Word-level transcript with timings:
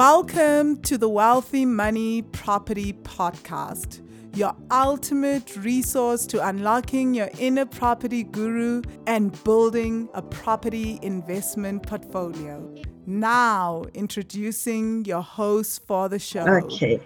Welcome 0.00 0.80
to 0.84 0.96
the 0.96 1.10
Wealthy 1.10 1.66
Money 1.66 2.22
Property 2.22 2.94
Podcast, 2.94 4.00
your 4.34 4.56
ultimate 4.70 5.54
resource 5.58 6.26
to 6.28 6.48
unlocking 6.48 7.12
your 7.12 7.28
inner 7.38 7.66
property 7.66 8.22
guru 8.22 8.80
and 9.06 9.30
building 9.44 10.08
a 10.14 10.22
property 10.22 10.98
investment 11.02 11.82
portfolio. 11.82 12.74
Now, 13.04 13.84
introducing 13.92 15.04
your 15.04 15.20
host 15.20 15.86
for 15.86 16.08
the 16.08 16.18
show. 16.18 16.48
Okay. 16.48 16.98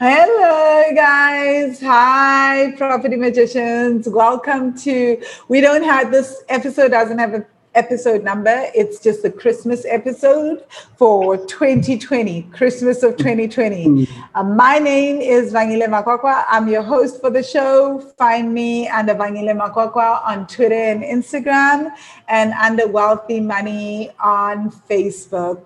Hello, 0.00 0.84
guys. 0.96 1.80
Hi, 1.80 2.74
property 2.76 3.14
magicians. 3.14 4.08
Welcome 4.08 4.76
to. 4.78 5.22
We 5.46 5.60
don't 5.60 5.84
have 5.84 6.10
this 6.10 6.42
episode, 6.48 6.90
doesn't 6.90 7.20
have 7.20 7.34
a 7.34 7.46
episode 7.74 8.22
number. 8.22 8.70
It's 8.74 9.00
just 9.00 9.22
the 9.22 9.30
Christmas 9.30 9.84
episode 9.86 10.64
for 10.96 11.36
2020, 11.46 12.42
Christmas 12.52 13.02
of 13.02 13.16
2020. 13.16 13.86
Mm. 13.86 14.08
Uh, 14.34 14.42
my 14.42 14.78
name 14.78 15.20
is 15.20 15.52
Vangile 15.52 15.86
Makwakwa. 15.86 16.44
I'm 16.48 16.68
your 16.68 16.82
host 16.82 17.20
for 17.20 17.30
the 17.30 17.42
show. 17.42 18.00
Find 18.18 18.52
me 18.52 18.88
under 18.88 19.14
Vangile 19.14 19.56
Makwakwa 19.58 20.24
on 20.24 20.46
Twitter 20.46 20.74
and 20.74 21.02
Instagram 21.02 21.90
and 22.28 22.52
under 22.54 22.86
Wealthy 22.86 23.40
Money 23.40 24.10
on 24.22 24.70
Facebook. 24.70 25.64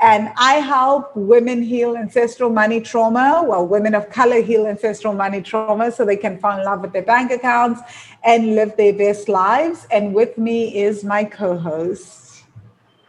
And 0.00 0.30
I 0.36 0.54
help 0.54 1.14
women 1.16 1.62
heal 1.62 1.96
ancestral 1.96 2.50
money 2.50 2.80
trauma, 2.80 3.44
well, 3.46 3.66
women 3.66 3.94
of 3.94 4.10
color 4.10 4.40
heal 4.42 4.66
ancestral 4.66 5.14
money 5.14 5.40
trauma 5.40 5.90
so 5.90 6.04
they 6.04 6.16
can 6.16 6.38
fall 6.38 6.58
in 6.58 6.64
love 6.64 6.80
with 6.80 6.92
their 6.92 7.02
bank 7.02 7.30
accounts 7.30 7.80
and 8.24 8.54
live 8.54 8.76
their 8.76 8.92
best 8.92 9.28
lives. 9.28 9.86
And 9.90 10.14
with 10.14 10.36
me 10.38 10.76
is 10.76 11.04
my 11.04 11.24
co 11.34 11.58
host. 11.58 12.44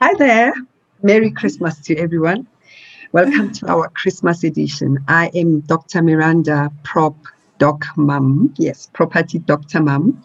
Hi 0.01 0.11
there. 0.17 0.51
Merry 1.03 1.29
Christmas 1.29 1.79
to 1.81 1.95
everyone. 1.95 2.47
Welcome 3.11 3.51
to 3.53 3.67
our 3.67 3.87
Christmas 3.89 4.43
edition. 4.43 4.97
I 5.07 5.29
am 5.35 5.59
Dr. 5.59 6.01
Miranda 6.01 6.71
Prop 6.83 7.15
Doc 7.59 7.85
Mum. 7.95 8.51
Yes, 8.57 8.89
Property 8.93 9.37
Dr. 9.37 9.79
Mum. 9.79 10.23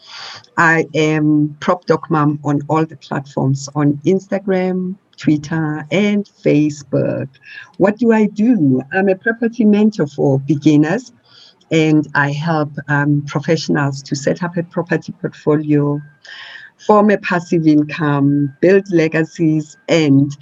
I 0.56 0.87
am 0.95 1.59
Prop 1.61 1.84
Doc 1.84 2.11
Mum 2.11 2.41
on 2.43 2.62
all 2.71 2.87
the 2.87 2.97
platforms 2.97 3.69
on 3.75 4.01
Instagram, 4.06 4.97
Twitter, 5.19 5.87
and 5.91 6.25
Facebook. 6.25 7.28
What 7.77 7.98
do 7.98 8.12
I 8.12 8.27
do? 8.27 8.81
I'm 8.93 9.11
a 9.11 9.15
property 9.15 9.67
mentor 9.67 10.06
for 10.06 10.39
beginners 10.39 11.12
and 11.71 12.09
I 12.15 12.33
help 12.33 12.73
um, 12.89 13.25
professionals 13.27 14.03
to 14.05 14.17
set 14.17 14.43
up 14.43 14.56
a 14.56 14.62
property 14.62 15.12
portfolio, 15.12 16.01
form 16.86 17.11
a 17.11 17.19
passive 17.19 17.67
income, 17.67 18.55
build 18.61 18.91
legacies, 18.92 19.77
and 19.89 20.36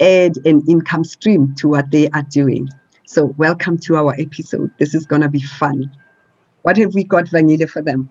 add 0.00 0.36
an 0.44 0.62
income 0.68 1.04
stream 1.04 1.54
to 1.56 1.68
what 1.68 1.90
they 1.90 2.08
are 2.10 2.22
doing. 2.24 2.68
So, 3.06 3.26
welcome 3.36 3.78
to 3.78 3.96
our 3.96 4.14
episode. 4.18 4.70
This 4.78 4.94
is 4.94 5.06
going 5.06 5.22
to 5.22 5.28
be 5.28 5.42
fun. 5.42 5.90
What 6.62 6.76
have 6.78 6.94
we 6.94 7.04
got, 7.04 7.26
Vanita, 7.26 7.68
for 7.68 7.82
them? 7.82 8.10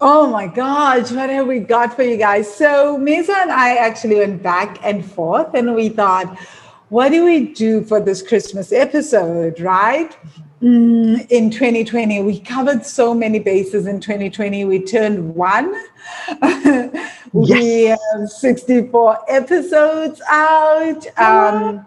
Oh 0.00 0.28
my 0.28 0.46
gosh, 0.46 1.10
what 1.10 1.28
have 1.28 1.48
we 1.48 1.58
got 1.58 1.94
for 1.94 2.04
you 2.04 2.16
guys? 2.16 2.52
So, 2.52 2.96
Mesa 2.98 3.34
and 3.36 3.50
I 3.50 3.76
actually 3.76 4.16
went 4.16 4.42
back 4.42 4.78
and 4.84 5.04
forth, 5.04 5.54
and 5.54 5.74
we 5.74 5.88
thought, 5.88 6.38
what 6.88 7.10
do 7.10 7.24
we 7.24 7.52
do 7.52 7.82
for 7.82 8.00
this 8.00 8.22
Christmas 8.22 8.72
episode, 8.72 9.60
right? 9.60 10.16
Mm, 10.62 11.24
in 11.30 11.50
2020, 11.50 12.22
we 12.22 12.40
covered 12.40 12.84
so 12.84 13.14
many 13.14 13.38
bases 13.38 13.86
in 13.86 14.00
2020. 14.00 14.64
We 14.64 14.84
turned 14.84 15.34
one. 15.36 15.72
we 17.32 17.84
have 17.84 18.28
64 18.28 19.18
episodes 19.28 20.20
out. 20.28 21.06
Um, 21.16 21.86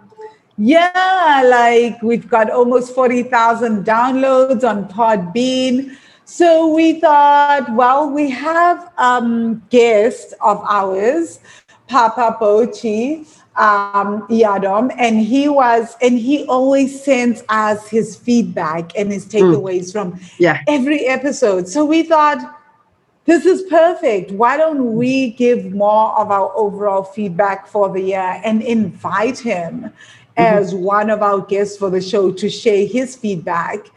yeah, 0.58 1.44
like 1.46 2.02
we've 2.02 2.30
got 2.30 2.50
almost 2.50 2.96
40,000 2.96 3.84
downloads 3.86 4.64
on 4.64 4.88
Podbean. 4.88 5.98
So 6.24 6.74
we 6.74 7.02
thought, 7.02 7.74
well, 7.74 8.10
we 8.10 8.30
have 8.30 8.94
um 8.98 9.62
guest 9.70 10.34
of 10.40 10.64
ours, 10.64 11.40
Papa 11.88 12.38
Bochi 12.40 13.28
um, 13.56 14.28
Yadom, 14.28 14.94
and 14.98 15.20
he 15.20 15.50
was, 15.50 15.98
and 16.02 16.18
he 16.18 16.46
always 16.46 17.04
sends 17.04 17.44
us 17.50 17.88
his 17.88 18.16
feedback 18.16 18.92
and 18.98 19.12
his 19.12 19.26
hmm. 19.26 19.38
takeaways 19.38 19.90
mm. 19.90 19.92
from 19.92 20.20
yeah. 20.40 20.62
every 20.68 21.06
episode. 21.06 21.68
So 21.68 21.84
we 21.84 22.04
thought, 22.04 22.60
this 23.26 23.46
is 23.46 23.62
perfect. 23.64 24.32
Why 24.32 24.58
don't 24.58 24.96
we 24.96 25.32
give 25.32 25.74
more 25.74 26.18
of 26.18 26.32
our 26.32 26.52
overall 26.56 27.04
feedback 27.04 27.68
for 27.68 27.90
the 27.90 28.02
year 28.02 28.42
and 28.44 28.62
invite 28.62 29.38
him 29.38 29.84
mm-hmm. 29.84 29.92
as 30.38 30.74
one 30.74 31.10
of 31.10 31.22
our 31.22 31.42
guests 31.42 31.78
for 31.78 31.90
the 31.90 32.02
show 32.02 32.32
to 32.32 32.50
share 32.50 32.88
his 32.88 33.16
feedback? 33.16 33.88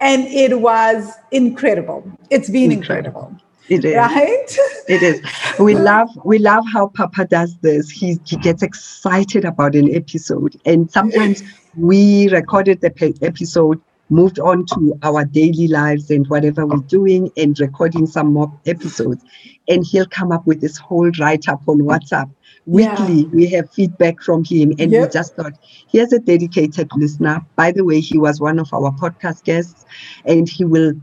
And 0.00 0.26
it 0.26 0.60
was 0.60 1.12
incredible. 1.30 2.10
It's 2.30 2.50
been 2.50 2.72
incredible. 2.72 3.20
incredible. 3.22 3.43
It 3.68 3.84
is. 3.84 3.96
Right? 3.96 4.58
it 4.88 5.02
is. 5.02 5.22
We 5.58 5.74
love 5.90 6.08
we 6.24 6.38
love 6.38 6.64
how 6.70 6.88
Papa 6.88 7.26
does 7.26 7.56
this. 7.58 7.90
He 7.90 8.18
he 8.24 8.36
gets 8.36 8.62
excited 8.62 9.44
about 9.44 9.74
an 9.74 9.94
episode. 9.94 10.56
And 10.66 10.90
sometimes 10.90 11.42
we 11.76 12.28
recorded 12.28 12.80
the 12.82 13.18
episode, 13.22 13.80
moved 14.10 14.38
on 14.38 14.66
to 14.66 14.98
our 15.02 15.24
daily 15.24 15.68
lives 15.68 16.10
and 16.10 16.26
whatever 16.28 16.66
we're 16.66 16.76
doing 16.82 17.30
and 17.36 17.58
recording 17.58 18.06
some 18.06 18.32
more 18.34 18.52
episodes. 18.66 19.24
And 19.68 19.84
he'll 19.84 20.06
come 20.06 20.30
up 20.30 20.46
with 20.46 20.60
this 20.60 20.76
whole 20.76 21.10
write-up 21.18 21.62
on 21.66 21.78
WhatsApp. 21.78 22.30
Weekly, 22.66 23.22
yeah. 23.22 23.28
we 23.32 23.46
have 23.48 23.72
feedback 23.72 24.22
from 24.22 24.44
him. 24.44 24.72
And 24.78 24.92
yep. 24.92 25.02
we 25.02 25.12
just 25.12 25.36
thought, 25.36 25.52
here's 25.90 26.12
a 26.12 26.18
dedicated 26.18 26.88
listener. 26.96 27.44
By 27.56 27.72
the 27.72 27.84
way, 27.84 28.00
he 28.00 28.18
was 28.18 28.40
one 28.40 28.58
of 28.58 28.72
our 28.72 28.90
podcast 28.92 29.44
guests, 29.44 29.84
and 30.24 30.48
he 30.48 30.64
will 30.64 30.94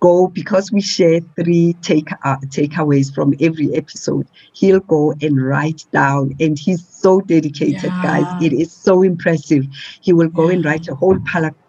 go 0.00 0.28
because 0.28 0.72
we 0.72 0.80
share 0.80 1.20
three 1.36 1.74
take 1.82 2.10
uh, 2.24 2.36
takeaways 2.46 3.14
from 3.14 3.34
every 3.40 3.74
episode 3.74 4.26
he'll 4.54 4.80
go 4.80 5.12
and 5.20 5.44
write 5.44 5.84
down 5.92 6.34
and 6.40 6.58
he's 6.58 6.86
so 6.88 7.20
dedicated 7.20 7.84
yeah. 7.84 8.02
guys 8.02 8.42
it 8.42 8.52
is 8.52 8.72
so 8.72 9.02
impressive 9.02 9.64
he 10.00 10.12
will 10.12 10.28
go 10.28 10.48
yeah. 10.48 10.54
and 10.54 10.64
write 10.64 10.88
a 10.88 10.94
whole 10.94 11.18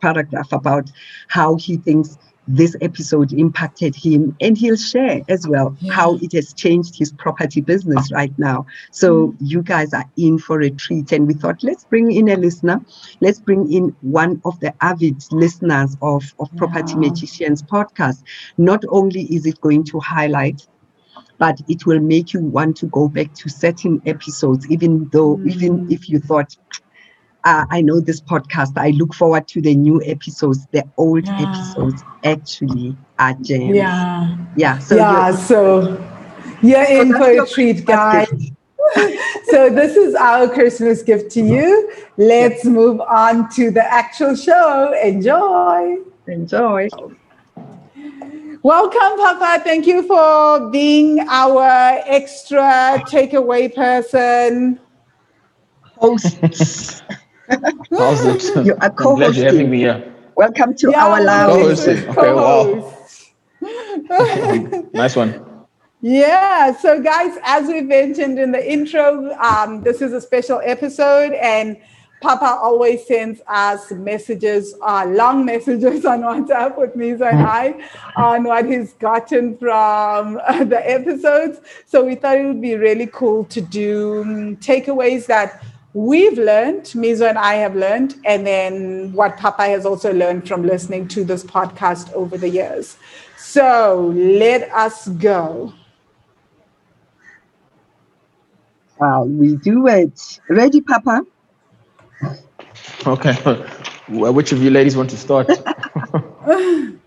paragraph 0.02 0.52
about 0.52 0.90
how 1.28 1.56
he 1.56 1.78
thinks 1.78 2.18
this 2.56 2.75
episode 2.81 3.31
impacted 3.34 3.95
him 3.95 4.35
and 4.41 4.57
he'll 4.57 4.75
share 4.75 5.22
as 5.29 5.47
well 5.47 5.75
yeah. 5.79 5.94
how 5.94 6.16
it 6.22 6.34
has 6.34 6.53
changed 6.53 6.97
his 6.97 7.12
property 7.13 7.62
business 7.62 8.12
right 8.12 8.38
now 8.38 8.66
so 8.91 9.28
mm. 9.28 9.35
you 9.39 9.62
guys 9.62 9.94
are 9.94 10.06
in 10.17 10.38
for 10.38 10.61
a 10.61 10.69
treat 10.69 11.11
and 11.11 11.28
we 11.28 11.34
thought 11.34 11.63
let's 11.63 11.85
bring 11.85 12.11
in 12.11 12.29
a 12.29 12.35
listener 12.35 12.81
let's 13.22 13.40
bring 13.40 13.72
in 13.72 13.95
one 14.01 14.41
of 14.45 14.59
the 14.59 14.73
avid 14.84 15.23
listeners 15.31 15.95
of, 16.01 16.23
of 16.40 16.50
property 16.57 16.95
magicians 16.95 17.63
podcast 17.63 18.23
not 18.57 18.84
only 18.90 19.23
is 19.34 19.45
it 19.45 19.59
going 19.61 19.84
to 19.84 20.00
highlight 20.00 20.67
but 21.38 21.59
it 21.67 21.85
will 21.85 22.00
make 22.00 22.34
you 22.34 22.41
want 22.41 22.78
to 22.78 22.85
go 22.88 23.07
back 23.07 23.34
to 23.34 23.50
certain 23.50 24.01
episodes 24.06 24.69
even 24.69 25.09
though 25.11 25.38
mm. 25.38 25.50
even 25.50 25.91
if 25.91 26.09
you 26.09 26.19
thought 26.19 26.56
uh, 27.44 27.66
I 27.69 27.81
know 27.81 28.00
this 28.00 28.22
podcast. 28.22 28.78
I 28.78 28.91
look 28.91 29.13
forward 29.13 29.47
to 29.50 29.62
the 29.62 29.75
new 29.75 30.02
episodes. 30.03 30.66
The 30.72 30.84
old 30.97 31.25
yeah. 31.25 31.41
episodes 31.41 32.03
actually 32.24 32.96
are 33.19 33.34
gems. 33.41 33.75
Yeah. 33.75 34.38
Yeah. 34.56 34.79
So 34.79 34.96
yeah. 34.96 35.35
So 35.35 35.81
you're 36.62 36.85
so 36.85 37.02
in 37.02 37.13
for 37.13 37.44
a 37.44 37.47
treat, 37.47 37.85
guys. 37.85 38.28
so 39.46 39.69
this 39.69 39.96
is 39.96 40.16
our 40.16 40.47
Christmas 40.47 41.02
gift 41.02 41.31
to 41.31 41.41
you. 41.41 41.91
Let's 42.18 42.66
move 42.66 43.00
on 43.02 43.50
to 43.56 43.72
the 43.72 43.84
actual 43.84 44.35
show. 44.35 44.94
Enjoy. 45.02 45.97
Enjoy. 46.28 46.90
Welcome, 48.64 49.17
Papa. 49.17 49.64
Thank 49.64 49.88
you 49.88 50.03
for 50.03 50.70
being 50.70 51.20
our 51.28 52.02
extra 52.05 53.02
takeaway 53.08 53.73
person. 53.73 54.79
Hosts. 55.82 57.02
How's 57.92 58.26
it? 58.26 58.66
You 58.66 58.76
are 58.82 58.90
co 58.90 59.16
Glad 59.16 59.36
you're 59.36 59.46
having 59.46 59.70
me 59.70 59.80
here. 59.80 60.14
Welcome 60.36 60.76
to 60.76 60.92
yeah, 60.92 61.06
our 61.06 61.22
lounge. 61.22 61.80
Okay, 61.80 62.06
wow. 62.14 62.98
nice 64.94 65.16
one. 65.16 65.66
Yeah, 66.02 66.76
so 66.78 67.02
guys, 67.02 67.38
as 67.44 67.68
we 67.68 67.82
mentioned 67.82 68.40
in 68.40 68.52
the 68.52 68.72
intro, 68.72 69.34
um, 69.36 69.84
this 69.84 70.02
is 70.02 70.14
a 70.14 70.22
special 70.22 70.62
episode, 70.64 71.34
and 71.34 71.78
Papa 72.22 72.59
always 72.62 73.06
sends 73.06 73.42
us 73.48 73.92
messages, 73.92 74.76
uh, 74.82 75.06
long 75.08 75.44
messages 75.44 76.06
on 76.06 76.22
WhatsApp 76.22 76.78
with 76.78 76.96
Misa 76.96 77.32
and 77.32 77.42
I 77.42 77.90
on 78.16 78.44
what 78.44 78.66
he's 78.66 78.94
gotten 78.94 79.58
from 79.58 80.40
uh, 80.48 80.64
the 80.64 80.90
episodes. 80.90 81.59
So 81.86 82.06
we 82.06 82.16
thought 82.16 82.38
it 82.38 82.46
would 82.46 82.62
be 82.62 82.76
really 82.76 83.08
cool 83.08 83.46
to 83.46 83.59
do 83.59 84.22
um, 84.22 84.58
takeaways 84.58 85.26
that 85.26 85.64
we've 85.93 86.38
learned, 86.38 86.84
Mizo 86.85 87.28
and 87.29 87.38
I 87.38 87.55
have 87.55 87.76
learned, 87.76 88.16
and 88.26 88.46
then 88.46 89.14
what 89.14 89.38
Papa 89.38 89.64
has 89.64 89.85
also 89.85 90.14
learned 90.14 90.47
from 90.47 90.64
listening 90.64 91.08
to 91.09 91.23
this 91.23 91.43
podcast 91.43 92.11
over 92.14 92.38
the 92.38 92.49
years. 92.49 92.97
So 93.38 94.11
let 94.16 94.70
us 94.72 95.08
go. 95.09 95.73
Wow, 98.99 99.23
we 99.23 99.55
do 99.55 99.88
it. 99.88 100.40
Ready, 100.49 100.82
Papa? 100.82 101.26
Okay. 103.05 103.35
Well, 104.09 104.34
which 104.34 104.52
of 104.52 104.61
you 104.61 104.70
ladies 104.70 104.96
want 104.96 105.09
to 105.09 105.17
start? 105.17 105.49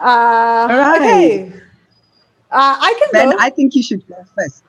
Uh, 0.00 0.66
right. 0.70 1.00
Okay. 1.02 1.52
Uh, 2.50 2.76
I 2.80 2.94
can 2.98 3.08
Then 3.12 3.30
go. 3.30 3.36
I 3.38 3.50
think 3.50 3.74
you 3.74 3.82
should 3.82 4.06
go 4.08 4.16
first. 4.34 4.64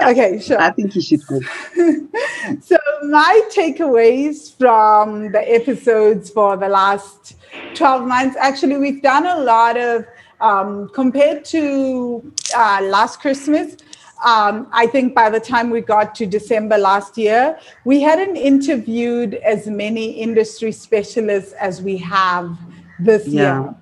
Okay, 0.00 0.40
sure. 0.40 0.60
I 0.60 0.70
think 0.70 0.94
you 0.94 1.02
should 1.02 1.26
go. 1.26 1.40
so 2.60 2.76
my 3.04 3.40
takeaways 3.54 4.56
from 4.56 5.32
the 5.32 5.52
episodes 5.52 6.30
for 6.30 6.56
the 6.56 6.68
last 6.68 7.36
12 7.74 8.06
months 8.06 8.36
actually 8.36 8.76
we've 8.76 9.02
done 9.02 9.26
a 9.26 9.40
lot 9.40 9.76
of 9.76 10.04
um, 10.40 10.88
compared 10.88 11.44
to 11.44 12.32
uh, 12.56 12.80
last 12.82 13.20
christmas 13.20 13.76
um, 14.24 14.66
i 14.72 14.86
think 14.86 15.14
by 15.14 15.30
the 15.30 15.40
time 15.40 15.70
we 15.70 15.80
got 15.80 16.14
to 16.14 16.26
december 16.26 16.76
last 16.76 17.16
year 17.16 17.58
we 17.84 18.00
hadn't 18.00 18.36
interviewed 18.36 19.34
as 19.34 19.66
many 19.66 20.10
industry 20.10 20.72
specialists 20.72 21.52
as 21.54 21.80
we 21.82 21.96
have 21.96 22.56
this 22.98 23.26
Yeah. 23.26 23.60
year 23.60 23.74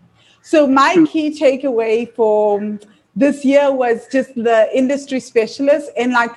so 0.42 0.66
my 0.66 1.04
key 1.08 1.30
takeaway 1.38 2.12
for 2.14 2.78
this 3.14 3.44
year 3.44 3.72
was 3.72 4.06
just 4.08 4.34
the 4.34 4.68
industry 4.76 5.20
specialists 5.20 5.90
and 5.96 6.12
like 6.12 6.30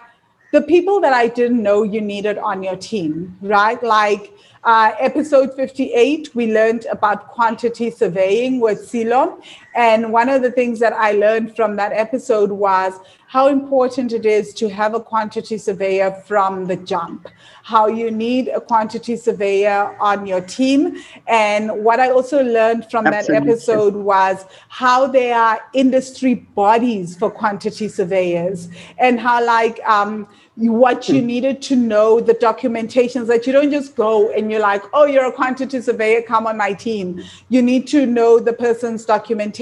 the 0.51 0.61
people 0.61 1.01
that 1.01 1.13
I 1.13 1.27
didn't 1.27 1.61
know 1.61 1.83
you 1.83 1.99
needed 1.99 2.37
on 2.37 2.61
your 2.61 2.75
team, 2.75 3.37
right? 3.41 3.81
Like 3.81 4.31
uh, 4.63 4.91
episode 4.99 5.55
58, 5.55 6.35
we 6.35 6.53
learned 6.53 6.85
about 6.91 7.29
quantity 7.29 7.89
surveying 7.89 8.59
with 8.59 8.87
Silo. 8.87 9.41
And 9.75 10.11
one 10.11 10.29
of 10.29 10.41
the 10.41 10.51
things 10.51 10.79
that 10.79 10.93
I 10.93 11.13
learned 11.13 11.55
from 11.55 11.75
that 11.77 11.93
episode 11.93 12.51
was 12.51 12.93
how 13.33 13.47
important 13.47 14.13
it 14.13 14.27
is 14.27 14.53
to 14.53 14.69
have 14.69 14.93
a 14.93 14.99
quantity 14.99 15.57
surveyor 15.57 16.11
from 16.27 16.67
the 16.67 16.75
jump, 16.75 17.27
how 17.63 17.87
you 17.87 18.11
need 18.11 18.47
a 18.49 18.61
quantity 18.61 19.15
surveyor 19.15 19.97
on 19.99 20.27
your 20.27 20.41
team. 20.41 20.97
And 21.25 21.83
what 21.83 21.99
I 21.99 22.11
also 22.11 22.43
learned 22.43 22.91
from 22.91 23.05
that 23.05 23.31
episode 23.31 23.95
was 23.95 24.45
how 24.69 25.07
there 25.07 25.35
are 25.35 25.59
industry 25.73 26.35
bodies 26.35 27.17
for 27.17 27.31
quantity 27.31 27.87
surveyors 27.87 28.69
and 28.99 29.19
how 29.19 29.43
like 29.43 29.79
um, 29.79 30.27
what 30.55 31.09
you 31.09 31.19
needed 31.19 31.59
to 31.63 31.75
know 31.75 32.19
the 32.19 32.35
documentations 32.35 33.25
that 33.25 33.47
you 33.47 33.53
don't 33.53 33.71
just 33.71 33.95
go 33.95 34.29
and 34.33 34.51
you're 34.51 34.59
like 34.59 34.83
oh 34.93 35.05
you're 35.05 35.25
a 35.25 35.31
quantity 35.31 35.81
surveyor 35.81 36.21
come 36.21 36.45
on 36.45 36.55
my 36.55 36.73
team. 36.73 37.23
You 37.49 37.63
need 37.63 37.87
to 37.87 38.05
know 38.05 38.39
the 38.39 38.53
person's 38.53 39.03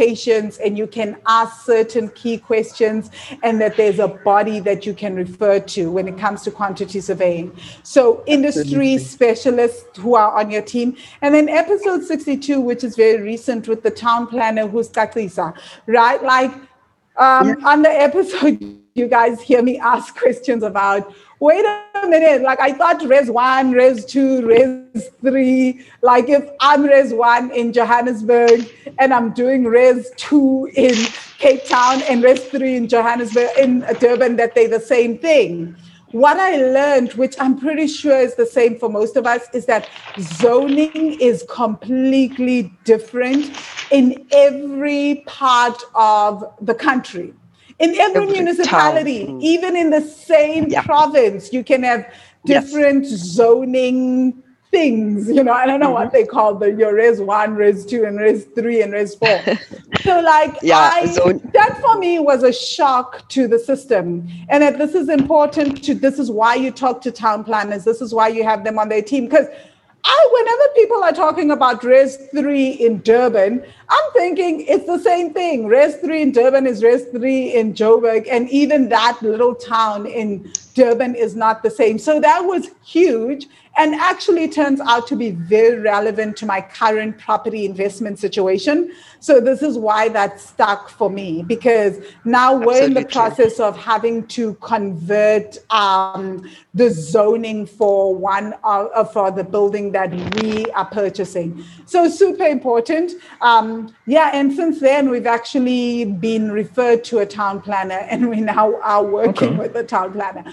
documentations 0.02 0.60
and 0.64 0.78
you 0.78 0.88
can 0.88 1.18
ask 1.28 1.66
certain 1.66 2.10
key 2.10 2.38
questions 2.38 3.10
and 3.44 3.60
that 3.62 3.78
there's 3.78 4.00
a 4.00 4.08
body 4.08 4.60
that 4.60 4.86
you 4.86 4.94
can 4.94 5.16
refer 5.16 5.60
to 5.60 5.92
when 5.92 6.08
it 6.08 6.18
comes 6.18 6.42
to 6.44 6.52
quantity 6.52 7.00
surveying 7.00 7.56
so 7.84 8.24
industry 8.28 8.62
Absolutely. 8.62 8.98
specialists 8.98 9.98
who 9.98 10.16
are 10.16 10.38
on 10.38 10.52
your 10.52 10.62
team. 10.62 10.96
And 11.22 11.34
then 11.34 11.50
episode 11.50 12.04
62, 12.04 12.60
which 12.60 12.84
is 12.84 12.96
very 12.96 13.22
recent 13.22 13.68
with 13.68 13.84
the 13.84 13.92
town 13.92 14.28
planner 14.28 14.68
who's 14.68 14.90
Katlisa, 14.90 15.56
right? 15.88 16.22
Like 16.24 16.52
um, 17.18 17.64
on 17.66 17.82
the 17.82 17.90
episode, 17.90 18.81
you 18.94 19.08
guys 19.08 19.42
hear 19.42 19.62
me 19.62 19.80
ask 19.80 20.16
questions 20.24 20.64
about, 20.64 21.14
wait 21.40 21.66
a 21.66 22.08
minute, 22.08 22.42
like 22.42 22.60
I 22.60 22.74
thought 22.74 23.04
res 23.04 23.30
one, 23.30 23.72
res 23.72 24.06
two, 24.06 24.46
res 24.46 25.10
three, 25.22 25.86
like 26.02 26.30
if 26.30 26.50
I'm 26.60 26.84
res 26.84 27.14
one 27.14 27.52
in 27.52 27.74
Johannesburg 27.74 28.70
and 29.00 29.14
I'm 29.14 29.34
doing 29.34 29.66
res 29.66 30.12
two 30.18 30.70
in 30.76 30.96
Cape 31.38 31.66
Town 31.66 32.02
and 32.04 32.24
res 32.24 32.44
three 32.46 32.76
in 32.76 32.88
Johannesburg, 32.88 33.50
in 33.58 33.86
Durban, 34.00 34.36
that 34.38 34.56
they're 34.56 34.68
the 34.68 34.80
same 34.80 35.18
thing 35.18 35.76
what 36.12 36.38
I 36.38 36.58
learned, 36.58 37.14
which 37.14 37.36
I'm 37.40 37.58
pretty 37.58 37.88
sure 37.88 38.18
is 38.18 38.36
the 38.36 38.46
same 38.46 38.78
for 38.78 38.90
most 38.90 39.16
of 39.16 39.26
us, 39.26 39.48
is 39.54 39.66
that 39.68 39.90
zoning 40.20 41.18
is 41.22 41.46
completely 41.50 42.74
different 42.84 43.56
in 43.92 44.28
every 44.32 45.24
part 45.26 45.82
of 45.96 46.44
the 46.62 46.76
country. 46.76 47.34
In 47.82 47.96
every, 48.00 48.24
Every 48.24 48.34
municipality, 48.34 49.26
town. 49.26 49.40
Mm. 49.40 49.44
even 49.44 49.76
in 49.76 49.90
the 49.90 50.02
same 50.02 50.70
Yeah. 50.70 50.84
province, 50.84 51.52
you 51.54 51.64
can 51.64 51.84
have 51.84 52.06
Yes. 52.44 52.66
different 52.66 53.06
zoning 53.06 54.44
things. 54.72 55.28
You 55.30 55.44
know, 55.44 55.52
I 55.52 55.66
don't 55.66 55.80
know 55.80 55.88
Mm-hmm. 55.88 55.94
what 55.94 56.12
they 56.14 56.24
call 56.26 56.56
the 56.56 56.72
your 56.72 56.94
res 56.96 57.20
one, 57.22 57.56
res 57.56 57.86
two, 57.86 58.06
and 58.06 58.18
res 58.20 58.46
three, 58.56 58.82
and 58.82 58.94
res 58.94 59.16
four. 59.16 59.40
so, 60.04 60.20
like, 60.22 60.56
Yeah, 60.62 60.78
I, 60.94 61.06
zone- 61.08 61.42
that 61.54 61.78
for 61.82 62.00
me 62.00 62.20
was 62.20 62.44
a 62.44 62.54
shock 62.54 63.28
to 63.30 63.48
the 63.48 63.60
system 63.60 64.28
and 64.50 64.64
that 64.64 64.78
this 64.78 64.96
is 64.96 65.10
important 65.10 65.84
to 65.84 65.94
this 65.94 66.20
is 66.20 66.32
why 66.32 66.56
you 66.56 66.72
talk 66.72 67.02
to 67.02 67.12
town 67.12 67.44
planners 67.44 67.84
this 67.84 68.02
is 68.02 68.14
why 68.14 68.28
you 68.30 68.44
have 68.44 68.64
them 68.64 68.80
on 68.80 68.88
their 68.90 69.02
team 69.02 69.26
because 69.26 69.48
I, 70.04 70.30
whenever 70.32 70.74
people 70.76 71.04
are 71.04 71.14
talking 71.14 71.52
about 71.52 71.84
res 71.84 72.18
3 72.32 72.70
in 72.72 73.02
durban 73.02 73.64
i'm 73.90 74.12
thinking 74.14 74.62
it's 74.62 74.86
the 74.86 75.00
same 75.00 75.34
thing. 75.34 75.66
Res 75.68 75.96
3 75.98 76.22
in 76.22 76.32
durban 76.32 76.68
is 76.68 76.84
res 76.84 77.06
3 77.06 77.54
in 77.54 77.74
joburg 77.74 78.28
and 78.30 78.50
even 78.50 78.90
that 78.90 79.20
little 79.22 79.56
town 79.56 80.06
in 80.06 80.52
durban 80.74 81.16
is 81.16 81.36
not 81.36 81.64
the 81.64 81.70
same. 81.70 82.00
So 82.00 82.20
that 82.20 82.42
was 82.42 82.70
huge 82.84 83.48
and 83.78 83.96
actually 83.96 84.50
turns 84.50 84.82
out 84.82 85.08
to 85.08 85.16
be 85.16 85.32
very 85.32 85.80
relevant 85.80 86.36
to 86.38 86.46
my 86.46 86.62
current 86.62 87.18
property 87.18 87.66
investment 87.66 88.20
situation. 88.20 88.92
So 89.20 89.40
this 89.40 89.62
is 89.62 89.78
why 89.78 90.10
that 90.10 90.40
stuck 90.42 90.90
for 90.90 91.10
me 91.10 91.44
because 91.44 92.00
now 92.26 92.54
we're 92.54 92.84
in 92.84 92.94
the 92.94 93.02
Absolutely. 93.02 93.12
process 93.12 93.60
of 93.60 93.78
having 93.78 94.28
to 94.28 94.56
convert 94.56 95.58
um, 95.72 96.50
the 96.74 96.90
zoning 96.90 97.66
for 97.66 98.14
one 98.14 98.56
uh, 98.64 99.04
for 99.06 99.32
the 99.32 99.44
building 99.44 99.92
that 99.94 100.12
we 100.36 100.66
are 100.72 100.86
purchasing. 100.86 101.64
So 101.86 102.10
super 102.10 102.46
important. 102.46 103.14
Um, 103.42 103.94
yeah, 104.06 104.32
and 104.34 104.54
since 104.54 104.80
then 104.80 105.10
we've 105.10 105.28
actually 105.28 106.06
been 106.06 106.52
referred 106.52 107.04
to 107.06 107.20
a 107.20 107.26
town 107.26 107.62
planner, 107.62 107.94
and 108.10 108.30
we 108.30 108.42
now 108.42 108.80
are 108.82 109.04
working 109.04 109.32
Okay. 109.32 109.58
with 109.58 109.74
the 109.74 109.84
town 109.84 110.14
planner 110.14 110.44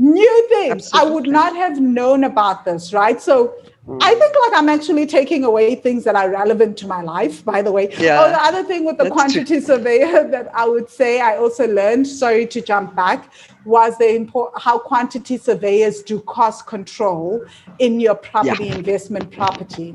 new 0.00 0.48
things 0.48 0.90
i 0.94 1.04
would 1.04 1.26
not 1.26 1.54
have 1.54 1.78
known 1.78 2.24
about 2.24 2.64
this 2.64 2.92
right? 2.94 3.20
So 3.20 3.54
i 4.00 4.14
think 4.14 4.34
like 4.42 4.58
i'm 4.58 4.68
actually 4.68 5.04
taking 5.04 5.44
away 5.44 5.74
things 5.74 6.04
that 6.04 6.14
are 6.14 6.30
relevant 6.30 6.76
to 6.78 6.86
my 6.86 7.02
life 7.02 7.44
by 7.44 7.60
the 7.60 7.72
way. 7.72 7.88
Yeah. 7.98 8.22
oh 8.22 8.30
the 8.30 8.42
other 8.42 8.62
thing 8.62 8.84
with 8.86 8.96
the 8.98 9.04
That's 9.04 9.32
true. 9.32 9.44
quantity 9.44 9.60
surveyor 9.60 10.28
that 10.34 10.48
i 10.54 10.66
would 10.66 10.88
say 10.88 11.20
i 11.20 11.36
also 11.36 11.66
learned 11.66 12.06
sorry 12.06 12.46
to 12.46 12.60
jump 12.62 12.94
back 12.94 13.30
was 13.64 13.98
the 13.98 14.14
import 14.14 14.52
how 14.56 14.78
quantity 14.78 15.36
surveyors 15.36 16.02
do 16.02 16.20
cost 16.20 16.66
control 16.66 17.44
in 17.78 18.00
your 18.00 18.14
property 18.14 18.68
investment 18.68 19.30
property. 19.32 19.94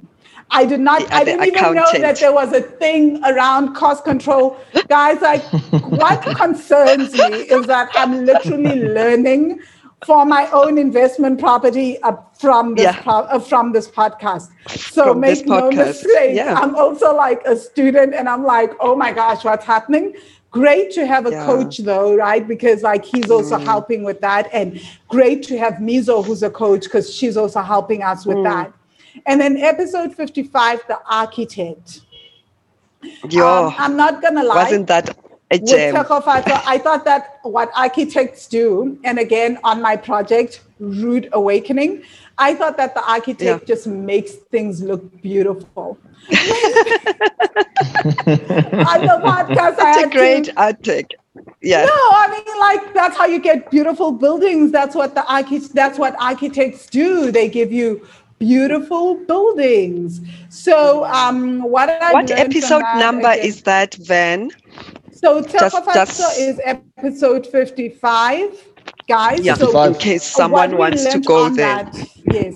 I 0.52 0.66
did 0.66 0.80
not, 0.80 1.02
Yeah, 1.02 1.18
I 1.18 1.24
didn't 1.24 1.48
even 1.48 1.74
know 1.74 1.92
that 1.94 2.20
there 2.20 2.32
was 2.32 2.54
a 2.54 2.62
thing 2.62 3.24
around 3.24 3.74
cost 3.74 4.04
control. 4.04 4.58
Guys, 4.88 5.20
like 5.22 5.42
what 5.90 6.22
concerns 6.38 7.14
me 7.14 7.34
is 7.56 7.66
that 7.66 7.90
I'm 7.96 8.26
literally 8.26 8.82
learning 8.82 9.60
for 10.06 10.26
my 10.26 10.50
own 10.52 10.78
investment 10.78 11.40
property 11.40 12.02
uh, 12.04 12.14
from 12.40 12.76
this 12.76 12.84
Yeah. 12.86 13.02
po- 13.02 13.28
uh, 13.36 13.40
from 13.40 13.72
this 13.72 13.88
podcast. 13.90 14.50
So 14.68 15.04
From 15.06 15.20
make 15.22 15.46
no 15.48 15.72
mistake, 15.72 16.36
yeah. 16.36 16.54
I'm 16.62 16.76
also 16.76 17.16
like 17.16 17.42
a 17.46 17.56
student, 17.56 18.14
and 18.14 18.30
I'm 18.30 18.44
like, 18.44 18.72
oh 18.80 18.96
my 18.96 19.12
gosh, 19.12 19.44
what's 19.44 19.66
happening? 19.66 20.14
Great 20.52 20.92
to 20.92 21.06
have 21.06 21.26
a 21.26 21.32
Yeah. 21.32 21.46
coach 21.46 21.80
though, 21.80 22.16
right? 22.16 22.48
Because 22.48 22.84
like 22.84 23.04
he's 23.04 23.30
also 23.32 23.58
Mm. 23.58 23.64
helping 23.66 24.04
with 24.04 24.22
that, 24.22 24.48
and 24.54 24.80
great 25.10 25.44
to 25.50 25.58
have 25.58 25.74
Mizo 25.90 26.24
who's 26.26 26.44
a 26.44 26.50
coach 26.50 26.84
because 26.84 27.14
she's 27.14 27.36
also 27.36 27.62
helping 27.62 28.04
us 28.04 28.24
Mm. 28.24 28.28
with 28.36 28.44
that. 28.44 28.72
And 29.26 29.40
then 29.42 29.58
episode 29.58 30.14
55, 30.14 30.82
the 30.88 31.00
architect. 31.10 32.02
Yo, 33.30 33.46
Um, 33.48 33.76
I'm 33.78 33.96
not 33.98 34.22
gonna 34.22 34.44
lie 34.44 34.64
wasn't 34.64 34.88
that 34.88 35.16
a 35.52 35.58
with 35.60 35.70
gem? 35.70 35.96
Tekofatso, 35.96 36.62
I 36.66 36.78
thought 36.78 37.06
that 37.06 37.40
what 37.44 37.72
architects 37.76 38.48
do, 38.48 38.98
and 39.04 39.20
again 39.20 39.58
on 39.64 39.82
my 39.82 39.96
project, 39.96 40.62
Rude 40.80 41.30
Awakening, 41.34 42.04
I 42.38 42.54
thought 42.56 42.78
that 42.78 42.96
the 42.96 43.04
architect 43.10 43.62
Yeah. 43.62 43.66
just 43.76 43.88
makes 43.88 44.32
things 44.34 44.82
look 44.82 45.22
beautiful. 45.22 45.98
on 46.32 46.38
the 49.02 49.20
podcast, 49.24 49.80
I 49.80 49.94
That's 49.94 50.04
a 50.04 50.10
great 50.10 50.46
to, 50.46 50.62
article. 50.62 51.18
Yeah. 51.62 51.86
no, 51.86 51.92
I 51.94 52.28
mean, 52.32 52.60
like 52.60 52.94
that's 52.94 53.18
how 53.18 53.26
you 53.26 53.40
get 53.40 53.70
beautiful 53.72 54.12
buildings. 54.12 54.72
That's 54.72 54.96
what 54.96 55.16
the 55.16 55.26
architects. 55.32 55.70
That's 55.70 55.98
what 56.00 56.16
architects 56.20 56.88
do. 56.88 57.32
They 57.32 57.48
give 57.50 57.72
you 57.72 58.06
beautiful 58.40 59.16
buildings. 59.16 60.22
So, 60.50 61.06
um, 61.06 61.62
what 61.64 61.90
I 61.90 62.14
What 62.14 62.32
episode 62.32 62.82
that 62.82 62.98
number 63.00 63.30
again- 63.30 63.46
is 63.46 63.62
that, 63.64 63.96
Van? 63.96 64.52
So 65.26 65.42
Just- 65.42 65.76
Tekofatso 65.76 65.96
just- 65.96 66.40
is 66.40 66.62
episode 66.64 67.48
55, 67.48 68.64
guys. 69.08 69.40
Yeah, 69.40 69.56
so 69.56 69.82
in 69.82 69.94
In 69.94 70.00
case 70.00 70.24
someone 70.24 70.78
wants 70.78 71.04
to 71.14 71.20
go 71.20 71.50
there. 71.50 71.84
that- 71.86 72.08
yes. 72.32 72.56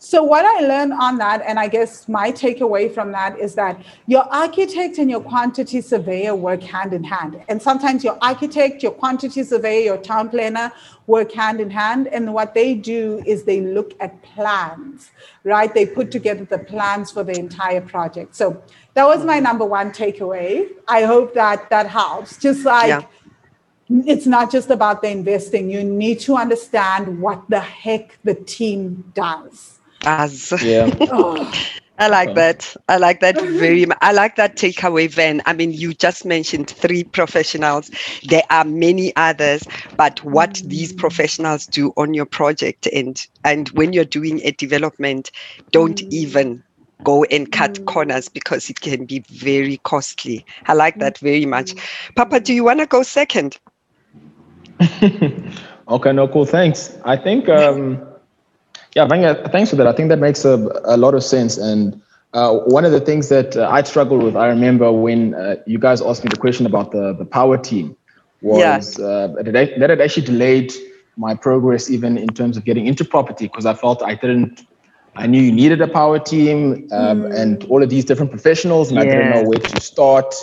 So 0.00 0.22
what 0.22 0.44
I 0.44 0.60
learned 0.72 0.92
on 0.92 1.18
that, 1.18 1.42
and 1.44 1.58
I 1.58 1.66
guess 1.66 2.08
my 2.08 2.30
takeaway 2.30 2.92
from 2.96 3.10
that 3.12 3.38
is 3.38 3.54
that 3.56 3.74
your 4.06 4.24
architect 4.32 4.98
and 4.98 5.10
your 5.10 5.20
quantity 5.20 5.80
surveyor 5.80 6.34
work 6.34 6.62
hand 6.62 6.92
in 6.92 7.04
hand. 7.04 7.40
And 7.48 7.60
sometimes 7.60 8.04
your 8.04 8.16
architect, 8.22 8.82
your 8.82 8.92
quantity 8.92 9.42
surveyor, 9.42 9.82
your 9.90 9.98
town 9.98 10.28
planner 10.28 10.70
work 11.08 11.32
hand 11.32 11.60
in 11.60 11.70
hand. 11.70 12.06
And 12.08 12.32
what 12.32 12.54
they 12.54 12.74
do 12.74 13.22
is 13.26 13.42
they 13.44 13.60
look 13.60 13.92
at 14.00 14.22
plans, 14.22 15.10
right? 15.44 15.72
They 15.74 15.84
put 15.84 16.10
together 16.10 16.44
the 16.44 16.58
plans 16.58 17.10
for 17.10 17.24
the 17.24 17.36
entire 17.38 17.80
project. 17.80 18.36
So 18.36 18.62
that 18.98 19.06
was 19.06 19.24
my 19.24 19.38
number 19.38 19.64
one 19.64 19.92
takeaway. 19.92 20.66
I 20.88 21.04
hope 21.04 21.32
that 21.34 21.70
that 21.70 21.86
helps. 21.86 22.36
Just 22.36 22.64
like 22.64 22.88
Yeah. 22.88 23.02
it's 24.06 24.26
not 24.26 24.50
just 24.50 24.70
about 24.70 25.02
the 25.02 25.08
investing. 25.08 25.70
You 25.70 25.84
need 25.84 26.18
to 26.26 26.34
understand 26.34 27.20
what 27.20 27.48
the 27.48 27.60
heck 27.60 28.18
the 28.24 28.34
team 28.34 29.04
does. 29.14 29.78
As 30.04 30.52
Yeah. 30.60 30.90
Oh, 31.12 31.48
I 32.00 32.08
like 32.08 32.34
that. 32.34 32.76
I 32.88 32.96
like 32.96 33.20
that 33.20 33.40
very 33.40 33.86
much. 33.86 33.98
I 34.00 34.10
like 34.12 34.34
that 34.34 34.56
takeaway, 34.56 35.08
Van. 35.08 35.42
I 35.46 35.52
mean, 35.52 35.72
you 35.72 35.94
just 35.94 36.24
mentioned 36.24 36.68
three 36.68 37.04
professionals. 37.04 37.92
There 38.28 38.44
are 38.50 38.64
many 38.64 39.14
others, 39.14 39.62
but 39.96 40.24
what 40.24 40.60
these 40.64 40.92
mm. 40.92 40.98
professionals 40.98 41.66
do 41.66 41.92
on 41.96 42.14
your 42.14 42.26
project 42.26 42.88
and 42.92 43.24
and 43.44 43.68
when 43.70 43.92
you're 43.92 44.12
doing 44.18 44.40
a 44.42 44.50
development, 44.50 45.30
don't 45.70 46.02
mm. 46.02 46.12
even 46.12 46.64
go 47.04 47.24
and 47.24 47.50
cut 47.50 47.78
corners 47.86 48.28
because 48.28 48.70
it 48.70 48.80
can 48.80 49.04
be 49.06 49.20
very 49.30 49.78
costly. 49.78 50.44
I 50.66 50.74
like 50.74 50.98
that 51.00 51.18
very 51.18 51.46
much. 51.46 51.74
Papa, 52.16 52.40
do 52.40 52.52
you 52.54 52.64
want 52.64 52.80
to 52.80 52.86
go 52.86 53.02
second? 53.02 53.58
Okay, 55.88 56.12
no, 56.12 56.28
cool. 56.28 56.44
Thanks. 56.44 56.96
I 57.04 57.16
think, 57.16 57.48
um, 57.48 58.06
yeah, 58.94 59.06
Vanya, 59.06 59.34
thanks 59.50 59.70
for 59.70 59.76
that. 59.76 59.86
I 59.86 59.92
think 59.92 60.08
that 60.10 60.18
makes 60.18 60.44
a, 60.44 60.54
a 60.84 60.96
lot 60.96 61.14
of 61.14 61.22
sense. 61.24 61.56
And 61.56 62.00
uh, 62.34 62.54
one 62.66 62.84
of 62.84 62.92
the 62.92 63.00
things 63.00 63.28
that 63.30 63.56
uh, 63.56 63.68
I 63.70 63.82
struggled 63.82 64.22
with, 64.22 64.36
I 64.36 64.48
remember 64.48 64.92
when 64.92 65.34
uh, 65.34 65.56
you 65.66 65.78
guys 65.78 66.02
asked 66.02 66.24
me 66.24 66.30
the 66.30 66.36
question 66.36 66.66
about 66.66 66.92
the, 66.92 67.14
the 67.14 67.24
power 67.24 67.56
team, 67.58 67.96
was 68.40 68.98
uh, 68.98 69.28
that, 69.42 69.54
it- 69.54 69.80
that 69.80 69.90
had 69.90 70.00
actually 70.00 70.26
delayed 70.26 70.72
my 71.16 71.34
progress 71.34 71.90
even 71.90 72.16
in 72.18 72.28
terms 72.28 72.56
of 72.56 72.64
getting 72.64 72.86
into 72.86 73.04
property 73.04 73.46
because 73.46 73.66
I 73.66 73.74
felt 73.74 74.02
I 74.02 74.14
didn't, 74.14 74.67
I 75.18 75.26
knew 75.26 75.42
you 75.42 75.52
needed 75.52 75.80
a 75.80 75.88
power 75.88 76.18
team 76.18 76.88
um, 76.92 77.24
and 77.32 77.64
all 77.64 77.82
of 77.82 77.90
these 77.90 78.04
different 78.04 78.30
professionals, 78.30 78.90
and 78.90 78.98
I 79.00 79.04
didn't 79.04 79.30
know 79.30 79.42
where 79.42 79.58
to 79.58 79.80
start. 79.80 80.34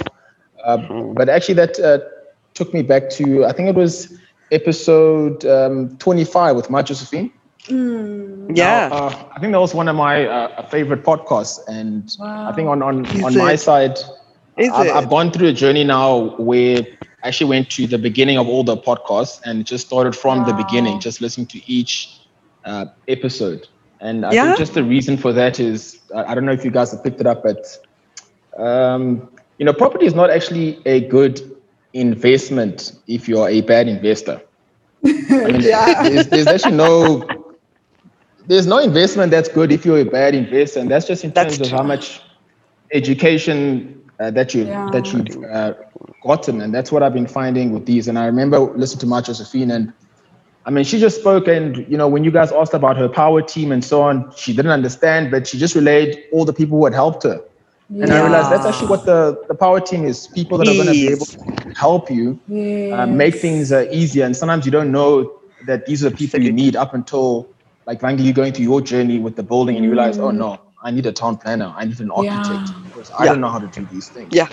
Uh, 0.63 0.77
but 1.13 1.29
actually, 1.29 1.55
that 1.55 1.79
uh, 1.79 1.99
took 2.53 2.73
me 2.73 2.81
back 2.83 3.09
to 3.11 3.45
I 3.45 3.53
think 3.53 3.69
it 3.69 3.75
was 3.75 4.19
episode 4.51 5.45
um, 5.45 5.97
25 5.97 6.55
with 6.55 6.69
my 6.69 6.81
Josephine. 6.81 7.31
Yeah. 7.69 8.89
Now, 8.89 8.95
uh, 8.95 9.31
I 9.35 9.39
think 9.39 9.53
that 9.53 9.59
was 9.59 9.73
one 9.73 9.87
of 9.87 9.95
my 9.95 10.27
uh, 10.27 10.67
favorite 10.67 11.03
podcasts, 11.03 11.59
and 11.67 12.15
I 12.21 12.51
think 12.51 12.67
on 12.67 12.81
on, 12.83 13.05
Is 13.05 13.23
on 13.23 13.37
my 13.37 13.55
side, 13.55 13.97
Is 14.57 14.69
I've, 14.69 14.87
it? 14.87 14.93
I've 14.93 15.09
gone 15.09 15.31
through 15.31 15.47
a 15.47 15.53
journey 15.53 15.83
now 15.83 16.35
where 16.37 16.85
I 17.23 17.29
actually 17.29 17.49
went 17.49 17.69
to 17.71 17.87
the 17.87 17.97
beginning 17.97 18.37
of 18.37 18.47
all 18.47 18.63
the 18.63 18.77
podcasts 18.77 19.41
and 19.45 19.65
just 19.65 19.87
started 19.87 20.15
from 20.15 20.45
the 20.45 20.53
beginning, 20.53 20.99
just 20.99 21.21
listening 21.21 21.47
to 21.47 21.61
each 21.71 22.19
uh, 22.65 22.85
episode. 23.07 23.67
And 24.01 24.25
I 24.25 24.33
Yeah? 24.33 24.43
think 24.43 24.55
just 24.57 24.73
the 24.73 24.83
reason 24.83 25.17
for 25.17 25.33
that 25.33 25.59
is 25.59 26.01
I 26.15 26.35
don't 26.35 26.45
know 26.45 26.51
if 26.51 26.63
you 26.65 26.71
guys 26.71 26.91
have 26.91 27.03
picked 27.03 27.21
it 27.21 27.27
up, 27.27 27.43
but 27.43 27.65
um, 28.57 29.29
you 29.57 29.65
know, 29.65 29.73
property 29.73 30.05
is 30.05 30.13
not 30.13 30.29
actually 30.29 30.81
a 30.85 31.07
good 31.07 31.41
investment 31.93 32.93
if 33.07 33.27
you're 33.27 33.47
a 33.49 33.61
bad 33.61 33.87
investor. 33.87 34.41
I 35.43 35.49
mean, 35.49 35.61
there's, 36.01 36.27
there's 36.29 36.49
actually 36.49 36.75
no 36.77 37.27
there's 38.47 38.67
no 38.67 38.79
investment 38.79 39.31
that's 39.31 39.49
good 39.49 39.71
if 39.71 39.85
you're 39.85 39.99
a 39.99 40.05
bad 40.05 40.35
investor, 40.35 40.79
and 40.79 40.89
that's 40.89 41.07
just 41.07 41.23
in 41.23 41.31
That's 41.33 41.57
terms 41.57 41.61
of 41.61 41.69
true. 41.69 41.79
how 41.79 41.83
much 41.83 42.21
education 42.93 44.03
uh, 44.19 44.31
that 44.31 44.53
you 44.53 44.65
Yeah. 44.65 44.89
that 44.91 45.13
you've 45.13 45.37
uh, 45.51 45.73
gotten, 46.21 46.61
and 46.61 46.73
that's 46.73 46.91
what 46.91 47.03
I've 47.03 47.13
been 47.13 47.27
finding 47.27 47.71
with 47.71 47.85
these. 47.85 48.07
And 48.07 48.17
I 48.17 48.25
remember 48.25 48.59
listening 48.59 48.99
to 49.01 49.07
Mark 49.07 49.25
Josephine, 49.25 49.71
and 49.71 49.93
I 50.65 50.71
mean, 50.71 50.83
she 50.83 50.99
just 50.99 51.19
spoke, 51.19 51.47
and 51.47 51.77
you 51.89 51.97
know, 51.97 52.07
when 52.07 52.23
you 52.23 52.31
guys 52.31 52.51
asked 52.51 52.73
about 52.73 52.97
her 52.97 53.07
power 53.07 53.41
team 53.41 53.71
and 53.71 53.83
so 53.83 54.01
on, 54.01 54.31
she 54.35 54.53
didn't 54.53 54.71
understand, 54.71 55.31
but 55.31 55.47
she 55.47 55.59
just 55.59 55.75
relayed 55.75 56.23
all 56.33 56.45
the 56.45 56.53
people 56.53 56.77
who 56.79 56.85
had 56.85 56.93
helped 56.93 57.23
her. 57.23 57.39
And 58.01 58.11
I 58.11 58.19
realized 58.19 58.49
that's 58.51 58.65
actually 58.65 58.89
what 58.89 59.05
the, 59.05 59.43
the 59.47 59.55
power 59.55 59.79
team 59.79 60.05
is 60.05 60.27
people 60.27 60.57
that 60.57 60.67
are 60.67 60.73
going 60.75 60.87
to 60.87 60.95
be 60.95 61.09
able 61.11 61.27
to 61.27 61.37
help 61.75 62.09
you 62.11 62.39
uh, 62.91 63.05
make 63.05 63.35
things 63.35 63.71
uh, 63.71 63.85
easier. 63.91 64.25
And 64.25 64.35
sometimes 64.35 64.65
you 64.65 64.71
don't 64.71 64.91
know 64.91 65.39
that 65.61 65.85
these 65.85 66.03
are 66.03 66.09
the 66.09 66.15
people 66.15 66.41
you 66.41 66.51
need 66.51 66.75
up 66.75 66.93
until, 66.93 67.55
like, 67.85 68.01
Vangi, 68.01 68.23
you're 68.23 68.33
going 68.33 68.53
through 68.53 68.65
your 68.65 68.81
journey 68.81 69.19
with 69.19 69.35
the 69.35 69.43
building 69.43 69.75
and 69.75 69.85
you 69.85 69.91
realize, 69.91 70.17
oh 70.19 70.31
no, 70.31 70.73
I 70.83 70.91
need 70.91 71.05
a 71.05 71.11
town 71.13 71.37
planner, 71.37 71.73
I 71.75 71.85
need 71.85 71.99
an 71.99 72.11
architect 72.11 72.73
because 72.83 73.11
I 73.17 73.25
Yeah. 73.25 73.31
don't 73.31 73.41
know 73.41 73.49
how 73.49 73.59
to 73.59 73.67
do 73.67 73.85
these 73.85 74.09
things. 74.09 74.33
Yeah. 74.33 74.47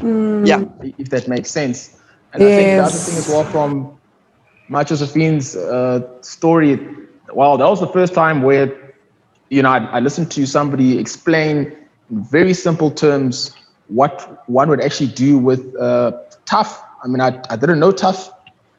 Yeah. 0.45 0.65
If 0.83 1.11
that 1.11 1.27
makes 1.29 1.51
sense. 1.51 1.91
And 2.33 2.43
I 2.45 2.51
think 2.51 2.77
the 2.77 2.85
other 2.85 3.01
thing 3.01 3.17
as 3.19 3.29
well 3.29 3.45
from 3.45 3.99
my 4.73 4.83
Josephine's 4.83 5.55
uh, 5.55 6.01
story, 6.23 6.81
wow, 7.33 7.57
that 7.57 7.67
was 7.69 7.81
the 7.81 7.87
first 7.87 8.15
time 8.15 8.43
where, 8.43 8.95
you 9.51 9.63
know, 9.63 9.71
I, 9.71 9.79
I 9.97 10.01
listened 10.01 10.31
to 10.33 10.47
somebody 10.47 10.99
explain 10.99 11.77
in 12.11 12.25
very 12.25 12.55
simple 12.55 12.91
terms 12.91 13.55
what 13.89 14.43
one 14.49 14.71
would 14.71 14.81
actually 14.81 15.09
do 15.27 15.39
with 15.39 15.61
uh, 15.79 16.13
TUHF. 16.47 16.69
I 17.05 17.09
mean, 17.09 17.21
I, 17.21 17.39
I 17.51 17.57
didn't 17.57 17.81
know 17.81 17.93
TUHF 17.93 18.31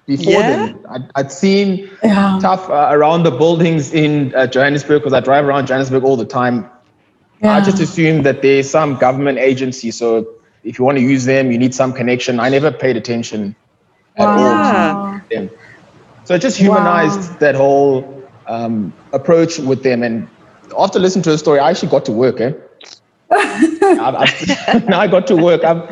before 0.08 0.42
Yeah. 0.42 0.48
then. 0.50 0.86
I'd, 0.90 1.12
I'd 1.16 1.32
seen 1.32 1.90
Yeah. 2.04 2.40
TUHF 2.42 2.70
uh, 2.70 2.96
around 2.96 3.22
the 3.24 3.32
buildings 3.32 3.94
in 3.94 4.34
uh, 4.34 4.48
Johannesburg 4.48 5.02
because 5.02 5.14
I 5.14 5.20
drive 5.20 5.46
around 5.46 5.68
Johannesburg 5.68 6.04
all 6.04 6.18
the 6.18 6.26
time. 6.26 6.70
I 7.44 7.60
just 7.62 7.80
assumed 7.82 8.26
that 8.26 8.42
there's 8.42 8.70
some 8.70 8.96
government 8.96 9.38
agency. 9.38 9.92
So 9.92 10.26
if 10.64 10.80
you 10.80 10.86
want 10.86 10.98
to 10.98 11.04
use 11.04 11.26
them, 11.26 11.52
you 11.52 11.58
need 11.58 11.76
some 11.76 11.92
connection. 11.92 12.40
I 12.40 12.48
never 12.50 12.72
paid 12.72 12.96
attention 12.96 13.54
at 14.18 14.30
all 14.30 14.56
to 14.72 15.22
them. 15.30 15.50
So 16.26 16.34
it 16.36 16.42
just 16.42 16.58
humanized 16.58 17.32
Wow. 17.32 17.38
that 17.40 17.56
whole 17.56 18.24
um, 18.48 18.94
approach 19.12 19.60
with 19.60 19.84
them. 19.84 20.04
And 20.04 20.28
after 20.80 21.00
listening 21.00 21.24
to 21.24 21.32
her 21.32 21.38
story, 21.38 21.60
I 21.60 21.70
actually 21.70 21.90
got 21.90 22.06
to 22.06 22.12
work. 22.12 22.40
Eh? 22.42 22.54
I've, 23.32 24.16
I've, 24.16 24.86
now 24.88 25.00
I 25.00 25.08
got 25.08 25.28
to 25.28 25.36
work. 25.36 25.64
I've 25.64 25.84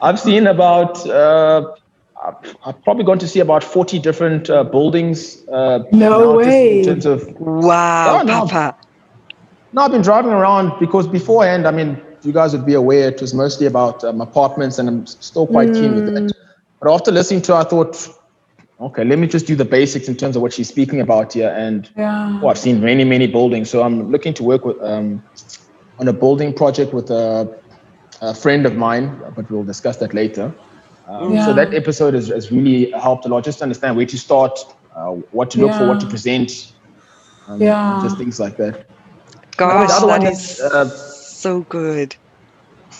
I've 0.00 0.18
seen 0.20 0.46
about 0.46 1.06
uh, 1.06 1.62
I've, 2.24 2.56
I've 2.66 2.82
probably 2.82 3.04
gone 3.04 3.18
to 3.20 3.28
see 3.28 3.40
about 3.40 3.62
forty 3.64 3.98
different 3.98 4.50
uh, 4.50 4.64
buildings. 4.64 5.46
Uh, 5.48 5.80
No 5.92 6.36
way. 6.36 6.80
In 6.80 6.84
terms 6.84 7.06
of 7.06 7.26
Wow, 7.40 8.18
Oh, 8.20 8.22
no. 8.22 8.46
Papa. 8.46 8.76
no, 9.72 9.82
I've 9.82 9.92
been 9.92 10.02
driving 10.02 10.32
around 10.32 10.72
because 10.80 11.06
beforehand, 11.06 11.66
I 11.66 11.70
mean, 11.70 12.00
you 12.22 12.32
guys 12.32 12.52
would 12.52 12.66
be 12.66 12.74
aware 12.74 13.08
it 13.08 13.20
was 13.20 13.32
mostly 13.32 13.66
about 13.66 14.02
um, 14.04 14.20
apartments, 14.20 14.78
and 14.78 14.88
I'm 14.88 15.06
still 15.06 15.46
quite 15.46 15.72
keen 15.74 15.94
with 15.94 16.06
that. 16.06 16.32
But 16.80 16.92
after 16.92 17.12
listening 17.12 17.42
to, 17.42 17.54
her, 17.54 17.60
I 17.60 17.64
thought, 17.64 18.08
okay, 18.80 19.04
let 19.04 19.18
me 19.18 19.26
just 19.26 19.46
do 19.46 19.56
the 19.56 19.64
basics 19.64 20.08
in 20.08 20.16
terms 20.16 20.36
of 20.36 20.42
what 20.42 20.52
she's 20.52 20.68
speaking 20.68 21.00
about 21.00 21.32
here. 21.32 21.52
And 21.56 21.88
Yeah. 21.96 22.40
oh, 22.42 22.48
I've 22.48 22.58
seen 22.58 22.80
many, 22.80 23.04
many 23.04 23.26
buildings, 23.26 23.70
so 23.70 23.82
I'm 23.82 24.10
looking 24.10 24.34
to 24.34 24.44
work 24.44 24.64
with 24.64 24.80
um, 24.82 25.22
on 25.98 26.08
a 26.08 26.12
building 26.12 26.54
project 26.54 26.92
with 26.94 27.10
a, 27.10 27.60
a 28.20 28.34
friend 28.34 28.66
of 28.66 28.76
mine, 28.76 29.20
but 29.34 29.50
we'll 29.50 29.64
discuss 29.64 29.96
that 29.98 30.14
later. 30.14 30.54
Um, 31.08 31.32
Yeah. 31.32 31.44
So 31.46 31.52
that 31.54 31.74
episode 31.74 32.14
has, 32.14 32.28
has 32.28 32.52
really 32.52 32.90
helped 32.92 33.24
a 33.26 33.28
lot, 33.28 33.44
just 33.44 33.58
to 33.58 33.64
understand 33.64 33.96
where 33.96 34.06
to 34.06 34.18
start, 34.18 34.58
uh, 34.94 35.12
what 35.32 35.50
to 35.52 35.58
look 35.60 35.72
for, 35.72 35.86
what 35.88 36.00
to 36.00 36.06
present, 36.06 36.52
um, 37.48 37.60
Yeah. 37.60 37.98
just 38.02 38.16
things 38.18 38.38
like 38.38 38.56
that. 38.58 38.86
Gosh, 39.56 39.88
the 39.88 39.94
other 39.94 40.06
that 40.06 40.32
is 40.32 40.50
is, 40.50 40.60
uh, 40.60 40.88
so 40.88 41.62
good. 41.62 42.14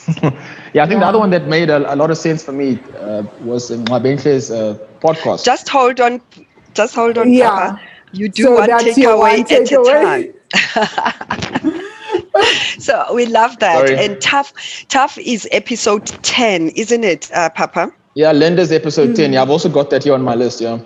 Yeah, 0.75 0.85
I 0.85 0.87
think 0.87 1.01
the 1.01 1.07
other 1.07 1.19
one 1.19 1.31
that 1.31 1.47
made 1.49 1.71
a, 1.71 1.93
a 1.93 1.97
lot 1.97 2.11
of 2.11 2.19
sense 2.19 2.43
for 2.45 2.53
me 2.53 2.79
uh, 2.99 3.23
was 3.41 3.71
in 3.71 3.85
Mabentle's 3.85 4.51
uh, 4.51 4.77
podcast. 5.01 5.45
Just 5.45 5.69
hold 5.69 6.01
on. 6.01 6.21
Just 6.75 6.95
hold 6.95 7.17
on, 7.19 7.33
Yeah. 7.33 7.49
Papa. 7.51 7.81
You 8.13 8.29
do 8.29 8.43
So 8.45 8.55
one 8.55 8.69
takeaway 8.71 9.19
one 9.19 9.41
at 9.41 9.51
a 9.51 9.55
takeaway. 9.65 10.33
time. 11.63 11.83
so 12.79 13.15
we 13.15 13.27
love 13.27 13.59
that. 13.59 13.87
Sorry. 13.87 13.97
And 13.99 14.17
TUHF, 14.17 14.53
TUHF 14.89 15.19
is 15.25 15.49
episode 15.53 16.07
ten, 16.23 16.69
isn't 16.71 17.05
it, 17.05 17.31
uh, 17.35 17.51
Papa? 17.51 17.93
yeah, 18.15 18.33
Linda's 18.33 18.73
episode 18.73 19.15
10. 19.15 19.33
Yeah, 19.33 19.43
I've 19.43 19.51
also 19.51 19.69
got 19.69 19.91
that 19.91 20.03
here 20.05 20.15
on 20.15 20.23
my 20.23 20.35
list. 20.35 20.61
Yeah. 20.61 20.79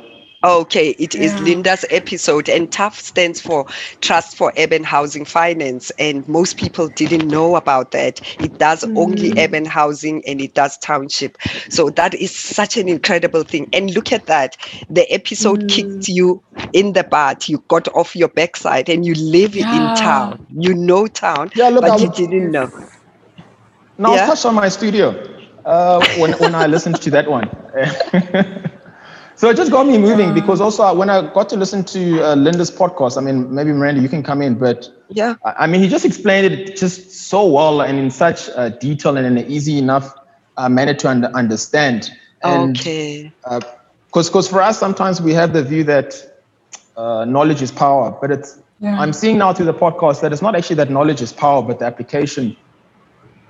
Okay, 0.44 0.90
it 0.98 1.14
is 1.14 1.32
Yeah. 1.34 1.40
Linda's 1.40 1.84
episode, 1.90 2.48
and 2.48 2.68
TUHF 2.70 2.94
stands 2.98 3.40
for 3.40 3.64
Trust 4.00 4.36
for 4.36 4.52
Urban 4.58 4.82
Housing 4.82 5.24
Finance. 5.24 5.92
And 6.00 6.28
most 6.28 6.56
people 6.56 6.88
didn't 6.88 7.28
know 7.28 7.54
about 7.54 7.92
that. 7.92 8.20
It 8.40 8.58
does 8.58 8.82
only 8.96 9.32
urban 9.38 9.64
housing 9.64 10.20
and 10.26 10.40
it 10.40 10.54
does 10.54 10.76
township. 10.78 11.38
So 11.68 11.90
that 11.90 12.14
is 12.14 12.34
such 12.34 12.76
an 12.76 12.88
incredible 12.88 13.44
thing. 13.44 13.68
And 13.72 13.94
look 13.94 14.10
at 14.12 14.26
that. 14.26 14.56
The 14.90 15.08
episode 15.12 15.68
kicked 15.68 16.08
you 16.08 16.42
in 16.72 16.92
the 16.94 17.04
butt. 17.04 17.48
You 17.48 17.62
got 17.68 17.86
off 17.94 18.16
your 18.16 18.28
backside 18.28 18.88
and 18.88 19.06
you 19.06 19.14
live 19.14 19.54
Yeah. 19.54 19.90
in 19.92 19.96
town. 19.96 20.44
You 20.50 20.74
know 20.74 21.06
town, 21.06 21.52
Yeah, 21.54 21.68
look, 21.68 21.82
but 21.82 21.92
I 21.92 21.96
you 21.98 22.06
would- 22.08 22.16
didn't 22.16 22.50
know. 22.50 22.68
Now, 23.96 24.14
Yeah? 24.14 24.22
I'll 24.22 24.26
touch 24.34 24.44
on 24.44 24.54
my 24.56 24.68
studio 24.68 25.14
uh, 25.64 26.04
when, 26.18 26.32
when 26.32 26.56
I 26.56 26.66
listened 26.66 27.00
to 27.02 27.10
that 27.10 27.30
one. 27.30 27.48
so 29.42 29.50
it 29.50 29.56
just 29.56 29.72
got 29.72 29.88
me 29.88 29.98
moving 29.98 30.32
because 30.32 30.60
also 30.60 30.94
when 30.94 31.10
I 31.10 31.28
got 31.34 31.48
to 31.48 31.56
listen 31.56 31.82
to 31.86 32.22
uh, 32.22 32.36
Linda's 32.36 32.70
podcast, 32.70 33.18
I 33.18 33.22
mean, 33.22 33.52
maybe 33.52 33.72
Miranda, 33.72 34.00
you 34.00 34.08
can 34.08 34.22
come 34.22 34.40
in, 34.40 34.54
but 34.54 34.88
Yeah. 35.08 35.34
I 35.44 35.64
I 35.64 35.66
mean, 35.66 35.80
he 35.82 35.88
just 35.88 36.04
explained 36.04 36.46
it 36.46 36.76
just 36.76 37.10
so 37.28 37.40
well 37.46 37.82
and 37.82 37.98
in 37.98 38.08
such 38.08 38.48
uh, 38.50 38.68
detail 38.68 39.16
and 39.16 39.26
in 39.26 39.38
an 39.38 39.50
easy 39.50 39.78
enough 39.78 40.14
uh, 40.56 40.68
manner 40.68 40.94
to 40.94 41.08
under 41.08 41.26
understand. 41.34 42.12
And 42.44 42.78
okay. 42.78 43.32
because 43.42 44.28
because 44.30 44.46
for 44.46 44.62
us 44.62 44.78
sometimes 44.78 45.20
we 45.20 45.32
have 45.32 45.52
the 45.52 45.64
view 45.64 45.82
that 45.94 46.14
uh, 46.96 47.24
knowledge 47.24 47.62
is 47.62 47.72
power, 47.72 48.16
but 48.20 48.30
it's 48.30 48.60
Yeah. 48.78 48.96
I'm 49.00 49.12
seeing 49.12 49.38
now 49.38 49.52
through 49.52 49.66
the 49.72 49.80
podcast 49.86 50.20
that 50.20 50.30
it's 50.32 50.42
not 50.48 50.54
actually 50.54 50.76
that 50.82 50.90
knowledge 50.98 51.20
is 51.20 51.32
power, 51.32 51.62
but 51.68 51.80
the 51.80 51.86
application 51.92 52.56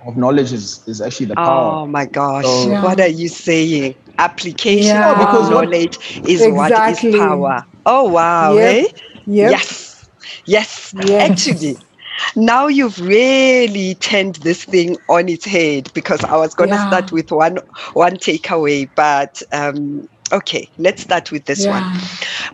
of 0.05 0.17
knowledge 0.17 0.51
is 0.53 0.81
is 0.87 1.01
actually 1.01 1.27
the 1.27 1.37
power. 1.37 1.75
Oh 1.75 1.87
my 1.87 2.05
gosh. 2.05 2.45
So- 2.45 2.69
Yeah. 2.69 2.81
What 2.81 2.99
are 2.99 3.07
you 3.09 3.27
saying? 3.29 3.95
Application 4.17 4.87
Yeah. 4.87 5.11
of 5.11 5.17
Because 5.17 5.49
knowledge 5.49 5.97
is 6.25 6.47
what 6.47 6.77
Exactly. 6.77 7.09
is 7.09 7.09
power. 7.09 7.61
Oh 7.85 8.09
wow. 8.09 8.57
Yep. 8.57 8.77
eh? 8.77 8.85
Yep. 9.25 9.53
Yes. 9.53 10.09
Yes. 10.45 10.93
Yes. 10.93 11.31
Actually, 11.31 11.77
now 12.35 12.67
you've 12.67 12.99
really 12.99 13.95
turned 13.95 14.35
this 14.37 14.63
thing 14.65 14.97
on 15.09 15.29
its 15.29 15.45
head 15.45 15.91
because 15.93 16.23
I 16.23 16.37
was 16.37 16.53
going 16.53 16.71
to 16.71 16.77
Yeah. 16.77 16.87
start 16.87 17.11
with 17.11 17.31
one 17.31 17.57
one 17.93 18.13
takeaway, 18.17 18.89
but 18.95 19.41
um, 19.51 20.07
okay, 20.31 20.69
let's 20.77 21.01
start 21.01 21.31
with 21.31 21.45
this 21.45 21.65
one. 21.67 21.85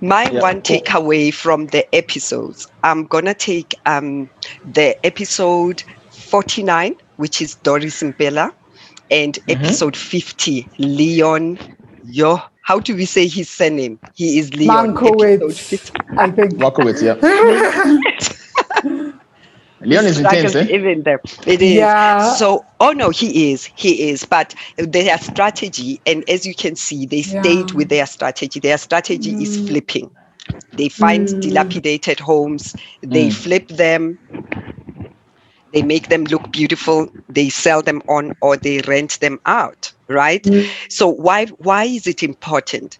My 0.01 0.29
Yeah. 0.29 0.41
one 0.41 0.61
takeaway 0.61 1.33
from 1.33 1.67
the 1.67 1.83
episodes, 1.95 2.67
I'm 2.83 3.05
gonna 3.05 3.33
take 3.33 3.73
um, 3.85 4.29
the 4.63 4.95
episode 5.05 5.83
49, 6.09 6.95
which 7.19 7.41
is 7.41 7.55
Doris 7.55 8.01
Mbella, 8.01 8.51
and 9.11 9.35
Mm-hmm. 9.47 9.51
episode 9.53 9.95
50, 9.97 10.69
Leon. 10.79 11.59
Yo, 12.01 12.39
how 12.61 12.79
do 12.79 12.95
we 12.95 13.05
say 13.05 13.27
his 13.27 13.49
surname? 13.49 13.99
He 14.13 14.39
is 14.39 14.53
Leon. 14.53 14.95
episode 14.95 14.97
Mankowitz, 14.97 15.91
I 16.17 16.31
think. 16.31 16.53
Walkowitz, 16.59 17.01
yeah. 17.01 17.15
Leon 19.81 20.05
is 20.05 20.19
intense, 20.19 20.55
eh? 20.55 20.67
even 20.69 21.03
there. 21.03 21.21
It 21.45 21.61
is. 21.61 21.77
Yeah. 21.77 22.17
So, 22.17 22.65
oh 22.79 22.91
no, 22.91 23.09
he 23.09 23.51
is. 23.51 23.69
He 23.75 24.09
is. 24.09 24.25
But 24.25 24.53
their 24.77 25.17
strategy, 25.17 26.01
and 26.05 26.23
as 26.29 26.45
you 26.45 26.53
can 26.55 26.75
see, 26.75 27.05
they 27.05 27.21
stayed 27.23 27.71
Yeah. 27.71 27.73
Mm. 27.73 27.75
with 27.75 27.89
their 27.89 28.05
strategy. 28.05 28.59
Their 28.59 28.77
strategy 28.77 29.35
is 29.39 29.57
flipping. 29.57 30.11
They 30.73 30.89
find 30.89 31.33
dilapidated 31.39 32.19
homes, 32.19 32.75
they 33.01 33.29
Mm. 33.29 33.31
flip 33.31 33.67
them, 33.69 34.19
they 35.73 35.81
make 35.81 36.09
them 36.09 36.23
look 36.25 36.51
beautiful, 36.51 37.09
they 37.27 37.49
sell 37.49 37.81
them 37.81 38.01
on, 38.07 38.35
or 38.41 38.57
they 38.57 38.81
rent 38.81 39.19
them 39.19 39.39
out. 39.45 39.91
Right. 40.07 40.43
Mm. 40.43 40.67
So 40.89 41.07
why 41.07 41.45
why 41.45 41.83
is 41.85 42.07
it 42.07 42.23
important? 42.23 42.97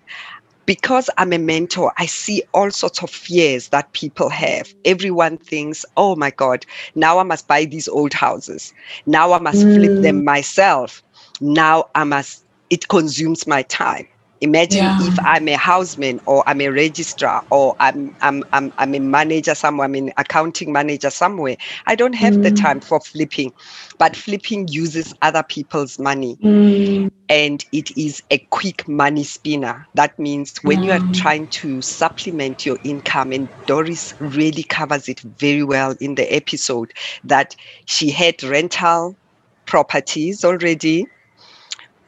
because 0.70 1.10
I'm 1.18 1.34
a 1.34 1.40
mentor, 1.40 1.92
I 1.98 2.06
see 2.06 2.44
all 2.54 2.70
sorts 2.70 3.02
of 3.02 3.10
fears 3.10 3.70
that 3.70 3.92
people 3.94 4.30
have. 4.30 4.72
Everyone 4.86 5.38
thinks, 5.38 5.84
oh 5.98 6.16
my 6.16 6.30
God, 6.30 6.64
now 6.94 7.18
I 7.18 7.24
must 7.24 7.48
buy 7.48 7.66
these 7.66 7.88
old 7.88 8.14
houses. 8.14 8.72
Now 9.08 9.34
I 9.34 9.40
must 9.40 9.64
flip 9.64 10.04
them 10.04 10.22
mm. 10.22 10.26
myself. 10.26 11.02
Now 11.42 11.90
I 11.96 12.04
must, 12.04 12.46
it 12.70 12.88
consumes 12.88 13.48
my 13.48 13.64
time. 13.64 14.08
Imagine 14.42 14.92
Yeah. 14.92 14.98
if 14.98 15.16
I'm 15.24 15.48
a 15.48 15.58
houseman 15.58 16.20
or 16.26 16.44
I'm 16.48 16.62
a 16.62 16.70
registrar 16.70 17.44
or 17.52 17.76
I'm, 17.80 18.16
I'm, 18.22 18.44
I'm, 18.54 18.74
I'm 18.78 18.96
a 18.96 19.00
manager 19.00 19.56
somewhere, 19.56 19.86
I'm 19.86 19.96
an 19.96 20.12
accounting 20.18 20.72
manager 20.72 21.10
somewhere. 21.10 21.58
I 21.88 21.96
don't 21.96 22.16
have 22.16 22.38
the 22.42 22.52
time 22.52 22.82
for 22.82 23.00
flipping, 23.02 23.54
but 23.98 24.16
flipping 24.16 24.68
uses 24.70 25.14
other 25.22 25.44
people's 25.44 26.00
money 26.00 26.40
Mm, 26.42 27.10
and 27.30 27.64
it 27.72 27.90
is 27.98 28.22
a 28.32 28.40
quick 28.52 28.88
money 28.88 29.24
spinner. 29.24 29.88
That 29.96 30.18
means 30.20 30.56
when 30.64 30.84
you 30.84 30.92
are 30.92 31.02
trying 31.14 31.48
to 31.62 31.82
supplement 31.82 32.66
your 32.66 32.78
income, 32.84 33.32
and 33.32 33.50
Doris 33.66 34.14
really 34.20 34.64
covers 34.64 35.08
it 35.08 35.20
very 35.22 35.64
well 35.64 35.96
in 36.00 36.16
the 36.16 36.32
episode, 36.34 36.92
that 37.24 37.56
she 37.86 38.10
had 38.12 38.42
rental 38.44 39.18
properties 39.66 40.44
already. 40.44 41.08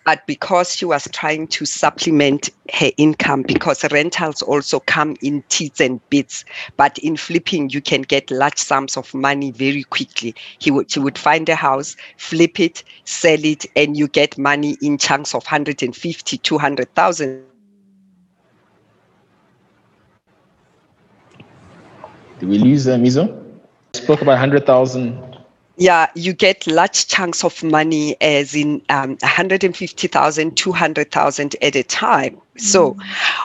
But 0.03 0.25
because 0.25 0.75
she 0.75 0.86
was 0.86 1.08
trying 1.12 1.48
to 1.48 1.65
supplement 1.65 2.50
her 2.74 2.92
income, 2.98 3.44
because 3.44 3.83
rentals 3.92 4.42
also 4.42 4.79
come 4.79 5.16
in 5.22 5.44
teats 5.50 5.79
and 5.79 6.01
bits, 6.09 6.44
but 6.75 6.98
in 7.00 7.18
flipping 7.18 7.70
you 7.70 7.81
can 7.81 8.01
get 8.01 8.31
large 8.31 8.57
sums 8.57 8.98
of 8.98 9.14
money 9.14 9.51
very 9.51 9.83
quickly. 9.83 10.33
He 10.57 10.72
would 10.72 10.90
she 10.90 11.00
would 11.00 11.18
find 11.18 11.48
a 11.50 11.55
house, 11.55 11.96
flip 12.18 12.59
it, 12.59 12.83
sell 13.05 13.44
it, 13.46 13.66
and 13.75 13.96
you 13.96 14.07
get 14.07 14.37
money 14.37 14.75
in 14.81 14.98
chunks 14.98 15.35
of 15.35 15.44
150, 15.44 16.37
200,000. 16.37 17.46
Did 22.40 22.50
we 22.50 22.57
lose 22.57 22.87
uh, 22.87 22.96
Mizo? 22.96 23.40
Spoke 23.94 24.24
about 24.24 24.31
100,000. 24.31 25.30
Yeah, 25.81 26.11
you 26.13 26.33
get 26.33 26.67
large 26.67 27.07
chunks 27.07 27.44
of 27.44 27.63
money, 27.63 28.15
as 28.22 28.53
in 28.53 28.83
um, 28.89 29.17
150,000, 29.24 30.55
200,000 30.55 31.55
at 31.63 31.75
a 31.75 31.81
time. 31.81 32.39
So, 32.57 32.96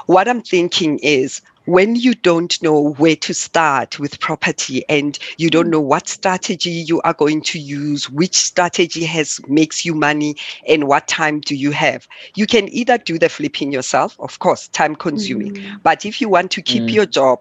what 0.04 0.28
I'm 0.28 0.42
thinking 0.42 0.98
is 0.98 1.40
when 1.64 1.96
you 1.96 2.12
don't 2.14 2.62
know 2.62 2.92
where 2.98 3.16
to 3.16 3.32
start 3.32 3.98
with 3.98 4.20
property 4.20 4.84
and 4.90 5.18
you 5.38 5.48
don't 5.48 5.70
know 5.70 5.80
what 5.80 6.08
strategy 6.08 6.70
you 6.70 7.00
are 7.02 7.14
going 7.14 7.40
to 7.40 7.58
use, 7.58 8.10
which 8.10 8.36
strategy 8.36 9.04
has 9.04 9.40
makes 9.48 9.86
you 9.86 9.94
money, 9.94 10.36
and 10.68 10.88
what 10.88 11.08
time 11.08 11.40
do 11.40 11.56
you 11.56 11.70
have, 11.70 12.06
you 12.34 12.46
can 12.46 12.68
either 12.68 12.98
do 12.98 13.18
the 13.18 13.30
flipping 13.30 13.72
yourself, 13.72 14.14
of 14.20 14.38
course, 14.40 14.68
time 14.68 14.94
consuming. 14.94 15.56
But 15.82 16.04
if 16.04 16.20
you 16.20 16.28
want 16.28 16.50
to 16.50 16.60
keep 16.60 16.84
Mm. 16.84 16.92
your 16.92 17.06
job, 17.06 17.40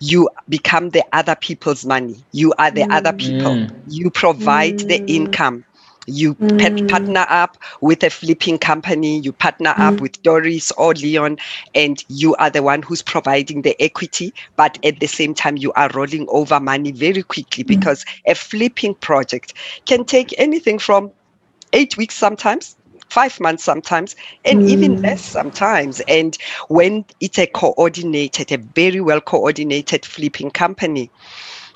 you 0.00 0.28
become 0.48 0.90
the 0.90 1.04
other 1.12 1.36
people's 1.36 1.84
money. 1.84 2.16
You 2.32 2.52
are 2.58 2.70
the 2.70 2.84
other 2.84 3.12
mm. 3.12 3.18
people. 3.18 3.52
Mm. 3.52 3.82
You 3.88 4.10
provide 4.10 4.80
the 4.80 4.98
mm. 4.98 5.08
income. 5.08 5.64
You 6.06 6.34
mm. 6.34 6.58
pat- 6.58 6.88
partner 6.88 7.26
up 7.28 7.58
with 7.82 8.02
a 8.02 8.10
flipping 8.10 8.58
company, 8.58 9.20
you 9.20 9.32
partner 9.32 9.74
up 9.76 10.00
with 10.00 10.20
Doris 10.22 10.72
or 10.72 10.94
Leon, 10.94 11.38
and 11.74 12.02
you 12.08 12.34
are 12.36 12.50
the 12.50 12.62
one 12.62 12.82
who's 12.82 13.02
providing 13.02 13.62
the 13.62 13.80
equity. 13.80 14.32
But 14.56 14.78
at 14.84 14.98
the 15.00 15.06
same 15.06 15.34
time, 15.34 15.58
you 15.58 15.72
are 15.74 15.90
rolling 15.94 16.26
over 16.30 16.58
money 16.58 16.92
very 16.92 17.22
quickly 17.22 17.62
because 17.62 18.04
a 18.26 18.34
flipping 18.34 18.94
project 18.94 19.54
can 19.86 20.04
take 20.04 20.34
anything 20.38 20.78
from 20.78 21.12
eight 21.72 21.96
weeks 21.96 22.16
sometimes 22.16 22.76
five 23.10 23.38
months 23.40 23.64
sometimes 23.64 24.14
and 24.44 24.62
even 24.62 24.96
less 25.02 25.22
sometimes 25.24 26.00
and 26.08 26.36
when 26.68 27.04
it's 27.20 27.38
a 27.38 27.46
coordinated 27.46 28.52
a 28.52 28.58
very 28.74 29.00
well 29.00 29.20
coordinated 29.20 30.04
flipping 30.04 30.50
company 30.50 31.10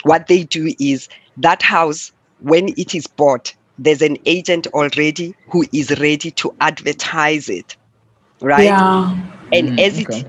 what 0.04 0.26
they 0.28 0.44
do 0.44 0.72
is 0.80 1.08
that 1.36 1.62
house 1.62 2.12
when 2.38 2.68
it 2.76 2.94
is 2.94 3.06
bought 3.06 3.52
there's 3.78 4.02
an 4.02 4.16
agent 4.26 4.66
already 4.68 5.34
who 5.50 5.64
is 5.72 5.98
ready 6.00 6.30
to 6.30 6.52
advertise 6.60 7.48
it 7.48 7.76
right 8.40 8.82
Yeah. 8.82 9.14
and 9.52 9.70
Mm, 9.70 9.78
as 9.78 9.98
okay. 9.98 9.98
it 9.98 10.24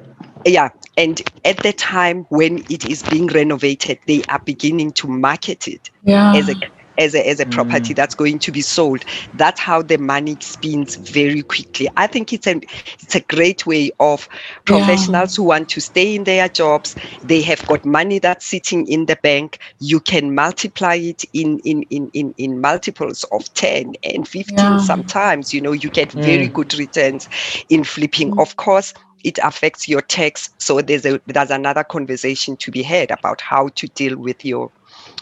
yeah 0.46 0.70
and 0.98 1.22
at 1.44 1.62
the 1.64 1.74
time 1.74 2.26
when 2.30 2.60
it 2.70 2.86
is 2.86 3.04
being 3.04 3.28
renovated 3.28 4.00
they 4.08 4.24
are 4.30 4.42
beginning 4.46 4.92
to 4.94 5.08
market 5.08 5.68
it 5.68 5.90
Yeah. 6.04 6.34
as 6.34 6.50
a 6.50 6.56
as 6.98 7.14
a, 7.16 7.28
as 7.28 7.40
a 7.40 7.46
property 7.46 7.94
that's 7.94 8.16
going 8.16 8.40
to 8.40 8.52
be 8.52 8.62
sold. 8.62 9.04
That's 9.34 9.60
how 9.60 9.82
the 9.82 9.98
money 9.98 10.38
spins 10.42 10.96
very 10.96 11.44
quickly. 11.44 11.88
I 11.98 12.08
think 12.08 12.34
it's 12.34 12.48
a 12.48 12.62
it's 13.02 13.16
a 13.16 13.22
great 13.22 13.66
way 13.66 13.92
of 14.00 14.28
professionals 14.66 15.36
who 15.36 15.44
want 15.44 15.70
to 15.70 15.82
stay 15.82 16.16
in 16.16 16.24
their 16.24 16.48
jobs. 16.50 16.96
They 17.24 17.42
have 17.44 17.66
got 17.66 17.86
money 17.86 18.20
that's 18.20 18.46
sitting 18.46 18.88
in 18.88 19.06
the 19.06 19.18
bank. 19.22 19.60
You 19.80 20.00
can 20.00 20.34
multiply 20.36 20.96
it 20.96 21.24
in 21.34 21.60
in 21.60 21.84
in 21.84 22.10
in, 22.14 22.34
in 22.38 22.62
multiples 22.62 23.24
of 23.32 23.52
10 23.54 23.94
and 24.04 24.28
15 24.28 24.78
Yeah. 24.78 24.80
sometimes. 24.80 25.54
You 25.54 25.62
know 25.62 25.72
you 25.74 25.90
get 25.90 26.14
very 26.14 26.48
Mm. 26.48 26.54
good 26.54 26.74
returns 26.76 27.28
in 27.70 27.84
flipping. 27.84 28.32
Of 28.38 28.56
course 28.58 28.94
it 29.24 29.38
affects 29.44 29.88
your 29.88 30.02
tax. 30.02 30.50
So 30.60 30.82
there's 30.82 31.06
a 31.06 31.20
there's 31.28 31.52
another 31.52 31.84
conversation 31.84 32.58
to 32.58 32.72
be 32.72 32.84
had 32.84 33.12
about 33.12 33.42
how 33.42 33.70
to 33.76 33.88
deal 33.90 34.18
with 34.18 34.44
your 34.46 34.72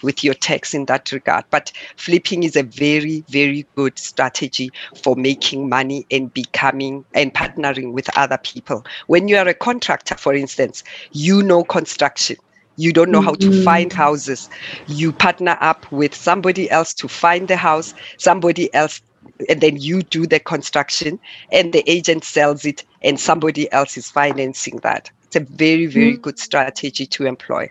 with 0.04 0.24
your 0.24 0.34
tax 0.34 0.74
in 0.74 0.86
that 0.86 1.12
regard. 1.12 1.46
But 1.50 1.72
flipping 1.96 2.44
is 2.44 2.56
a 2.56 2.63
very, 2.63 3.24
very 3.30 3.66
good 3.76 3.98
strategy 3.98 4.72
for 5.02 5.16
making 5.16 5.70
money 5.70 6.06
and 6.12 6.34
becoming 6.34 7.06
and 7.13 7.34
partnering 7.34 7.94
with 7.94 8.16
other 8.18 8.38
people. 8.38 8.86
When 9.08 9.28
you 9.28 9.38
are 9.38 9.48
a 9.48 9.54
contractor, 9.54 10.16
for 10.16 10.34
instance, 10.34 10.84
you 11.12 11.42
know 11.42 11.63
construction. 11.63 12.38
You 12.76 12.92
don't 12.92 13.12
know 13.12 13.22
how 13.22 13.36
to 13.36 13.48
mm-hmm. 13.48 13.63
find 13.63 13.94
houses. 13.94 14.50
You 14.88 15.12
partner 15.12 15.58
up 15.62 15.92
with 15.92 16.16
somebody 16.16 16.70
else 16.72 16.94
to 16.96 17.08
find 17.08 17.48
the 17.48 17.58
house, 17.58 17.94
somebody 18.18 18.74
else, 18.74 19.00
and 19.48 19.62
then 19.62 19.78
you 19.78 20.02
do 20.02 20.26
the 20.26 20.39
construction, 20.39 21.20
and 21.52 21.72
the 21.72 21.88
agent 21.89 22.24
sells 22.24 22.66
it, 22.66 22.84
and 23.04 23.20
somebody 23.20 23.72
else 23.72 23.96
is 23.96 24.10
financing 24.10 24.78
that. 24.78 25.12
It's 25.26 25.36
a 25.36 25.39
very, 25.42 25.86
very 25.86 26.18
mm. 26.18 26.22
good 26.22 26.39
strategy 26.39 27.06
to 27.06 27.26
employ. 27.26 27.70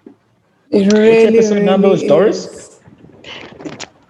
It 0.73 0.93
really, 0.93 1.39
episode 1.39 1.63
number 1.63 1.89
really 1.89 2.03
was 2.03 2.09
Doris? 2.09 2.47
is. 2.47 2.69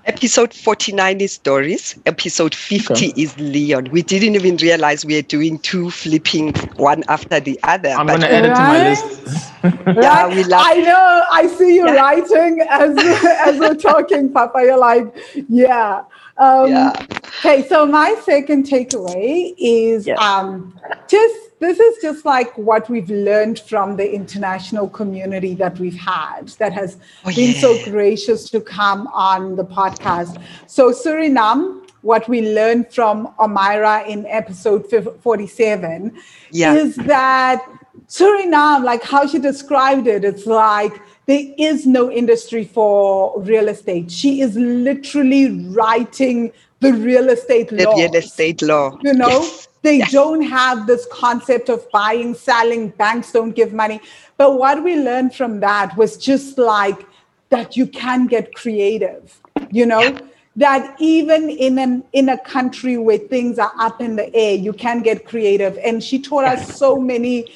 Episode 0.05 0.53
49 0.53 1.20
is 1.20 1.38
Doris. 1.38 1.94
Episode 2.07 2.55
50 2.57 2.92
Okay. 2.92 3.12
is 3.16 3.38
Leon. 3.38 3.88
We 3.92 4.03
didn't 4.03 4.35
even 4.35 4.57
realize 4.57 5.05
we 5.05 5.16
are 5.16 5.22
doing 5.22 5.61
two 5.61 5.90
flipping 5.90 6.53
one 6.77 7.05
after 7.09 7.38
the 7.38 7.59
other. 7.62 7.90
I'm 7.90 8.07
going 8.09 8.20
to 8.20 8.33
add 8.33 8.44
it 8.44 8.48
to 8.48 8.61
my 8.61 8.88
list. 8.88 9.53
Yeah, 9.62 10.25
Right? 10.27 10.35
we 10.37 10.42
love- 10.42 10.64
I 10.66 10.79
know. 10.81 11.22
I 11.31 11.46
see 11.46 11.77
you 11.77 11.87
Yeah. 11.87 11.94
writing 11.94 12.66
as 12.68 12.96
as 13.46 13.61
we're 13.61 13.77
talking, 13.77 14.33
Papa. 14.33 14.61
You're 14.62 14.77
like, 14.77 15.07
yeah. 15.48 16.03
Um, 16.37 16.68
Yeah. 16.70 16.92
Okay, 17.38 17.66
so 17.68 17.87
my 17.87 18.14
second 18.25 18.66
takeaway 18.66 19.55
is 19.57 20.07
Yes. 20.09 20.18
um, 20.20 20.77
just 21.07 21.37
this 21.62 21.79
is 21.88 21.94
just 22.03 22.25
like 22.25 22.51
what 22.68 22.88
we've 22.92 23.11
learned 23.11 23.59
from 23.70 23.96
the 24.01 24.07
international 24.20 24.88
community 24.88 25.55
that 25.62 25.79
we've 25.83 26.01
had 26.14 26.48
that 26.62 26.72
has 26.81 26.96
Oh, 27.25 27.35
been 27.35 27.55
so 27.55 27.70
gracious 27.90 28.40
to 28.51 28.61
come 28.61 29.07
on 29.09 29.57
the 29.61 29.64
podcast. 29.64 30.35
So 30.66 30.90
Suriname, 31.03 31.64
what 32.11 32.29
we 32.29 32.38
learned 32.59 32.92
from 32.92 33.16
Omira 33.38 33.96
in 34.09 34.27
episode 34.27 34.83
47 35.22 36.12
Yeah. 36.51 36.75
is 36.75 36.96
that 36.96 37.64
Suriname, 38.09 38.83
like 38.85 39.03
how 39.03 39.27
she 39.27 39.38
described 39.38 40.07
it, 40.07 40.25
it's 40.25 40.46
like 40.46 40.92
there 41.27 41.44
is 41.59 41.87
no 41.87 42.11
industry 42.11 42.64
for 42.64 43.40
real 43.40 43.68
estate. 43.68 44.11
She 44.11 44.40
is 44.40 44.57
literally 44.57 45.44
writing 45.68 46.53
the 46.81 46.92
real 46.92 47.29
estate 47.31 47.70
law. 47.70 47.79
the 47.79 47.85
law. 47.90 47.96
real 47.96 48.14
estate 48.16 48.62
law. 48.62 48.98
You 49.03 49.14
know, 49.14 49.29
Yes. 49.29 49.68
They 49.83 49.99
Yes. 49.99 50.12
don't 50.12 50.42
have 50.42 50.87
this 50.87 51.07
concept 51.11 51.68
of 51.68 51.88
buying, 51.90 52.35
selling, 52.35 52.88
banks 52.90 53.33
don't 53.33 53.53
give 53.53 53.73
money. 53.73 54.01
But 54.37 54.59
what 54.59 54.83
we 54.83 54.97
learned 54.97 55.35
from 55.35 55.61
that 55.61 55.97
was 55.97 56.16
just 56.16 56.57
like 56.59 57.05
that 57.51 57.77
you 57.77 57.87
can 57.87 58.27
get 58.27 58.55
creative, 58.55 59.40
you 59.71 59.85
know? 59.87 60.16
That 60.57 60.97
even 60.99 61.49
in 61.49 61.79
an 61.79 62.05
in 62.12 62.29
a 62.29 62.37
country 62.38 62.99
where 62.99 63.16
things 63.18 63.59
are 63.59 63.73
up 63.79 64.03
in 64.03 64.16
the 64.16 64.35
air, 64.35 64.55
you 64.55 64.75
can 64.75 65.01
get 65.03 65.27
creative. 65.27 65.79
And 65.83 66.05
she 66.05 66.21
taught 66.21 66.45
us 66.45 66.77
so 66.77 66.99
many 67.01 67.47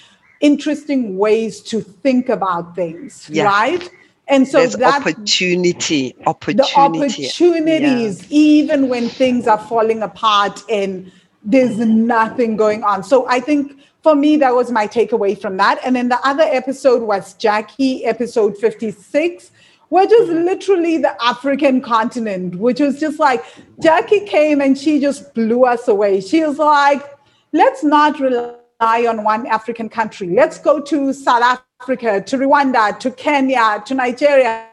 interesting 0.41 1.19
ways 1.19 1.61
to 1.61 1.81
think 1.81 2.29
about 2.31 2.75
things, 2.75 3.29
Yeah. 3.31 3.45
right? 3.45 3.91
And 4.29 4.49
so 4.49 4.59
There's 4.59 4.77
that 4.77 5.03
opportunity, 5.03 6.15
the 6.19 6.29
opportunity. 6.29 6.75
opportunities, 6.75 8.27
even 8.31 8.89
when 8.89 9.09
things 9.09 9.47
are 9.47 9.59
falling 9.59 10.03
apart 10.03 10.63
and 10.71 11.13
there's 11.47 11.79
nothing 11.79 12.57
going 12.57 12.83
on. 12.83 13.03
So 13.05 13.27
I 13.29 13.41
think 13.41 13.79
for 14.03 14.15
me, 14.15 14.37
that 14.37 14.55
was 14.55 14.71
my 14.71 14.87
takeaway 14.87 15.41
from 15.41 15.57
that. 15.57 15.81
And 15.85 15.97
then 15.97 16.09
the 16.09 16.19
other 16.27 16.43
episode 16.43 17.03
was 17.03 17.35
Jackie, 17.35 18.05
episode 18.05 18.59
56, 18.59 19.51
which 19.89 20.13
is 20.13 20.29
literally 20.29 20.99
the 20.99 21.17
African 21.25 21.81
continent, 21.81 22.57
which 22.57 22.81
was 22.81 22.99
just 22.99 23.21
like 23.21 23.45
Jackie 23.81 24.27
came 24.27 24.61
and 24.61 24.77
she 24.77 25.01
just 25.01 25.33
blew 25.35 25.65
us 25.65 25.87
away. 25.87 26.21
She 26.21 26.45
was 26.45 26.59
like, 26.59 27.03
let's 27.53 27.85
not 27.85 28.19
rely 28.19 29.07
on 29.07 29.23
one 29.23 29.47
African 29.47 29.89
country. 29.89 30.29
Let's 30.31 30.59
go 30.59 30.81
to 30.81 31.13
South 31.13 31.59
Africa, 31.81 32.21
to 32.21 32.37
Rwanda, 32.37 32.99
to 32.99 33.11
Kenya, 33.13 33.83
to 33.87 33.95
Nigeria. 33.95 34.67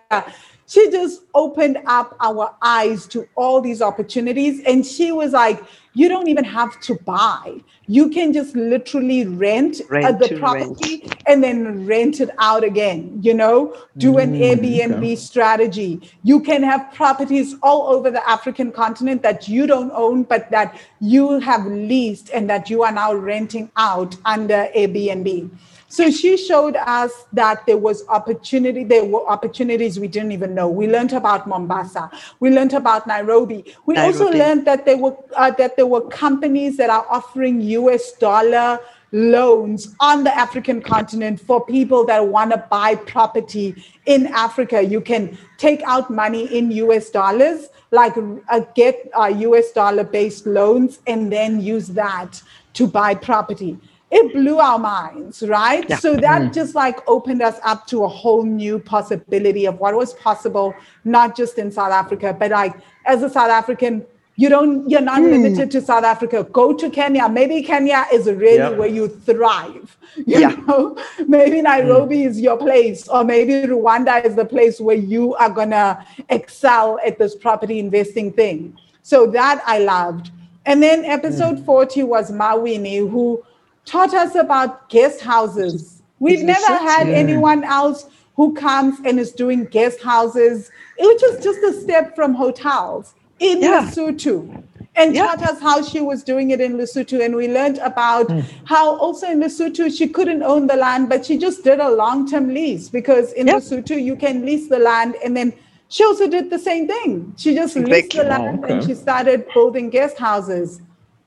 She 0.73 0.89
just 0.89 1.21
opened 1.35 1.77
up 1.85 2.17
our 2.19 2.55
eyes 2.63 3.05
to 3.09 3.29
all 3.35 3.61
these 3.61 3.79
opportunities. 3.79 4.59
And 4.65 4.83
she 4.83 5.11
was 5.11 5.31
like, 5.31 5.63
you 5.93 6.09
don't 6.09 6.27
even 6.27 6.43
have 6.43 6.79
to 6.81 6.95
buy. 6.95 7.61
You 7.85 8.09
can 8.09 8.33
just 8.33 8.55
literally 8.55 9.27
rent, 9.27 9.81
Rent 9.87 10.17
the 10.17 10.35
property 10.39 11.07
and 11.27 11.43
then 11.43 11.85
rent 11.85 12.21
it 12.21 12.31
out 12.39 12.63
again, 12.63 13.19
you 13.21 13.35
know, 13.35 13.77
do 13.97 14.17
an 14.17 14.33
mm, 14.33 14.41
Airbnb 14.41 14.97
okay. 14.97 15.15
strategy. 15.15 16.01
You 16.23 16.39
can 16.39 16.63
have 16.63 16.91
properties 16.91 17.53
all 17.61 17.93
over 17.95 18.09
the 18.09 18.27
African 18.27 18.71
continent 18.71 19.21
that 19.21 19.47
you 19.47 19.67
don't 19.67 19.91
own, 19.91 20.23
but 20.23 20.49
that 20.49 20.75
you 20.99 21.39
have 21.39 21.67
leased 21.67 22.31
and 22.31 22.49
that 22.49 22.71
you 22.71 22.81
are 22.81 22.91
now 22.91 23.13
renting 23.13 23.69
out 23.77 24.15
under 24.25 24.69
Airbnb. 24.75 25.51
So 25.93 26.09
she 26.09 26.37
showed 26.37 26.75
us 26.75 27.11
that 27.33 27.67
there 27.67 27.77
was 27.77 28.03
opportunity, 28.07 28.83
there 28.83 29.05
were 29.05 29.27
opportunities 29.27 29.99
we 29.99 30.07
didn't 30.07 30.31
even 30.31 30.55
know. 30.55 30.67
We 30.67 30.87
learned 30.87 31.13
about 31.13 31.45
Mombasa. 31.45 32.09
We 32.39 32.49
learned 32.49 32.73
about 32.73 33.05
Nairobi. 33.05 33.75
We 33.85 33.97
also 33.97 34.27
learned 34.31 34.65
that 34.65 34.85
there 34.85 34.97
were 34.97 35.15
uh, 35.35 35.51
that 35.51 35.75
there 35.75 35.85
were 35.85 36.01
companies 36.09 36.77
that 36.77 36.89
are 36.89 37.05
offering 37.11 37.61
US 37.61 38.13
dollar 38.13 38.79
loans 39.11 39.95
on 39.99 40.23
the 40.23 40.35
African 40.35 40.81
continent 40.81 41.39
for 41.39 41.63
people 41.63 42.07
that 42.07 42.27
want 42.27 42.49
to 42.49 42.57
buy 42.71 42.95
property 42.95 43.75
in 44.07 44.25
Africa. 44.33 44.81
You 44.81 44.99
can 44.99 45.37
take 45.59 45.83
out 45.83 46.09
money 46.09 46.45
in 46.57 46.71
US 46.71 47.11
dollars, 47.11 47.67
like 47.91 48.15
uh, 48.17 48.61
get 48.73 49.11
uh, 49.13 49.27
US 49.27 49.71
dollar 49.73 50.05
based 50.05 50.47
loans, 50.47 51.01
and 51.05 51.31
then 51.31 51.61
use 51.61 51.89
that 51.89 52.41
to 52.73 52.87
buy 52.87 53.13
property. 53.13 53.77
It 54.13 54.31
blew 54.31 54.59
our 54.59 54.77
minds, 54.77 55.41
right? 55.41 55.85
Yeah. 55.89 55.97
So 55.97 56.15
that 56.15 56.41
mm-hmm. 56.41 56.51
just 56.51 56.75
like 56.75 56.99
opened 57.09 57.41
us 57.41 57.59
up 57.63 57.87
to 57.87 58.03
a 58.03 58.07
whole 58.07 58.43
new 58.43 58.77
possibility 58.77 59.65
of 59.65 59.79
what 59.79 59.95
was 59.95 60.13
possible, 60.13 60.75
not 61.03 61.35
just 61.35 61.57
in 61.57 61.71
South 61.71 61.91
Africa, 61.91 62.35
but 62.37 62.51
like 62.51 62.75
as 63.05 63.23
a 63.23 63.29
South 63.29 63.49
African, 63.49 64.05
you 64.35 64.49
don't, 64.49 64.89
you're 64.89 65.01
not 65.01 65.19
hmm. 65.19 65.29
limited 65.29 65.69
to 65.71 65.81
South 65.81 66.03
Africa. 66.03 66.43
Go 66.51 66.73
to 66.73 66.89
Kenya. 66.89 67.29
Maybe 67.29 67.61
Kenya 67.61 68.05
is 68.11 68.25
really 68.25 68.57
Yeah. 68.57 68.69
where 68.69 68.87
you 68.87 69.07
thrive. 69.07 69.97
You 70.15 70.39
Yeah. 70.39 70.55
know, 70.67 70.95
maybe 71.27 71.57
hmm. 71.57 71.63
Nairobi 71.63 72.23
is 72.23 72.39
your 72.39 72.57
place, 72.57 73.07
or 73.07 73.23
maybe 73.23 73.53
Rwanda 73.53 74.23
is 74.23 74.35
the 74.35 74.45
place 74.45 74.79
where 74.79 74.95
you 74.95 75.35
are 75.35 75.49
gonna 75.49 76.05
excel 76.29 76.99
at 77.05 77.17
this 77.17 77.35
property 77.35 77.79
investing 77.79 78.31
thing. 78.31 78.75
So 79.01 79.27
that 79.31 79.61
I 79.65 79.79
loved. 79.79 80.31
And 80.65 80.81
then 80.81 81.03
episode 81.03 81.59
hmm. 81.59 81.65
40 81.65 82.03
was 82.03 82.31
Mawini, 82.31 82.97
who 83.09 83.43
taught 83.85 84.13
us 84.13 84.35
about 84.35 84.89
guest 84.89 85.21
houses. 85.21 86.01
We've 86.19 86.39
Is 86.39 86.43
never 86.45 86.73
it? 86.73 86.81
had 86.81 87.07
Yeah. 87.07 87.15
anyone 87.15 87.63
else 87.63 88.05
who 88.35 88.53
comes 88.53 88.97
and 89.05 89.19
is 89.19 89.31
doing 89.31 89.65
guest 89.65 90.01
houses, 90.01 90.71
which 90.99 91.23
is 91.23 91.43
just 91.43 91.59
a 91.59 91.73
step 91.73 92.15
from 92.15 92.33
hotels 92.33 93.13
in 93.39 93.61
Yeah. 93.61 93.81
Lesotho. 93.85 94.63
And 94.95 95.15
Yeah. 95.15 95.25
taught 95.27 95.43
us 95.43 95.59
how 95.59 95.81
she 95.81 96.01
was 96.01 96.23
doing 96.23 96.51
it 96.51 96.61
in 96.61 96.77
Lesotho. 96.77 97.19
And 97.23 97.35
we 97.35 97.47
learned 97.47 97.79
about 97.79 98.31
how 98.65 98.95
also 98.97 99.27
in 99.27 99.39
Lesotho 99.39 99.89
she 99.95 100.07
couldn't 100.07 100.43
own 100.43 100.67
the 100.67 100.75
land, 100.75 101.09
but 101.09 101.25
she 101.25 101.37
just 101.37 101.63
did 101.63 101.79
a 101.79 101.89
long-term 101.89 102.53
lease 102.53 102.89
because 102.89 103.33
in 103.33 103.47
Yeah. 103.47 103.55
Lesotho 103.55 104.01
you 104.01 104.15
can 104.15 104.45
lease 104.45 104.67
the 104.69 104.79
land 104.79 105.15
and 105.23 105.35
then 105.35 105.51
she 105.89 106.03
also 106.03 106.27
did 106.27 106.49
the 106.49 106.59
same 106.59 106.87
thing. 106.87 107.33
She 107.37 107.53
just 107.53 107.75
leased 107.75 108.13
the 108.15 108.23
land 108.23 108.63
and 108.65 108.79
okay. 108.79 108.87
she 108.87 108.93
started 108.95 109.45
building 109.53 109.89
guest 109.89 110.17
houses. 110.17 110.79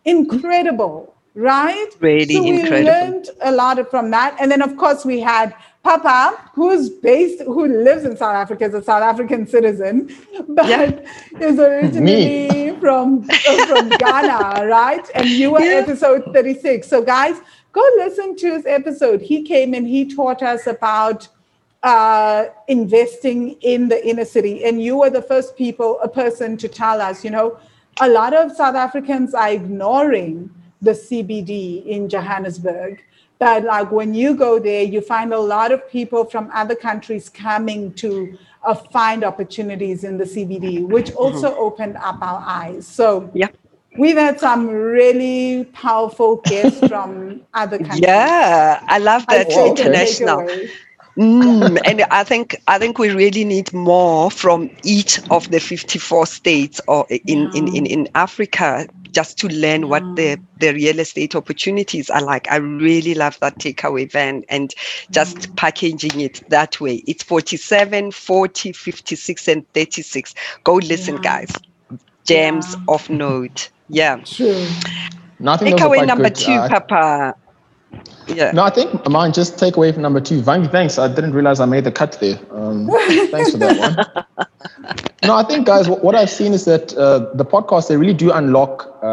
Incredible, 0.04 1.12
right? 1.37 1.88
Really 2.01 2.35
so 2.35 2.42
we 2.42 2.61
incredible. 2.61 2.87
learned 2.87 3.29
a 3.42 3.53
lot 3.53 3.90
from 3.90 4.11
that. 4.11 4.37
And 4.40 4.51
then 4.51 4.62
of 4.62 4.77
course 4.77 5.05
we 5.05 5.20
had 5.20 5.55
Papa, 5.85 6.51
who's 6.55 6.90
based, 6.90 7.42
who 7.42 7.66
lives 7.68 8.05
in 8.05 8.16
South 8.16 8.35
Africa, 8.35 8.64
is 8.64 8.75
a 8.75 8.83
South 8.83 9.03
African 9.03 9.46
citizen, 9.46 10.11
but 10.49 10.68
Yeah. 10.68 10.90
is 11.40 11.59
originally 11.61 12.77
from 12.81 13.29
uh, 13.46 13.61
from 13.66 13.96
Ghana, 13.96 14.66
right? 14.66 15.09
And 15.14 15.38
you 15.38 15.53
were 15.53 15.61
Yeah. 15.61 15.85
episode 15.85 16.25
36. 16.33 16.88
So 16.88 17.03
guys, 17.03 17.37
go 17.72 17.83
listen 17.99 18.35
to 18.37 18.53
his 18.55 18.66
episode. 18.66 19.20
He 19.22 19.42
came 19.42 19.75
and 19.75 19.87
he 19.87 20.07
taught 20.12 20.42
us 20.42 20.66
about 20.66 21.29
uh, 21.83 22.46
investing 22.66 23.53
in 23.61 23.88
the 23.88 24.05
inner 24.09 24.25
city. 24.25 24.64
And 24.64 24.83
you 24.83 24.96
were 24.99 25.11
the 25.11 25.22
first 25.22 25.57
people, 25.57 26.01
a 26.03 26.09
person 26.09 26.57
to 26.59 26.68
tell 26.68 27.01
us, 27.01 27.25
you 27.25 27.31
know, 27.31 27.59
a 28.01 28.09
lot 28.09 28.35
of 28.35 28.51
South 28.53 28.75
Africans 28.75 29.35
are 29.35 29.51
ignoring 29.51 30.51
the 30.82 30.92
CBD 30.92 31.84
in 31.86 32.08
Johannesburg. 32.08 33.02
But 33.38 33.64
like 33.64 33.90
when 33.92 34.14
you 34.14 34.34
go 34.34 34.58
there, 34.58 34.82
you 34.82 35.00
find 35.00 35.32
a 35.32 35.38
lot 35.38 35.70
of 35.72 35.88
people 35.90 36.24
from 36.24 36.50
other 36.54 36.74
countries 36.74 37.28
coming 37.28 37.92
to 37.94 38.38
uh, 38.62 38.74
find 38.74 39.24
opportunities 39.24 40.04
in 40.04 40.16
the 40.18 40.24
CBD, 40.24 40.86
which 40.86 41.12
also 41.12 41.54
opened 41.56 41.96
up 41.96 42.18
our 42.22 42.42
eyes. 42.46 42.86
So 42.86 43.30
Yeah. 43.34 43.48
we've 43.98 44.16
had 44.16 44.40
some 44.40 44.68
really 44.68 45.64
powerful 45.72 46.36
guests 46.36 46.80
from 46.88 47.42
other 47.52 47.78
countries. 47.78 48.00
Yeah, 48.00 48.80
I 48.86 48.98
love 48.98 49.26
that 49.28 49.50
international. 49.50 50.48
Mm, 51.18 51.78
and 51.86 52.02
I 52.10 52.24
think 52.24 52.56
I 52.68 52.78
think 52.78 52.98
we 52.98 53.08
really 53.08 53.44
need 53.44 53.72
more 53.72 54.30
from 54.30 54.70
each 54.82 55.18
of 55.30 55.50
the 55.50 55.60
54 55.60 56.26
states 56.26 56.78
or 56.88 57.06
in, 57.08 57.50
in, 57.54 57.74
in, 57.74 57.86
in 57.86 58.08
Africa 58.14 58.86
just 59.16 59.38
to 59.38 59.48
learn 59.48 59.88
what 59.88 60.14
the, 60.14 60.38
the 60.61 60.74
real 60.74 60.98
estate 61.00 61.35
opportunities 61.35 62.11
are 62.11 62.22
like. 62.22 62.46
I 62.52 62.57
really 62.57 63.14
love 63.14 63.38
that 63.40 63.59
takeaway 63.59 64.12
van 64.12 64.44
and 64.50 64.74
just 65.11 65.57
packaging 65.57 66.20
it 66.20 66.42
that 66.50 66.79
way. 66.83 66.96
It's 67.07 67.22
47, 67.22 68.11
40, 68.12 68.72
56, 68.72 69.48
and 69.48 69.72
36. 69.72 70.35
Go 70.64 70.74
listen, 70.74 71.16
Yeah. 71.16 71.20
guys. 71.22 71.62
Gems 72.26 72.76
Yeah. 72.76 72.81
of 72.88 73.09
note. 73.09 73.70
Yeah. 73.88 74.18
True. 74.26 74.76
No, 75.40 75.52
I 75.52 75.57
think 75.57 75.70
those 75.70 75.81
are 75.83 75.88
Takeaway 75.88 76.05
number 76.07 76.29
good. 76.29 76.37
two, 76.37 76.61
Uh, 76.61 76.68
Papa. 76.68 77.35
Yeah. 78.29 78.51
No, 78.53 78.62
I 78.64 78.70
think 78.70 79.09
mine 79.09 79.33
just 79.33 79.59
take 79.59 79.77
away 79.77 79.92
from 79.92 80.03
number 80.03 80.20
two. 80.20 80.40
Vangi, 80.42 80.70
thanks. 80.70 80.99
I 80.99 81.09
didn't 81.09 81.33
realize 81.33 81.61
I 81.61 81.64
made 81.66 81.85
the 81.85 81.92
cut 81.92 82.18
there. 82.20 82.38
Um, 82.51 82.88
thanks 83.31 83.53
for 83.53 83.59
that 83.59 83.79
one. 83.79 83.96
No, 85.22 85.35
I 85.37 85.44
think, 85.44 85.66
guys, 85.66 85.88
what, 85.88 86.03
what 86.05 86.14
I've 86.14 86.31
seen 86.31 86.53
is 86.53 86.64
that 86.64 86.92
uh, 86.96 87.31
the 87.35 87.44
podcast, 87.44 87.88
they 87.88 87.96
really 87.96 88.14
do 88.14 88.33
unlock 88.33 88.99
uh, 89.03 89.07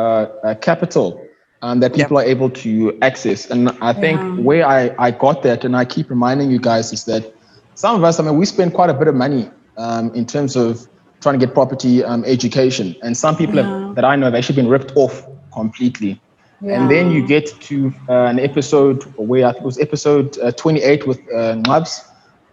uh, 0.44 0.56
capital 0.56 1.22
um, 1.62 1.80
that 1.80 1.94
people 1.94 2.18
are 2.18 2.24
able 2.24 2.50
to 2.50 2.98
access. 3.02 3.50
And 3.50 3.70
I 3.82 3.94
think 3.94 4.20
Yeah. 4.20 4.36
where 4.44 4.68
I, 4.68 4.94
I 5.00 5.12
got 5.12 5.44
that, 5.44 5.64
and 5.64 5.76
I 5.76 5.86
keep 5.86 6.10
reminding 6.10 6.52
you 6.52 6.60
guys, 6.60 6.92
is 6.92 7.06
that 7.06 7.34
some 7.76 7.96
of 7.96 8.04
us, 8.04 8.20
I 8.20 8.24
mean, 8.24 8.38
we 8.38 8.46
spend 8.46 8.74
quite 8.74 8.90
a 8.90 8.94
bit 8.94 9.08
of 9.08 9.16
money 9.16 9.50
um, 9.78 10.14
in 10.14 10.26
terms 10.26 10.56
of 10.56 10.88
trying 11.22 11.40
to 11.40 11.46
get 11.46 11.54
property 11.54 12.04
um, 12.04 12.24
education. 12.26 12.96
And 13.04 13.16
some 13.16 13.36
people 13.38 13.56
Yeah. 13.56 13.64
have, 13.64 13.96
that 13.96 14.06
I 14.06 14.16
know 14.16 14.26
have 14.26 14.36
actually 14.36 14.56
been 14.56 14.70
ripped 14.70 14.92
off 14.96 15.26
completely. 15.54 16.20
And 16.62 16.90
then 16.90 17.12
you 17.12 17.26
get 17.26 17.48
to 17.62 17.94
uh, 18.08 18.26
an 18.26 18.40
episode 18.40 19.04
where 19.18 19.46
I 19.48 19.52
think 19.52 19.64
it 19.64 19.66
was 19.66 19.80
episode 19.80 20.38
uh, 20.40 20.52
28 20.52 21.08
with 21.08 21.20
uh, 21.34 21.56
Nabs, 21.56 22.06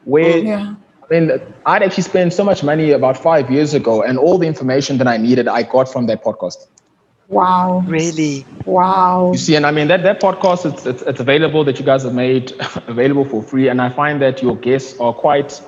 where 0.05 0.39
Yeah. 0.39 0.75
I 1.11 1.19
mean, 1.21 1.41
I'd 1.67 1.83
actually 1.83 2.05
spent 2.05 2.33
so 2.33 2.45
much 2.45 2.63
money 2.63 2.93
about 2.93 3.17
five 3.17 3.51
years 3.51 3.75
ago, 3.75 4.03
and 4.03 4.19
all 4.19 4.39
the 4.39 4.47
information 4.47 4.99
that 4.99 5.09
I 5.09 5.17
needed, 5.17 5.49
I 5.49 5.63
got 5.63 5.89
from 5.89 6.07
that 6.07 6.23
podcast. 6.23 6.67
Wow. 7.29 7.85
Really? 7.87 8.45
Wow. 8.65 9.31
You 9.33 9.39
see, 9.39 9.55
and 9.57 9.67
I 9.67 9.71
mean 9.71 9.89
that 9.89 10.03
that 10.03 10.21
podcast, 10.21 10.73
it's 10.73 10.87
it's, 10.87 11.03
it's 11.03 11.21
available 11.21 11.65
that 11.65 11.79
you 11.79 11.85
guys 11.85 12.03
have 12.03 12.15
made 12.15 12.53
available 12.89 13.25
for 13.25 13.43
free, 13.43 13.69
and 13.69 13.81
I 13.81 13.89
find 13.89 14.21
that 14.23 14.43
your 14.43 14.57
guests 14.57 14.99
are 15.01 15.13
quite, 15.13 15.61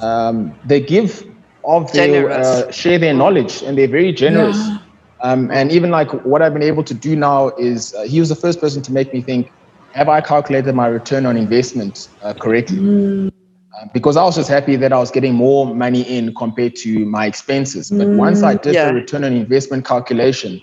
um, 0.00 0.54
they 0.64 0.80
give 0.80 1.24
of 1.64 1.92
their 1.92 2.30
uh, 2.30 2.70
share 2.70 2.98
their 2.98 3.14
knowledge, 3.14 3.62
and 3.62 3.76
they're 3.78 3.88
very 3.88 4.12
generous. 4.12 4.56
Yeah. 4.56 4.78
Um, 5.22 5.50
and 5.50 5.70
even 5.70 5.90
like 5.90 6.10
what 6.24 6.42
I've 6.42 6.52
been 6.52 6.62
able 6.62 6.84
to 6.84 6.94
do 6.94 7.14
now 7.16 7.50
is, 7.58 7.94
uh, 7.94 8.02
he 8.02 8.18
was 8.20 8.28
the 8.28 8.34
first 8.36 8.60
person 8.60 8.82
to 8.82 8.92
make 8.92 9.12
me 9.14 9.22
think, 9.22 9.50
have 9.92 10.08
I 10.08 10.20
calculated 10.20 10.74
my 10.74 10.86
return 10.88 11.26
on 11.26 11.36
investment 11.36 12.08
uh, 12.22 12.34
correctly? 12.34 12.78
Mm. 12.78 13.28
Uh, 13.28 13.86
because 13.94 14.16
I 14.16 14.24
was 14.24 14.36
just 14.36 14.48
happy 14.48 14.76
that 14.76 14.92
I 14.92 14.98
was 14.98 15.10
getting 15.10 15.34
more 15.34 15.74
money 15.74 16.02
in 16.02 16.34
compared 16.34 16.76
to 16.76 17.06
my 17.06 17.26
expenses. 17.26 17.90
But 17.90 18.08
once 18.08 18.42
I 18.42 18.54
did 18.54 18.74
Yeah. 18.74 18.88
the 18.88 18.94
return 18.94 19.24
on 19.24 19.32
investment 19.32 19.86
calculation, 19.86 20.60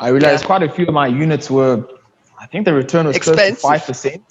I 0.00 0.08
realized 0.08 0.42
Yeah. 0.42 0.46
quite 0.46 0.62
a 0.62 0.68
few 0.68 0.86
of 0.86 0.94
my 0.94 1.06
units 1.06 1.50
were, 1.50 1.86
I 2.40 2.46
think 2.46 2.64
the 2.64 2.74
return 2.74 3.06
was 3.06 3.18
close 3.18 3.36
to 3.36 3.54
five 3.54 3.86
percent. 3.86 4.22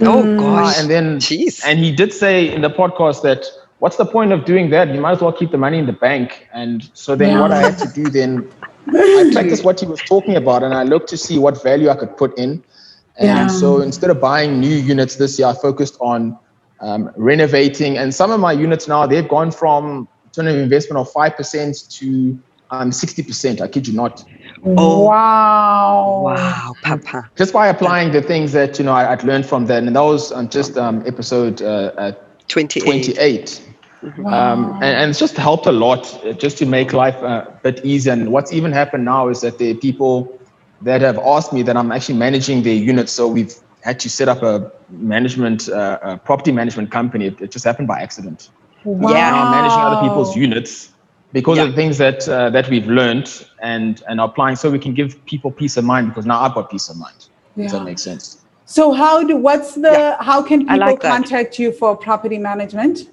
Oh 0.00 0.22
gosh. 0.38 0.78
And 0.78 0.90
then, 0.90 1.18
Jeez. 1.18 1.62
and 1.64 1.78
he 1.78 1.92
did 1.92 2.12
say 2.12 2.52
in 2.52 2.62
the 2.62 2.70
podcast 2.70 3.22
that 3.22 3.44
what's 3.82 3.96
the 3.96 4.06
point 4.06 4.30
of 4.30 4.44
doing 4.44 4.70
that? 4.70 4.94
You 4.94 5.00
might 5.00 5.10
as 5.16 5.20
well 5.20 5.32
keep 5.32 5.50
the 5.50 5.58
money 5.58 5.76
in 5.76 5.86
the 5.86 5.92
bank. 5.92 6.46
And 6.52 6.88
so 6.94 7.16
then 7.16 7.40
what 7.40 7.50
I 7.50 7.60
had 7.62 7.76
to 7.78 7.88
do 7.88 8.04
then, 8.10 8.48
I 8.86 9.30
practiced 9.32 9.64
what 9.64 9.80
he 9.80 9.86
was 9.86 10.00
talking 10.02 10.36
about, 10.36 10.62
and 10.62 10.72
I 10.72 10.84
looked 10.84 11.08
to 11.08 11.16
see 11.16 11.36
what 11.36 11.60
value 11.64 11.88
I 11.88 11.96
could 11.96 12.16
put 12.16 12.38
in. 12.38 12.62
And 13.18 13.26
Yeah. 13.26 13.46
so 13.48 13.80
instead 13.80 14.10
of 14.10 14.20
buying 14.20 14.60
new 14.60 14.76
units 14.94 15.16
this 15.16 15.36
year, 15.36 15.48
I 15.48 15.54
focused 15.54 15.96
on 16.00 16.38
um, 16.80 17.10
renovating. 17.16 17.98
And 17.98 18.14
some 18.14 18.30
of 18.30 18.38
my 18.38 18.52
units 18.52 18.86
now, 18.86 19.04
they've 19.04 19.28
gone 19.28 19.50
from 19.50 20.06
return 20.26 20.46
of 20.46 20.56
investment 20.56 20.98
of 21.00 21.12
5% 21.12 21.98
to 21.98 22.38
um, 22.70 22.90
60%. 22.92 23.60
I 23.60 23.66
kid 23.66 23.88
you 23.88 23.94
not. 23.94 24.24
Oh. 24.64 25.06
Wow. 25.06 26.22
Wow, 26.22 26.76
Papa. 26.82 27.28
Just 27.36 27.52
by 27.52 27.66
applying 27.66 28.12
the 28.12 28.22
things 28.22 28.52
that, 28.52 28.78
you 28.78 28.84
know, 28.84 28.92
I, 28.92 29.10
I'd 29.12 29.24
learned 29.24 29.46
from 29.46 29.66
that. 29.66 29.82
And 29.82 29.96
that 29.96 30.00
was 30.00 30.30
um, 30.30 30.48
just 30.48 30.78
um, 30.78 31.02
episode 31.04 31.62
uh, 31.62 31.92
uh, 31.98 32.12
28. 32.48 32.84
28. 32.84 33.62
Um, 34.26 34.72
and, 34.74 34.84
and 34.84 35.10
it's 35.10 35.18
just 35.18 35.36
helped 35.36 35.66
a 35.66 35.72
lot 35.72 36.12
uh, 36.24 36.32
just 36.32 36.58
to 36.58 36.66
make 36.66 36.92
life 36.92 37.16
uh, 37.22 37.44
a 37.48 37.60
bit 37.62 37.84
easier. 37.84 38.12
And 38.12 38.32
what's 38.32 38.52
even 38.52 38.72
happened 38.72 39.04
now 39.04 39.28
is 39.28 39.40
that 39.42 39.58
there 39.58 39.70
are 39.72 39.78
people 39.78 40.40
that 40.82 41.00
have 41.00 41.18
asked 41.18 41.52
me 41.52 41.62
that 41.62 41.76
I'm 41.76 41.92
actually 41.92 42.18
managing 42.18 42.62
their 42.64 42.74
units. 42.74 43.12
So 43.12 43.28
we've 43.28 43.54
had 43.82 44.00
to 44.00 44.10
set 44.10 44.28
up 44.28 44.42
a 44.42 44.72
management, 44.90 45.68
uh, 45.68 45.98
a 46.02 46.16
property 46.18 46.50
management 46.52 46.90
company. 46.90 47.26
It, 47.26 47.40
it 47.40 47.52
just 47.52 47.64
happened 47.64 47.86
by 47.88 48.00
accident. 48.00 48.50
Wow. 48.84 49.10
Yeah. 49.10 49.30
Now 49.30 49.44
I'm 49.44 49.50
managing 49.52 49.80
other 49.80 50.00
people's 50.00 50.34
units 50.36 50.90
because 51.32 51.58
Yeah. 51.58 51.64
of 51.64 51.70
the 51.70 51.76
things 51.76 51.98
that 51.98 52.28
uh, 52.28 52.50
that 52.50 52.68
we've 52.68 52.88
learned 52.88 53.46
and 53.62 54.02
and 54.08 54.20
applying, 54.20 54.56
so 54.56 54.70
we 54.70 54.78
can 54.80 54.94
give 54.94 55.24
people 55.26 55.52
peace 55.52 55.76
of 55.76 55.84
mind. 55.84 56.08
Because 56.08 56.26
now 56.26 56.40
I've 56.40 56.54
got 56.54 56.70
peace 56.70 56.88
of 56.88 56.96
mind. 56.96 57.14
Does 57.56 57.72
Yeah. 57.72 57.78
that 57.78 57.84
make 57.84 57.98
sense? 58.00 58.41
So 58.72 58.92
how 58.92 59.22
do 59.22 59.36
what's 59.36 59.74
the 59.74 60.16
how 60.20 60.42
can 60.42 60.60
people 60.60 60.78
like 60.78 61.02
that. 61.02 61.12
contact 61.12 61.58
you 61.58 61.72
for 61.72 61.94
property 61.94 62.38
management? 62.38 63.10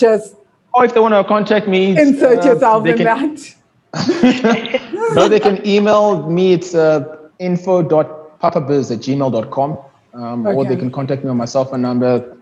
Just 0.00 0.34
Or 0.74 0.84
if 0.84 0.94
they 0.94 1.00
want 1.00 1.14
to 1.14 1.22
contact 1.22 1.68
me, 1.68 1.96
insert 1.96 2.40
uh, 2.40 2.48
yourself 2.48 2.82
they 2.82 2.90
in 2.90 2.96
can- 2.98 3.06
that. 3.06 3.54
no, 5.14 5.28
they 5.28 5.38
can 5.38 5.64
email 5.64 6.28
me. 6.28 6.54
It's 6.54 6.74
uh, 6.74 7.18
info.papabiz 7.38 8.90
at 8.90 8.98
gmail.com. 9.06 9.78
Um, 10.14 10.46
Or 10.46 10.64
they 10.64 10.76
can 10.76 10.90
contact 10.90 11.22
me 11.22 11.30
on 11.30 11.36
my 11.36 11.44
cell 11.44 11.64
phone 11.64 11.82
number, 11.82 12.36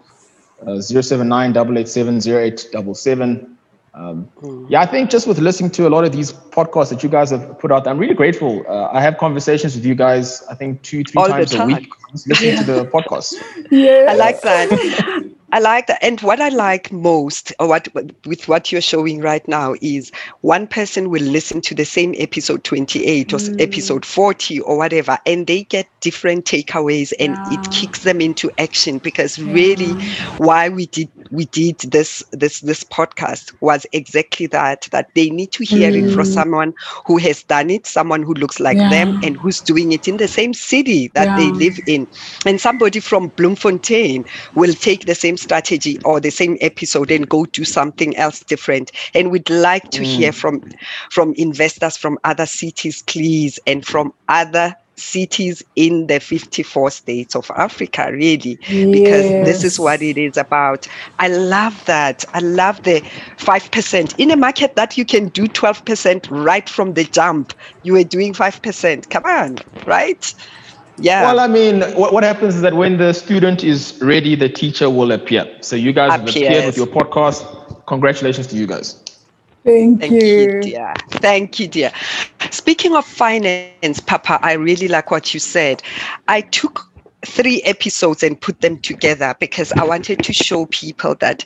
uh, 0.67 0.81
079 0.81 1.55
887 1.55 3.59
um, 3.93 4.31
yeah, 4.69 4.81
I 4.81 4.87
think 4.87 5.11
just 5.11 5.27
with 5.27 5.39
listening 5.39 5.71
to 5.73 5.89
a 5.89 5.91
lot 5.91 6.05
of 6.05 6.13
these 6.13 6.33
podcasts 6.33 6.91
that 6.91 7.03
you 7.03 7.09
guys 7.09 7.31
have 7.31 7.59
put 7.59 7.73
out, 7.73 7.89
I'm 7.89 7.99
really 7.99 8.15
grateful. 8.15 8.65
Uh, 8.69 8.89
I 8.93 9.01
have 9.01 9.19
conversations 9.19 9.75
with 9.75 9.85
you 9.85 9.95
guys, 9.95 10.43
I 10.49 10.55
think 10.55 10.83
two, 10.83 11.03
three 11.03 11.21
All 11.21 11.27
the 11.27 11.45
times 11.45 11.55
a 11.55 11.67
week, 11.67 11.91
just 12.13 12.29
listening 12.29 12.59
to 12.59 12.65
the 12.65 12.85
podcast. 12.85 13.35
yes. 13.71 14.09
I 14.09 14.15
like 14.15 14.41
that. 14.43 15.25
I 15.53 15.59
like 15.59 15.87
that. 15.89 16.03
And 16.05 16.21
what 16.21 16.41
I 16.41 16.49
like 16.49 16.93
most, 16.93 17.53
or 17.59 17.69
what 17.69 17.89
with 18.25 18.47
what 18.49 18.71
you're 18.71 18.81
showing 18.81 19.21
right 19.21 19.47
now, 19.49 19.75
is 19.81 20.13
one 20.43 20.67
person 20.67 21.11
will 21.11 21.23
listen 21.23 21.61
to 21.63 21.75
the 21.75 21.85
same 21.85 22.15
episode 22.19 22.63
28 22.65 23.33
or 23.33 23.37
s- 23.37 23.49
mm. 23.49 23.61
episode 23.61 24.05
40 24.05 24.61
or 24.61 24.77
whatever, 24.77 25.19
and 25.27 25.47
they 25.47 25.65
get 25.65 25.89
different 26.01 26.45
takeaways, 26.45 27.13
and 27.19 27.37
Yeah. 27.37 27.55
it 27.55 27.71
kicks 27.71 28.03
them 28.05 28.21
into 28.21 28.51
action. 28.59 28.99
Because 28.99 29.39
really, 29.39 29.97
why 30.37 30.69
we 30.69 30.87
did 30.87 31.11
we 31.31 31.47
did 31.47 31.79
this 31.81 32.23
this 32.33 32.61
this 32.61 32.85
podcast 32.85 33.53
was 33.61 33.87
exactly 33.93 34.47
that. 34.49 34.89
That 34.93 35.09
they 35.15 35.31
need 35.31 35.53
to 35.53 35.65
hear 35.65 35.95
it 35.95 36.09
from 36.11 36.27
mm. 36.27 36.33
someone 36.33 36.75
who 37.07 37.19
has 37.19 37.43
done 37.43 37.71
it, 37.71 37.87
someone 37.87 38.23
who 38.23 38.35
looks 38.35 38.61
like 38.61 38.85
them, 38.89 39.17
and 39.23 39.37
who's 39.37 39.61
doing 39.61 39.93
it 39.93 40.07
in 40.07 40.17
the 40.19 40.29
same 40.29 40.55
city 40.55 41.09
that 41.15 41.35
they 41.35 41.51
live 41.53 41.79
in. 41.87 42.07
And 42.47 42.61
somebody 42.61 43.01
from 43.01 43.29
Bloemfontein 43.31 44.25
will 44.55 44.75
take 44.75 45.07
the 45.07 45.15
same 45.15 45.37
strategy 45.41 45.99
or 46.05 46.21
the 46.21 46.31
same 46.31 46.57
episode 46.61 47.11
and 47.11 47.29
go 47.29 47.45
do 47.47 47.65
something 47.65 48.17
else 48.17 48.41
different. 48.41 48.93
And 49.15 49.31
we'd 49.31 49.51
like 49.51 49.91
to 49.91 50.03
mm. 50.03 50.07
hear 50.07 50.33
from 50.33 50.63
from 51.11 51.35
investors 51.35 51.97
from 51.97 52.19
other 52.25 52.47
cities, 52.47 53.03
please, 53.03 53.59
and 53.67 53.85
from 53.85 54.13
other 54.29 54.77
cities 55.01 55.63
in 55.77 56.07
the 56.07 56.21
54 56.21 56.91
states 56.91 57.35
of 57.35 57.51
Africa, 57.57 58.11
really, 58.13 58.57
because 58.69 59.31
this 59.47 59.65
is 59.65 59.81
what 59.81 60.03
it 60.03 60.19
is 60.19 60.37
about. 60.37 60.87
I 61.19 61.29
love 61.29 61.85
that. 61.87 62.25
I 62.35 62.41
love 62.41 62.83
the 62.83 63.01
5%. 63.39 64.15
In 64.19 64.31
a 64.31 64.37
market 64.37 64.77
that 64.77 64.97
you 64.97 65.05
can 65.05 65.29
do 65.29 65.47
12% 65.47 66.27
right 66.31 66.69
from 66.69 66.95
the 66.95 67.05
jump, 67.05 67.55
you 67.83 67.97
are 67.97 68.05
doing 68.05 68.33
5%. 68.35 69.11
Come 69.11 69.25
on, 69.25 69.59
right? 69.87 70.35
Yeah. 70.99 71.23
Well, 71.23 71.41
I 71.41 71.47
mean, 71.47 71.83
what, 71.95 72.13
what 72.13 72.23
happens 72.25 72.57
is 72.57 72.63
that 72.63 72.75
when 72.75 72.99
the 72.99 73.13
student 73.13 73.65
is 73.65 73.99
ready, 74.03 74.35
the 74.35 74.49
teacher 74.49 74.91
will 74.91 75.13
appear. 75.13 75.47
So 75.63 75.77
you 75.77 75.93
guys 75.93 76.13
have 76.13 76.29
appeared 76.29 76.67
with 76.67 76.77
your 76.77 76.87
podcast. 76.87 77.87
Congratulations 77.87 78.47
to 78.49 78.57
you 78.57 78.67
guys. 78.67 79.03
Thank, 79.65 80.01
Thank 80.01 80.13
you, 80.13 80.61
dear. 80.63 80.95
Thank 81.11 81.61
you, 81.61 81.69
dear. 81.69 81.93
Speaking 82.51 82.97
of 82.97 83.05
finance, 83.05 84.01
Papa, 84.01 84.39
I 84.43 84.55
really 84.55 84.89
like 84.89 85.11
what 85.11 85.35
you 85.35 85.41
said. 85.41 85.83
I 86.29 86.41
took 86.41 86.90
three 87.25 87.63
episodes 87.63 88.23
and 88.23 88.41
put 88.41 88.61
them 88.61 88.79
together 88.79 89.35
because 89.41 89.73
I 89.73 89.85
wanted 89.85 90.23
to 90.25 90.33
show 90.33 90.67
people 90.67 91.15
that 91.17 91.45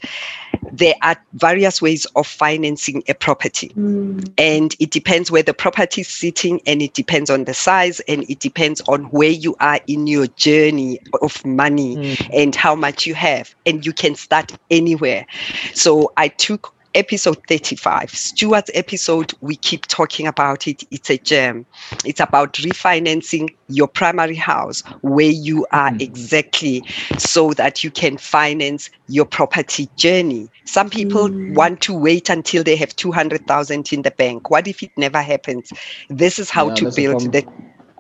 there 0.73 0.95
are 1.03 1.17
various 1.35 1.83
ways 1.83 2.05
of 2.17 2.27
financing 2.27 3.03
a 3.09 3.15
property. 3.15 3.69
Hmm. 3.69 4.21
And 4.39 4.75
it 4.79 4.91
depends 4.91 5.31
where 5.31 5.43
the 5.43 5.55
property 5.55 6.03
is 6.03 6.09
sitting, 6.09 6.61
and 6.67 6.83
it 6.83 6.95
depends 6.95 7.31
on 7.31 7.45
the 7.45 7.55
size, 7.55 8.01
and 8.01 8.29
it 8.31 8.41
depends 8.41 8.81
on 8.83 9.05
where 9.05 9.31
you 9.31 9.57
are 9.61 9.81
in 9.87 10.07
your 10.07 10.27
journey 10.29 11.01
of 11.23 11.45
money 11.45 12.15
hmm. 12.15 12.33
and 12.33 12.55
how 12.55 12.75
much 12.75 13.07
you 13.07 13.15
have. 13.15 13.55
And 13.67 13.85
you 13.85 13.93
can 13.93 14.15
start 14.15 14.53
anywhere. 14.71 15.27
So 15.75 16.13
I 16.17 16.29
took 16.29 16.75
episode 16.95 17.39
35 17.49 18.11
stuart's 18.11 18.71
episode 18.75 19.33
we 19.41 19.57
keep 19.57 19.87
talking 19.87 20.27
about 20.27 20.67
it. 20.67 20.83
It's 20.91 21.11
a 21.11 21.19
gem. 21.19 21.67
It's 22.05 22.21
about 22.21 22.55
refinancing 22.55 23.49
your 23.69 23.89
primary 23.89 24.37
house 24.37 24.83
where 25.03 25.31
you 25.31 25.67
are 25.73 25.93
exactly 25.99 26.85
so 27.17 27.53
that 27.55 27.83
you 27.85 27.91
can 27.91 28.17
finance 28.19 28.91
your 29.09 29.25
property 29.27 29.89
journey. 29.97 30.51
Some 30.65 30.91
people 30.91 31.31
want 31.47 31.81
to 31.83 31.95
wait 31.99 32.29
until 32.31 32.63
they 32.65 32.77
have 32.77 32.95
200000 32.97 33.93
in 33.93 34.03
the 34.03 34.11
bank. 34.13 34.51
What 34.51 34.67
if 34.69 34.83
it 34.83 34.91
never 34.97 35.23
happens? 35.23 35.73
This 36.09 36.39
is 36.39 36.51
how 36.51 36.71
Yeah, 36.71 36.77
to 36.77 36.87
build 36.87 37.21
the 37.33 37.45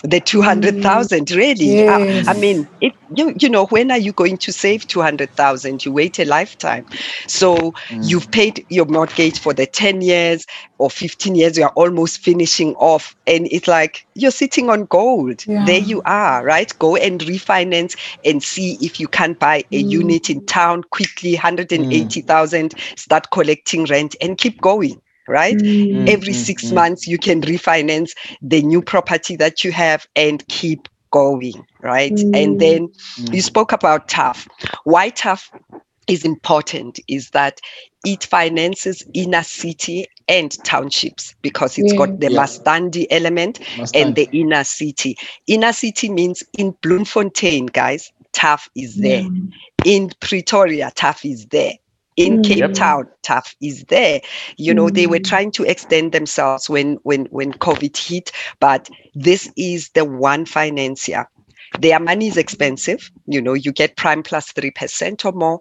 the 0.04 0.20
mm. 0.20 0.24
200,000 0.24 1.30
really. 1.32 1.64
Yes. 1.64 2.28
I, 2.28 2.32
I 2.32 2.38
mean 2.38 2.68
it 2.80 2.92
you, 3.16 3.34
you 3.38 3.48
know 3.48 3.66
when 3.66 3.90
are 3.90 3.98
you 3.98 4.12
going 4.12 4.36
to 4.38 4.52
save 4.52 4.86
200,000 4.88 5.84
you 5.84 5.92
wait 5.92 6.18
a 6.18 6.24
lifetime. 6.24 6.86
So 7.26 7.72
mm. 7.88 8.08
you've 8.08 8.30
paid 8.30 8.64
your 8.68 8.84
mortgage 8.84 9.38
for 9.38 9.54
the 9.54 9.66
10 9.66 10.02
years 10.02 10.46
or 10.78 10.90
15 10.90 11.34
years. 11.34 11.56
You 11.56 11.64
are 11.64 11.72
almost 11.72 12.18
finishing 12.18 12.74
off. 12.76 13.16
And 13.26 13.48
it's 13.50 13.66
like 13.66 14.06
you're 14.14 14.30
sitting 14.30 14.68
on 14.68 14.84
gold. 14.84 15.46
Yeah. 15.46 15.64
there 15.64 15.80
you 15.80 16.02
are 16.04 16.44
right? 16.44 16.72
Go 16.78 16.96
and 16.96 17.20
refinance 17.20 17.96
and 18.24 18.42
see 18.42 18.76
if 18.80 19.00
you 19.00 19.08
can 19.08 19.32
buy 19.34 19.64
a 19.72 19.82
mm. 19.82 19.90
unit 19.90 20.28
in 20.28 20.44
town 20.44 20.84
quickly 20.84 21.34
180,000 21.34 22.74
start 22.96 23.30
collecting 23.30 23.84
rent 23.86 24.16
and 24.20 24.36
keep 24.36 24.60
going 24.60 25.00
right? 25.28 25.56
Mm. 25.56 26.08
every 26.08 26.32
mm-hmm. 26.32 26.42
six 26.42 26.66
mm-hmm. 26.66 26.74
months 26.74 27.06
you 27.06 27.18
can 27.18 27.40
refinance 27.42 28.10
the 28.42 28.62
new 28.62 28.82
property 28.82 29.36
that 29.36 29.64
you 29.64 29.72
have 29.72 30.06
and 30.16 30.46
keep 30.48 30.88
going 31.10 31.64
right? 31.80 32.18
And 32.34 32.60
then 32.60 32.88
you 33.30 33.40
spoke 33.40 33.70
about 33.72 34.08
TUHF 34.08 34.48
why 34.84 35.10
TUHF 35.10 35.50
is 36.08 36.24
important 36.24 36.98
is 37.08 37.30
that 37.30 37.60
it 38.04 38.24
finances 38.24 39.02
inner 39.14 39.42
city 39.42 40.06
and 40.28 40.52
townships 40.64 41.34
because 41.42 41.78
it's 41.78 41.92
got 41.92 42.20
the 42.20 42.30
Yeah. 42.30 42.40
mastandi 42.40 43.06
element 43.10 43.60
Must 43.78 43.94
and 43.96 44.14
the 44.14 44.28
inner 44.32 44.64
city. 44.64 45.16
Inner 45.46 45.72
city 45.72 46.08
means 46.08 46.42
in 46.58 46.74
bloemfontein 46.82 47.66
guys 47.66 48.10
TUHF 48.32 48.68
is 48.74 48.96
there. 48.96 49.26
In 49.84 50.12
Pretoria, 50.20 50.90
TUHF 50.94 51.30
is 51.30 51.46
there. 51.46 51.74
In 52.16 52.38
mm. 52.38 52.44
Cape 52.44 52.58
Yep. 52.58 52.72
Town, 52.74 53.08
TUHF 53.24 53.54
is 53.60 53.84
there. 53.88 54.20
You 54.56 54.72
know, 54.74 54.88
they 54.88 55.06
were 55.06 55.18
mm. 55.18 55.26
trying 55.26 55.50
to 55.52 55.64
extend 55.64 56.12
themselves 56.12 56.70
when 56.70 56.94
when 57.02 57.26
when 57.26 57.52
COVID 57.54 57.96
hit, 57.96 58.30
but 58.60 58.88
this 59.14 59.50
is 59.56 59.90
the 59.90 60.04
one 60.04 60.46
financier. 60.46 61.28
Their 61.80 61.98
money 61.98 62.28
is 62.28 62.36
expensive. 62.36 63.10
You 63.26 63.42
know, 63.42 63.54
you 63.54 63.72
get 63.72 63.96
prime 63.96 64.22
plus 64.22 64.52
three 64.52 64.70
percent 64.70 65.24
or 65.24 65.32
more, 65.32 65.60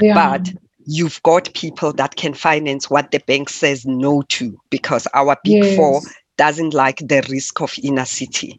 Yeah. 0.00 0.14
but 0.14 0.52
you've 0.86 1.20
got 1.22 1.52
people 1.54 1.92
that 1.94 2.14
can 2.16 2.34
finance 2.34 2.88
what 2.90 3.10
the 3.10 3.18
bank 3.20 3.48
says 3.48 3.84
no 3.86 4.22
to 4.28 4.56
because 4.70 5.06
our 5.14 5.36
big 5.44 5.76
four 5.76 6.00
doesn't 6.36 6.74
like 6.74 6.98
the 6.98 7.26
risk 7.28 7.60
of 7.60 7.74
inner 7.82 8.04
city. 8.04 8.56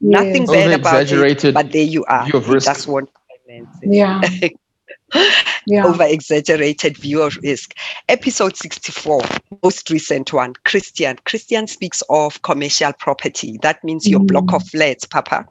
Nothing 0.00 0.46
bad 0.46 0.78
about 0.78 1.10
it, 1.10 1.54
but 1.54 1.72
there 1.72 1.82
you 1.82 2.04
are. 2.04 2.24
view 2.26 2.38
of 2.38 2.48
It 2.48 2.52
risk. 2.52 2.66
does 2.66 2.86
want 2.86 3.10
finance 3.46 3.76
Yeah. 3.82 4.20
Yeah. 5.68 5.86
over 5.86 6.04
exaggerated 6.04 6.96
view 6.96 7.22
of 7.22 7.36
risk. 7.42 7.74
Episode 8.08 8.56
64, 8.56 9.20
most 9.62 9.90
recent 9.90 10.32
one, 10.32 10.54
Christian. 10.64 11.18
Christian 11.26 11.66
speaks 11.66 12.02
of 12.08 12.40
commercial 12.42 12.92
property. 12.94 13.58
That 13.62 13.82
means 13.84 14.08
your 14.08 14.20
block 14.20 14.52
of 14.54 14.66
flats, 14.66 15.04
Papa. 15.04 15.46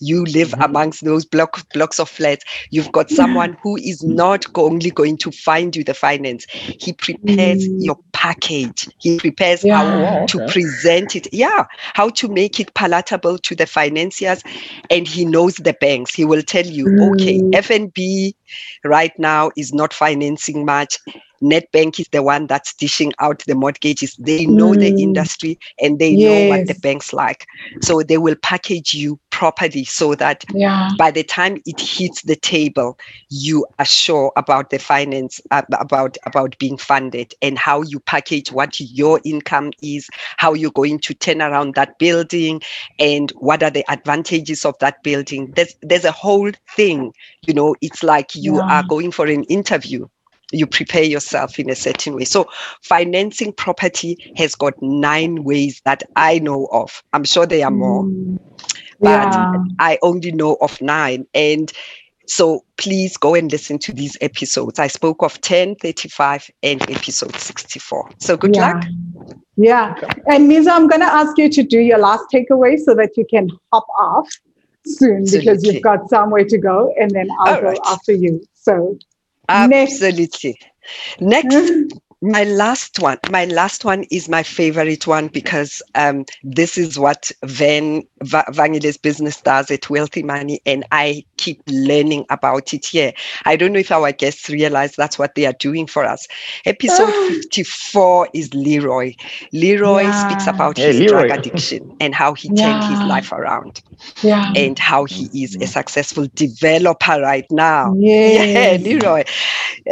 You 0.00 0.24
live 0.26 0.54
amongst 0.60 1.04
those 1.04 1.24
block 1.24 1.68
blocks 1.72 1.98
of 1.98 2.08
flats. 2.08 2.44
You've 2.70 2.92
got 2.92 3.10
someone 3.10 3.56
who 3.62 3.76
is 3.76 4.04
not 4.04 4.44
only 4.54 4.90
going 4.90 5.16
to 5.18 5.32
find 5.32 5.74
you 5.74 5.82
the 5.82 5.94
finance. 5.94 6.46
He 6.50 6.92
prepares 6.92 7.66
Mm. 7.68 7.84
your 7.84 7.96
package. 8.12 8.88
He 8.98 9.18
prepares 9.18 9.64
Yeah. 9.64 9.78
how 9.78 10.02
Wow, 10.20 10.26
to 10.26 10.42
okay. 10.42 10.52
present 10.52 11.16
it. 11.16 11.26
Yeah, 11.32 11.64
how 11.94 12.10
to 12.10 12.28
make 12.28 12.60
it 12.60 12.72
palatable 12.74 13.38
to 13.38 13.54
the 13.56 13.66
financiers. 13.66 14.42
And 14.90 15.08
he 15.08 15.24
knows 15.24 15.56
the 15.56 15.74
banks. 15.80 16.14
He 16.14 16.24
will 16.24 16.42
tell 16.42 16.66
you, 16.66 16.86
okay, 17.12 17.40
Mm. 17.40 17.54
FNB 17.54 18.34
right 18.84 19.12
now 19.18 19.50
is 19.56 19.72
not 19.72 19.92
financing 19.94 20.64
much. 20.64 20.98
Nedbank 21.42 22.00
is 22.00 22.08
the 22.12 22.22
one 22.22 22.46
that's 22.46 22.74
dishing 22.74 23.12
out 23.20 23.42
the 23.46 23.54
mortgages. 23.54 24.16
They 24.18 24.46
know 24.46 24.74
the 24.74 24.92
Mm. 24.92 24.98
industry 24.98 25.58
and 25.80 25.98
they 25.98 26.16
know 26.16 26.40
what 26.40 26.66
the 26.66 26.74
banks 26.74 27.12
like. 27.12 27.46
So 27.82 28.02
they 28.02 28.18
will 28.18 28.36
package 28.42 28.94
you 28.94 29.18
properly 29.30 29.84
so 29.84 30.14
that 30.16 30.44
Yeah. 30.52 30.90
by 30.96 31.10
the 31.10 31.22
time 31.24 31.58
it 31.66 31.80
hits 31.80 32.22
the 32.22 32.36
table, 32.36 32.98
you 33.28 33.66
are 33.78 33.84
sure 33.84 34.32
about 34.36 34.70
the 34.70 34.78
finance, 34.78 35.40
about 35.50 36.16
about 36.26 36.56
being 36.58 36.76
funded, 36.76 37.34
and 37.42 37.58
how 37.58 37.82
you 37.82 38.00
package 38.00 38.52
what 38.52 38.78
your 38.80 39.20
income 39.24 39.72
is, 39.82 40.08
how 40.38 40.54
you're 40.54 40.70
going 40.70 40.98
to 41.00 41.14
turn 41.14 41.42
around 41.42 41.74
that 41.74 41.98
building, 41.98 42.60
and 42.98 43.30
what 43.36 43.62
are 43.62 43.70
the 43.70 43.84
advantages 43.90 44.64
of 44.64 44.74
that 44.80 45.02
building. 45.02 45.52
There's 45.54 45.74
there's 45.82 46.04
a 46.04 46.12
whole 46.12 46.50
thing. 46.76 47.12
You 47.42 47.54
know, 47.54 47.74
it's 47.80 48.02
like 48.02 48.30
you 48.34 48.62
Yeah. 48.62 48.68
are 48.68 48.84
going 48.88 49.10
for 49.12 49.26
an 49.26 49.44
interview. 49.44 50.06
You 50.52 50.66
prepare 50.66 51.02
yourself 51.02 51.58
in 51.58 51.68
a 51.70 51.74
certain 51.74 52.14
way. 52.14 52.24
So, 52.24 52.48
financing 52.82 53.52
property 53.52 54.32
has 54.36 54.54
got 54.54 54.74
nine 54.80 55.44
ways 55.44 55.80
that 55.84 56.02
I 56.14 56.38
know 56.38 56.66
of. 56.72 57.02
I'm 57.12 57.24
sure 57.24 57.46
there 57.46 57.66
are 57.66 57.70
more 57.70 58.04
Mm. 58.04 58.38
but 59.00 59.32
Yeah. 59.32 59.64
I 59.78 59.98
only 60.02 60.32
know 60.32 60.56
of 60.60 60.80
nine. 60.80 61.26
And 61.34 61.70
so 62.26 62.64
please 62.76 63.16
go 63.16 63.34
and 63.34 63.50
listen 63.52 63.78
to 63.80 63.92
these 63.92 64.16
episodes. 64.20 64.78
I 64.78 64.86
spoke 64.86 65.22
of 65.22 65.40
10, 65.40 65.76
35, 65.76 66.50
and 66.62 66.82
episode 66.90 67.34
64. 67.36 68.10
So 68.18 68.36
good 68.36 68.56
yeah. 68.56 68.72
luck. 68.72 68.84
Yeah. 69.56 69.94
And 70.26 70.50
Misa, 70.50 70.70
I'm 70.70 70.86
going 70.88 71.00
to 71.00 71.06
ask 71.06 71.36
you 71.38 71.48
to 71.50 71.62
do 71.62 71.78
your 71.78 71.98
last 71.98 72.24
takeaway 72.32 72.78
so 72.78 72.94
that 72.94 73.16
you 73.16 73.26
can 73.28 73.48
hop 73.72 73.86
off 73.98 74.28
soon 74.86 75.24
because 75.24 75.36
Absolutely. 75.36 75.74
you've 75.74 75.82
got 75.82 76.08
somewhere 76.08 76.44
to 76.44 76.58
go 76.58 76.94
and 77.00 77.10
then 77.10 77.28
I'll 77.40 77.54
All 77.54 77.60
go 77.60 77.68
right. 77.68 77.78
after 77.86 78.12
you. 78.12 78.42
So. 78.54 78.98
Absolutely. 79.48 80.58
Next, 81.20 81.72
my 82.22 82.44
last 82.44 82.98
one 83.00 83.18
my 83.30 83.44
last 83.44 83.84
one 83.84 84.04
is 84.10 84.28
my 84.28 84.42
favorite 84.42 85.06
one 85.06 85.28
because 85.28 85.82
um, 85.94 86.24
this 86.42 86.78
is 86.78 86.98
what 86.98 87.30
van 87.44 88.02
Va- 88.22 88.44
vangelis 88.50 89.00
business 89.00 89.42
does 89.42 89.70
at 89.70 89.90
wealthy 89.90 90.22
money 90.22 90.60
and 90.64 90.84
i 90.90 91.22
keep 91.36 91.62
learning 91.68 92.24
about 92.30 92.72
it 92.72 92.84
here 92.86 93.12
i 93.44 93.56
don't 93.56 93.72
know 93.72 93.78
if 93.78 93.90
our 93.92 94.12
guests 94.12 94.48
realize 94.48 94.94
that's 94.96 95.18
what 95.18 95.34
they 95.34 95.46
are 95.46 95.52
doing 95.54 95.86
for 95.86 96.04
us 96.04 96.26
episode 96.64 97.12
54 97.12 98.28
is 98.34 98.52
leroy 98.54 99.14
leroy 99.52 100.10
speaks 100.12 100.46
about 100.46 100.76
Hey, 100.76 100.88
his 100.88 100.98
Leroy. 101.00 101.28
drug 101.28 101.38
addiction 101.38 101.96
and 102.00 102.14
how 102.14 102.34
he 102.34 102.48
turned 102.50 102.84
his 102.84 103.00
life 103.02 103.32
around 103.32 103.82
yeah. 104.22 104.52
and 104.56 104.78
how 104.78 105.04
he 105.04 105.28
is 105.42 105.56
a 105.60 105.66
successful 105.66 106.26
developer 106.34 107.20
right 107.20 107.46
now 107.50 107.94
Yes. 107.98 108.80
yeah, 108.82 108.88
Leroy. 108.90 109.24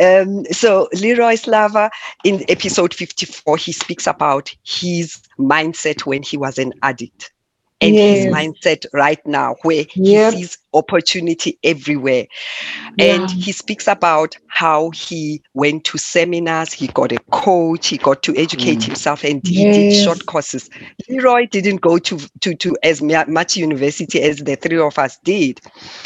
Um, 0.00 0.44
so 0.46 0.88
Leroy 0.94 1.36
Slava 1.36 1.90
in 2.24 2.44
episode 2.48 2.94
54, 2.94 3.56
he 3.56 3.72
speaks 3.72 4.06
about 4.06 4.50
his 4.64 5.20
mindset 5.38 6.06
when 6.06 6.22
he 6.22 6.36
was 6.36 6.58
an 6.58 6.72
addict. 6.82 7.32
And 7.84 7.98
his 7.98 8.26
mindset 8.26 8.86
right 8.92 9.24
now, 9.26 9.56
where 9.62 9.84
Yep. 9.94 10.34
he 10.34 10.38
sees 10.42 10.58
opportunity 10.72 11.58
everywhere. 11.62 12.26
And 12.98 13.30
he 13.30 13.52
speaks 13.52 13.86
about 13.88 14.36
how 14.48 14.90
he 14.90 15.42
went 15.54 15.84
to 15.84 15.98
seminars, 15.98 16.72
he 16.72 16.88
got 16.88 17.12
a 17.12 17.18
coach, 17.32 17.88
he 17.88 17.98
got 17.98 18.22
to 18.24 18.36
educate 18.36 18.80
Mm. 18.80 18.86
himself, 18.86 19.24
and 19.24 19.46
he 19.46 19.64
did 19.66 19.92
short 19.92 20.26
courses. 20.26 20.68
Leroy 21.08 21.46
didn't 21.46 21.80
go 21.80 21.98
to, 21.98 22.18
to, 22.40 22.54
to 22.54 22.76
as 22.82 23.02
much 23.02 23.56
university 23.56 24.22
as 24.22 24.38
the 24.38 24.56
three 24.56 24.78
of 24.78 24.98
us 24.98 25.18
did. 25.24 25.60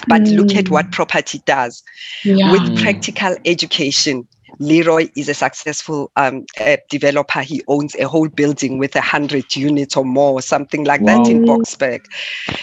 But 0.09 0.31
look 0.33 0.57
at 0.57 0.67
Mm. 0.67 0.71
what 0.71 0.91
property 0.93 1.41
does 1.47 1.83
yeah. 2.25 2.53
with 2.53 2.63
Mm. 2.63 2.75
practical 2.75 3.37
education. 3.45 4.27
Leroy 4.59 5.09
is 5.17 5.29
a 5.29 5.35
successful 5.35 6.11
um, 6.17 6.45
developer. 6.89 7.41
He 7.41 7.63
owns 7.69 7.95
a 7.97 8.09
whole 8.09 8.29
building 8.29 8.79
with 8.79 8.95
a 8.97 9.01
hundred 9.01 9.55
units 9.57 9.97
or 9.97 10.05
more, 10.05 10.41
something 10.43 10.85
like 10.85 11.05
that 11.05 11.29
in 11.29 11.41
Wow. 11.41 11.57
Boksburg. 11.57 12.01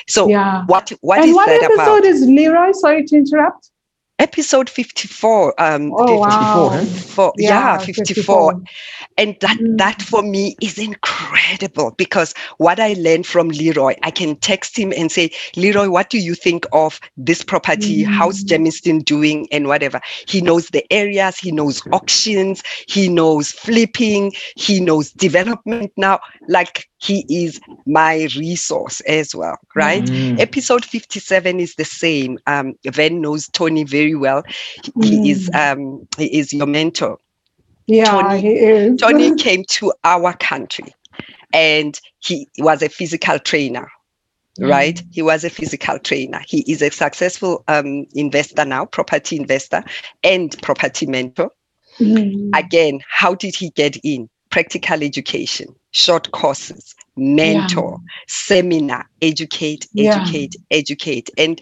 So, 0.07 0.27
Yeah. 0.29 0.63
what 0.65 0.91
what 1.01 1.19
and 1.19 1.29
is 1.29 1.35
what 1.35 1.47
that 1.47 1.61
episode 1.61 2.03
about? 2.03 2.05
is 2.05 2.21
Leroy? 2.25 2.71
Sorry 2.71 3.03
to 3.05 3.15
interrupt. 3.17 3.69
Episode 4.17 4.69
fifty-four. 4.69 5.53
Um, 5.61 5.91
Oh, 5.93 6.07
54, 6.07 6.19
wow. 6.19 6.85
for- 6.85 7.33
yeah, 7.37 7.77
54 7.77 8.61
and 9.17 9.35
that 9.41 9.57
Mm. 9.57 9.77
that 9.77 10.01
for 10.01 10.21
me 10.23 10.55
is 10.61 10.77
incredible 10.77 11.91
because 11.97 12.33
what 12.57 12.79
i 12.79 12.93
learned 12.97 13.25
from 13.25 13.49
leroy 13.49 13.93
i 14.03 14.11
can 14.11 14.35
text 14.37 14.77
him 14.77 14.91
and 14.97 15.11
say 15.11 15.29
leroy 15.55 15.89
what 15.89 16.09
do 16.09 16.17
you 16.17 16.33
think 16.35 16.65
of 16.73 16.99
this 17.17 17.43
property 17.43 18.03
how's 18.03 18.43
Mm. 18.43 19.03
doing 19.05 19.47
and 19.51 19.67
whatever 19.67 20.01
he 20.27 20.41
knows 20.41 20.67
the 20.69 20.83
areas 20.91 21.37
he 21.37 21.51
knows 21.51 21.81
auctions 21.93 22.63
he 22.87 23.07
knows 23.07 23.51
flipping 23.51 24.31
he 24.55 24.79
knows 24.79 25.11
development 25.11 25.91
now 25.97 26.19
like 26.49 26.87
he 26.99 27.25
is 27.29 27.59
my 27.85 28.27
resource 28.37 29.01
as 29.01 29.35
well 29.35 29.57
right 29.75 30.05
Mm. 30.05 30.39
episode 30.39 30.85
57 30.85 31.59
is 31.59 31.75
the 31.75 31.85
same 31.85 32.37
um 32.47 32.73
van 32.85 33.21
knows 33.21 33.47
tony 33.49 33.83
very 33.83 34.15
well 34.15 34.43
he, 34.83 34.93
he 35.01 35.29
is 35.31 35.49
um 35.53 36.07
he 36.17 36.25
is 36.39 36.53
your 36.53 36.67
mentor 36.67 37.17
Yeah, 37.87 38.05
Tony- 38.05 38.41
he 38.41 38.49
is. 38.53 38.99
Tony 38.99 39.31
came 39.35 39.63
to 39.69 39.93
our 40.03 40.33
country 40.35 40.93
and 41.53 41.99
he 42.19 42.47
was 42.59 42.81
a 42.81 42.89
physical 42.89 43.39
trainer, 43.39 43.87
right? 44.59 45.01
He 45.11 45.21
was 45.21 45.43
a 45.43 45.49
physical 45.49 45.99
trainer. 45.99 46.41
He 46.47 46.59
is 46.71 46.81
a 46.81 46.91
successful 46.91 47.63
um, 47.67 48.05
investor 48.13 48.65
now, 48.65 48.85
property 48.85 49.35
investor 49.37 49.83
and 50.23 50.55
property 50.61 51.05
mentor. 51.07 51.51
Mm. 51.99 52.51
Again, 52.53 52.99
how 53.09 53.35
did 53.35 53.55
he 53.55 53.69
get 53.71 53.97
in? 54.03 54.29
Practical 54.49 55.03
education, 55.03 55.75
short 55.95 56.29
courses, 56.31 56.93
mentor, 57.15 57.97
yeah. 58.01 58.23
seminar, 58.27 59.09
educate, 59.21 59.87
educate, 59.97 60.55
yeah. 60.69 60.77
educate. 60.77 61.29
And 61.37 61.61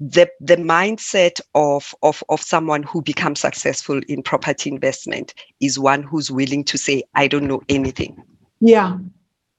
the 0.00 0.28
the 0.40 0.56
mindset 0.56 1.40
of, 1.54 1.94
of 2.02 2.24
of 2.30 2.40
someone 2.40 2.82
who 2.82 3.02
becomes 3.02 3.40
successful 3.40 4.00
in 4.08 4.22
property 4.22 4.70
investment 4.70 5.34
is 5.60 5.78
one 5.78 6.02
who's 6.02 6.30
willing 6.30 6.64
to 6.64 6.78
say, 6.78 7.02
I 7.14 7.28
don't 7.28 7.46
know 7.46 7.62
anything. 7.68 8.22
Yeah. 8.60 8.96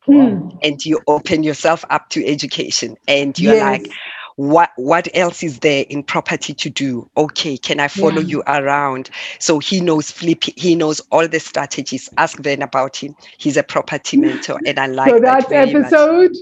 Hmm. 0.02 0.50
And 0.64 0.84
you 0.84 1.02
open 1.08 1.44
yourself 1.44 1.86
up 1.90 2.10
to 2.10 2.26
education 2.26 2.96
and 3.08 3.38
you're 3.38 3.56
yes. 3.56 3.64
like, 3.64 3.92
what 4.38 4.72
what 4.76 5.08
else 5.14 5.44
is 5.44 5.60
there 5.60 5.86
in 5.90 6.04
property 6.04 6.54
to 6.54 6.70
do 6.70 7.10
okay 7.16 7.58
can 7.58 7.80
i 7.80 7.88
follow 7.88 8.22
yeah. 8.22 8.28
you 8.28 8.44
around 8.48 9.10
so 9.40 9.60
he 9.60 9.80
knows 9.80 10.12
flip 10.12 10.44
he 10.58 10.76
knows 10.76 11.00
all 11.12 11.28
the 11.28 11.40
strategies 11.40 12.10
ask 12.18 12.42
ben 12.42 12.62
about 12.62 12.98
him 12.98 13.16
he's 13.38 13.56
a 13.56 13.64
property 13.64 14.18
mentor 14.18 14.60
and 14.66 14.78
i 14.78 14.88
like 14.88 15.10
so 15.10 15.20
that's 15.20 15.48
that 15.48 15.70
episode 15.70 16.32
much. 16.32 16.38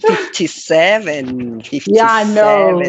57 0.00 1.62
57 1.62 1.94
yeah 1.94 2.06
I 2.10 2.24
know. 2.24 2.82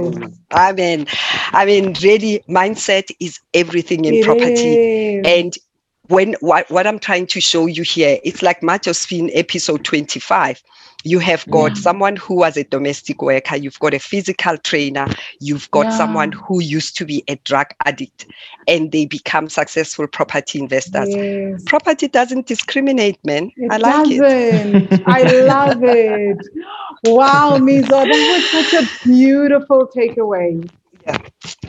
i 0.52 0.72
mean 0.74 1.08
i 1.52 1.66
mean 1.66 1.94
really 2.02 2.44
mindset 2.50 3.12
is 3.20 3.40
everything 3.54 4.06
in 4.06 4.16
it 4.16 4.26
property 4.26 5.16
is. 5.16 5.26
and 5.26 5.58
when 6.10 6.36
what, 6.42 6.70
what 6.70 6.86
i'm 6.86 7.00
trying 7.00 7.26
to 7.28 7.40
show 7.40 7.66
you 7.66 7.84
here 7.84 8.20
it's 8.24 8.42
like 8.42 8.62
Josephine 8.82 9.30
episode 9.34 9.86
25 9.86 10.62
you 11.04 11.20
have 11.20 11.46
got 11.50 11.76
yeah. 11.76 11.82
someone 11.82 12.16
who 12.18 12.36
was 12.36 12.58
a 12.58 12.64
domestic 12.66 13.22
worker 13.22 13.56
you've 13.56 13.80
got 13.80 13.94
a 13.94 14.00
physical 14.00 14.58
trainer 14.58 15.08
you've 15.40 15.70
got 15.72 15.86
yeah. 15.86 15.98
someone 15.98 16.32
who 16.32 16.62
used 16.62 16.98
to 16.98 17.06
be 17.06 17.24
a 17.28 17.36
drug 17.38 17.68
addict 17.86 18.26
and 18.68 18.92
they 18.92 19.06
become 19.06 19.48
successful 19.48 20.08
property 20.08 20.60
investors 20.60 21.08
yes. 21.10 21.64
property 21.66 22.08
doesn't 22.08 22.48
discriminate 22.48 23.24
man 23.24 23.52
it 23.56 23.72
i 23.72 23.78
like 23.78 24.10
doesn't. 24.10 24.92
it 24.92 25.02
i 25.06 25.24
love 25.42 25.84
it 25.84 26.38
wow 27.06 27.58
mizo 27.58 27.88
that 27.88 28.08
was 28.54 28.70
such 28.70 28.84
a 28.84 29.08
beautiful 29.08 29.88
takeaway 29.88 30.70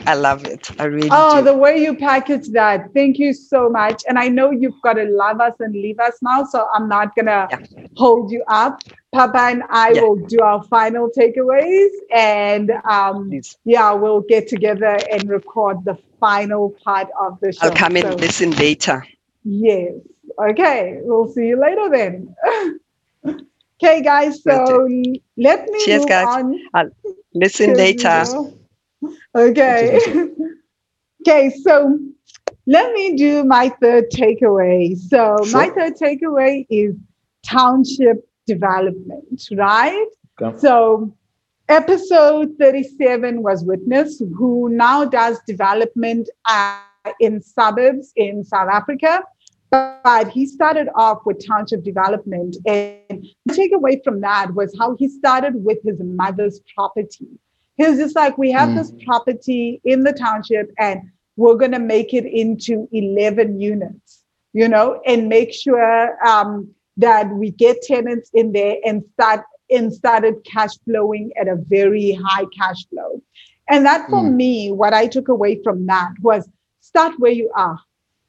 I 0.05 0.15
love 0.15 0.45
it. 0.45 0.69
I 0.79 0.85
really 0.85 1.09
Oh, 1.11 1.39
do. 1.39 1.45
the 1.45 1.53
way 1.57 1.77
you 1.81 1.95
package 1.95 2.49
that. 2.49 2.93
Thank 2.93 3.19
you 3.19 3.33
so 3.33 3.69
much. 3.69 4.03
And 4.07 4.17
I 4.17 4.27
know 4.27 4.51
you've 4.51 4.79
got 4.83 4.93
to 4.93 5.05
love 5.05 5.39
us 5.41 5.53
and 5.59 5.73
leave 5.73 5.99
us 5.99 6.17
now, 6.21 6.43
so 6.43 6.67
I'm 6.73 6.87
not 6.87 7.15
gonna 7.15 7.47
yeah. 7.49 7.85
hold 7.95 8.31
you 8.31 8.43
up. 8.47 8.81
Papa 9.13 9.37
and 9.39 9.63
I 9.69 9.91
yeah. 9.91 10.01
will 10.01 10.15
do 10.15 10.39
our 10.41 10.63
final 10.63 11.09
takeaways, 11.17 11.89
and 12.13 12.71
um, 12.89 13.31
yeah, 13.65 13.91
we'll 13.93 14.21
get 14.21 14.47
together 14.47 14.97
and 15.11 15.29
record 15.29 15.83
the 15.85 15.97
final 16.19 16.73
part 16.83 17.07
of 17.19 17.39
the 17.41 17.51
show. 17.51 17.67
I'll 17.67 17.75
come 17.75 17.97
so, 17.97 18.07
and 18.07 18.19
listen 18.19 18.51
later. 18.51 19.05
Yes. 19.43 19.93
Okay. 20.39 20.99
We'll 21.01 21.27
see 21.27 21.47
you 21.47 21.59
later 21.59 21.89
then. 21.89 22.35
okay, 23.83 24.01
guys. 24.01 24.41
So 24.43 24.87
let 25.37 25.67
me 25.67 25.85
Cheers, 25.85 26.01
move 26.01 26.09
guys. 26.09 26.27
on. 26.27 26.59
I'll 26.73 26.89
listen 27.33 27.73
later. 27.73 28.23
Okay. 29.35 29.99
okay, 31.21 31.49
so 31.63 31.99
let 32.67 32.93
me 32.93 33.15
do 33.15 33.43
my 33.43 33.69
third 33.81 34.05
takeaway. 34.11 34.97
So, 34.97 35.37
sure. 35.43 35.51
my 35.51 35.69
third 35.69 35.93
takeaway 35.95 36.65
is 36.69 36.95
township 37.43 38.27
development, 38.45 39.41
right? 39.51 40.07
Okay. 40.41 40.57
So, 40.59 41.13
episode 41.69 42.55
37 42.59 43.41
was 43.41 43.63
Witness, 43.63 44.19
who 44.19 44.69
now 44.69 45.05
does 45.05 45.39
development 45.47 46.29
in 47.19 47.41
suburbs 47.41 48.11
in 48.15 48.43
South 48.43 48.69
Africa. 48.71 49.23
But 49.69 50.27
he 50.27 50.45
started 50.45 50.89
off 50.95 51.19
with 51.25 51.45
township 51.45 51.83
development. 51.83 52.57
And 52.65 53.25
the 53.45 53.53
takeaway 53.53 54.03
from 54.03 54.19
that 54.19 54.53
was 54.53 54.75
how 54.77 54.95
he 54.97 55.07
started 55.07 55.63
with 55.63 55.77
his 55.85 56.01
mother's 56.01 56.59
property. 56.75 57.39
He 57.81 57.89
was 57.89 57.97
just 57.97 58.15
like, 58.15 58.37
we 58.37 58.51
have 58.51 58.69
mm. 58.69 58.75
this 58.75 58.93
property 59.03 59.81
in 59.83 60.03
the 60.03 60.13
township 60.13 60.71
and 60.77 61.01
we're 61.35 61.55
going 61.55 61.71
to 61.71 61.79
make 61.79 62.13
it 62.13 62.25
into 62.25 62.87
11 62.91 63.59
units, 63.59 64.23
you 64.53 64.67
know, 64.67 65.01
and 65.07 65.27
make 65.27 65.51
sure 65.51 66.23
um, 66.23 66.69
that 66.97 67.27
we 67.31 67.49
get 67.49 67.81
tenants 67.81 68.29
in 68.35 68.51
there 68.51 68.75
and 68.85 69.03
start 69.13 69.41
and 69.71 69.91
started 69.91 70.35
cash 70.43 70.77
flowing 70.85 71.31
at 71.39 71.47
a 71.47 71.55
very 71.55 72.11
high 72.11 72.45
cash 72.55 72.85
flow. 72.89 73.19
And 73.67 73.83
that 73.87 74.07
for 74.11 74.21
mm. 74.21 74.35
me, 74.35 74.71
what 74.71 74.93
I 74.93 75.07
took 75.07 75.27
away 75.27 75.63
from 75.63 75.87
that 75.87 76.11
was 76.21 76.47
start 76.81 77.13
where 77.17 77.31
you 77.31 77.49
are. 77.55 77.79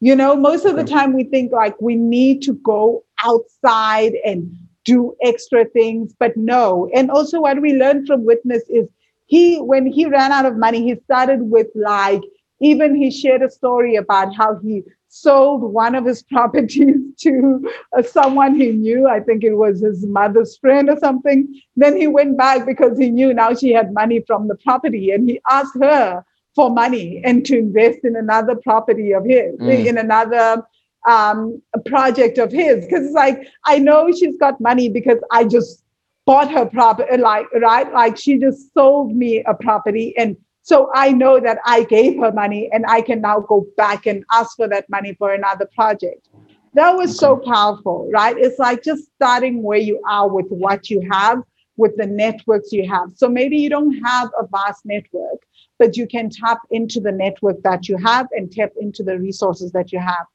You 0.01 0.17
know, 0.17 0.35
most 0.35 0.65
of 0.65 0.77
the 0.77 0.85
time 0.85 1.13
we 1.13 1.25
think 1.25 1.53
like 1.53 1.79
we 1.79 1.95
need 1.95 2.41
to 2.43 2.55
go 2.55 3.05
outside 3.23 4.15
and 4.25 4.51
do 4.87 5.15
extra 5.23 5.67
things, 5.67 6.15
but 6.19 6.37
no. 6.39 6.89
And 6.95 7.11
also, 7.11 7.43
what 7.43 7.61
we 7.61 7.75
learned 7.75 8.07
from 8.07 8.25
Witness 8.25 8.63
is 8.71 8.89
he 9.27 9.61
when 9.61 9.87
he 9.87 10.07
ran 10.07 10.33
out 10.33 10.47
of 10.47 10.57
money 10.57 10.83
he 10.83 10.97
started 11.05 11.41
with 11.43 11.69
like 11.75 12.23
even 12.61 12.95
he 12.95 13.11
shared 13.11 13.43
a 13.43 13.51
story 13.51 13.97
about 13.97 14.35
how 14.35 14.59
he 14.59 14.83
sold 15.09 15.63
one 15.63 15.95
of 15.95 16.07
his 16.07 16.23
properties 16.31 16.97
to 17.19 17.71
uh, 17.97 18.03
someone 18.03 18.55
he 18.55 18.73
knew. 18.73 19.07
I 19.09 19.21
think 19.21 19.45
it 19.45 19.55
was 19.55 19.81
his 19.81 20.07
mother's 20.07 20.57
friend 20.57 20.89
or 20.89 20.97
something. 20.99 21.61
Then 21.77 21.97
he 21.97 22.07
went 22.07 22.39
back 22.39 22.65
because 22.65 22.99
he 22.99 23.11
knew 23.11 23.35
now 23.35 23.55
she 23.55 23.73
had 23.73 23.93
money 23.93 24.23
from 24.27 24.49
the 24.49 24.57
property 24.57 25.11
and 25.11 25.29
he 25.29 25.41
asked 25.51 25.77
her 25.81 26.25
for 26.55 26.71
money 26.71 27.21
and 27.25 27.45
to 27.47 27.59
invest 27.59 28.01
in 28.05 28.17
another 28.17 28.57
property 28.57 29.13
of 29.13 29.25
his 29.25 29.55
mm. 29.57 29.87
in 29.87 29.99
another 29.99 30.63
um, 31.09 31.61
project 31.87 32.39
of 32.39 32.53
his. 32.53 32.85
Because 32.85 33.07
it's 33.07 33.15
like 33.15 33.49
i 33.65 33.79
know 33.79 34.11
she's 34.13 34.37
got 34.37 34.61
money 34.61 34.89
because 34.89 35.19
i 35.31 35.45
just 35.45 35.82
bought 36.27 36.51
her 36.51 36.67
property, 36.67 37.11
uh, 37.11 37.19
like, 37.19 37.47
right? 37.55 37.93
Like 37.93 38.17
she 38.17 38.39
just 38.39 38.73
sold 38.75 39.15
me 39.15 39.43
a 39.45 39.55
property. 39.55 40.15
And 40.17 40.37
so 40.63 40.91
I 40.95 41.11
know 41.13 41.41
that 41.41 41.59
I 41.65 41.85
gave 41.85 42.19
her 42.21 42.33
money 42.33 42.71
and 42.73 42.85
I 42.87 43.01
can 43.01 43.21
now 43.21 43.41
go 43.41 43.67
back 43.77 44.07
and 44.07 44.25
ask 44.31 44.57
for 44.57 44.69
that 44.69 44.89
money 44.89 45.15
for 45.15 45.33
another 45.33 45.69
project. 45.75 46.29
That 46.75 46.93
was 46.97 47.19
so 47.19 47.37
powerful, 47.37 48.09
right? 48.13 48.37
It's 48.39 48.59
like 48.59 48.83
just 48.83 49.05
starting 49.17 49.63
where 49.63 49.79
you 49.79 50.01
are 50.09 50.29
with 50.29 50.47
what 50.49 50.89
you 50.89 51.07
have, 51.11 51.43
with 51.77 51.97
the 51.97 52.07
networks 52.07 52.73
you 52.73 52.89
have. 52.89 53.11
So 53.17 53.29
maybe 53.29 53.59
you 53.59 53.69
don't 53.69 53.93
have 54.05 54.31
a 54.41 54.47
vast 54.47 54.87
network, 54.87 55.41
but 55.79 55.97
you 55.97 56.07
can 56.07 56.31
tap 56.31 56.61
into 56.71 57.01
the 57.01 57.13
network 57.13 57.63
that 57.63 57.89
you 57.89 57.97
have 57.99 58.29
and 58.33 58.51
tap 58.51 58.71
into 58.81 59.03
the 59.03 59.19
resources 59.19 59.73
that 59.73 59.93
you 59.93 59.99
have. 59.99 60.27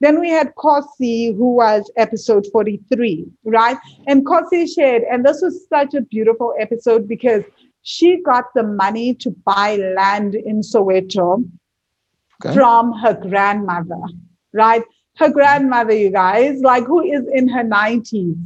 Then 0.00 0.20
we 0.20 0.30
had 0.30 0.54
Kosi, 0.56 1.36
who 1.36 1.54
was 1.54 1.90
episode 1.96 2.46
43, 2.52 3.26
right? 3.44 3.76
And 4.06 4.26
Kosi 4.26 4.68
shared, 4.72 5.02
and 5.10 5.24
this 5.24 5.40
was 5.42 5.66
such 5.68 5.94
a 5.94 6.02
beautiful 6.02 6.54
episode 6.58 7.08
because 7.08 7.44
she 7.82 8.22
got 8.22 8.46
the 8.54 8.62
money 8.62 9.14
to 9.14 9.30
buy 9.44 9.76
land 9.76 10.34
in 10.34 10.60
Soweto 10.60 11.48
okay. 12.44 12.54
from 12.54 12.92
her 12.92 13.14
grandmother, 13.14 14.00
right? 14.52 14.82
Her 15.16 15.30
grandmother, 15.30 15.94
you 15.94 16.10
guys, 16.10 16.60
like 16.60 16.84
who 16.84 17.02
is 17.02 17.22
in 17.32 17.48
her 17.48 17.62
90s. 17.62 18.36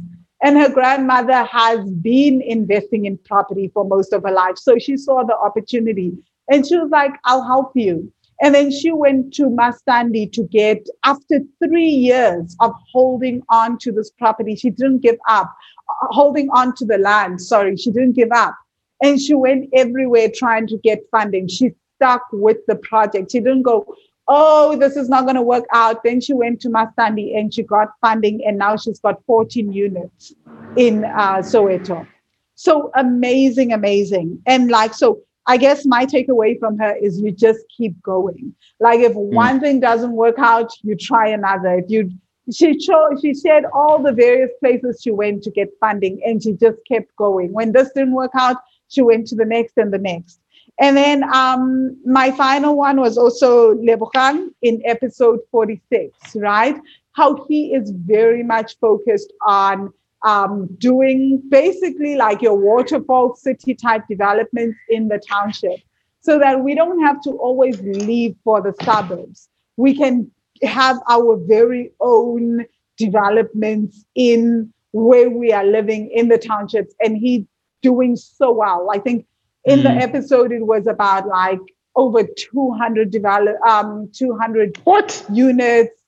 And 0.41 0.57
her 0.57 0.69
grandmother 0.69 1.43
has 1.43 1.89
been 1.89 2.41
investing 2.41 3.05
in 3.05 3.17
property 3.17 3.69
for 3.73 3.83
most 3.83 4.13
of 4.13 4.23
her 4.23 4.31
life. 4.31 4.57
So 4.57 4.77
she 4.77 4.95
saw 4.95 5.23
the 5.23 5.35
opportunity 5.35 6.13
and 6.49 6.65
she 6.65 6.77
was 6.77 6.89
like, 6.91 7.11
I'll 7.25 7.43
help 7.43 7.71
you. 7.75 8.11
And 8.41 8.55
then 8.55 8.71
she 8.71 8.91
went 8.91 9.33
to 9.35 9.49
Mastandi 9.49 10.31
to 10.31 10.43
get, 10.43 10.87
after 11.03 11.39
three 11.63 11.89
years 11.89 12.55
of 12.61 12.71
holding 12.91 13.41
on 13.49 13.77
to 13.79 13.91
this 13.91 14.11
property, 14.11 14.55
she 14.55 14.69
didn't 14.69 14.99
give 14.99 15.17
up, 15.27 15.53
uh, 15.89 16.07
holding 16.09 16.49
on 16.51 16.73
to 16.75 16.85
the 16.85 16.97
land. 16.97 17.41
Sorry, 17.41 17.75
she 17.75 17.91
didn't 17.91 18.13
give 18.13 18.31
up. 18.31 18.55
And 19.03 19.19
she 19.19 19.33
went 19.33 19.69
everywhere 19.73 20.29
trying 20.33 20.67
to 20.67 20.77
get 20.77 20.99
funding. 21.11 21.47
She 21.49 21.71
stuck 21.95 22.23
with 22.31 22.57
the 22.67 22.75
project. 22.75 23.31
She 23.31 23.39
didn't 23.39 23.63
go, 23.63 23.85
oh, 24.29 24.77
this 24.77 24.95
is 24.95 25.09
not 25.09 25.23
going 25.23 25.35
to 25.35 25.41
work 25.41 25.65
out. 25.73 26.03
Then 26.03 26.21
she 26.21 26.33
went 26.33 26.61
to 26.61 26.69
Mastandi 26.69 27.37
and 27.37 27.53
she 27.53 27.63
got 27.63 27.89
funding, 27.99 28.41
and 28.45 28.57
now 28.57 28.77
she's 28.77 28.99
got 28.99 29.23
14 29.25 29.73
units 29.73 30.33
in 30.77 31.03
uh, 31.03 31.39
Soweto. 31.39 32.07
So 32.55 32.91
amazing, 32.95 33.73
amazing. 33.73 34.41
And 34.45 34.69
like, 34.69 34.93
so 34.93 35.21
I 35.49 35.57
guess 35.57 35.83
my 35.83 36.05
takeaway 36.05 36.59
from 36.59 36.77
her 36.77 36.95
is 36.95 37.19
you 37.19 37.31
just 37.31 37.61
keep 37.75 37.99
going. 38.03 38.53
Like 38.79 38.99
if 38.99 39.13
mm. 39.13 39.33
one 39.33 39.59
thing 39.59 39.79
doesn't 39.79 40.11
work 40.11 40.37
out, 40.37 40.71
you 40.83 40.95
try 40.95 41.29
another. 41.29 41.79
If 41.79 41.85
you 41.89 42.11
she 42.51 42.79
showed 42.79 43.19
she 43.19 43.33
shared 43.33 43.65
all 43.73 43.97
the 44.01 44.11
various 44.11 44.51
places 44.59 45.01
she 45.03 45.09
went 45.09 45.41
to 45.43 45.51
get 45.51 45.69
funding 45.79 46.21
and 46.23 46.41
she 46.41 46.53
just 46.53 46.77
kept 46.87 47.15
going. 47.15 47.51
When 47.51 47.71
this 47.71 47.89
didn't 47.95 48.13
work 48.13 48.31
out, 48.37 48.57
she 48.89 49.01
went 49.01 49.25
to 49.27 49.35
the 49.35 49.45
next 49.45 49.73
and 49.77 49.91
the 49.91 49.97
next. 49.97 50.39
And 50.79 50.95
then 50.95 51.23
um, 51.33 51.97
my 52.05 52.29
final 52.29 52.75
one 52.75 53.01
was 53.01 53.17
also 53.17 53.73
Lebogang 53.73 54.49
in 54.61 54.83
episode 54.85 55.39
46, 55.49 56.35
right? 56.35 56.79
How 57.13 57.43
he 57.47 57.73
is 57.73 57.89
very 57.89 58.43
much 58.43 58.77
focused 58.79 59.33
on 59.45 59.91
um, 60.25 60.67
doing 60.77 61.41
basically 61.49 62.15
like 62.15 62.41
your 62.41 62.55
waterfall 62.57 63.35
city 63.35 63.73
type 63.75 64.03
developments 64.09 64.79
in 64.89 65.07
the 65.07 65.19
township 65.19 65.79
so 66.21 66.37
that 66.39 66.61
we 66.63 66.75
don't 66.75 67.01
have 67.01 67.21
to 67.23 67.31
always 67.31 67.79
leave 67.83 68.35
for 68.43 68.61
the 68.61 68.73
suburbs. 68.83 69.49
We 69.77 69.95
can 69.95 70.29
have 70.63 70.97
our 71.09 71.37
very 71.37 71.91
own 72.01 72.65
developments 72.97 74.05
in 74.15 74.73
where 74.91 75.29
we 75.29 75.51
are 75.53 75.63
living 75.65 76.09
in 76.13 76.27
the 76.27 76.37
townships 76.37 76.93
and 77.01 77.17
he's 77.17 77.45
doing 77.81 78.15
so 78.15 78.51
well. 78.51 78.89
I 78.91 78.99
think 78.99 79.25
in 79.65 79.83
the 79.83 79.89
Mm. 79.89 80.01
episode 80.01 80.51
it 80.51 80.65
was 80.65 80.87
about 80.87 81.27
like 81.27 81.59
over 81.95 82.23
200 82.23 83.11
develop 83.11 83.55
um 83.67 84.09
200 84.13 84.77
What? 84.83 85.23
units. 85.31 85.98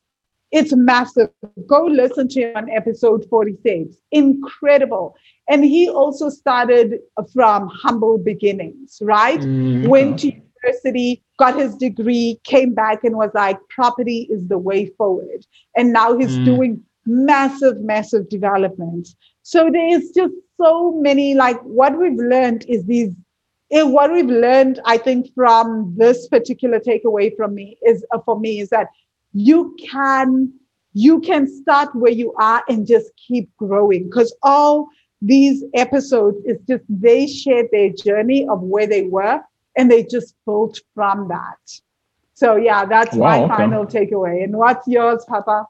It's 0.52 0.76
massive. 0.76 1.30
Go 1.68 1.86
listen 1.86 2.28
to 2.30 2.42
him 2.42 2.58
on 2.58 2.70
episode 2.70 3.26
46. 3.30 3.96
Incredible. 4.12 5.16
And 5.50 5.64
he 5.64 5.90
also 5.90 6.30
started 6.30 7.00
from 7.34 7.70
humble 7.74 8.18
beginnings, 8.18 9.00
right? 9.02 9.42
Mm, 9.42 9.82
Went 9.84 10.20
to 10.20 10.28
university, 10.32 11.24
got 11.40 11.58
his 11.58 11.76
degree, 11.76 12.40
came 12.44 12.74
back 12.74 13.04
and 13.04 13.16
was 13.16 13.32
like, 13.34 13.58
property 13.70 14.28
is 14.30 14.48
the 14.48 14.58
way 14.58 14.88
forward. 14.98 15.46
And 15.76 15.92
now 15.94 16.18
he's 16.18 16.40
Mm. 16.40 16.44
doing 16.44 16.84
massive, 17.06 17.80
massive 17.82 18.30
developments. 18.30 19.16
So 19.44 19.70
there's 19.72 20.12
just 20.12 20.34
so 20.60 20.92
many, 20.92 21.34
like 21.34 21.60
what 21.64 21.98
we've 21.98 22.14
learned 22.20 22.66
is 22.68 22.86
these 22.86 23.14
eh, 23.72 23.84
what 23.84 24.12
we've 24.12 24.26
learned, 24.26 24.80
I 24.86 24.98
think, 24.98 25.28
from 25.34 25.94
this 25.98 26.28
particular 26.28 26.80
takeaway 26.80 27.36
from 27.36 27.56
me 27.56 27.78
is 27.88 28.06
uh, 28.14 28.20
for 28.26 28.40
me 28.40 28.60
is 28.60 28.70
that 28.70 28.88
you 29.34 29.76
can 29.92 30.54
you 30.94 31.20
can 31.22 31.48
start 31.48 31.96
where 31.96 32.12
you 32.12 32.34
are 32.40 32.64
and 32.68 32.88
just 32.88 33.12
keep 33.16 33.50
growing 33.58 34.06
because 34.06 34.36
all 34.44 34.88
these 35.22 35.64
episodes 35.74 36.38
is 36.46 36.58
just 36.68 36.84
they 36.90 37.28
shared 37.28 37.68
their 37.72 37.90
journey 37.90 38.48
of 38.50 38.62
where 38.62 38.88
they 38.88 39.04
were 39.04 39.40
and 39.78 39.90
they 39.92 40.04
just 40.04 40.36
built 40.46 40.80
from 40.94 41.28
that. 41.30 41.60
So 42.34 42.56
yeah, 42.56 42.86
that's 42.86 43.18
Wow, 43.18 43.20
my 43.20 43.46
okay. 43.46 43.58
final 43.58 43.86
takeaway. 43.86 44.44
And 44.44 44.58
what's 44.58 44.88
yours, 44.88 45.26
Papa? 45.28 45.66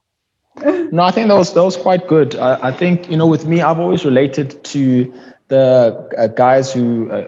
No, 0.91 1.03
I 1.03 1.11
think 1.11 1.27
that 1.27 1.35
was 1.37 1.53
that 1.53 1.63
was 1.63 1.75
quite 1.77 2.07
good. 2.07 2.35
I, 2.35 2.67
I 2.69 2.71
think 2.71 3.09
you 3.09 3.17
know, 3.17 3.27
with 3.27 3.45
me, 3.47 3.61
I've 3.61 3.79
always 3.79 4.05
related 4.05 4.63
to 4.65 5.13
the 5.47 6.09
uh, 6.17 6.27
guys 6.27 6.71
who 6.73 7.09
uh, 7.11 7.25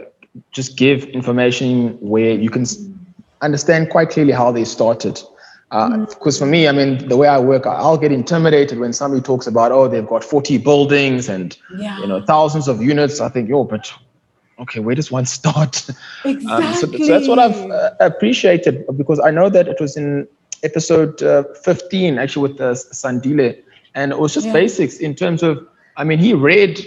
just 0.51 0.77
give 0.77 1.05
information 1.05 1.97
where 1.99 2.31
you 2.31 2.49
can 2.49 2.65
understand 3.41 3.89
quite 3.89 4.09
clearly 4.09 4.33
how 4.33 4.51
they 4.51 4.63
started. 4.65 5.21
Because 5.73 6.37
for 6.37 6.45
me, 6.45 6.67
I 6.67 6.71
mean, 6.71 7.07
the 7.07 7.17
way 7.17 7.27
I 7.27 7.39
work, 7.39 7.65
I'll 7.65 7.97
get 7.97 8.11
intimidated 8.11 8.77
when 8.77 8.93
somebody 8.93 9.23
talks 9.23 9.47
about, 9.47 9.71
oh, 9.71 9.87
they've 9.87 10.05
got 10.05 10.23
40 10.23 10.59
buildings 10.59 11.29
and 11.29 11.57
Yeah. 11.77 11.99
you 11.99 12.07
know 12.07 12.21
thousands 12.21 12.67
of 12.67 12.81
units. 12.81 13.19
I 13.19 13.29
think, 13.29 13.49
yo, 13.49 13.63
but 13.63 13.91
okay, 14.59 14.79
where 14.79 14.93
does 14.93 15.11
one 15.11 15.25
start? 15.39 15.89
Exactly. 16.25 16.45
Um, 16.67 16.73
so, 16.75 16.87
so 16.91 17.07
that's 17.07 17.27
what 17.27 17.39
I've 17.39 17.71
uh, 17.71 17.89
appreciated 18.01 18.85
because 18.97 19.19
I 19.19 19.31
know 19.31 19.49
that 19.49 19.67
it 19.67 19.81
was 19.81 19.97
in 19.97 20.27
episode 20.63 21.21
uh, 21.23 21.43
15, 21.65 22.19
actually, 22.19 22.49
with 22.51 22.61
uh, 22.61 22.73
Sandile, 22.73 23.57
and 23.95 24.11
it 24.11 24.19
was 24.19 24.33
just 24.33 24.45
Yeah. 24.47 24.53
basics 24.53 24.97
in 24.97 25.15
terms 25.15 25.41
of, 25.41 25.57
I 25.97 26.03
mean, 26.03 26.19
he 26.19 26.33
read, 26.35 26.79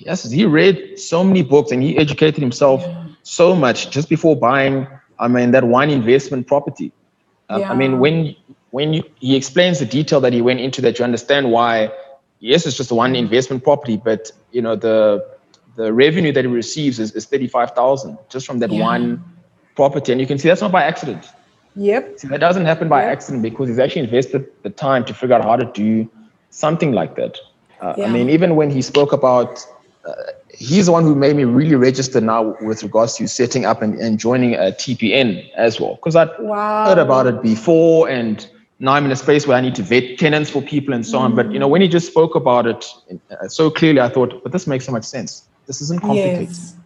yes, 0.00 0.28
he 0.28 0.44
read 0.46 0.98
so 0.98 1.22
many 1.22 1.42
books 1.42 1.70
and 1.70 1.80
he 1.82 1.96
educated 1.96 2.40
himself 2.42 2.84
so 3.22 3.54
much 3.54 3.90
just 3.90 4.08
before 4.08 4.34
buying, 4.36 4.86
I 5.20 5.28
mean, 5.28 5.52
that 5.52 5.62
one 5.64 5.90
investment 5.90 6.48
property. 6.48 6.92
Um, 7.52 7.64
I 7.64 7.74
mean, 7.74 7.98
when 7.98 8.34
when 8.70 8.94
you, 8.94 9.02
he 9.20 9.36
explains 9.36 9.78
the 9.78 9.86
detail 9.86 10.20
that 10.20 10.32
he 10.32 10.40
went 10.40 10.60
into, 10.60 10.80
that 10.82 10.98
you 10.98 11.04
understand 11.04 11.50
why. 11.50 11.90
Yes, 12.40 12.66
it's 12.66 12.76
just 12.76 12.90
one 12.90 13.14
investment 13.14 13.62
property, 13.62 13.96
but 13.96 14.30
you 14.50 14.62
know 14.62 14.74
the 14.74 15.24
the 15.76 15.92
revenue 15.92 16.32
that 16.32 16.44
he 16.44 16.50
receives 16.50 16.98
is, 16.98 17.12
is 17.12 17.26
thirty 17.26 17.46
five 17.46 17.70
thousand 17.72 18.18
just 18.28 18.46
from 18.46 18.58
that 18.60 18.70
Yeah. 18.70 18.82
one 18.82 19.22
property, 19.76 20.12
and 20.12 20.20
you 20.20 20.26
can 20.26 20.38
see 20.38 20.48
that's 20.48 20.60
not 20.60 20.72
by 20.72 20.82
accident. 20.82 21.24
Yep. 21.76 22.18
See, 22.18 22.28
that 22.28 22.40
doesn't 22.40 22.66
happen 22.66 22.88
by 22.88 23.04
Yeah. 23.04 23.12
accident 23.12 23.42
because 23.42 23.68
he's 23.68 23.78
actually 23.78 24.02
invested 24.02 24.46
the 24.62 24.70
time 24.70 25.04
to 25.06 25.14
figure 25.14 25.36
out 25.36 25.44
how 25.44 25.56
to 25.56 25.64
do 25.64 26.10
something 26.50 26.92
like 26.92 27.16
that. 27.16 27.38
Uh, 27.80 27.94
Yeah. 27.96 28.06
I 28.06 28.12
mean, 28.12 28.28
even 28.28 28.56
when 28.56 28.70
he 28.70 28.82
spoke 28.82 29.12
about, 29.12 29.64
uh, 30.04 30.12
he's 30.52 30.86
the 30.86 30.92
one 30.92 31.04
who 31.04 31.14
made 31.14 31.36
me 31.36 31.44
really 31.44 31.74
register 31.74 32.20
now 32.20 32.54
with 32.60 32.82
regards 32.82 33.16
to 33.16 33.26
setting 33.28 33.64
up 33.64 33.82
and, 33.82 33.94
and 33.98 34.18
joining 34.18 34.54
a 34.54 34.72
TPN 34.72 35.42
as 35.56 35.80
well. 35.80 35.96
Because 35.96 36.16
I'd 36.16 36.30
Wow. 36.38 36.84
heard 36.84 36.98
about 36.98 37.26
it 37.26 37.42
before 37.42 38.08
and 38.08 38.46
now 38.78 38.92
I'm 38.94 39.04
in 39.04 39.12
a 39.12 39.16
space 39.16 39.46
where 39.46 39.56
I 39.56 39.60
need 39.60 39.74
to 39.76 39.82
vet 39.82 40.18
tenants 40.18 40.50
for 40.50 40.60
people 40.60 40.92
and 40.94 41.06
so 41.06 41.18
on. 41.18 41.34
But, 41.34 41.52
you 41.52 41.58
know, 41.58 41.68
when 41.68 41.80
he 41.80 41.88
just 41.88 42.08
spoke 42.08 42.34
about 42.34 42.66
it 42.66 42.84
uh, 43.30 43.48
so 43.48 43.70
clearly, 43.70 44.00
I 44.00 44.08
thought, 44.08 44.42
but 44.42 44.52
this 44.52 44.66
makes 44.66 44.84
so 44.84 44.92
much 44.92 45.04
sense. 45.04 45.48
This 45.66 45.80
isn't 45.82 46.02
complicated. 46.02 46.58
Yes. 46.58 46.76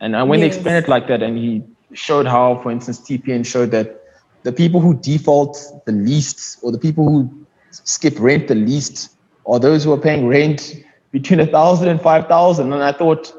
And 0.00 0.16
uh, 0.16 0.24
when 0.24 0.40
they 0.40 0.46
Yes. 0.46 0.56
explained 0.56 0.84
it 0.84 0.88
like 0.88 1.06
that, 1.08 1.22
and 1.22 1.36
he 1.38 1.62
showed 1.94 2.26
how, 2.26 2.56
for 2.62 2.70
instance, 2.70 3.00
TPN 3.00 3.46
showed 3.46 3.70
that 3.70 3.96
the 4.42 4.52
people 4.52 4.80
who 4.80 4.98
default 5.00 5.58
the 5.86 5.92
least, 5.92 6.58
or 6.62 6.72
the 6.72 6.78
people 6.78 7.04
who 7.04 7.46
skip 7.70 8.14
rent 8.18 8.48
the 8.48 8.54
least, 8.54 9.10
are 9.46 9.58
those 9.60 9.84
who 9.84 9.92
are 9.92 9.98
paying 9.98 10.26
rent 10.26 10.74
between 11.12 11.40
a 11.40 11.46
thousand 11.46 11.88
and 11.88 12.00
five 12.00 12.26
thousand. 12.28 12.72
And 12.72 12.82
I 12.82 12.92
thought 12.92 13.32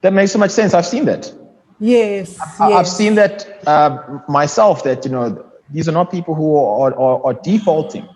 that 0.00 0.12
makes 0.12 0.32
so 0.32 0.38
much 0.38 0.50
sense. 0.50 0.74
I've 0.74 0.86
seen 0.86 1.04
that. 1.06 1.32
Yes. 1.80 2.38
I- 2.60 2.66
I've 2.66 2.86
yes. 2.86 2.96
seen 2.96 3.14
that 3.16 3.60
uh, 3.66 4.20
myself. 4.28 4.84
That 4.84 5.04
you 5.04 5.10
know, 5.10 5.44
these 5.70 5.88
are 5.88 5.92
not 5.92 6.10
people 6.10 6.34
who 6.34 6.56
are, 6.56 6.94
are, 6.94 7.24
are 7.24 7.34
defaulting. 7.34 8.08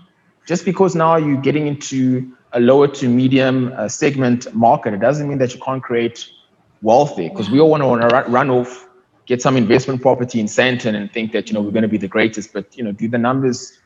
Just 0.46 0.64
because 0.64 0.94
now 0.94 1.16
you're 1.16 1.40
getting 1.40 1.66
into 1.66 2.32
a 2.52 2.60
lower 2.60 2.88
to 2.88 3.08
medium 3.08 3.72
uh, 3.76 3.88
segment 3.88 4.52
market, 4.54 4.94
it 4.94 5.00
doesn't 5.00 5.28
mean 5.28 5.38
that 5.38 5.54
you 5.54 5.60
can't 5.60 5.82
create 5.82 6.30
wealth 6.80 7.16
there. 7.16 7.28
Because 7.28 7.50
we 7.50 7.60
all 7.60 7.70
want 7.70 7.82
to 7.82 8.06
run, 8.06 8.32
run 8.32 8.50
off, 8.50 8.88
get 9.26 9.42
some 9.42 9.56
investment 9.58 10.00
property 10.00 10.40
in 10.40 10.46
Sandton, 10.46 10.94
and 10.94 11.12
think 11.12 11.32
that 11.32 11.48
you 11.48 11.54
know 11.54 11.60
we're 11.60 11.70
going 11.70 11.82
to 11.82 11.88
be 11.88 11.98
the 11.98 12.08
greatest. 12.08 12.52
But 12.52 12.76
you 12.76 12.84
know, 12.84 12.92
do 12.92 13.08
the 13.08 13.18
numbers 13.18 13.78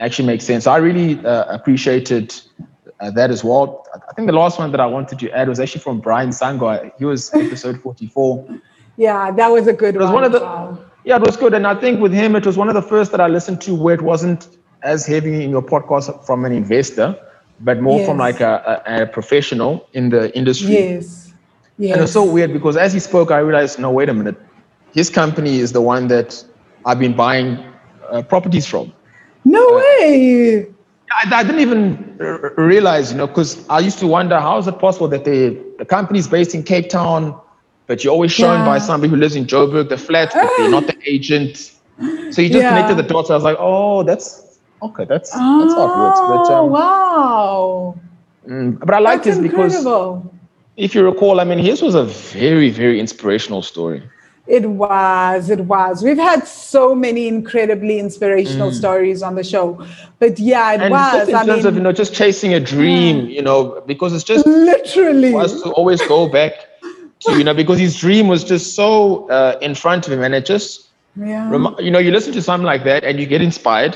actually 0.00 0.26
make 0.26 0.42
sense? 0.42 0.66
I 0.66 0.78
really 0.78 1.24
uh, 1.24 1.44
appreciated 1.54 2.34
uh, 3.00 3.10
that 3.12 3.30
as 3.30 3.42
well. 3.44 3.86
I- 3.94 4.12
think 4.14 4.26
the 4.26 4.32
last 4.34 4.58
one 4.58 4.70
that 4.72 4.80
I 4.80 4.86
wanted 4.86 5.18
to 5.18 5.30
add 5.30 5.48
was 5.48 5.58
actually 5.60 5.80
from 5.82 6.00
Brian 6.00 6.30
Sango. 6.30 6.90
He 6.98 7.04
was 7.04 7.32
episode 7.44 7.80
44. 7.80 8.46
Yeah, 8.96 9.30
that 9.32 9.48
was 9.48 9.66
a 9.66 9.72
good 9.72 9.94
It 9.94 9.98
was 9.98 10.06
one. 10.06 10.14
one 10.14 10.24
of 10.24 10.32
the 10.32 10.40
Wow. 10.40 10.78
yeah, 11.04 11.16
it 11.16 11.22
was 11.22 11.36
good, 11.36 11.54
and 11.54 11.66
I 11.66 11.74
think 11.74 12.00
with 12.00 12.12
him, 12.12 12.36
it 12.36 12.44
was 12.46 12.56
one 12.56 12.68
of 12.68 12.74
the 12.74 12.82
first 12.82 13.10
that 13.12 13.20
I 13.20 13.28
listened 13.28 13.60
to 13.62 13.74
where 13.74 13.94
it 13.94 14.02
wasn't 14.02 14.48
as 14.82 15.06
heavy 15.06 15.42
in 15.44 15.50
your 15.50 15.62
podcast 15.62 16.24
from 16.26 16.44
an 16.44 16.52
investor, 16.52 17.16
but 17.60 17.80
more 17.80 18.04
from 18.04 18.18
like 18.18 18.40
a, 18.40 18.82
a, 18.86 19.02
a 19.02 19.06
professional 19.06 19.86
in 19.92 20.10
the 20.10 20.34
industry. 20.36 20.72
Yes. 20.72 21.32
Yes. 21.78 21.94
And 21.94 22.02
it's 22.02 22.12
so 22.12 22.24
weird 22.24 22.52
because 22.52 22.76
as 22.76 22.92
he 22.92 23.00
spoke, 23.00 23.30
I 23.30 23.38
realized, 23.38 23.78
no, 23.78 23.90
wait 23.90 24.08
a 24.10 24.14
minute, 24.14 24.36
his 24.92 25.08
company 25.08 25.58
is 25.60 25.72
the 25.72 25.80
one 25.80 26.08
that 26.08 26.42
I've 26.84 26.98
been 26.98 27.14
buying 27.14 27.58
uh, 28.10 28.22
properties 28.22 28.66
from. 28.66 28.92
No 29.44 29.64
way. 29.76 30.66
I, 31.10 31.40
I 31.40 31.42
didn't 31.44 31.60
even 31.60 32.16
r- 32.20 32.54
realize, 32.56 33.12
you 33.12 33.18
know, 33.18 33.26
because 33.26 33.68
I 33.68 33.80
used 33.80 33.98
to 34.00 34.06
wonder 34.06 34.38
how 34.40 34.58
is 34.58 34.68
it 34.68 34.78
possible 34.78 35.08
that 35.08 35.24
the, 35.24 35.60
the 35.78 35.84
company's 35.86 36.28
based 36.28 36.54
in 36.54 36.62
Cape 36.64 36.88
Town, 36.90 37.38
but 37.88 38.04
you're 38.04 38.12
always 38.12 38.32
shown 38.32 38.62
by 38.64 38.78
somebody 38.78 39.10
who 39.10 39.16
lives 39.16 39.36
in 39.36 39.46
Joburg, 39.46 39.88
the 39.88 39.98
flat, 39.98 40.36
but 40.40 40.56
they're 40.56 40.68
not 40.68 40.86
the 40.86 40.96
agent. 41.06 41.58
So 42.30 42.42
you 42.42 42.50
just 42.50 42.66
Yeah. 42.66 42.68
connected 42.68 42.96
the 42.96 43.02
dots. 43.02 43.30
I 43.30 43.34
was 43.34 43.44
like, 43.44 43.56
oh, 43.60 44.02
that's 44.04 44.42
okay. 44.82 45.04
That's 45.08 45.52
that's 45.58 45.74
how 45.74 45.84
it 45.86 45.96
works. 45.96 46.20
But 46.20 46.48
Oh, 46.48 46.64
um, 46.64 46.66
wow. 46.66 48.02
mm, 48.48 48.78
but 48.80 48.94
I 48.94 48.98
like 49.00 49.22
That's 49.22 49.24
this 49.24 49.38
because 49.38 49.86
if 50.76 50.94
you 50.94 51.04
recall, 51.04 51.40
I 51.40 51.44
mean, 51.44 51.58
his 51.58 51.82
was 51.82 51.94
a 51.94 52.04
very 52.04 52.70
very 52.70 53.00
inspirational 53.00 53.62
story. 53.62 54.02
It 54.50 54.66
was, 54.68 55.48
it 55.50 55.60
was. 55.60 56.02
We've 56.02 56.18
had 56.18 56.46
so 56.46 56.94
many 56.94 57.28
incredibly 57.28 57.98
inspirational 58.00 58.72
stories 58.72 59.22
on 59.22 59.34
the 59.36 59.44
show. 59.44 59.66
But 60.18 60.38
yeah, 60.38 60.72
it 60.74 60.80
Mm. 60.80 60.84
And 60.86 60.92
was. 60.92 61.12
just 61.12 61.28
in 61.30 61.34
I 61.36 61.44
terms 61.46 61.56
mean, 61.58 61.66
of 61.68 61.74
you 61.76 61.82
know 61.82 61.92
just 61.92 62.12
chasing 62.14 62.52
a 62.54 62.60
dream, 62.60 63.26
you 63.26 63.42
know, 63.42 63.80
because 63.86 64.12
it's 64.14 64.24
just 64.24 64.46
literally. 64.46 65.32
was 65.32 65.62
to 65.62 65.70
always 65.72 66.00
go 66.08 66.28
back 66.28 66.52
to 67.20 67.38
you 67.38 67.44
know 67.44 67.54
because 67.54 67.78
his 67.78 67.94
dream 68.04 68.28
was 68.28 68.42
just 68.44 68.74
so 68.74 69.28
uh, 69.30 69.58
in 69.60 69.74
front 69.74 70.06
of 70.06 70.12
him 70.12 70.22
and 70.22 70.34
it 70.34 70.46
just 70.46 70.88
yeah. 71.16 71.48
remi- 71.50 71.76
you 71.84 71.90
know 71.90 71.98
you 71.98 72.10
listen 72.10 72.32
to 72.32 72.42
something 72.42 72.66
like 72.66 72.82
that 72.84 73.04
and 73.04 73.20
you 73.20 73.26
get 73.26 73.42
inspired 73.42 73.94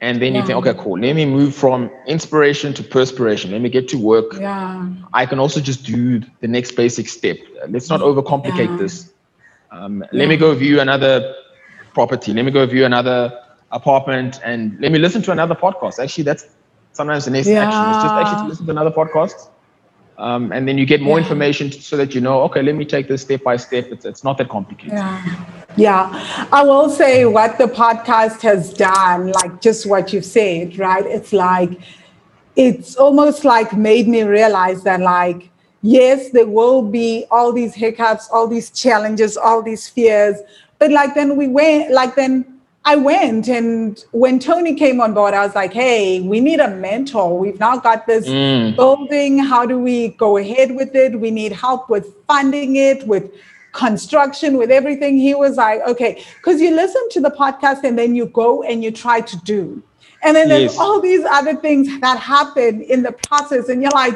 and 0.00 0.20
then 0.22 0.34
you 0.34 0.42
think 0.46 0.56
okay 0.60 0.74
cool 0.82 0.98
let 0.98 1.14
me 1.14 1.24
move 1.26 1.54
from 1.54 1.90
inspiration 2.06 2.72
to 2.72 2.82
perspiration 2.82 3.50
let 3.50 3.60
me 3.60 3.68
get 3.68 3.88
to 3.88 3.98
work 3.98 4.28
yeah. 4.40 4.88
i 5.12 5.26
can 5.26 5.38
also 5.38 5.60
just 5.60 5.84
do 5.84 6.20
the 6.40 6.48
next 6.48 6.72
basic 6.72 7.08
step 7.08 7.36
let's 7.68 7.88
not 7.90 8.00
overcomplicate 8.00 8.70
Yeah. 8.72 8.76
this 8.82 9.12
um, 9.70 10.04
let 10.12 10.28
me 10.28 10.36
go 10.36 10.54
view 10.54 10.80
another 10.80 11.34
property 11.94 12.32
let 12.32 12.44
me 12.44 12.50
go 12.50 12.66
view 12.66 12.84
another 12.84 13.38
apartment 13.72 14.40
and 14.44 14.78
let 14.80 14.92
me 14.92 14.98
listen 14.98 15.22
to 15.22 15.32
another 15.32 15.54
podcast 15.54 15.98
actually 16.02 16.24
that's 16.24 16.44
sometimes 16.92 17.24
the 17.24 17.30
next 17.30 17.48
action 17.48 17.88
is 17.90 17.98
just 17.98 18.16
actually 18.16 18.38
to 18.38 18.46
listen 18.46 18.64
to 18.66 18.70
another 18.72 18.90
podcast 18.90 19.48
um, 20.18 20.50
and 20.52 20.66
then 20.66 20.78
you 20.78 20.86
get 20.86 21.00
more 21.02 21.18
Yeah. 21.18 21.24
information 21.24 21.70
so 21.72 21.96
that 21.96 22.14
you 22.14 22.20
know 22.20 22.42
okay 22.42 22.62
let 22.62 22.74
me 22.74 22.84
take 22.84 23.08
this 23.08 23.22
step 23.22 23.42
by 23.42 23.56
step 23.56 23.86
it's, 23.90 24.04
it's 24.04 24.24
not 24.24 24.38
that 24.38 24.48
complicated 24.48 24.92
Yeah. 24.94 25.22
Yeah. 25.76 26.48
I 26.52 26.62
will 26.64 26.88
say 26.88 27.26
what 27.26 27.58
the 27.58 27.66
podcast 27.66 28.40
has 28.42 28.72
done, 28.72 29.28
like 29.28 29.60
just 29.60 29.86
what 29.86 30.12
you've 30.12 30.24
said, 30.24 30.78
right? 30.78 31.04
It's 31.04 31.32
like, 31.34 31.78
it's 32.56 32.96
almost 32.96 33.44
like 33.44 33.76
made 33.76 34.08
me 34.08 34.22
realize 34.22 34.82
that, 34.84 35.00
like, 35.00 35.50
yes, 35.86 36.30
there 36.30 36.46
will 36.46 36.82
be 36.82 37.26
all 37.30 37.52
these 37.52 37.74
hiccups, 37.74 38.28
all 38.32 38.46
these 38.48 38.70
challenges, 38.70 39.36
all 39.36 39.62
these 39.62 39.88
fears. 39.88 40.36
But 40.78 40.90
like, 40.90 41.14
then 41.14 41.36
we 41.36 41.46
went, 41.48 41.92
like, 41.92 42.16
then 42.16 42.44
I 42.84 42.96
went 42.96 43.48
and 43.48 44.02
when 44.12 44.38
Tony 44.38 44.74
came 44.74 45.00
on 45.00 45.14
board, 45.14 45.34
I 45.34 45.44
was 45.46 45.54
like, 45.54 45.72
hey, 45.72 46.20
we 46.20 46.40
need 46.40 46.60
a 46.60 46.68
mentor. 46.68 47.38
We've 47.38 47.58
now 47.58 47.76
got 47.78 48.06
this 48.06 48.26
Mm. 48.26 48.76
building. 48.76 49.38
How 49.38 49.66
do 49.66 49.78
we 49.78 50.08
go 50.24 50.36
ahead 50.36 50.74
with 50.74 50.94
it? 50.94 51.18
We 51.20 51.30
need 51.30 51.52
help 51.52 51.88
with 51.88 52.06
funding 52.28 52.76
it, 52.76 53.06
with 53.06 53.30
construction, 53.72 54.56
with 54.56 54.70
everything. 54.70 55.18
He 55.18 55.34
was 55.34 55.56
like, 55.56 55.80
okay, 55.86 56.22
because 56.36 56.60
you 56.60 56.70
listen 56.74 57.08
to 57.10 57.20
the 57.20 57.30
podcast 57.30 57.84
and 57.84 57.98
then 57.98 58.14
you 58.14 58.26
go 58.26 58.62
and 58.62 58.82
you 58.84 58.90
try 58.90 59.20
to 59.20 59.36
do. 59.44 59.82
And 60.22 60.34
then 60.36 60.48
there's 60.48 60.72
Yes. 60.72 60.78
all 60.78 61.00
these 61.00 61.24
other 61.38 61.54
things 61.54 61.86
that 62.00 62.18
happen 62.18 62.82
in 62.82 63.02
the 63.02 63.12
process. 63.28 63.68
And 63.68 63.82
you're 63.82 63.92
like, 64.04 64.14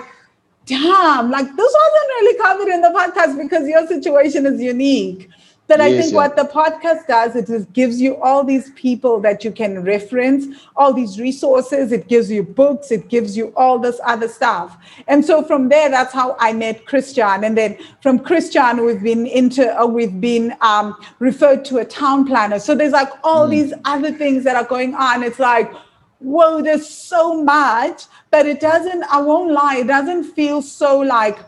damn, 0.67 1.31
like 1.31 1.47
this 1.47 1.75
wasn't 1.83 2.09
really 2.09 2.39
covered 2.39 2.69
in 2.69 2.81
the 2.81 2.89
podcast 2.89 3.41
because 3.41 3.67
your 3.69 3.87
situation 3.87 4.47
is 4.47 4.61
unique. 4.61 5.29
But 5.67 5.81
I 5.81 5.87
Yes, 5.87 6.01
think 6.01 6.13
yeah. 6.13 6.17
what 6.17 6.35
the 6.35 6.43
podcast 6.43 7.07
does, 7.07 7.37
it 7.37 7.47
just 7.47 7.73
gives 7.73 8.01
you 8.01 8.17
all 8.17 8.43
these 8.43 8.71
people 8.71 9.21
that 9.21 9.45
you 9.45 9.53
can 9.53 9.85
reference, 9.85 10.47
all 10.75 10.93
these 10.93 11.21
resources. 11.21 11.93
It 11.93 12.09
gives 12.09 12.29
you 12.29 12.43
books, 12.43 12.91
it 12.91 13.09
gives 13.09 13.37
you 13.37 13.53
all 13.57 13.79
this 13.79 14.01
other 14.05 14.27
stuff. 14.27 14.77
And 15.07 15.25
so 15.25 15.45
from 15.45 15.69
there, 15.69 15.89
that's 15.89 16.13
how 16.13 16.35
I 16.41 16.53
met 16.55 16.87
Christian. 16.87 17.45
And 17.45 17.57
then 17.57 17.79
from 18.03 18.19
Christian, 18.19 18.85
we've 18.85 19.01
been 19.01 19.29
into, 19.29 19.63
uh, 19.81 19.87
we've 19.87 20.21
been 20.21 20.57
um, 20.61 20.97
referred 21.21 21.65
to 21.67 21.79
a 21.79 21.85
town 21.85 22.27
planner. 22.27 22.59
So 22.59 22.75
there's 22.75 22.93
like 22.93 23.11
all 23.23 23.47
these 23.47 23.73
other 23.85 24.11
things 24.11 24.43
that 24.43 24.57
are 24.57 24.65
going 24.65 24.97
on. 24.97 25.23
It's 25.23 25.39
like, 25.39 25.73
whoa, 26.21 26.63
there's 26.63 26.89
so 26.89 27.43
much, 27.43 28.05
but 28.31 28.47
it 28.47 28.61
doesn't, 28.61 29.03
I 29.05 29.21
won't 29.21 29.51
lie, 29.53 29.79
it 29.79 29.87
doesn't 29.87 30.25
feel 30.25 30.63
so 30.63 30.99
like 31.01 31.39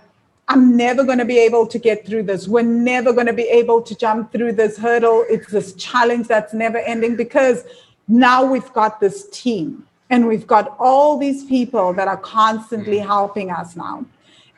I'm 0.48 0.76
never 0.76 1.04
going 1.04 1.18
to 1.18 1.24
be 1.24 1.38
able 1.38 1.66
to 1.66 1.78
get 1.78 2.06
through 2.06 2.24
this. 2.24 2.48
We're 2.48 2.62
never 2.62 3.12
going 3.12 3.26
to 3.26 3.32
be 3.32 3.44
able 3.44 3.80
to 3.82 3.94
jump 3.94 4.32
through 4.32 4.52
this 4.52 4.76
hurdle. 4.76 5.24
It's 5.28 5.50
this 5.50 5.72
challenge 5.74 6.28
that's 6.28 6.52
never 6.52 6.78
ending 6.78 7.16
because 7.16 7.64
now 8.08 8.44
we've 8.44 8.72
got 8.72 9.00
this 9.00 9.28
team 9.30 9.86
and 10.10 10.26
we've 10.26 10.46
got 10.46 10.76
all 10.78 11.16
these 11.16 11.44
people 11.44 11.94
that 11.94 12.08
are 12.08 12.18
constantly 12.18 12.98
mm. 12.98 13.06
helping 13.06 13.50
us 13.50 13.76
now. 13.76 14.04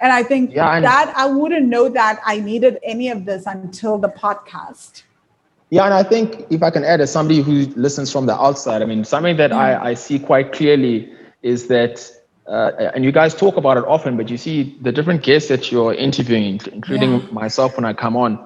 And 0.01 0.12
I 0.12 0.23
think 0.23 0.53
Yeah, 0.53 0.81
that 0.81 1.15
I 1.17 1.27
wouldn't 1.27 1.67
know 1.67 1.89
that 1.89 2.21
I 2.25 2.41
needed 2.41 2.79
any 2.83 3.09
of 3.11 3.25
this 3.25 3.47
until 3.47 3.99
the 3.99 4.09
podcast. 4.09 5.05
Yeah, 5.75 5.87
and 5.87 5.95
I 5.95 6.05
think 6.05 6.47
if 6.51 6.62
I 6.62 6.70
can 6.70 6.85
add, 6.85 7.01
as 7.01 7.11
somebody 7.11 7.41
who 7.41 7.66
listens 7.75 8.12
from 8.12 8.27
the 8.27 8.41
outside, 8.41 8.81
I 8.81 8.85
mean, 8.85 9.05
something 9.05 9.37
that 9.39 9.53
I, 9.53 9.91
I 9.91 9.95
see 9.95 10.20
quite 10.20 10.53
clearly 10.53 11.12
is 11.43 11.66
that, 11.66 12.09
uh, 12.49 12.70
and 12.95 13.05
you 13.05 13.11
guys 13.11 13.35
talk 13.35 13.57
about 13.57 13.77
it 13.79 13.85
often, 13.89 14.16
but 14.16 14.31
you 14.31 14.37
see 14.37 14.79
the 14.83 14.93
different 14.93 15.25
guests 15.25 15.49
that 15.49 15.72
you're 15.72 15.93
interviewing, 15.93 16.61
including 16.72 17.11
Yeah. 17.12 17.27
myself 17.33 17.77
when 17.77 17.85
I 17.85 17.93
come 17.93 18.16
on, 18.16 18.39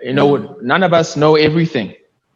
you 0.00 0.14
know, 0.14 0.56
none 0.62 0.84
of 0.84 0.92
us 0.92 1.16
know 1.16 1.34
everything. 1.34 1.92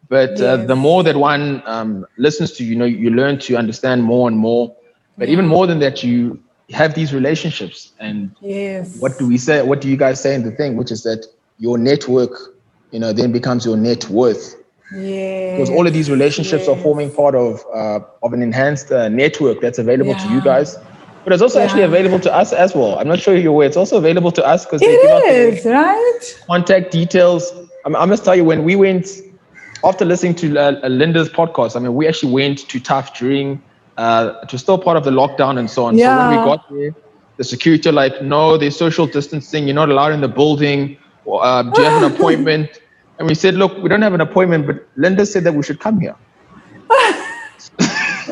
But 0.09 0.41
uh, 0.43 0.57
the 0.67 0.75
more 0.75 1.05
that 1.05 1.15
one 1.17 1.63
um, 1.67 2.05
listens 2.19 2.51
to, 2.55 2.65
you 2.65 2.75
know, 2.75 2.87
you 2.87 3.11
learn 3.11 3.39
to 3.47 3.57
understand 3.57 4.03
more 4.03 4.27
and 4.27 4.37
more. 4.37 4.75
But 5.17 5.29
even 5.29 5.47
more 5.47 5.69
than 5.69 5.79
that, 5.79 6.03
you 6.03 6.43
have 6.73 6.95
these 6.95 7.15
relationships. 7.15 7.93
And 8.01 8.35
Yes. 8.43 8.99
what 8.99 9.17
do 9.17 9.29
we 9.29 9.39
say? 9.39 9.63
What 9.63 9.81
do 9.81 9.89
you 9.89 9.97
guys 9.97 10.21
say 10.21 10.35
in 10.35 10.43
the 10.43 10.51
thing, 10.51 10.77
which 10.77 10.91
is 10.91 11.05
that 11.05 11.25
your 11.59 11.79
network, 11.79 12.33
you 12.91 12.99
know, 12.99 13.13
then 13.13 13.33
becomes 13.33 13.65
your 13.65 13.77
net 13.77 14.09
worth. 14.09 14.57
Yes. 14.93 15.57
because 15.57 15.71
all 15.71 15.87
of 15.87 15.93
these 15.93 16.11
relationships 16.11 16.67
are 16.67 16.77
forming 16.77 17.13
part 17.13 17.37
of 17.37 17.65
uh, 17.73 18.01
of 18.25 18.33
an 18.33 18.43
enhanced 18.43 18.91
uh, 18.91 19.09
network 19.09 19.61
that's 19.61 19.79
available 19.79 20.17
to 20.17 20.29
you 20.31 20.41
guys. 20.43 20.77
But 21.23 21.33
it's 21.33 21.43
also 21.43 21.61
actually 21.61 21.83
available 21.83 22.19
to 22.19 22.35
us 22.35 22.53
as 22.53 22.75
well. 22.75 22.99
I'm 22.99 23.07
not 23.07 23.21
sure 23.21 23.37
you're 23.37 23.53
aware. 23.53 23.69
It's 23.69 23.77
also 23.77 23.99
available 23.99 24.33
to 24.33 24.45
us 24.45 24.65
because 24.65 24.81
they 24.81 25.01
give 25.01 25.11
us 25.11 25.63
the 25.63 25.71
right? 25.71 26.43
contact 26.49 26.91
details. 26.91 27.53
I, 27.85 27.91
mean, 27.91 27.97
I 27.97 28.05
must 28.05 28.25
tell 28.25 28.35
you 28.35 28.43
when 28.45 28.65
we 28.65 28.75
went 28.75 29.07
after 29.85 30.05
listening 30.05 30.35
to 30.35 30.59
uh, 30.59 30.89
linda's 30.89 31.31
podcast 31.31 31.75
i 31.75 31.79
mean 31.79 31.95
we 31.95 32.07
actually 32.07 32.31
went 32.31 32.59
to 32.69 32.79
TUHF 32.79 33.17
during 33.17 33.63
uh, 33.97 34.35
it 34.43 34.53
was 34.53 34.61
still 34.61 34.77
part 34.77 34.99
of 34.99 35.05
the 35.05 35.11
lockdown 35.11 35.59
and 35.59 35.71
so 35.71 35.85
on. 35.85 35.97
So 35.97 36.17
when 36.19 36.29
we 36.31 36.37
got 36.37 36.69
there 36.71 36.95
the 37.41 37.45
security 37.45 37.91
like 37.91 38.21
no 38.21 38.59
there's 38.59 38.77
social 38.77 39.07
distancing. 39.07 39.67
You're 39.67 39.75
not 39.75 39.89
allowed 39.89 40.13
in 40.13 40.21
the 40.21 40.29
building. 40.29 40.99
Or, 41.25 41.43
uh, 41.43 41.63
do 41.63 41.81
you 41.81 41.89
have 41.89 42.03
an 42.03 42.13
appointment 42.15 42.80
and 43.21 43.29
we 43.29 43.37
said 43.37 43.55
look 43.57 43.79
we 43.79 43.91
don't 43.91 44.03
have 44.03 44.15
an 44.15 44.23
appointment 44.23 44.67
but 44.67 44.79
linda 44.97 45.27
said 45.27 45.45
that 45.45 45.55
we 45.55 45.65
should 45.65 45.81
come 45.81 46.01
here 46.01 46.17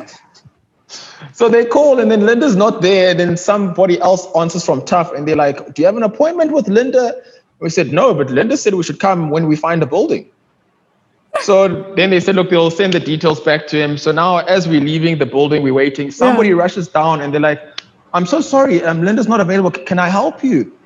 So 1.35 1.49
they 1.49 1.65
call 1.67 2.01
and 2.01 2.11
then 2.11 2.27
Linda's 2.27 2.57
not 2.57 2.83
there. 2.83 3.11
And 3.13 3.21
Then 3.21 3.37
somebody 3.39 4.01
else 4.01 4.29
answers 4.37 4.65
from 4.65 4.83
TUHF 4.83 5.17
and 5.17 5.29
they're 5.29 5.37
like, 5.37 5.75
Do 5.75 5.83
you 5.83 5.87
have 5.87 5.97
an 5.99 6.05
appointment 6.05 6.53
with 6.53 6.69
Linda? 6.69 7.15
We 7.61 7.71
said, 7.71 7.93
No, 7.93 8.15
but 8.15 8.31
Linda 8.31 8.57
said 8.57 8.75
we 8.75 8.85
should 8.85 9.01
come 9.01 9.31
when 9.31 9.49
we 9.49 9.57
find 9.57 9.83
a 9.83 9.87
building. 9.87 10.31
So 11.39 11.95
then 11.97 12.11
they 12.11 12.21
said, 12.21 12.37
Look, 12.37 12.51
they'll 12.51 12.71
send 12.71 12.95
the 12.95 13.01
details 13.01 13.41
back 13.41 13.67
to 13.69 13.79
him. 13.79 13.99
So 13.99 14.13
now, 14.13 14.39
as 14.39 14.69
we're 14.69 14.81
leaving 14.83 15.19
the 15.19 15.27
building, 15.27 15.63
we're 15.65 15.75
waiting. 15.75 16.11
Somebody 16.13 16.51
Yeah. 16.51 16.57
rushes 16.57 16.89
down 16.89 17.23
and 17.23 17.35
they're 17.35 17.41
like, 17.43 17.61
I'm 18.15 18.27
so 18.27 18.41
sorry, 18.43 18.85
um, 18.85 19.05
Linda's 19.05 19.29
not 19.29 19.41
available. 19.41 19.73
Can 19.73 19.99
I 20.01 20.09
help 20.11 20.45
you? 20.45 20.78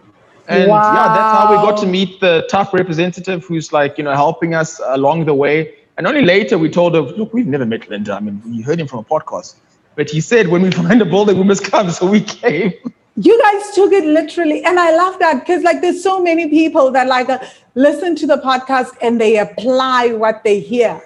And 0.49 0.69
yeah, 0.69 1.15
that's 1.15 1.39
how 1.39 1.51
we 1.51 1.57
got 1.57 1.79
to 1.81 1.87
meet 1.87 2.21
the 2.21 2.47
TUHF 2.51 2.73
representative 2.73 3.45
who's 3.45 3.73
like, 3.73 3.97
you 3.99 4.05
know, 4.05 4.13
helping 4.13 4.55
us 4.55 4.81
along 4.87 5.25
the 5.27 5.35
way. 5.35 5.75
And 5.97 6.07
only 6.07 6.23
later 6.23 6.59
we 6.59 6.69
told 6.69 6.95
her, 6.95 7.03
look, 7.03 7.33
we've 7.33 7.47
never 7.47 7.67
met 7.67 7.89
Linda. 7.89 8.15
I 8.15 8.21
mean, 8.21 8.43
we 8.45 8.63
heard 8.63 8.81
him 8.81 8.89
from 8.89 9.01
a 9.01 9.05
podcast. 9.05 9.57
But 9.95 10.11
he 10.11 10.21
said, 10.21 10.49
when 10.49 10.63
we 10.63 10.71
find 10.71 11.01
a 11.01 11.05
building, 11.05 11.39
we 11.39 11.45
must 11.45 11.65
come. 11.65 11.91
So 11.99 12.07
we 12.07 12.23
came. 12.23 12.73
you 13.17 13.41
guys 13.43 13.75
took 13.75 13.93
it 13.93 14.05
literally 14.07 14.65
and 14.65 14.81
i 14.81 14.91
love 14.97 15.19
that 15.19 15.41
because 15.41 15.63
like 15.63 15.83
there's 15.83 16.03
so 16.03 16.19
many 16.23 16.49
people 16.49 16.91
that 16.91 17.07
like 17.07 17.29
uh, 17.29 17.39
listen 17.75 18.17
to 18.17 18.27
the 18.27 18.39
podcast 18.39 18.97
and 19.03 19.21
they 19.21 19.39
apply 19.39 20.09
what 20.15 20.43
they 20.45 20.59
hear 20.61 20.99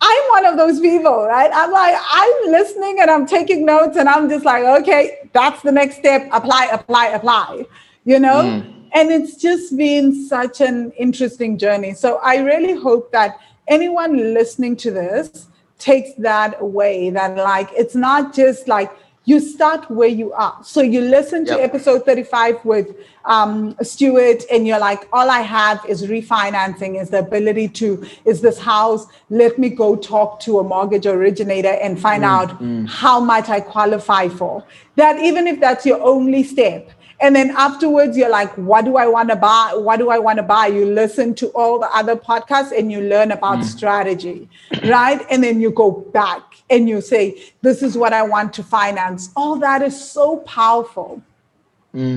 i'm 0.00 0.24
one 0.30 0.44
of 0.44 0.56
those 0.56 0.80
people 0.80 1.24
right 1.26 1.52
i'm 1.54 1.70
like 1.70 1.94
i'm 2.10 2.50
listening 2.50 2.98
and 3.00 3.08
i'm 3.08 3.24
taking 3.26 3.64
notes 3.64 3.96
and 3.96 4.08
i'm 4.08 4.28
just 4.28 4.44
like 4.44 4.64
okay 4.64 5.18
that's 5.32 5.62
the 5.62 5.70
next 5.70 5.98
step 5.98 6.28
apply 6.32 6.66
apply 6.72 7.06
apply 7.06 7.64
you 8.04 8.18
know 8.18 8.64
and 8.94 9.10
it's 9.10 9.36
just 9.36 9.76
been 9.76 10.12
such 10.26 10.60
an 10.60 10.90
interesting 10.92 11.58
journey 11.58 11.94
so 11.94 12.18
i 12.22 12.36
really 12.38 12.74
hope 12.80 13.10
that 13.12 13.38
anyone 13.68 14.34
listening 14.34 14.76
to 14.76 14.90
this 14.90 15.48
takes 15.78 16.12
that 16.14 16.60
away 16.60 17.10
that 17.10 17.36
like 17.36 17.68
it's 17.72 17.94
not 17.94 18.34
just 18.34 18.68
like 18.68 18.90
you 19.24 19.38
start 19.38 19.88
where 19.90 20.08
you 20.08 20.32
are. 20.32 20.58
So 20.64 20.80
you 20.80 21.00
listen 21.00 21.44
to 21.46 21.52
Yep. 21.52 21.60
episode 21.60 22.04
35 22.04 22.64
with 22.64 22.96
um, 23.24 23.76
Stuart, 23.80 24.42
and 24.50 24.66
you're 24.66 24.80
like, 24.80 25.08
all 25.12 25.30
I 25.30 25.40
have 25.40 25.84
is 25.88 26.06
refinancing, 26.06 27.00
is 27.00 27.10
the 27.10 27.20
ability 27.20 27.68
to, 27.68 28.04
is 28.24 28.40
this 28.40 28.58
house. 28.58 29.06
Let 29.30 29.58
me 29.58 29.68
go 29.68 29.94
talk 29.94 30.40
to 30.40 30.58
a 30.58 30.64
mortgage 30.64 31.06
originator 31.06 31.68
and 31.80 32.00
find 32.00 32.24
out 32.24 32.50
how 32.88 33.20
much 33.20 33.48
I 33.48 33.60
qualify 33.60 34.28
for. 34.28 34.64
That 34.96 35.20
even 35.20 35.46
if 35.46 35.60
that's 35.60 35.86
your 35.86 36.02
only 36.02 36.42
step. 36.42 36.90
And 37.22 37.36
then 37.36 37.50
afterwards, 37.56 38.16
you're 38.16 38.28
like, 38.28 38.52
what 38.58 38.84
do 38.84 38.96
I 38.96 39.06
want 39.06 39.28
to 39.30 39.36
buy? 39.36 39.72
What 39.76 39.98
do 39.98 40.10
I 40.10 40.18
want 40.18 40.38
to 40.38 40.42
buy? 40.42 40.66
You 40.66 40.84
listen 40.86 41.34
to 41.36 41.46
all 41.50 41.78
the 41.78 41.88
other 41.94 42.16
podcasts 42.16 42.76
and 42.76 42.90
you 42.90 43.00
learn 43.00 43.30
about 43.30 43.64
strategy, 43.64 44.48
right? 44.84 45.24
And 45.30 45.42
then 45.44 45.60
you 45.60 45.70
go 45.70 45.90
back 45.92 46.42
and 46.68 46.88
you 46.88 47.00
say, 47.00 47.40
this 47.62 47.80
is 47.82 47.96
what 47.96 48.12
I 48.12 48.22
want 48.22 48.52
to 48.54 48.64
finance. 48.64 49.30
All 49.36 49.56
that 49.60 49.82
is 49.82 49.98
so 49.98 50.38
powerful. 50.38 51.22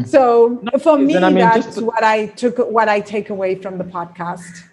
So 0.06 0.64
for 0.82 0.98
me, 0.98 1.18
I 1.18 1.30
mean, 1.30 1.36
that's 1.40 1.66
just- 1.66 1.82
what 1.84 2.04
I 2.04 2.28
took, 2.28 2.58
what 2.58 2.88
I 2.90 3.00
take 3.02 3.30
away 3.30 3.56
from 3.56 3.78
the 3.78 3.84
podcast. 3.84 4.64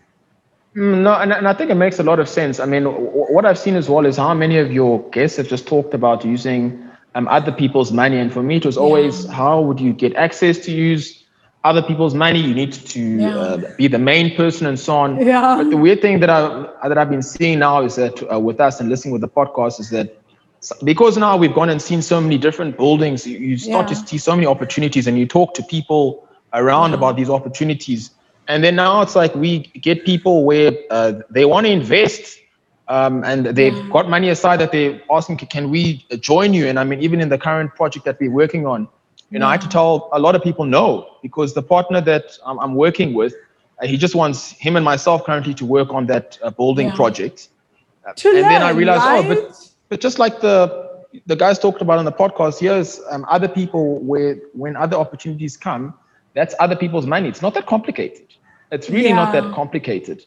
Mm, 0.77 1.03
No, 1.03 1.13
and, 1.15 1.33
and 1.33 1.47
I 1.47 1.53
think 1.53 1.71
it 1.71 1.75
makes 1.75 1.99
a 1.99 2.03
lot 2.03 2.19
of 2.21 2.29
sense. 2.29 2.59
I 2.61 2.65
mean, 2.67 2.85
w- 2.85 3.11
what 3.35 3.45
I've 3.45 3.59
seen 3.59 3.75
as 3.77 3.91
well 3.91 4.07
is 4.07 4.17
how 4.17 4.33
many 4.33 4.57
of 4.59 4.73
your 4.73 5.03
guests 5.11 5.37
have 5.37 5.49
just 5.49 5.67
talked 5.67 5.93
about 5.93 6.25
using 6.25 6.82
um, 7.15 7.29
other 7.29 7.53
people's 7.53 7.93
money. 7.93 8.19
And 8.19 8.33
for 8.33 8.43
me, 8.43 8.57
it 8.57 8.67
was 8.67 8.77
always 8.77 9.27
how 9.27 9.61
would 9.61 9.81
you 9.81 9.93
get 9.93 10.15
access 10.17 10.59
to 10.67 10.73
use 10.73 11.25
other 11.65 11.83
people's 11.83 12.15
money? 12.15 12.41
You 12.41 12.55
need 12.55 12.73
to 12.73 13.01
Yeah. 13.01 13.37
uh, 13.37 13.59
be 13.77 13.89
the 13.89 13.99
main 13.99 14.35
person 14.37 14.67
and 14.67 14.79
so 14.79 14.97
on. 14.97 15.21
Yeah. 15.25 15.57
But 15.59 15.71
the 15.71 15.77
weird 15.77 16.01
thing 16.01 16.21
that 16.21 16.31
I 16.31 16.89
that 16.89 16.99
I've 16.99 17.11
been 17.11 17.23
seeing 17.23 17.59
now 17.61 17.83
is 17.83 17.97
that 17.97 18.23
uh, 18.33 18.39
with 18.41 18.61
us 18.61 18.81
and 18.81 18.89
listening 18.89 19.13
with 19.13 19.21
the 19.23 19.29
podcast 19.29 19.81
is 19.81 19.91
that 19.91 20.19
because 20.85 21.17
now 21.19 21.37
we've 21.37 21.55
gone 21.55 21.69
and 21.71 21.83
seen 21.83 22.03
so 22.03 22.21
many 22.21 22.39
different 22.39 22.77
buildings, 22.77 23.27
you, 23.27 23.39
you 23.39 23.59
start 23.59 23.89
to 23.89 23.97
see 23.97 24.19
so 24.19 24.35
many 24.35 24.47
opportunities, 24.47 25.07
and 25.07 25.19
you 25.19 25.27
talk 25.27 25.55
to 25.55 25.63
people 25.65 26.29
around 26.55 26.95
about 26.95 27.17
these 27.17 27.29
opportunities. 27.31 28.11
And 28.49 28.63
then 28.63 28.77
now 28.77 29.03
it's 29.03 29.17
like 29.17 29.35
we 29.35 29.61
get 29.81 30.05
people 30.05 30.45
where 30.45 30.73
uh, 30.91 31.15
they 31.31 31.45
want 31.45 31.67
to 31.67 31.73
invest 31.73 32.39
um, 32.97 33.15
and 33.31 33.39
they've 33.59 33.81
got 33.97 34.05
money 34.17 34.29
aside 34.37 34.59
that 34.63 34.71
they're 34.75 34.97
asking, 35.19 35.37
"Can- 35.41 35.49
can 35.57 35.65
we 35.77 35.83
join 36.31 36.49
you? 36.59 36.65
And 36.69 36.77
I 36.83 36.85
mean, 36.89 37.01
even 37.07 37.19
in 37.25 37.29
the 37.35 37.39
current 37.49 37.71
project 37.81 38.05
that 38.09 38.17
we're 38.21 38.37
working 38.43 38.65
on, 38.73 38.81
you 39.33 39.39
know, 39.39 39.47
I 39.51 39.53
had 39.57 39.63
to 39.69 39.73
tell 39.79 39.93
a 40.13 40.21
lot 40.27 40.35
of 40.39 40.43
people 40.49 40.65
no 40.79 40.87
because 41.27 41.49
the 41.61 41.63
partner 41.75 42.01
that 42.11 42.27
I'm, 42.49 42.59
I'm 42.65 42.75
working 42.87 43.11
with, 43.21 43.33
uh, 43.81 43.87
he 43.93 43.97
just 43.97 44.15
wants 44.23 44.39
him 44.67 44.73
and 44.79 44.85
myself 44.93 45.19
currently 45.29 45.55
to 45.61 45.65
work 45.77 45.91
on 45.99 46.03
that 46.13 46.27
uh, 46.43 46.51
building 46.61 46.89
Yeah. 46.89 47.01
project. 47.03 47.39
To 48.17 48.29
and 48.29 48.45
then 48.53 48.63
I 48.63 48.69
learn, 48.69 48.77
realized, 48.83 49.05
oh, 49.07 49.23
but 49.33 49.41
but 49.91 49.99
just 50.07 50.19
like 50.25 50.35
the 50.41 50.57
the 51.33 51.37
guys 51.45 51.57
talked 51.59 51.81
about 51.87 51.99
on 52.03 52.07
the 52.11 52.17
podcast, 52.25 52.55
here's 52.67 52.91
um, 53.13 53.23
other 53.37 53.49
people 53.61 53.85
where 54.11 54.33
when 54.63 54.77
other 54.85 54.97
opportunities 55.05 55.55
come, 55.69 55.85
that's 56.37 56.55
other 56.65 56.77
people's 56.83 57.07
money. 57.15 57.29
It's 57.33 57.43
not 57.47 57.55
that 57.55 57.67
complicated. 57.75 58.27
It's 58.75 58.89
really 58.97 59.13
not 59.21 59.33
that 59.37 59.47
complicated. 59.61 60.19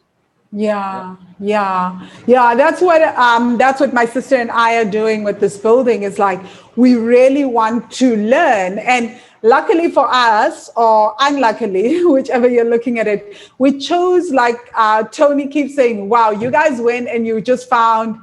Yeah, 0.55 1.17
yeah, 1.37 2.07
yeah. 2.27 2.55
That's 2.55 2.79
what 2.79 3.01
um, 3.17 3.57
that's 3.57 3.81
what 3.81 3.93
my 3.93 4.05
sister 4.05 4.37
and 4.37 4.49
I 4.49 4.77
are 4.77 4.85
doing 4.85 5.25
with 5.25 5.41
this 5.41 5.57
building. 5.57 6.03
Is 6.03 6.17
like 6.17 6.39
we 6.77 6.95
really 6.95 7.43
want 7.43 7.91
to 7.99 8.15
learn, 8.15 8.79
and 8.79 9.19
luckily 9.41 9.91
for 9.91 10.07
us, 10.09 10.69
or 10.77 11.13
unluckily, 11.19 12.05
whichever 12.05 12.47
you're 12.47 12.63
looking 12.63 12.99
at 12.99 13.07
it, 13.07 13.35
we 13.57 13.77
chose 13.77 14.31
like 14.31 14.71
uh, 14.75 15.03
Tony 15.03 15.47
keeps 15.47 15.75
saying, 15.75 16.07
"Wow, 16.07 16.31
you 16.31 16.49
guys 16.49 16.79
went 16.79 17.09
and 17.09 17.27
you 17.27 17.41
just 17.41 17.67
found." 17.67 18.21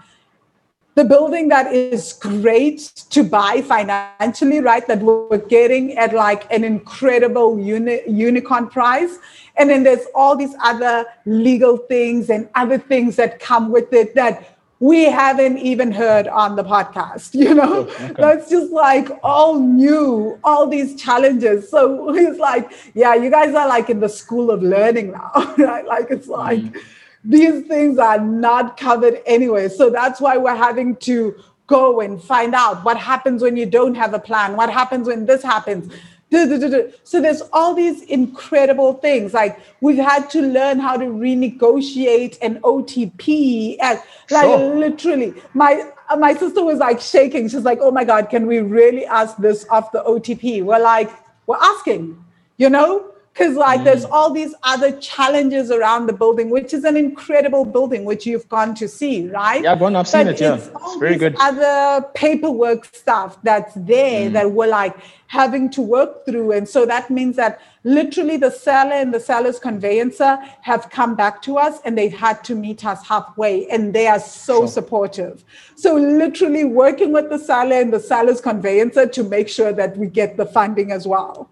The 0.95 1.05
building 1.05 1.49
that 1.49 1.73
is 1.73 2.13
great 2.13 2.81
to 3.11 3.25
buy 3.25 3.63
financially, 3.63 4.61
right? 4.61 4.87
That 4.87 5.01
we're 5.01 5.39
getting 5.39 5.97
at 5.97 6.13
like 6.13 6.51
an 6.53 6.65
incredible 6.65 7.59
uni- 7.59 8.03
unicorn 8.07 8.69
price. 8.69 9.19
And 9.57 9.71
then 9.71 9.85
there's 9.85 10.07
all 10.15 10.37
these 10.37 10.55
other 10.63 11.07
legal 11.25 11.79
things 11.79 12.29
and 12.29 12.49
other 12.55 12.79
things 12.79 13.17
that 13.17 13.41
come 13.41 13.71
with 13.71 13.93
it 13.93 14.15
that 14.17 14.59
we 14.81 15.05
haven't 15.05 15.59
even 15.59 15.93
heard 15.93 16.27
on 16.27 16.57
the 16.57 16.65
podcast, 16.65 17.35
you 17.43 17.55
know? 17.55 17.89
Okay. 17.89 18.15
That's 18.19 18.51
just 18.51 18.71
like 18.73 19.09
all 19.23 19.59
new, 19.59 20.39
all 20.45 20.67
these 20.67 21.01
challenges. 21.01 21.71
So 21.71 22.15
it's 22.15 22.39
like, 22.39 22.71
yeah, 22.95 23.15
you 23.15 23.31
guys 23.31 23.55
are 23.55 23.69
like 23.69 23.89
in 23.89 24.01
the 24.01 24.09
school 24.09 24.51
of 24.51 24.63
learning 24.63 25.13
now, 25.13 25.55
right? 25.59 25.87
Like 25.87 26.11
it's 26.11 26.29
like, 26.29 26.61
mm 26.61 26.81
these 27.25 27.67
things 27.67 27.99
are 27.99 28.19
not 28.19 28.77
covered 28.77 29.21
anyway. 29.27 29.69
So 29.69 29.91
that's 29.91 30.21
why 30.21 30.37
we're 30.37 30.57
having 30.57 30.97
to 30.97 31.37
go 31.67 32.01
and 32.01 32.23
find 32.23 32.55
out 32.55 32.85
what 32.85 32.97
happens 32.97 33.43
when 33.43 33.57
you 33.57 33.67
don't 33.67 33.95
have 33.95 34.13
a 34.15 34.19
plan, 34.19 34.57
what 34.57 34.71
happens 34.71 35.07
when 35.07 35.27
this 35.27 35.43
happens. 35.43 35.93
So 36.31 37.21
there's 37.21 37.43
all 37.53 37.75
these 37.75 38.03
incredible 38.05 38.95
things. 38.95 39.35
Like 39.35 39.61
we've 39.83 39.99
had 39.99 40.31
to 40.31 40.41
learn 40.41 40.79
how 40.79 40.97
to 40.97 41.05
renegotiate 41.05 42.39
an 42.41 42.59
OTP. 42.61 43.77
And 43.81 43.99
uh, 43.99 44.03
like 44.31 44.45
sure. 44.45 44.75
literally, 44.75 45.35
my 45.53 45.91
uh, 46.09 46.17
my 46.17 46.33
sister 46.33 46.65
was 46.65 46.79
like 46.79 47.03
shaking. 47.03 47.49
She's 47.51 47.65
like, 47.65 47.81
"Oh 47.83 47.91
my 47.91 48.05
God, 48.05 48.31
can 48.31 48.47
we 48.47 48.61
really 48.61 49.05
ask 49.05 49.37
this 49.37 49.67
off 49.69 49.93
the 49.93 50.03
OTP?" 50.05 50.63
We're 50.63 50.79
like, 50.79 51.11
"We're 51.47 51.61
asking," 51.61 52.25
you 52.57 52.71
know 52.71 53.12
because 53.33 53.57
like 53.57 53.81
mm. 53.81 53.85
there's 53.85 54.05
all 54.05 54.31
these 54.33 54.55
other 54.63 54.93
challenges 54.99 55.71
around 55.71 56.07
the 56.07 56.13
building 56.13 56.51
which 56.51 56.73
is 56.75 56.85
an 56.85 56.97
incredible 56.97 57.65
building 57.65 58.05
which 58.05 58.27
you've 58.27 58.49
gone 58.49 58.75
to 58.75 58.89
see 58.89 59.29
right 59.29 59.63
yeah 59.63 59.75
one 59.75 59.97
i've 59.97 60.09
seen 60.09 60.27
but 60.27 60.35
it 60.35 60.41
yeah 60.41 60.55
it's, 60.55 60.67
it's 60.67 60.97
very 60.97 61.17
good 61.17 61.35
other 61.39 62.07
paperwork 62.15 62.85
stuff 62.85 63.39
that's 63.43 63.75
there 63.75 64.29
mm. 64.29 64.33
that 64.33 64.51
we're 64.51 64.67
like 64.67 64.97
having 65.27 65.71
to 65.71 65.81
work 65.81 66.27
through 66.27 66.53
and 66.53 66.69
so 66.69 66.85
that 66.85 67.11
means 67.11 67.37
that 67.37 67.61
literally 67.85 68.37
the 68.37 68.51
seller 68.51 68.93
and 68.93 69.15
the 69.15 69.21
seller's 69.21 69.59
conveyancer 69.59 70.39
have 70.61 70.89
come 70.91 71.17
back 71.17 71.41
to 71.41 71.57
us 71.57 71.81
and 71.85 71.97
they've 71.97 72.13
had 72.13 72.45
to 72.45 72.55
meet 72.55 72.85
us 72.85 73.05
halfway 73.07 73.67
and 73.71 73.95
they 73.95 74.07
are 74.07 74.21
so 74.21 74.61
sure. 74.61 74.69
supportive 74.69 75.43
so 75.75 75.95
literally 75.95 76.65
working 76.65 77.13
with 77.13 77.31
the 77.31 77.39
seller 77.39 77.77
and 77.77 77.93
the 77.93 78.01
seller's 78.01 78.41
conveyancer 78.41 79.07
to 79.07 79.25
make 79.25 79.49
sure 79.49 79.73
that 79.73 79.97
we 79.97 80.07
get 80.07 80.37
the 80.37 80.45
funding 80.45 80.93
as 80.93 81.07
well 81.07 81.49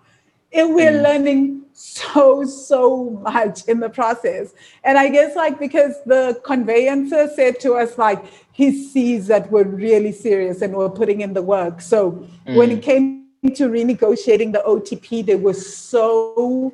and 0.52 0.74
we're 0.74 0.92
mm. 0.92 1.02
learning 1.02 1.62
so 1.72 2.44
so 2.44 3.10
much 3.22 3.64
in 3.66 3.80
the 3.80 3.88
process 3.88 4.52
and 4.84 4.98
i 4.98 5.08
guess 5.08 5.34
like 5.34 5.58
because 5.58 5.94
the 6.04 6.38
conveyancer 6.44 7.28
said 7.34 7.58
to 7.58 7.74
us 7.74 7.96
like 7.96 8.22
he 8.52 8.70
sees 8.70 9.26
that 9.28 9.50
we're 9.50 9.64
really 9.64 10.12
serious 10.12 10.60
and 10.60 10.74
we're 10.74 10.90
putting 10.90 11.20
in 11.22 11.32
the 11.32 11.42
work 11.42 11.80
so 11.80 12.12
mm. 12.12 12.56
when 12.56 12.70
it 12.70 12.82
came 12.82 13.26
to 13.54 13.68
renegotiating 13.68 14.52
the 14.52 14.62
otp 14.66 15.24
they 15.24 15.36
were 15.36 15.54
so 15.54 16.72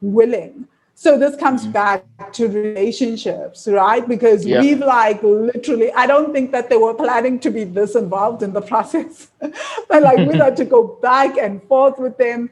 willing 0.00 0.66
so 0.94 1.16
this 1.16 1.36
comes 1.36 1.64
mm. 1.64 1.72
back 1.72 2.32
to 2.32 2.48
relationships 2.48 3.68
right 3.68 4.08
because 4.08 4.44
yeah. 4.44 4.60
we've 4.60 4.80
like 4.80 5.22
literally 5.22 5.92
i 5.92 6.04
don't 6.04 6.32
think 6.32 6.50
that 6.50 6.68
they 6.68 6.76
were 6.76 6.94
planning 6.94 7.38
to 7.38 7.50
be 7.50 7.62
this 7.62 7.94
involved 7.94 8.42
in 8.42 8.52
the 8.52 8.60
process 8.60 9.28
but 9.88 10.02
like 10.02 10.18
we 10.26 10.36
had 10.44 10.56
to 10.56 10.64
go 10.64 10.98
back 11.00 11.38
and 11.38 11.62
forth 11.64 11.96
with 11.98 12.18
them 12.18 12.50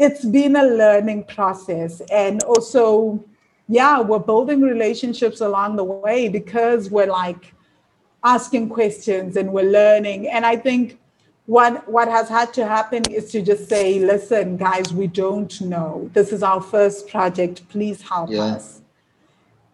it's 0.00 0.24
been 0.24 0.56
a 0.56 0.64
learning 0.64 1.24
process. 1.24 2.00
And 2.10 2.42
also 2.44 3.22
yeah 3.68 4.00
we're 4.00 4.18
building 4.18 4.62
relationships 4.62 5.40
along 5.40 5.76
the 5.76 5.84
way 5.84 6.28
because 6.28 6.90
we're 6.90 7.06
like 7.06 7.54
asking 8.24 8.68
questions 8.68 9.36
and 9.36 9.52
we're 9.52 9.70
learning. 9.70 10.28
And 10.28 10.44
i 10.44 10.56
think 10.56 10.98
what 11.46 11.88
what 11.88 12.08
has 12.08 12.28
had 12.28 12.52
to 12.54 12.66
happen 12.66 13.02
is 13.10 13.30
to 13.32 13.42
just 13.42 13.68
say 13.68 13.98
listen 13.98 14.56
guys 14.56 14.92
we 14.92 15.06
don't 15.06 15.60
know. 15.60 16.10
This 16.14 16.32
is 16.32 16.42
our 16.42 16.60
first 16.60 17.08
project. 17.08 17.68
Please 17.68 18.00
help 18.02 18.30
yeah. 18.30 18.54
us. 18.54 18.82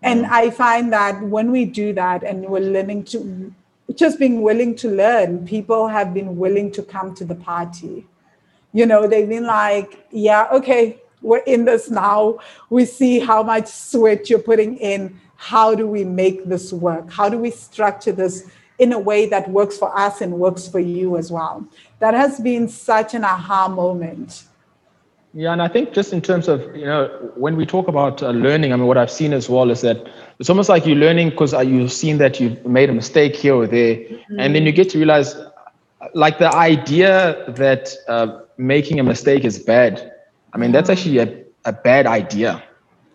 And 0.03 0.23
yeah. 0.23 0.41
i 0.41 0.51
find 0.51 0.93
that 0.93 1.23
when 1.23 1.51
we 1.53 1.65
do 1.65 1.93
that 1.93 2.25
and 2.25 2.45
we're 2.47 2.69
learning 2.77 3.05
to 3.13 3.55
just 3.95 4.19
being 4.19 4.43
willing 4.43 4.75
to 4.75 4.89
learn 4.91 5.47
people 5.47 5.87
have 5.87 6.13
been 6.13 6.37
willing 6.37 6.73
to 6.73 6.83
come 6.83 7.15
to 7.15 7.25
the 7.25 7.37
party 7.37 8.05
you 8.77 8.85
know, 8.85 9.07
they've 9.09 9.29
been 9.37 9.47
like, 9.47 10.07
yeah, 10.11 10.49
okay, 10.53 11.01
we're 11.23 11.47
in 11.55 11.65
this 11.65 11.89
now. 11.91 12.39
We 12.69 12.85
see 12.85 13.19
how 13.19 13.43
much 13.43 13.69
sweat 13.69 14.29
you're 14.29 14.47
putting 14.51 14.77
in. 14.77 15.19
How 15.37 15.75
do 15.75 15.87
we 15.87 16.05
make 16.05 16.45
this 16.45 16.75
work? 16.75 17.11
How 17.11 17.31
do 17.31 17.39
we 17.39 17.51
structure 17.51 18.13
this 18.13 18.35
in 18.79 18.93
a 18.93 18.99
way 18.99 19.25
that 19.35 19.49
works 19.49 19.79
for 19.79 19.91
us 19.99 20.21
and 20.21 20.35
works 20.35 20.69
for 20.69 20.79
you 20.79 21.17
as 21.17 21.33
well? 21.33 21.67
That 22.01 22.13
has 22.13 22.39
been 22.39 22.69
such 22.69 23.15
an 23.15 23.25
aha 23.25 23.69
moment. 23.69 24.45
Yeah, 25.33 25.53
and 25.53 25.63
I 25.63 25.69
think 25.69 25.95
just 25.95 26.13
in 26.13 26.21
terms 26.21 26.47
of, 26.47 26.61
you 26.77 26.85
know, 26.85 27.09
when 27.35 27.57
we 27.57 27.65
talk 27.65 27.89
about 27.89 28.23
uh, 28.23 28.31
learning, 28.31 28.75
I 28.75 28.77
mean, 28.77 28.87
what 28.87 28.99
I've 28.99 29.11
seen 29.11 29.33
as 29.33 29.49
well 29.49 29.71
is 29.71 29.81
that 29.83 30.07
it's 30.39 30.51
almost 30.51 30.69
like 30.69 30.85
you're 30.87 30.97
learning 30.97 31.31
because 31.31 31.55
uh, 31.55 31.61
you've 31.61 31.93
seen 31.93 32.19
that 32.19 32.41
you've 32.41 32.65
made 32.67 32.91
a 32.91 32.95
mistake 32.95 33.37
here 33.37 33.55
or 33.55 33.67
there. 33.67 33.97
Mm-hmm. 33.97 34.41
And 34.41 34.55
then 34.55 34.67
you 34.67 34.73
get 34.73 34.91
to 34.91 34.99
realize, 34.99 35.35
like, 36.15 36.39
the 36.39 36.55
idea 36.55 37.45
that, 37.49 37.95
uh, 38.09 38.41
making 38.59 39.01
a 39.01 39.03
mistake 39.03 39.45
is 39.45 39.59
bad. 39.59 40.13
I 40.53 40.59
mean, 40.59 40.73
that's 40.73 40.91
actually 40.91 41.19
a, 41.19 41.45
a 41.65 41.73
bad 41.73 42.07
idea. 42.07 42.63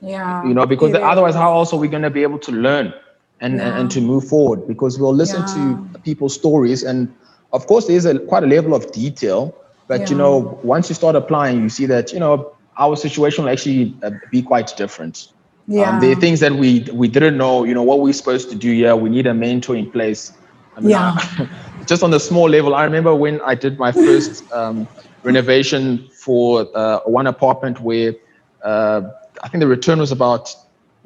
Yeah. 0.01 0.43
You 0.45 0.53
know, 0.53 0.65
because 0.65 0.93
otherwise, 0.95 1.35
how 1.35 1.53
else 1.53 1.73
are 1.73 1.79
we 1.79 1.87
going 1.87 2.03
to 2.03 2.09
be 2.09 2.23
able 2.23 2.39
to 2.39 2.51
learn 2.51 2.93
and, 3.39 3.57
yeah. 3.57 3.67
and, 3.67 3.79
and, 3.79 3.91
to 3.91 4.01
move 4.01 4.27
forward? 4.27 4.67
Because 4.67 4.99
we'll 4.99 5.13
listen 5.13 5.41
yeah. 5.41 5.53
to 5.93 5.99
people's 5.99 6.33
stories. 6.33 6.83
And 6.83 7.13
of 7.53 7.67
course, 7.67 7.87
there's 7.87 8.05
a 8.05 8.19
quite 8.19 8.43
a 8.43 8.47
level 8.47 8.73
of 8.73 8.91
detail. 8.91 9.55
But, 9.87 10.01
yeah. 10.01 10.09
you 10.09 10.15
know, 10.15 10.59
once 10.63 10.89
you 10.89 10.95
start 10.95 11.15
applying, 11.15 11.61
you 11.61 11.69
see 11.69 11.85
that, 11.85 12.13
you 12.13 12.19
know, 12.19 12.55
our 12.77 12.95
situation 12.95 13.43
will 13.43 13.51
actually 13.51 13.95
uh, 14.03 14.11
be 14.31 14.41
quite 14.41 14.73
different. 14.77 15.31
Yeah. 15.67 15.89
Um, 15.89 15.99
there 16.01 16.11
are 16.11 16.15
things 16.19 16.39
that 16.39 16.53
we 16.53 16.87
we 16.91 17.07
didn't 17.07 17.37
know, 17.37 17.63
you 17.63 17.73
know, 17.73 17.83
what 17.83 17.99
we're 17.99 18.13
supposed 18.13 18.49
to 18.49 18.55
do 18.55 18.71
here. 18.71 18.95
We 18.95 19.09
need 19.09 19.27
a 19.27 19.33
mentor 19.33 19.75
in 19.75 19.91
place. 19.91 20.33
I 20.75 20.79
mean, 20.79 20.89
yeah. 20.89 21.17
just 21.85 22.03
on 22.03 22.11
the 22.11 22.19
small 22.19 22.49
level, 22.49 22.73
I 22.73 22.83
remember 22.83 23.13
when 23.13 23.39
I 23.41 23.55
did 23.55 23.77
my 23.77 23.91
first 24.05 24.51
um, 24.51 24.87
renovation 25.23 26.07
for 26.09 26.67
uh, 26.75 26.99
one 27.05 27.27
apartment 27.27 27.79
where 27.79 28.15
uh, 28.63 29.01
I 29.43 29.47
think 29.49 29.61
the 29.61 29.67
return 29.67 29.99
was 29.99 30.11
about 30.11 30.55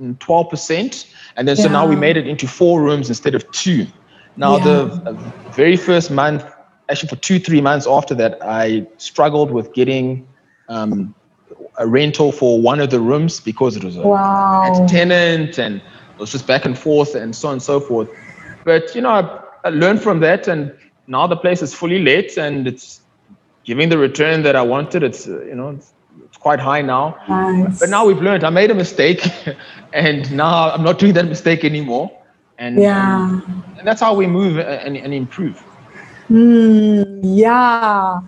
12%. 0.01 1.13
And 1.37 1.47
then 1.47 1.57
yeah. 1.57 1.63
so 1.63 1.69
now 1.69 1.87
we 1.87 1.95
made 1.95 2.17
it 2.17 2.27
into 2.27 2.47
four 2.47 2.81
rooms 2.81 3.09
instead 3.09 3.35
of 3.35 3.49
two. 3.51 3.87
Now, 4.37 4.57
yeah. 4.57 4.63
the 4.63 5.17
very 5.51 5.77
first 5.77 6.11
month, 6.11 6.45
actually 6.89 7.09
for 7.09 7.15
two, 7.17 7.39
three 7.39 7.61
months 7.61 7.87
after 7.87 8.13
that, 8.15 8.37
I 8.41 8.87
struggled 8.97 9.51
with 9.51 9.73
getting 9.73 10.27
um, 10.67 11.15
a 11.77 11.87
rental 11.87 12.31
for 12.31 12.61
one 12.61 12.79
of 12.79 12.89
the 12.89 12.99
rooms 12.99 13.39
because 13.39 13.75
it 13.75 13.83
was 13.83 13.97
a 13.97 14.01
wow. 14.01 14.85
tenant 14.89 15.57
and 15.57 15.77
it 15.77 16.19
was 16.19 16.31
just 16.31 16.47
back 16.47 16.65
and 16.65 16.77
forth 16.77 17.15
and 17.15 17.35
so 17.35 17.49
on 17.49 17.53
and 17.53 17.63
so 17.63 17.79
forth. 17.79 18.09
But, 18.63 18.93
you 18.95 19.01
know, 19.01 19.09
I, 19.09 19.41
I 19.63 19.69
learned 19.69 20.01
from 20.01 20.19
that 20.21 20.47
and 20.47 20.73
now 21.07 21.27
the 21.27 21.37
place 21.37 21.61
is 21.61 21.73
fully 21.73 21.99
let 22.03 22.37
and 22.37 22.67
it's 22.67 23.01
giving 23.65 23.89
the 23.89 23.97
return 23.97 24.43
that 24.43 24.55
I 24.55 24.61
wanted. 24.61 25.03
It's 25.03 25.27
uh, 25.27 25.43
you 25.43 25.55
know 25.55 25.69
it's, 25.69 25.93
it's, 26.23 26.37
quite 26.37 26.59
high 26.59 26.81
now. 26.81 27.17
Nice. 27.27 27.79
But 27.79 27.89
now 27.89 28.05
we've 28.05 28.21
learned. 28.21 28.43
I 28.43 28.49
made 28.49 28.71
a 28.71 28.75
mistake, 28.75 29.27
and 29.93 30.31
now 30.31 30.71
I'm 30.71 30.83
not 30.83 30.99
doing 30.99 31.13
that 31.13 31.25
mistake 31.25 31.65
anymore. 31.65 32.11
And 32.57 32.79
yeah, 32.79 33.29
and, 33.29 33.63
and 33.79 33.87
that's 33.87 33.99
how 33.99 34.15
we 34.15 34.27
move 34.27 34.57
and, 34.59 34.95
and 34.95 35.13
improve. 35.13 35.61
Mm, 36.29 37.19
yeah. 37.23 38.21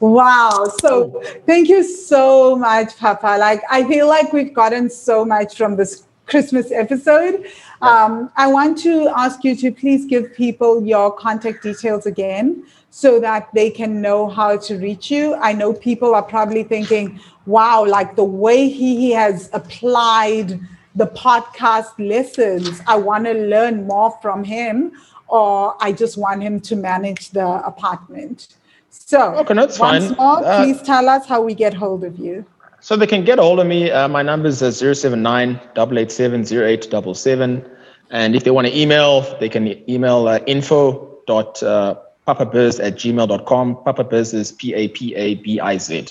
Wow. 0.00 0.66
So 0.80 1.22
thank 1.46 1.68
you 1.68 1.82
so 1.82 2.56
much, 2.56 2.96
Papa. 2.98 3.36
Like 3.38 3.62
I 3.70 3.84
feel 3.84 4.08
like 4.08 4.32
we've 4.32 4.54
gotten 4.54 4.90
so 4.90 5.24
much 5.24 5.56
from 5.56 5.76
this 5.76 6.04
Christmas 6.26 6.72
episode. 6.72 7.46
Um, 7.82 8.30
I 8.36 8.46
want 8.46 8.78
to 8.78 9.08
ask 9.14 9.44
you 9.44 9.54
to 9.56 9.70
please 9.70 10.06
give 10.06 10.32
people 10.34 10.84
your 10.84 11.12
contact 11.12 11.62
details 11.62 12.06
again 12.06 12.64
so 12.94 13.18
that 13.18 13.52
they 13.54 13.70
can 13.70 14.00
know 14.00 14.28
how 14.28 14.56
to 14.56 14.78
reach 14.78 15.10
you. 15.10 15.34
I 15.42 15.52
know 15.52 15.72
people 15.72 16.14
are 16.14 16.22
probably 16.22 16.62
thinking, 16.62 17.18
wow, 17.44 17.84
like 17.84 18.14
the 18.14 18.22
way 18.22 18.68
he 18.68 19.10
has 19.10 19.50
applied 19.52 20.60
the 20.94 21.08
podcast 21.08 21.90
lessons, 21.98 22.80
I 22.86 22.94
want 22.94 23.24
to 23.24 23.32
learn 23.32 23.88
more 23.88 24.12
from 24.22 24.44
him, 24.44 24.92
or 25.26 25.74
I 25.80 25.90
just 25.90 26.16
want 26.16 26.44
him 26.44 26.60
to 26.60 26.76
manage 26.76 27.30
the 27.30 27.66
apartment. 27.66 28.46
So, 28.90 29.34
okay, 29.38 29.54
that's 29.54 29.76
once 29.80 30.06
fine. 30.06 30.16
more, 30.16 30.46
uh, 30.46 30.62
please 30.62 30.80
tell 30.80 31.08
us 31.08 31.26
how 31.26 31.42
we 31.42 31.52
get 31.52 31.74
hold 31.74 32.04
of 32.04 32.16
you. 32.16 32.44
So 32.78 32.94
they 32.94 33.08
can 33.08 33.24
get 33.24 33.40
a 33.40 33.42
hold 33.42 33.58
of 33.58 33.66
me. 33.66 33.90
Uh, 33.90 34.06
my 34.06 34.22
number 34.22 34.46
is 34.46 34.58
079 34.60 35.60
887 35.76 37.70
And 38.10 38.36
if 38.36 38.44
they 38.44 38.52
want 38.52 38.68
to 38.68 38.78
email, 38.78 39.22
they 39.40 39.48
can 39.48 39.90
email 39.90 40.28
uh, 40.28 40.38
info 40.46 41.18
dot 41.26 41.60
uh, 41.60 41.96
papabiz 42.26 42.82
at 42.84 42.94
gmail.com. 42.94 43.76
Papabiz 43.76 44.34
is 44.34 44.52
P 44.52 44.74
A 44.74 44.88
P 44.88 45.14
A 45.14 45.34
B 45.36 45.60
I 45.60 45.78
Z. 45.78 46.06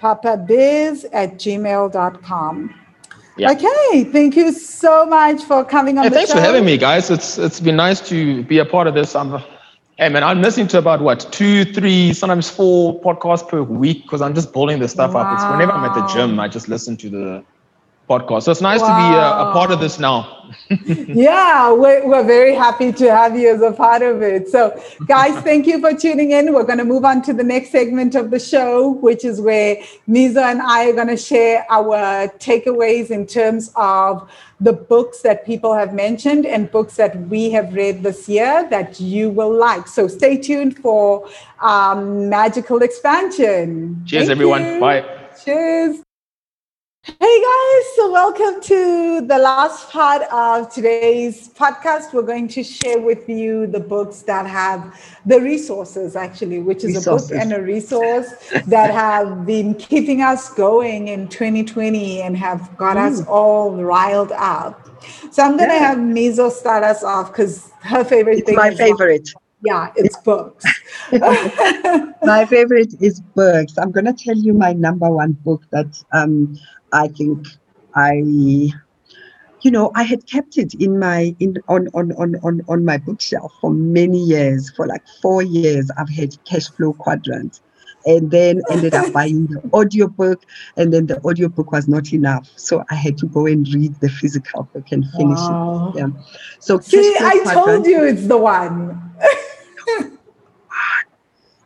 Papabiz 0.00 1.04
at 1.12 1.34
gmail.com. 1.34 2.74
Yeah. 3.36 3.52
Okay, 3.52 4.04
thank 4.04 4.36
you 4.36 4.52
so 4.52 5.06
much 5.06 5.42
for 5.44 5.64
coming 5.64 5.96
on 5.96 6.04
hey, 6.04 6.10
the 6.10 6.16
thanks 6.16 6.30
show. 6.30 6.36
for 6.36 6.42
having 6.42 6.64
me, 6.66 6.76
guys. 6.76 7.10
It's 7.10 7.38
it's 7.38 7.60
been 7.60 7.76
nice 7.76 8.00
to 8.08 8.42
be 8.44 8.58
a 8.58 8.64
part 8.64 8.86
of 8.86 8.94
this. 8.94 9.16
I'm, 9.16 9.42
hey 9.96 10.10
man, 10.10 10.22
I'm 10.22 10.42
listening 10.42 10.68
to 10.68 10.78
about 10.78 11.00
what 11.00 11.26
two, 11.32 11.64
three, 11.64 12.12
sometimes 12.12 12.50
four 12.50 13.00
podcasts 13.00 13.48
per 13.48 13.62
week 13.62 14.02
because 14.02 14.20
I'm 14.20 14.34
just 14.34 14.52
building 14.52 14.80
this 14.80 14.92
stuff 14.92 15.14
wow. 15.14 15.22
up. 15.22 15.34
It's 15.34 15.50
whenever 15.50 15.72
I'm 15.72 15.84
at 15.84 15.94
the 15.94 16.06
gym, 16.08 16.38
I 16.38 16.48
just 16.48 16.68
listen 16.68 16.96
to 16.98 17.08
the 17.08 17.44
podcast. 18.08 18.42
So 18.44 18.52
it's 18.52 18.60
nice 18.60 18.80
wow. 18.80 18.88
to 18.88 18.94
be 18.94 19.16
a, 19.16 19.50
a, 19.50 19.52
part 19.52 19.70
of 19.70 19.80
this 19.80 19.98
now. 19.98 20.52
yeah, 21.08 21.72
we're, 21.72 22.06
we're 22.06 22.24
very 22.24 22.54
happy 22.54 22.92
to 22.92 23.10
have 23.10 23.36
you 23.36 23.54
as 23.54 23.62
a 23.62 23.72
part 23.72 24.02
of 24.02 24.22
it. 24.22 24.48
So, 24.48 24.80
guys, 25.06 25.42
thank 25.42 25.66
you 25.66 25.80
for 25.80 25.94
tuning 25.94 26.32
in. 26.32 26.52
We're 26.52 26.64
going 26.64 26.78
to 26.78 26.84
move 26.84 27.04
on 27.04 27.22
to 27.22 27.32
the 27.32 27.44
next 27.44 27.70
segment 27.70 28.14
of 28.14 28.30
the 28.30 28.38
show, 28.38 28.90
which 28.90 29.24
is 29.24 29.40
where 29.40 29.76
Mizo 30.08 30.42
and 30.42 30.60
I 30.60 30.90
are 30.90 30.92
going 30.92 31.08
to 31.08 31.16
share 31.16 31.64
our 31.70 32.28
takeaways 32.38 33.10
in 33.10 33.26
terms 33.26 33.72
of 33.76 34.30
the 34.60 34.72
books 34.72 35.22
that 35.22 35.44
people 35.46 35.74
have 35.74 35.94
mentioned 35.94 36.46
and 36.46 36.70
books 36.70 36.96
that 36.96 37.16
we 37.28 37.50
have 37.50 37.72
read 37.72 38.02
this 38.02 38.28
year 38.28 38.68
that 38.70 39.00
you 39.00 39.30
will 39.30 39.54
like. 39.54 39.86
So, 39.86 40.08
stay 40.08 40.36
tuned 40.36 40.76
for 40.78 41.28
um, 41.60 42.28
Magical 42.28 42.82
Expansion. 42.82 44.02
Cheers, 44.06 44.24
thank 44.24 44.32
everyone. 44.32 44.64
You. 44.64 44.80
Bye. 44.80 45.04
Cheers. 45.44 46.02
Hey 47.04 47.14
guys, 47.18 47.96
so 47.96 48.12
welcome 48.12 48.60
to 48.60 49.26
the 49.26 49.36
last 49.36 49.90
part 49.90 50.22
of 50.30 50.72
today's 50.72 51.48
podcast. 51.48 52.12
We're 52.12 52.22
going 52.22 52.46
to 52.46 52.62
share 52.62 53.00
with 53.00 53.28
you 53.28 53.66
the 53.66 53.80
books 53.80 54.22
that 54.22 54.46
have 54.46 54.96
the 55.26 55.40
resources, 55.40 56.14
actually, 56.14 56.60
which 56.60 56.84
is 56.84 56.94
resources. 56.94 57.30
a 57.30 57.34
book 57.34 57.42
and 57.42 57.52
a 57.54 57.60
resource 57.60 58.28
that 58.68 58.92
have 58.92 59.44
been 59.44 59.74
keeping 59.74 60.22
us 60.22 60.54
going 60.54 61.08
in 61.08 61.26
2020 61.26 62.22
and 62.22 62.36
have 62.36 62.76
got 62.76 62.96
mm. 62.96 63.10
us 63.10 63.26
all 63.26 63.72
riled 63.72 64.30
up. 64.30 64.88
So 65.32 65.42
I'm 65.42 65.56
going 65.56 65.70
to 65.70 65.74
yeah. 65.74 65.88
have 65.88 65.98
Mizo 65.98 66.52
start 66.52 66.84
us 66.84 67.02
off 67.02 67.32
because 67.32 67.72
her 67.80 68.04
favorite 68.04 68.38
it's 68.38 68.46
thing 68.46 68.54
my 68.54 68.72
favorite. 68.76 69.28
yeah, 69.64 69.92
it's 69.96 70.16
books. 70.18 70.64
my 72.22 72.46
favorite 72.46 72.94
is 73.00 73.20
books. 73.34 73.76
I'm 73.76 73.90
going 73.90 74.04
to 74.04 74.12
tell 74.12 74.36
you 74.36 74.54
my 74.54 74.72
number 74.72 75.10
one 75.10 75.32
book 75.32 75.64
that 75.72 76.00
um, 76.12 76.56
I 76.92 77.08
think 77.08 77.46
I, 77.94 78.12
you 78.14 79.70
know, 79.70 79.90
I 79.94 80.02
had 80.02 80.26
kept 80.26 80.58
it 80.58 80.74
in 80.74 80.98
my 80.98 81.34
in 81.40 81.56
on 81.68 81.88
on 81.94 82.12
on 82.12 82.36
on 82.42 82.60
on 82.68 82.84
my 82.84 82.98
bookshelf 82.98 83.52
for 83.60 83.72
many 83.72 84.18
years. 84.18 84.70
For 84.70 84.86
like 84.86 85.02
four 85.20 85.42
years, 85.42 85.90
I've 85.98 86.08
had 86.08 86.36
cash 86.44 86.68
flow 86.68 86.92
quadrant. 86.92 87.60
And 88.04 88.32
then 88.32 88.62
ended 88.68 88.94
up 88.94 89.12
buying 89.18 89.46
the 89.46 89.62
audiobook, 89.72 90.42
and 90.76 90.92
then 90.92 91.06
the 91.06 91.24
audiobook 91.24 91.70
was 91.70 91.86
not 91.86 92.12
enough. 92.12 92.50
So 92.56 92.82
I 92.90 92.96
had 92.96 93.16
to 93.18 93.26
go 93.26 93.46
and 93.46 93.64
read 93.72 93.94
the 94.00 94.08
physical 94.08 94.64
book 94.74 94.90
and 94.90 95.04
finish 95.16 95.38
wow. 95.38 95.92
it. 95.94 96.00
Yeah. 96.00 96.08
So 96.58 96.80
See, 96.80 97.14
I 97.20 97.38
quadrant, 97.44 97.64
told 97.64 97.86
you 97.86 98.02
it's 98.02 98.26
the 98.26 98.38
one. 98.38 99.00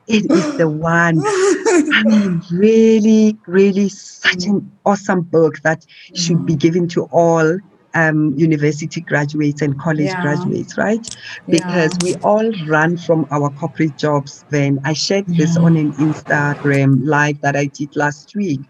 it 0.06 0.30
is 0.30 0.56
the 0.58 0.68
one. 0.68 1.22
I 1.76 2.02
mean, 2.04 2.42
really, 2.50 3.36
really 3.46 3.88
such 3.88 4.44
an 4.44 4.70
awesome 4.84 5.22
book 5.22 5.60
that 5.62 5.84
should 6.14 6.46
be 6.46 6.54
mm. 6.54 6.60
given 6.60 6.88
to 6.88 7.04
all 7.04 7.58
um, 7.96 8.34
university 8.36 9.00
graduates 9.00 9.62
and 9.62 9.80
college 9.80 10.06
yeah. 10.06 10.22
graduates, 10.22 10.76
right? 10.76 11.16
Because 11.48 11.96
yeah. 12.02 12.04
we 12.04 12.14
all 12.16 12.52
run 12.66 12.98
from 12.98 13.26
our 13.30 13.50
corporate 13.50 13.96
jobs. 13.96 14.44
Then 14.50 14.78
I 14.84 14.92
shared 14.92 15.26
this 15.26 15.56
yeah. 15.56 15.62
on 15.62 15.76
an 15.76 15.92
Instagram 15.94 17.06
live 17.06 17.40
that 17.40 17.56
I 17.56 17.64
did 17.64 17.96
last 17.96 18.36
week 18.36 18.60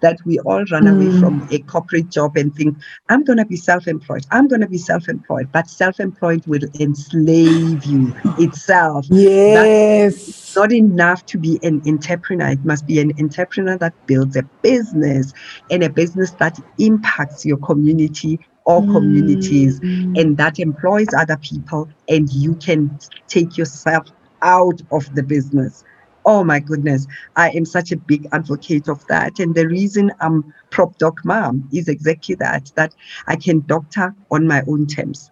that 0.00 0.18
we 0.24 0.38
all 0.40 0.64
run 0.70 0.84
mm. 0.84 0.94
away 0.94 1.20
from 1.20 1.46
a 1.50 1.58
corporate 1.62 2.10
job 2.10 2.36
and 2.36 2.54
think, 2.54 2.78
I'm 3.08 3.24
going 3.24 3.38
to 3.38 3.44
be 3.44 3.56
self 3.56 3.88
employed. 3.88 4.24
I'm 4.30 4.46
going 4.46 4.60
to 4.60 4.68
be 4.68 4.78
self 4.78 5.08
employed. 5.08 5.50
But 5.50 5.68
self 5.68 5.98
employed 5.98 6.46
will 6.46 6.62
enslave 6.78 7.84
you 7.84 8.14
itself. 8.38 9.06
Yes. 9.10 10.14
That's 10.14 10.56
not 10.56 10.72
enough 10.72 11.26
to 11.26 11.38
be 11.38 11.58
an 11.64 11.82
entrepreneur. 11.86 12.50
It 12.50 12.64
must 12.64 12.86
be 12.86 13.00
an 13.00 13.12
entrepreneur 13.18 13.76
that 13.78 13.94
builds 14.06 14.36
a 14.36 14.44
business 14.62 15.32
and 15.72 15.82
a 15.82 15.90
business 15.90 16.30
that 16.32 16.56
impacts 16.78 17.44
your 17.44 17.56
community 17.56 18.38
or 18.66 18.82
communities 18.82 19.80
mm. 19.80 20.20
and 20.20 20.36
that 20.36 20.58
employs 20.58 21.06
other 21.16 21.36
people 21.38 21.88
and 22.08 22.30
you 22.32 22.54
can 22.56 22.98
take 23.28 23.56
yourself 23.56 24.06
out 24.42 24.82
of 24.90 25.12
the 25.14 25.22
business 25.22 25.84
oh 26.26 26.42
my 26.44 26.58
goodness 26.58 27.06
i 27.36 27.48
am 27.50 27.64
such 27.64 27.92
a 27.92 27.96
big 27.96 28.26
advocate 28.32 28.88
of 28.88 29.06
that 29.06 29.38
and 29.38 29.54
the 29.54 29.66
reason 29.68 30.12
i'm 30.20 30.52
prop 30.70 30.98
doc 30.98 31.24
mom 31.24 31.66
is 31.72 31.88
exactly 31.88 32.34
that 32.34 32.70
that 32.74 32.92
i 33.28 33.36
can 33.36 33.60
doctor 33.66 34.14
on 34.30 34.46
my 34.46 34.62
own 34.68 34.86
terms 34.86 35.30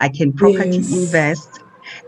i 0.00 0.08
can 0.08 0.32
property 0.32 0.76
yes. 0.76 0.92
invest 0.92 1.63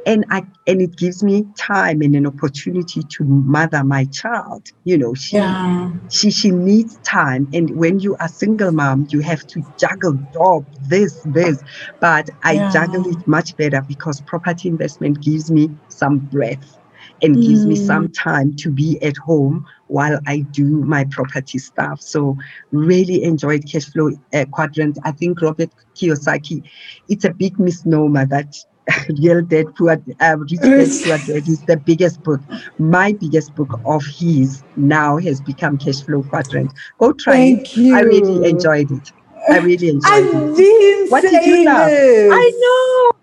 and 0.07 0.25
i 0.31 0.43
and 0.67 0.81
it 0.81 0.97
gives 0.97 1.23
me 1.23 1.47
time 1.57 2.01
and 2.01 2.15
an 2.15 2.27
opportunity 2.27 3.03
to 3.03 3.25
mother 3.25 3.85
my 3.85 4.05
child 4.07 4.69
you 4.85 4.97
know 4.97 5.15
she 5.15 5.37
yeah. 5.37 5.93
she 6.11 6.31
she 6.31 6.51
needs 6.51 6.97
time 6.99 7.49
and 7.53 7.71
when 7.77 8.01
you 8.01 8.17
are 8.17 8.29
single 8.29 8.73
mom 8.73 9.07
you 9.11 9.21
have 9.21 9.47
to 9.47 9.65
juggle 9.79 10.15
job 10.33 10.65
this 10.89 11.21
this 11.27 11.63
but 12.01 12.31
i 12.43 12.53
yeah. 12.53 12.71
juggle 12.71 13.07
it 13.07 13.27
much 13.27 13.57
better 13.57 13.83
because 13.83 14.21
property 14.23 14.69
investment 14.69 15.21
gives 15.21 15.51
me 15.51 15.71
some 15.89 16.19
breath 16.19 16.79
and 17.23 17.37
mm. 17.37 17.47
gives 17.47 17.67
me 17.67 17.77
some 17.77 18.09
mm. 18.09 18.15
time 18.15 18.55
to 18.57 18.71
be 18.71 19.01
at 19.03 19.17
home 19.17 19.67
while 19.89 20.19
I 20.27 20.41
do 20.41 20.65
my 20.65 21.05
property 21.05 21.59
stuff. 21.59 22.01
So 22.01 22.37
really 22.71 23.23
enjoyed 23.23 23.71
cash 23.71 23.87
flow 23.87 24.11
uh, 24.33 24.45
quadrant. 24.51 24.99
I 25.05 25.13
think 25.13 25.41
Robert 25.41 25.71
Kiyosaki, 25.95 26.63
it's 27.09 27.25
a 27.25 27.33
big 27.33 27.59
misnomer 27.59 28.27
that 28.27 28.57
Real 29.21 29.43
Dad 29.43 29.75
Poor 29.77 29.91
uh, 30.21 30.37
Rich 30.39 30.61
Dad 30.61 30.89
Poor 31.05 31.19
Dad 31.19 31.49
is 31.49 31.63
the 31.65 31.77
biggest 31.77 32.23
book. 32.23 32.41
My 32.79 33.13
biggest 33.13 33.55
book 33.55 33.81
of 33.85 34.05
his 34.05 34.63
now 34.77 35.19
has 35.19 35.41
become 35.41 35.79
Cash 35.79 36.03
Flow 36.03 36.23
Quadrant. 36.23 36.73
Go 36.99 37.13
try 37.13 37.35
Thank 37.35 37.61
it. 37.63 37.77
You. 37.77 37.97
I 37.97 38.01
really 38.01 38.49
enjoyed 38.49 38.91
it. 38.91 39.13
I 39.49 39.59
really 39.59 39.89
enjoyed 39.97 40.13
I've 40.13 40.25
it. 40.25 40.57
Been 40.57 41.09
what 41.09 41.23
did 41.23 41.45
you 41.45 41.65
love? 41.65 41.89
This. 41.89 42.33
I 42.33 42.51
know. 42.51 43.19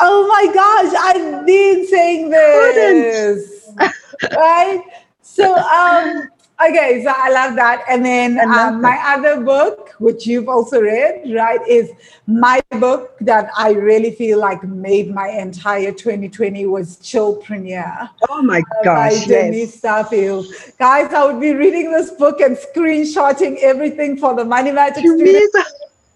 Oh 0.00 0.26
my 0.28 0.52
gosh, 0.54 0.94
I've 0.96 1.46
been 1.46 1.86
saying 1.88 2.30
this. 2.30 3.72
right? 4.32 4.82
So 5.22 5.54
um 5.56 6.28
Okay, 6.60 7.04
so 7.04 7.12
I 7.14 7.30
love 7.30 7.54
that. 7.54 7.84
And 7.88 8.04
then 8.04 8.40
um, 8.40 8.82
my 8.82 9.00
other 9.06 9.40
book, 9.40 9.94
which 10.00 10.26
you've 10.26 10.48
also 10.48 10.80
read, 10.80 11.32
right, 11.32 11.60
is 11.68 11.90
my 12.26 12.60
book 12.80 13.16
that 13.20 13.50
I 13.56 13.70
really 13.72 14.10
feel 14.10 14.40
like 14.40 14.64
made 14.64 15.14
my 15.14 15.28
entire 15.28 15.92
2020 15.92 16.66
was 16.66 16.96
Chillpreneur. 16.96 18.10
Oh 18.28 18.42
my 18.42 18.62
gosh. 18.82 19.20
By 19.20 19.26
Denise 19.26 19.80
Duffield. 19.80 20.46
Guys, 20.80 21.12
I 21.14 21.26
would 21.26 21.40
be 21.40 21.52
reading 21.52 21.92
this 21.92 22.10
book 22.10 22.40
and 22.40 22.56
screenshotting 22.56 23.58
everything 23.62 24.16
for 24.16 24.34
the 24.34 24.44
Money 24.44 24.72
Magic 24.72 25.04
students. 25.06 25.56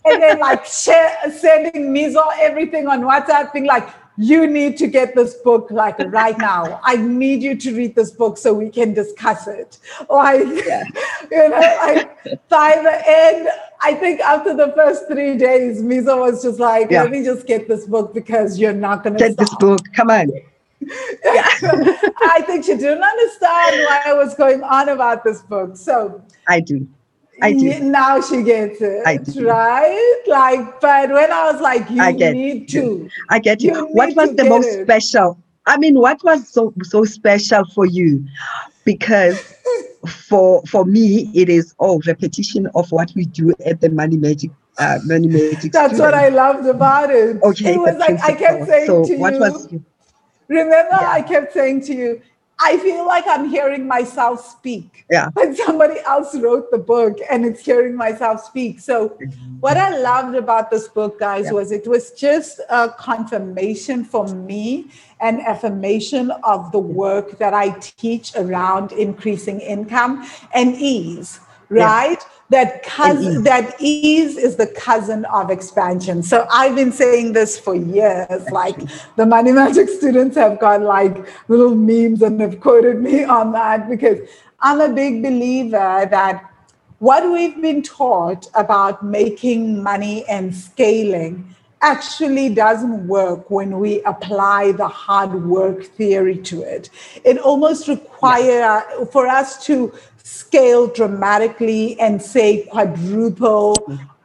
and 0.05 0.21
then 0.21 0.41
like 0.41 0.65
share, 0.83 1.17
sending 1.39 1.95
Mizo 1.95 2.25
everything 2.41 2.89
on 2.89 3.03
WhatsApp, 3.03 3.53
being 3.53 3.67
like, 3.67 3.89
you 4.23 4.47
need 4.47 4.77
to 4.77 4.87
get 4.87 5.15
this 5.17 5.35
book 5.35 5.71
like 5.71 5.99
right 5.99 6.39
now. 6.39 6.81
I 6.85 6.97
need 6.97 7.43
you 7.43 7.57
to 7.57 7.75
read 7.75 7.97
this 7.97 8.13
book 8.13 8.39
so 8.39 8.55
we 8.55 8.71
can 8.71 8.95
discuss 8.95 9.49
it. 9.49 9.79
Like, 10.09 10.47
yeah. 10.65 10.85
you 11.31 11.49
know, 11.49 11.79
like 11.83 12.49
by 12.49 12.81
the 12.83 13.03
end, 13.05 13.49
I 13.81 13.95
think 13.95 14.21
after 14.21 14.55
the 14.55 14.73
first 14.77 15.09
three 15.09 15.37
days, 15.37 15.83
Mizo 15.83 16.21
was 16.21 16.43
just 16.43 16.61
like, 16.61 16.91
yeah. 16.91 17.03
let 17.03 17.11
me 17.11 17.25
just 17.25 17.47
get 17.49 17.67
this 17.67 17.85
book 17.87 18.15
because 18.15 18.61
you're 18.61 18.73
not 18.73 19.03
going 19.03 19.15
to 19.15 19.19
get 19.19 19.37
this 19.37 19.55
book. 19.57 19.81
Come 19.93 20.11
on. 20.11 20.31
Yeah. 20.31 21.49
I 22.31 22.45
think 22.47 22.65
she 22.65 22.77
didn't 22.77 23.03
understand 23.03 23.87
why 23.87 24.03
I 24.07 24.15
was 24.15 24.35
going 24.35 24.63
on 24.63 24.89
about 24.89 25.25
this 25.25 25.43
book. 25.43 25.77
So 25.77 26.23
I 26.49 26.61
do. 26.61 26.87
I 27.41 27.53
do. 27.53 27.81
Now 27.81 28.21
she 28.21 28.43
gets 28.43 28.81
it. 28.81 29.07
I 29.07 29.17
do. 29.17 29.49
Right? 29.49 30.23
Like, 30.27 30.81
but 30.81 31.11
when 31.11 31.33
I 31.33 31.51
was 31.51 31.61
like, 31.61 31.89
you 31.91 32.03
I 32.03 32.13
get 32.13 32.35
need 32.35 32.69
to. 32.71 33.09
I 33.31 33.39
get 33.39 33.63
you. 33.63 33.75
you 33.75 33.87
what 33.87 34.15
was 34.15 34.35
the 34.35 34.45
most 34.45 34.67
it. 34.69 34.85
special? 34.85 35.39
I 35.67 35.79
mean, 35.79 35.99
what 35.99 36.23
was 36.25 36.49
so 36.49 36.75
so 36.83 37.05
special 37.05 37.65
for 37.67 37.87
you? 37.87 38.25
Because 38.85 39.41
for 40.09 40.63
for 40.67 40.85
me, 40.85 41.31
it 41.35 41.49
is 41.49 41.75
all 41.79 41.97
oh, 41.97 42.03
repetition 42.07 42.69
of 42.75 42.91
what 42.93 43.13
we 43.15 43.25
do 43.25 43.55
at 43.65 43.81
the 43.81 43.89
Money 43.89 44.17
Magic 44.17 44.51
uh, 44.79 44.99
Money 45.05 45.29
Magic. 45.29 45.73
That's 45.73 45.95
student. 45.95 46.01
what 46.01 46.15
I 46.15 46.29
loved 46.29 46.67
about 46.67 47.11
it. 47.11 47.43
Okay, 47.43 47.75
it 47.75 47.79
was 47.79 47.97
like 47.97 48.21
I 48.21 48.35
kept 48.35 48.67
saying 48.67 48.87
so 48.87 49.05
to 49.05 49.17
what 49.17 49.35
you. 49.35 49.41
Was? 49.41 49.69
Remember, 50.49 50.99
yeah. 51.01 51.11
I 51.11 51.23
kept 51.23 51.55
saying 51.55 51.83
to 51.83 51.95
you, 51.95 52.23
I 52.65 52.79
feel 52.79 53.05
like 53.07 53.25
I'm 53.27 53.49
hearing 53.49 53.87
myself 53.87 54.41
speak. 54.57 55.05
Yeah. 55.11 55.29
But 55.35 55.57
somebody 55.57 55.99
else 56.07 56.37
wrote 56.39 56.71
the 56.71 56.79
book 56.79 57.19
and 57.31 57.45
it's 57.45 57.65
hearing 57.65 57.97
myself 57.97 58.45
speak. 58.45 58.79
So, 58.81 59.19
what 59.61 59.77
I 59.77 59.99
loved 59.99 60.37
about 60.37 60.71
this 60.71 60.87
book, 60.89 61.19
guys, 61.19 61.47
Yeah. 61.47 61.53
was 61.59 61.73
it 61.73 61.87
was 61.89 62.13
just 62.13 62.61
a 62.71 62.89
confirmation 62.91 64.05
for 64.05 64.27
me 64.29 64.91
and 65.21 65.41
affirmation 65.41 66.31
of 66.45 66.71
the 66.73 66.79
work 66.79 67.39
that 67.39 67.53
I 67.55 67.71
teach 67.81 68.35
around 68.37 68.93
increasing 68.93 69.61
income 69.61 70.25
and 70.55 70.75
ease, 70.77 71.41
Yeah. 71.73 71.85
right? 71.85 72.23
That 72.51 72.83
cousin, 72.83 73.33
ease. 73.33 73.43
that 73.45 73.77
ease 73.81 74.37
is 74.37 74.57
the 74.57 74.67
cousin 74.67 75.25
of 75.27 75.51
expansion. 75.51 76.23
So 76.23 76.47
I've 76.53 76.75
been 76.75 76.93
saying 76.93 77.33
this 77.33 77.59
for 77.59 77.75
years. 77.75 78.51
Like 78.51 78.77
the 79.17 79.25
money 79.25 79.53
magic 79.53 79.89
students 79.89 80.37
have 80.37 80.61
got 80.61 80.83
like 80.83 81.27
little 81.49 81.75
memes 81.75 82.21
and 82.21 82.41
have 82.41 82.61
quoted 82.61 83.01
me 83.01 83.25
on 83.39 83.53
that 83.53 83.89
because 83.89 84.19
I'm 84.61 84.81
a 84.81 84.93
big 84.93 85.23
believer 85.23 86.07
that 86.11 86.51
what 86.99 87.33
we've 87.33 87.61
been 87.61 87.83
taught 87.83 88.47
about 88.55 89.05
making 89.05 89.83
money 89.83 90.25
and 90.29 90.55
scaling 90.55 91.53
actually 91.83 92.49
doesn't 92.49 93.09
work 93.09 93.51
when 93.51 93.81
we 93.81 94.01
apply 94.03 94.73
the 94.73 94.87
hard 94.87 95.45
work 95.45 95.83
theory 95.83 96.39
to 96.39 96.63
it. 96.63 96.89
It 97.25 97.39
almost 97.39 97.89
require 97.89 98.83
for 99.11 99.27
us 99.27 99.67
to 99.67 99.93
scale 100.23 100.87
dramatically 100.87 101.99
and 102.01 102.21
say 102.23 102.65
quadruple 102.67 103.75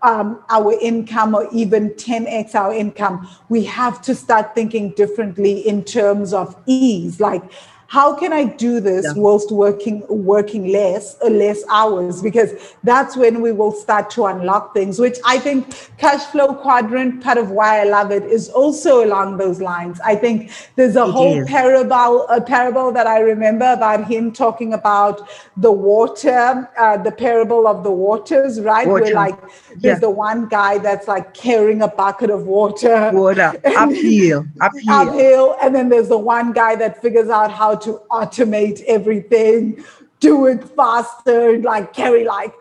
um, 0.02 0.44
our 0.50 0.74
income 0.80 1.36
or 1.36 1.48
even 1.52 1.90
10x 1.92 2.56
our 2.56 2.74
income, 2.74 3.28
we 3.50 3.64
have 3.64 4.02
to 4.04 4.16
start 4.16 4.54
thinking 4.54 4.92
differently 4.92 5.68
in 5.68 5.84
terms 5.84 6.34
of 6.34 6.56
ease. 6.66 7.20
Like, 7.20 7.44
how 7.88 8.14
can 8.16 8.34
I 8.34 8.44
do 8.46 8.80
this 8.80 9.06
Yeah. 9.06 9.14
whilst 9.16 9.52
working 9.52 10.04
working 10.10 10.68
less 10.68 11.18
uh, 11.24 11.30
less 11.30 11.64
hours? 11.70 12.22
Because 12.22 12.52
that's 12.84 13.16
when 13.16 13.42
we 13.42 13.52
will 13.52 13.72
start 13.72 14.10
to 14.12 14.26
unlock 14.26 14.74
things. 14.74 15.00
Which 15.00 15.18
I 15.26 15.38
think 15.40 15.74
cash 15.98 16.24
flow 16.26 16.54
quadrant, 16.54 17.24
part 17.24 17.38
of 17.38 17.52
why 17.52 17.80
I 17.82 17.84
love 17.86 18.12
it, 18.12 18.24
is 18.24 18.50
also 18.50 19.04
along 19.06 19.38
those 19.38 19.62
lines. 19.62 20.00
I 20.06 20.16
think 20.16 20.52
there's 20.76 20.96
a 20.98 21.06
It 21.06 21.12
whole 21.12 21.42
is. 21.42 21.48
parable 21.48 22.28
a 22.28 22.42
parable 22.42 22.92
that 22.92 23.08
I 23.08 23.20
remember 23.20 23.72
about 23.72 24.06
him 24.08 24.32
talking 24.32 24.74
about 24.74 25.22
the 25.56 25.72
water, 25.72 26.70
uh, 26.78 26.98
the 26.98 27.12
parable 27.12 27.68
of 27.68 27.84
the 27.84 27.92
waters, 27.92 28.60
right? 28.62 28.92
Where 28.94 29.14
like 29.14 29.38
there's 29.82 29.98
Yeah. 29.98 30.08
the 30.08 30.10
one 30.10 30.48
guy 30.48 30.78
that's 30.80 31.08
like 31.08 31.34
carrying 31.34 31.82
a 31.82 31.88
bucket 31.88 32.30
of 32.30 32.46
water 32.48 33.12
Water, 33.14 33.54
uphill, 33.78 34.46
uphill. 34.60 34.84
uphill, 34.90 35.56
and 35.62 35.74
then 35.76 35.90
there's 35.90 36.10
the 36.10 36.18
one 36.18 36.52
guy 36.52 36.76
that 36.76 37.02
figures 37.02 37.30
out 37.30 37.52
how 37.52 37.76
to 37.82 38.02
automate 38.12 38.84
everything, 38.88 39.84
do 40.20 40.48
it 40.48 40.64
faster, 40.76 41.60
like 41.60 41.94
carry 41.94 42.24
like 42.26 42.54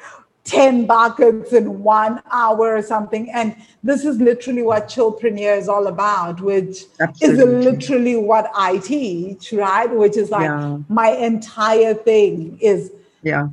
10 0.44 0.86
buckets 0.86 1.52
in 1.52 1.82
one 1.82 2.22
hour 2.30 2.76
or 2.76 2.82
something. 2.82 3.30
And 3.32 3.56
this 3.82 4.04
is 4.04 4.18
literally 4.18 4.62
what 4.62 4.88
Chillpreneur 4.88 5.58
is 5.58 5.68
all 5.68 5.88
about, 5.88 6.40
which 6.40 6.84
Absolutely. 7.00 7.44
is 7.44 7.64
literally 7.66 8.16
what 8.16 8.50
I 8.54 8.78
teach, 8.78 9.52
right? 9.52 9.92
Which 9.92 10.16
is 10.16 10.30
like 10.30 10.44
Yeah. 10.50 10.78
my 10.88 11.10
entire 11.10 11.94
thing 11.94 12.58
is 12.60 12.92
Yeah, 13.22 13.48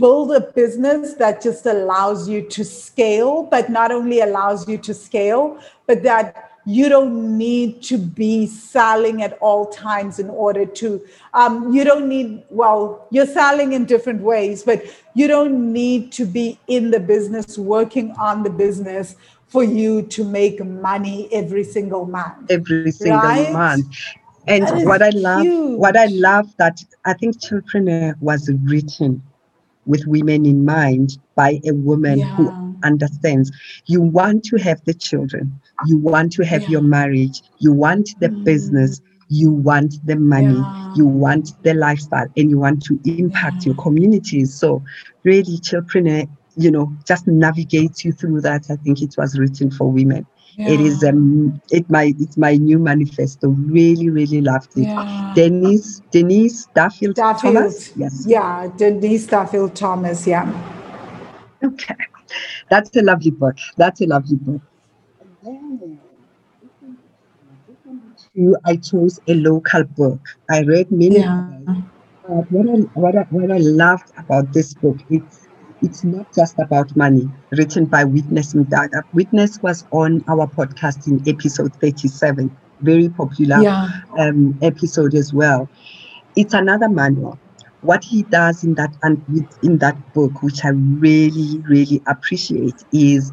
build 0.00 0.32
a 0.32 0.40
business 0.40 1.14
that 1.14 1.40
just 1.40 1.64
allows 1.66 2.28
you 2.28 2.42
to 2.42 2.64
scale, 2.64 3.44
but 3.44 3.70
not 3.70 3.92
only 3.92 4.20
allows 4.20 4.68
you 4.68 4.78
to 4.78 4.92
scale, 4.92 5.58
but 5.86 6.02
that 6.02 6.51
you 6.64 6.88
don't 6.88 7.36
need 7.36 7.82
to 7.82 7.98
be 7.98 8.46
selling 8.46 9.22
at 9.22 9.36
all 9.40 9.66
times 9.66 10.18
in 10.18 10.30
order 10.30 10.64
to, 10.64 11.00
um, 11.34 11.72
you 11.72 11.84
don't 11.84 12.08
need, 12.08 12.44
well, 12.50 13.06
you're 13.10 13.26
selling 13.26 13.72
in 13.72 13.84
different 13.84 14.22
ways, 14.22 14.62
but 14.62 14.82
you 15.14 15.26
don't 15.26 15.72
need 15.72 16.12
to 16.12 16.24
be 16.24 16.58
in 16.68 16.90
the 16.90 17.00
business, 17.00 17.58
working 17.58 18.12
on 18.12 18.42
the 18.42 18.50
business 18.50 19.16
for 19.48 19.64
you 19.64 20.02
to 20.02 20.24
make 20.24 20.64
money 20.64 21.28
every 21.32 21.64
single 21.64 22.06
month. 22.06 22.50
every 22.50 22.90
single 22.92 23.20
Right? 23.20 23.52
month. 23.52 23.86
And 24.46 24.64
what 24.84 25.02
I 25.02 25.10
love, 25.10 25.46
what 25.78 25.96
I 25.96 26.06
love 26.06 26.46
that 26.58 26.82
I 27.04 27.12
think 27.14 27.40
Chillpreneur 27.40 28.14
was 28.20 28.50
written 28.64 29.22
with 29.86 30.06
women 30.06 30.46
in 30.46 30.64
mind 30.64 31.18
by 31.34 31.60
a 31.66 31.72
woman 31.72 32.20
who 32.20 32.46
Yeah. 32.46 32.71
Understands 32.82 33.50
you 33.86 34.00
want 34.00 34.44
to 34.44 34.56
have 34.56 34.80
the 34.84 34.94
children, 34.94 35.60
you 35.86 35.98
want 35.98 36.32
to 36.32 36.44
have 36.44 36.62
Yeah. 36.62 36.68
your 36.70 36.82
marriage, 36.82 37.42
you 37.58 37.72
want 37.72 38.10
the 38.20 38.28
Mm. 38.28 38.44
business, 38.44 39.00
you 39.28 39.50
want 39.50 39.94
the 40.06 40.16
money, 40.16 40.54
Yeah. 40.54 40.92
you 40.94 41.06
want 41.06 41.52
the 41.62 41.74
lifestyle, 41.74 42.26
and 42.36 42.50
you 42.50 42.58
want 42.58 42.82
to 42.84 42.98
impact 43.04 43.64
your 43.66 43.74
communities. 43.76 44.54
So, 44.54 44.82
really, 45.24 45.58
Chillpreneur, 45.58 46.28
you 46.56 46.70
know, 46.70 46.92
just 47.06 47.26
navigates 47.26 48.04
you 48.04 48.12
through 48.12 48.42
that. 48.42 48.66
I 48.70 48.76
think 48.76 49.00
it 49.02 49.14
was 49.16 49.38
written 49.38 49.70
for 49.70 49.90
women. 49.90 50.26
It 50.58 50.80
is 50.80 51.02
um 51.02 51.58
it 51.70 51.88
my 51.88 52.12
it's 52.20 52.36
my 52.36 52.56
new 52.56 52.78
manifesto. 52.78 53.48
Really, 53.48 54.10
really 54.10 54.42
loved 54.42 54.76
it. 54.76 54.82
Yeah. 54.82 55.32
Denise 55.34 56.02
Denise 56.10 56.66
Duffield. 56.74 57.16
Thomas. 57.16 57.92
Yes. 57.96 58.24
Yeah, 58.26 58.68
Denise 58.76 59.26
Duffield 59.28 59.74
Thomas. 59.74 60.26
Yeah. 60.26 60.46
Okay. 61.64 61.94
That's 62.70 62.94
a 62.96 63.02
lovely 63.02 63.30
book. 63.30 63.56
That's 63.76 64.00
a 64.00 64.06
lovely 64.06 64.36
book. 64.36 64.62
Two, 68.34 68.56
I 68.64 68.76
chose 68.76 69.20
a 69.28 69.34
local 69.34 69.84
book. 69.84 70.20
I 70.50 70.62
read 70.62 70.90
many. 70.90 71.18
Yeah. 71.18 71.50
But 72.26 72.50
what 72.50 72.68
I, 72.68 72.80
what 72.94 73.16
I 73.16 73.22
what 73.30 73.50
I 73.50 73.58
loved 73.58 74.12
about 74.16 74.52
this 74.52 74.74
book, 74.74 74.96
it's 75.10 75.48
it's 75.82 76.04
not 76.04 76.32
just 76.34 76.58
about 76.58 76.94
money. 76.96 77.28
Written 77.50 77.84
by 77.86 78.04
Witness 78.04 78.54
Mdaga. 78.54 79.02
Witness 79.12 79.60
was 79.62 79.84
on 79.90 80.24
our 80.28 80.46
podcast 80.46 81.06
in 81.08 81.20
episode 81.28 81.74
37. 81.76 82.56
Very 82.80 83.08
popular 83.08 83.60
Yeah. 83.60 83.88
um, 84.18 84.58
episode 84.62 85.14
as 85.14 85.32
well. 85.34 85.68
It's 86.36 86.54
another 86.54 86.88
manual. 86.88 87.38
What 87.82 88.04
he 88.04 88.22
does 88.22 88.64
in 88.64 88.74
that 88.74 88.94
and 89.02 89.20
in 89.62 89.78
that 89.78 89.96
book, 90.14 90.42
which 90.42 90.64
I 90.64 90.68
really 90.70 91.58
really 91.68 92.00
appreciate, 92.06 92.84
is 92.92 93.32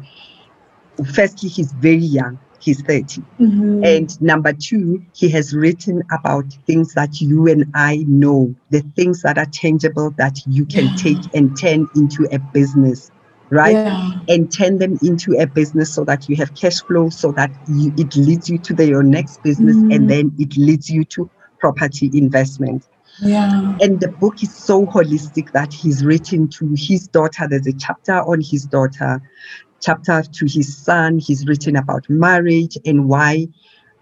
firstly 1.14 1.48
he's 1.48 1.72
very 1.72 1.96
young. 1.96 2.38
He's 2.58 2.82
30. 2.82 3.22
Mhm. 3.40 3.86
And 3.86 4.20
number 4.20 4.52
two, 4.52 5.02
he 5.14 5.30
has 5.30 5.54
written 5.54 6.02
about 6.12 6.44
things 6.66 6.92
that 6.92 7.18
you 7.20 7.46
and 7.46 7.64
I 7.74 8.04
know, 8.06 8.54
the 8.70 8.82
things 8.96 9.22
that 9.22 9.38
are 9.38 9.46
tangible 9.46 10.10
that 10.18 10.38
you 10.46 10.66
can 10.66 10.84
Yeah. 10.84 10.94
take 10.96 11.34
and 11.34 11.56
turn 11.58 11.88
into 11.96 12.28
a 12.30 12.38
business, 12.52 13.10
right? 13.48 13.72
Yeah. 13.72 14.10
And 14.28 14.52
turn 14.52 14.76
them 14.78 14.98
into 15.02 15.32
a 15.38 15.46
business 15.46 15.90
so 15.94 16.04
that 16.04 16.28
you 16.28 16.36
have 16.36 16.54
cash 16.54 16.82
flow, 16.82 17.08
so 17.08 17.32
that 17.32 17.50
you, 17.66 17.94
it 17.96 18.14
leads 18.14 18.50
you 18.50 18.58
to 18.58 18.74
the, 18.74 18.86
your 18.86 19.02
next 19.02 19.42
business, 19.42 19.76
Mm. 19.76 19.94
and 19.94 20.10
then 20.10 20.32
it 20.38 20.54
leads 20.58 20.90
you 20.90 21.04
to 21.04 21.30
property 21.60 22.10
investment. 22.12 22.84
Yeah. 23.22 23.76
And 23.80 24.00
the 24.00 24.08
book 24.08 24.42
is 24.42 24.54
so 24.54 24.86
holistic 24.86 25.52
that 25.52 25.72
he's 25.72 26.04
written 26.04 26.48
to 26.48 26.74
his 26.76 27.08
daughter. 27.08 27.46
There's 27.48 27.66
a 27.66 27.72
chapter 27.72 28.14
on 28.14 28.40
his 28.40 28.64
daughter, 28.64 29.20
chapter 29.80 30.22
to 30.22 30.44
his 30.46 30.76
son. 30.76 31.18
He's 31.18 31.46
written 31.46 31.76
about 31.76 32.08
marriage 32.08 32.76
and 32.84 33.08
why 33.08 33.48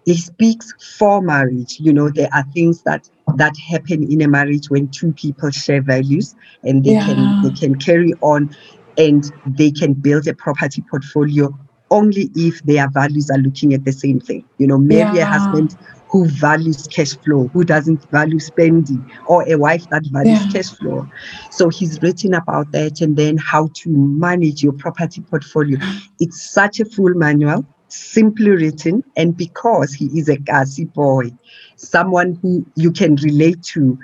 he 0.05 0.17
speaks 0.17 0.73
for 0.99 1.21
marriage. 1.21 1.79
You 1.81 1.93
know, 1.93 2.09
there 2.09 2.29
are 2.33 2.45
things 2.55 2.83
that 2.83 3.09
that 3.37 3.55
happen 3.59 4.11
in 4.11 4.23
a 4.23 4.29
marriage 4.29 4.71
when 4.71 4.89
two 4.89 5.13
people 5.13 5.51
share 5.51 5.83
values 5.83 6.35
and 6.63 6.85
they 6.85 6.93
Yeah. 6.93 7.07
can 7.07 7.43
they 7.43 7.51
can 7.51 7.75
carry 7.75 8.15
on 8.21 8.55
and 8.97 9.31
they 9.47 9.71
can 9.71 9.93
build 9.93 10.27
a 10.27 10.35
property 10.35 10.83
portfolio 10.91 11.57
only 11.91 12.31
if 12.35 12.63
their 12.65 12.89
values 12.91 13.31
are 13.31 13.39
looking 13.39 13.73
at 13.75 13.85
the 13.85 13.93
same 13.93 14.21
thing. 14.21 14.45
You 14.59 14.67
know, 14.67 14.79
maybe 14.79 15.19
a 15.19 15.27
husband 15.27 15.77
who 16.09 16.27
values 16.27 16.87
cash 16.89 17.17
flow, 17.19 17.49
who 17.53 17.65
doesn't 17.65 18.11
value 18.11 18.39
spending, 18.39 19.11
or 19.27 19.45
a 19.49 19.57
wife 19.57 19.89
that 19.91 20.03
values 20.11 20.47
Yeah. 20.47 20.49
cash 20.53 20.71
flow. 20.71 21.07
So 21.51 21.69
he's 21.69 22.01
written 22.03 22.35
about 22.35 22.73
that 22.73 23.01
and 23.01 23.17
then 23.17 23.37
how 23.37 23.69
to 23.75 23.91
manage 23.91 24.63
your 24.63 24.73
property 24.73 25.21
portfolio. 25.21 25.79
It's 26.21 26.43
such 26.51 26.81
a 26.81 26.85
full 26.85 27.15
manual, 27.15 27.65
simply 27.89 28.51
written, 28.51 29.03
and 29.17 29.37
because 29.37 29.93
he 29.93 30.07
is 30.19 30.29
a 30.29 30.37
Kasi 30.39 30.87
boy, 30.87 31.31
someone 31.77 32.39
who 32.43 32.65
you 32.77 32.91
can 32.91 33.17
relate 33.17 33.63
to, 33.75 33.99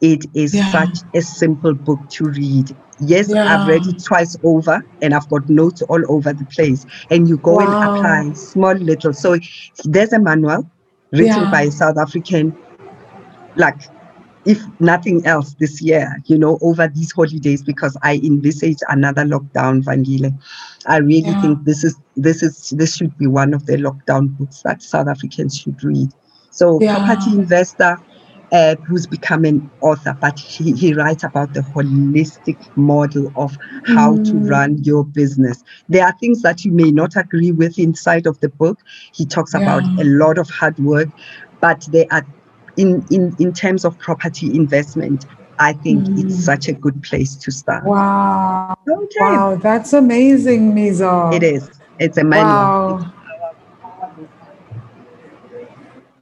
it 0.00 0.24
is 0.34 0.54
Yeah. 0.54 0.70
such 0.70 0.98
a 1.14 1.22
simple 1.22 1.74
book 1.74 2.00
to 2.10 2.24
read. 2.26 2.74
Yes, 3.00 3.32
I've 3.46 3.66
read 3.66 3.86
it 3.86 4.02
twice 4.02 4.36
over 4.42 4.82
and 5.02 5.14
I've 5.14 5.28
got 5.28 5.48
notes 5.48 5.82
all 5.82 6.02
over 6.08 6.32
the 6.32 6.44
place. 6.46 6.86
And 7.10 7.28
you 7.28 7.36
go 7.38 7.60
and 7.60 7.74
apply 7.82 8.32
small 8.32 8.74
little. 8.74 9.12
So 9.12 9.36
there's 9.84 10.12
a 10.12 10.18
manual 10.18 10.66
written 11.12 11.44
Yeah. 11.44 11.50
by 11.50 11.62
a 11.62 11.70
South 11.70 11.98
African, 11.98 12.56
like 13.56 13.80
if 14.44 14.62
nothing 14.80 15.26
else 15.26 15.54
this 15.58 15.82
year, 15.82 16.16
you 16.26 16.38
know, 16.38 16.58
over 16.62 16.88
these 16.88 17.12
holidays, 17.12 17.62
because 17.62 17.96
I 18.02 18.20
envisage 18.22 18.78
another 18.88 19.24
lockdown, 19.24 19.82
Vangile. 19.82 20.32
I 20.86 20.98
really 20.98 21.20
Yeah. 21.22 21.40
think 21.40 21.64
this 21.64 21.82
is 21.84 21.96
this 22.16 22.42
is 22.42 22.70
this 22.70 22.94
should 22.96 23.16
be 23.18 23.26
one 23.26 23.54
of 23.54 23.66
the 23.66 23.76
lockdown 23.76 24.36
books 24.38 24.62
that 24.62 24.82
South 24.82 25.08
Africans 25.08 25.56
should 25.56 25.82
read. 25.82 26.10
So 26.50 26.78
Yeah. 26.80 26.92
property 26.92 27.34
investor, 27.34 27.96
uh, 28.52 28.76
who's 28.86 29.06
become 29.06 29.44
an 29.44 29.70
author, 29.80 30.16
but 30.20 30.38
he, 30.38 30.72
he 30.72 30.94
writes 30.94 31.24
about 31.24 31.54
the 31.54 31.60
holistic 31.60 32.56
model 32.76 33.32
of 33.36 33.56
how 33.86 34.14
mm. 34.14 34.24
to 34.24 34.34
run 34.48 34.78
your 34.84 35.04
business. 35.04 35.64
There 35.88 36.04
are 36.04 36.16
things 36.18 36.42
that 36.42 36.64
you 36.64 36.72
may 36.72 36.90
not 36.90 37.16
agree 37.16 37.52
with 37.52 37.78
inside 37.78 38.26
of 38.26 38.38
the 38.40 38.48
book. 38.48 38.80
He 39.12 39.26
talks 39.26 39.54
yeah. 39.54 39.62
about 39.62 39.82
a 40.00 40.04
lot 40.04 40.38
of 40.38 40.48
hard 40.48 40.78
work, 40.78 41.08
but 41.60 41.86
they 41.90 42.06
are 42.08 42.24
in, 42.76 43.04
in, 43.10 43.34
in 43.38 43.52
terms 43.52 43.84
of 43.84 43.98
property 43.98 44.54
investment. 44.54 45.26
I 45.58 45.72
think 45.72 46.04
mm. 46.04 46.24
it's 46.24 46.44
such 46.44 46.68
a 46.68 46.72
good 46.72 47.02
place 47.02 47.34
to 47.36 47.50
start. 47.50 47.84
Wow. 47.84 48.76
Okay. 48.88 49.20
Wow, 49.20 49.56
that's 49.56 49.92
amazing, 49.94 50.72
Mizo. 50.72 51.34
It 51.34 51.42
is. 51.42 51.70
It's 51.98 52.18
a 52.18 52.24
manual. 52.24 52.98
Wow. 52.98 53.12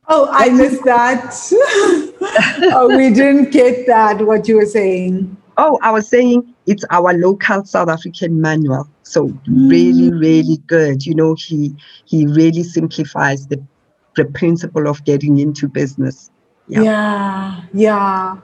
Oh, 0.09 0.29
I 0.31 0.51
missed 0.51 0.85
that. 0.85 1.35
oh, 2.75 2.97
we 2.97 3.13
didn't 3.13 3.51
get 3.51 3.87
that, 3.87 4.25
what 4.27 4.49
you 4.49 4.57
were 4.57 4.67
saying. 4.67 5.37
Oh, 5.57 5.79
I 5.83 5.93
was 5.93 6.09
saying 6.09 6.55
it's 6.67 6.85
our 6.91 7.15
local 7.15 7.65
South 7.65 7.89
African 7.89 8.41
manual. 8.41 8.89
So 9.03 9.29
mm. 9.29 9.71
really, 9.71 10.11
really 10.11 10.59
good. 10.67 11.07
You 11.07 11.15
know, 11.15 11.35
he 11.39 11.75
he 12.07 12.27
really 12.27 12.63
simplifies 12.63 13.47
the 13.47 13.63
the 14.17 14.25
principle 14.25 14.89
of 14.89 15.05
getting 15.05 15.39
into 15.39 15.69
business. 15.69 16.31
Yeah, 16.69 16.83
yeah. 16.83 17.63
yeah. 17.73 18.37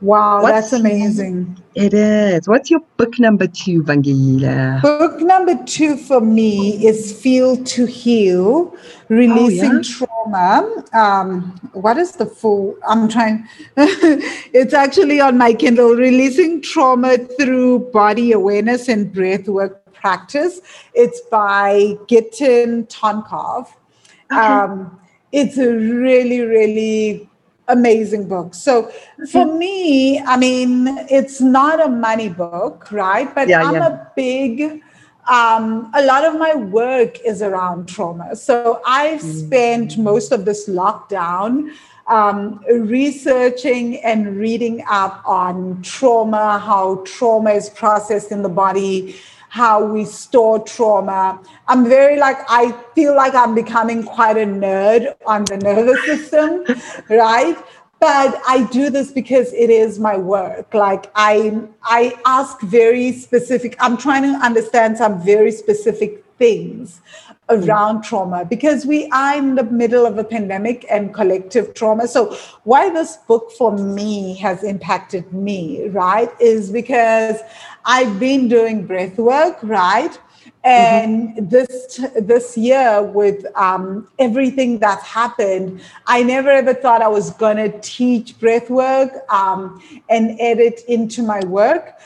Wow, 0.00 0.42
What's, 0.42 0.70
that's 0.70 0.72
amazing. 0.72 1.62
It 1.74 1.92
is. 1.92 2.48
What's 2.48 2.70
your 2.70 2.80
book 2.96 3.18
number 3.18 3.46
two, 3.46 3.82
Vangile? 3.82 4.80
Book 4.80 5.20
number 5.20 5.62
two 5.64 5.96
for 5.96 6.22
me 6.22 6.86
is 6.86 7.12
Feel 7.12 7.62
to 7.64 7.84
Heal, 7.84 8.74
Releasing 9.08 9.70
oh, 9.70 9.74
yeah? 9.74 10.06
Trauma. 10.06 10.84
Um, 10.94 11.70
what 11.74 11.98
is 11.98 12.12
the 12.12 12.24
full? 12.24 12.76
I'm 12.88 13.08
trying. 13.08 13.46
it's 13.76 14.72
actually 14.72 15.20
on 15.20 15.36
my 15.36 15.52
Kindle, 15.52 15.94
Releasing 15.94 16.62
Trauma 16.62 17.18
Through 17.18 17.90
Body 17.90 18.32
Awareness 18.32 18.88
and 18.88 19.14
Breathwork 19.14 19.76
Practice. 19.92 20.60
It's 20.94 21.20
by 21.30 21.94
Giten 22.08 22.88
Tonkov. 22.88 23.68
Okay. 24.32 24.40
Um, 24.40 24.98
it's 25.32 25.58
a 25.58 25.72
really, 25.72 26.40
really 26.40 27.29
amazing 27.70 28.28
book. 28.28 28.54
So 28.54 28.90
for 29.30 29.44
mm-hmm. 29.44 29.58
me, 29.58 30.20
I 30.20 30.36
mean, 30.36 30.88
it's 31.10 31.40
not 31.40 31.84
a 31.84 31.88
money 31.88 32.28
book, 32.28 32.90
right? 32.92 33.32
But 33.34 33.48
yeah, 33.48 33.62
I'm 33.62 33.74
yeah. 33.74 33.88
a 33.88 34.06
big, 34.16 34.82
um, 35.28 35.90
a 35.94 36.04
lot 36.04 36.24
of 36.24 36.38
my 36.38 36.54
work 36.54 37.18
is 37.20 37.42
around 37.42 37.88
trauma. 37.88 38.36
So 38.36 38.80
I've 38.86 39.20
mm. 39.20 39.46
spent 39.46 39.98
most 39.98 40.32
of 40.32 40.44
this 40.44 40.68
lockdown 40.68 41.70
um, 42.06 42.60
researching 42.68 43.98
and 43.98 44.36
reading 44.36 44.82
up 44.88 45.22
on 45.24 45.80
trauma, 45.82 46.58
how 46.58 47.02
trauma 47.06 47.52
is 47.52 47.70
processed 47.70 48.32
in 48.32 48.42
the 48.42 48.48
body, 48.48 49.16
how 49.50 49.84
we 49.84 50.04
store 50.04 50.60
trauma. 50.60 51.40
I'm 51.66 51.88
very 51.88 52.18
like, 52.18 52.38
I 52.48 52.72
feel 52.94 53.16
like 53.16 53.34
I'm 53.34 53.54
becoming 53.54 54.04
quite 54.04 54.36
a 54.36 54.46
nerd 54.46 55.14
on 55.26 55.44
the 55.44 55.56
nervous 55.56 56.02
system, 56.04 56.64
right? 57.10 57.56
But 57.98 58.40
I 58.46 58.66
do 58.70 58.90
this 58.90 59.10
because 59.10 59.52
it 59.52 59.68
is 59.68 59.98
my 59.98 60.16
work. 60.16 60.72
Like 60.72 61.10
I, 61.16 61.62
I 61.82 62.14
ask 62.24 62.60
very 62.62 63.10
specific, 63.12 63.76
I'm 63.80 63.96
trying 63.96 64.22
to 64.22 64.38
understand 64.38 64.96
some 64.96 65.20
very 65.20 65.50
specific 65.50 66.24
things 66.38 67.00
around 67.50 68.02
trauma 68.02 68.44
because 68.44 68.86
we 68.86 69.08
are 69.10 69.36
in 69.36 69.54
the 69.56 69.64
middle 69.64 70.06
of 70.06 70.16
a 70.18 70.24
pandemic 70.24 70.86
and 70.90 71.12
collective 71.12 71.74
trauma. 71.74 72.06
So, 72.06 72.36
why 72.64 72.90
this 72.90 73.16
book 73.28 73.50
for 73.52 73.76
me 73.76 74.36
has 74.36 74.62
impacted 74.62 75.32
me, 75.32 75.88
right, 75.88 76.30
is 76.40 76.70
because 76.70 77.40
I've 77.84 78.18
been 78.18 78.48
doing 78.48 78.86
breath 78.86 79.18
work, 79.18 79.58
right? 79.62 80.16
And 80.62 81.30
mm-hmm. 81.30 81.48
this 81.48 82.00
this 82.20 82.56
year, 82.56 83.02
with 83.02 83.46
um, 83.56 84.08
everything 84.18 84.78
that's 84.78 85.04
happened, 85.04 85.80
I 86.06 86.22
never 86.22 86.50
ever 86.50 86.74
thought 86.74 87.02
I 87.02 87.08
was 87.08 87.30
gonna 87.30 87.78
teach 87.80 88.38
breath 88.38 88.68
work 88.68 89.10
um, 89.32 89.82
and 90.08 90.38
edit 90.38 90.82
into 90.86 91.22
my 91.22 91.40
work. 91.46 91.98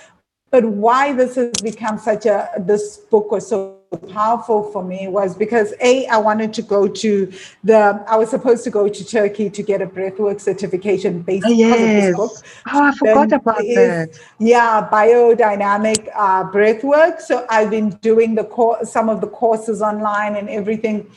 But 0.50 0.64
why 0.64 1.12
this 1.12 1.34
has 1.34 1.50
become 1.62 1.98
such 1.98 2.26
a 2.26 2.48
this 2.58 2.98
book 2.98 3.32
was 3.32 3.48
so 3.48 3.80
powerful 3.96 4.70
for 4.72 4.84
me 4.84 5.08
was 5.08 5.36
because 5.36 5.74
a 5.80 6.06
I 6.06 6.18
wanted 6.18 6.52
to 6.54 6.62
go 6.62 6.86
to 6.88 7.32
the 7.62 8.04
I 8.08 8.16
was 8.16 8.30
supposed 8.30 8.64
to 8.64 8.70
go 8.70 8.88
to 8.88 9.04
Turkey 9.04 9.50
to 9.50 9.62
get 9.62 9.82
a 9.82 9.86
breathwork 9.86 10.40
certification 10.40 11.22
based 11.22 11.46
oh, 11.46 11.52
yes. 11.52 12.14
Oh, 12.16 12.30
I 12.66 12.92
forgot 12.94 13.30
then 13.30 13.40
about 13.40 13.58
that. 13.58 14.20
Yeah, 14.38 14.88
biodynamic 14.90 16.08
uh, 16.14 16.44
breathwork. 16.50 17.20
So 17.20 17.46
I've 17.50 17.70
been 17.70 17.90
doing 18.02 18.34
the 18.34 18.44
course, 18.44 18.90
some 18.92 19.08
of 19.08 19.20
the 19.20 19.28
courses 19.28 19.82
online 19.82 20.36
and 20.36 20.48
everything, 20.48 21.10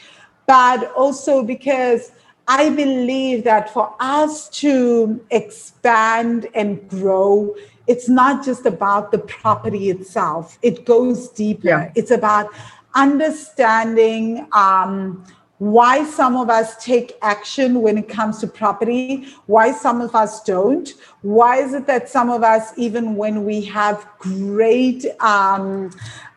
but 0.45 0.91
also 0.93 1.43
because 1.43 2.11
I 2.47 2.69
believe 2.69 3.43
that 3.43 3.73
for 3.73 3.93
us 3.99 4.47
to 4.61 5.23
expand 5.32 6.47
and 6.53 6.88
grow 6.89 7.55
it's 7.88 8.09
not 8.09 8.45
just 8.45 8.65
about 8.65 9.11
the 9.11 9.19
property 9.19 9.89
itself, 9.89 10.57
it 10.61 10.85
goes 10.85 11.29
deeper. 11.29 11.67
Yeah. 11.67 11.91
It's 11.95 12.11
about 12.11 12.53
understanding 12.95 14.47
um, 14.51 15.25
why 15.60 16.05
some 16.05 16.36
of 16.36 16.49
us 16.49 16.84
take 16.84 17.18
action 17.22 17.82
when 17.82 17.97
it 17.97 18.08
comes 18.08 18.39
to 18.39 18.47
property, 18.47 19.28
why 19.47 19.72
some 19.72 20.01
of 20.01 20.14
us 20.14 20.43
don't. 20.43 20.93
Why 21.22 21.58
is 21.58 21.74
it 21.74 21.88
that 21.88 22.10
some 22.10 22.30
of 22.30 22.43
us, 22.43 22.74
even 22.78 23.16
when 23.16 23.43
we 23.43 23.62
have 23.62 24.08
great 24.20 25.05
um, 25.20 25.89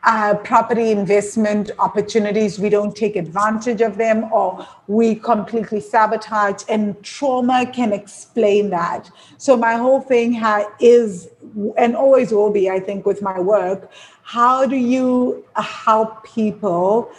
uh, 0.04 0.34
property 0.36 0.90
investment 0.90 1.70
opportunities, 1.78 2.58
we 2.58 2.70
don't 2.70 2.96
take 2.96 3.16
advantage 3.16 3.82
of 3.82 3.98
them 3.98 4.32
or 4.32 4.66
we 4.86 5.14
completely 5.14 5.80
sabotage, 5.80 6.62
and 6.68 7.00
trauma 7.02 7.70
can 7.70 7.92
explain 7.92 8.70
that. 8.70 9.10
So, 9.36 9.56
my 9.56 9.74
whole 9.74 10.00
thing 10.00 10.40
is, 10.80 11.28
and 11.76 11.94
always 11.94 12.32
will 12.32 12.50
be, 12.50 12.70
I 12.70 12.80
think, 12.80 13.04
with 13.04 13.20
my 13.20 13.38
work, 13.38 13.90
how 14.22 14.64
do 14.64 14.76
you 14.76 15.44
help 15.56 16.24
people 16.24 17.10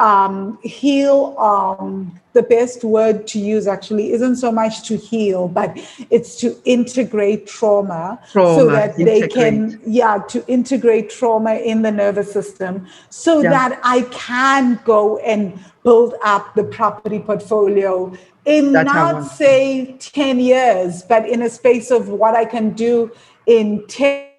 um, 0.00 0.58
heal 0.62 1.36
um, 1.38 2.18
the 2.32 2.42
best 2.42 2.84
word 2.84 3.26
to 3.26 3.38
use 3.38 3.66
actually 3.66 4.12
isn't 4.12 4.36
so 4.36 4.50
much 4.50 4.82
to 4.88 4.96
heal 4.96 5.46
but 5.46 5.76
it's 6.08 6.36
to 6.36 6.56
integrate 6.64 7.46
trauma, 7.46 8.18
trauma 8.32 8.58
so 8.58 8.66
that 8.68 8.98
integrate. 8.98 9.20
they 9.20 9.28
can 9.28 9.80
yeah 9.86 10.18
to 10.28 10.44
integrate 10.46 11.10
trauma 11.10 11.54
in 11.54 11.82
the 11.82 11.92
nervous 11.92 12.32
system 12.32 12.86
so 13.10 13.40
yeah. 13.40 13.50
that 13.50 13.80
i 13.84 14.02
can 14.10 14.80
go 14.84 15.18
and 15.18 15.58
build 15.82 16.14
up 16.24 16.54
the 16.54 16.64
property 16.64 17.18
portfolio 17.18 18.12
in 18.46 18.72
That's 18.72 18.86
not 18.86 19.24
say 19.26 19.96
10 19.98 20.40
years 20.40 21.02
but 21.02 21.28
in 21.28 21.42
a 21.42 21.50
space 21.50 21.90
of 21.90 22.08
what 22.08 22.34
i 22.34 22.44
can 22.44 22.70
do 22.70 23.10
in 23.46 23.86
10 23.88 24.29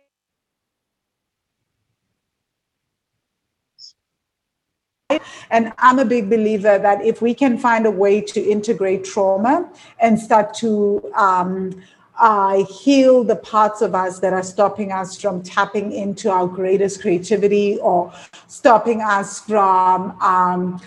And 5.50 5.74
I'm 5.78 6.00
a 6.00 6.06
big 6.06 6.30
believer 6.30 6.78
that 6.78 7.04
if 7.04 7.22
we 7.22 7.34
can 7.34 7.58
find 7.58 7.86
a 7.86 7.92
way 7.92 8.22
to 8.22 8.40
integrate 8.40 9.04
trauma 9.04 9.70
and 10.00 10.20
start 10.20 10.54
to 10.56 11.12
um, 11.16 11.82
uh, 12.20 12.64
heal 12.66 13.24
the 13.24 13.36
parts 13.36 13.82
of 13.82 13.96
us 13.96 14.20
that 14.20 14.32
are 14.32 14.44
stopping 14.44 14.92
us 14.92 15.20
from 15.20 15.42
tapping 15.42 15.92
into 15.92 16.30
our 16.30 16.48
greatest 16.48 17.02
creativity 17.02 17.78
or 17.80 18.14
stopping 18.48 19.02
us 19.02 19.42
from 19.42 20.12
um, 20.22 20.80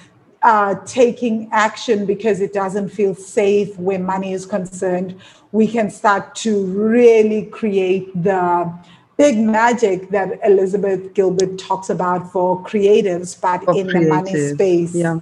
uh, 0.42 0.74
taking 0.84 1.48
action 1.52 2.04
because 2.06 2.40
it 2.40 2.52
doesn't 2.52 2.90
feel 2.90 3.14
safe 3.14 3.76
where 3.78 3.98
money 3.98 4.32
is 4.32 4.44
concerned, 4.44 5.18
we 5.52 5.66
can 5.66 5.90
start 5.90 6.34
to 6.34 6.66
really 6.66 7.46
create 7.46 8.10
the 8.22 8.70
big 9.16 9.38
magic 9.38 10.10
that 10.10 10.38
Elizabeth 10.44 11.14
Gilbert 11.14 11.58
talks 11.58 11.90
about 11.90 12.30
for 12.32 12.62
creatives, 12.64 13.40
but 13.40 13.64
for 13.64 13.76
in 13.76 13.86
the 13.86 14.00
money 14.08 14.52
space. 14.52 14.94
Yeah. 14.94 15.20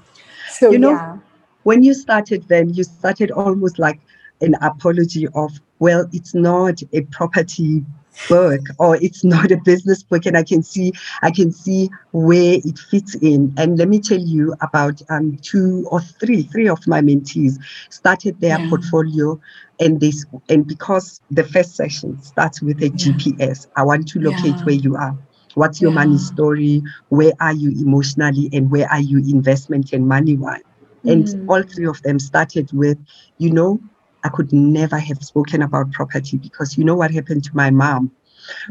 So 0.50 0.70
you 0.70 0.78
know, 0.78 0.90
yeah. 0.90 1.18
when 1.64 1.82
you 1.82 1.94
started 1.94 2.48
then, 2.48 2.72
you 2.74 2.84
started 2.84 3.30
almost 3.30 3.78
like 3.78 4.00
an 4.40 4.54
apology 4.60 5.28
of, 5.34 5.52
well, 5.78 6.08
it's 6.12 6.34
not 6.34 6.82
a 6.92 7.02
property 7.02 7.84
book 8.28 8.60
or 8.78 8.96
it's 8.96 9.24
not 9.34 9.50
a 9.50 9.56
business 9.56 10.02
book 10.02 10.26
and 10.26 10.36
i 10.36 10.42
can 10.42 10.62
see 10.62 10.92
i 11.22 11.30
can 11.30 11.52
see 11.52 11.90
where 12.12 12.58
it 12.64 12.78
fits 12.78 13.14
in 13.16 13.52
and 13.56 13.78
let 13.78 13.88
me 13.88 13.98
tell 13.98 14.20
you 14.20 14.54
about 14.60 15.00
um 15.08 15.36
two 15.42 15.86
or 15.90 16.00
three 16.00 16.42
three 16.42 16.68
of 16.68 16.86
my 16.86 17.00
mentees 17.00 17.58
started 17.90 18.38
their 18.40 18.58
yeah. 18.58 18.68
portfolio 18.68 19.38
and 19.80 20.00
this 20.00 20.24
and 20.48 20.66
because 20.66 21.20
the 21.30 21.44
first 21.44 21.74
session 21.74 22.20
starts 22.22 22.62
with 22.62 22.82
a 22.82 22.88
yeah. 22.88 22.90
gps 22.90 23.66
i 23.76 23.82
want 23.82 24.06
to 24.06 24.20
locate 24.20 24.46
yeah. 24.46 24.64
where 24.64 24.74
you 24.74 24.96
are 24.96 25.16
what's 25.54 25.80
your 25.80 25.90
money 25.90 26.18
story 26.18 26.82
where 27.08 27.32
are 27.40 27.52
you 27.52 27.70
emotionally 27.70 28.48
and 28.52 28.70
where 28.70 28.90
are 28.90 29.00
you 29.00 29.18
investment 29.18 29.92
and 29.92 30.06
money 30.06 30.36
wise 30.36 30.62
and 31.04 31.26
mm. 31.26 31.48
all 31.48 31.62
three 31.62 31.86
of 31.86 32.00
them 32.02 32.18
started 32.18 32.72
with 32.72 32.98
you 33.38 33.50
know 33.50 33.80
I 34.24 34.28
could 34.28 34.52
never 34.52 34.98
have 34.98 35.22
spoken 35.22 35.62
about 35.62 35.92
property 35.92 36.38
because 36.38 36.76
you 36.78 36.84
know 36.84 36.94
what 36.94 37.10
happened 37.10 37.44
to 37.44 37.50
my 37.54 37.70
mom? 37.70 38.12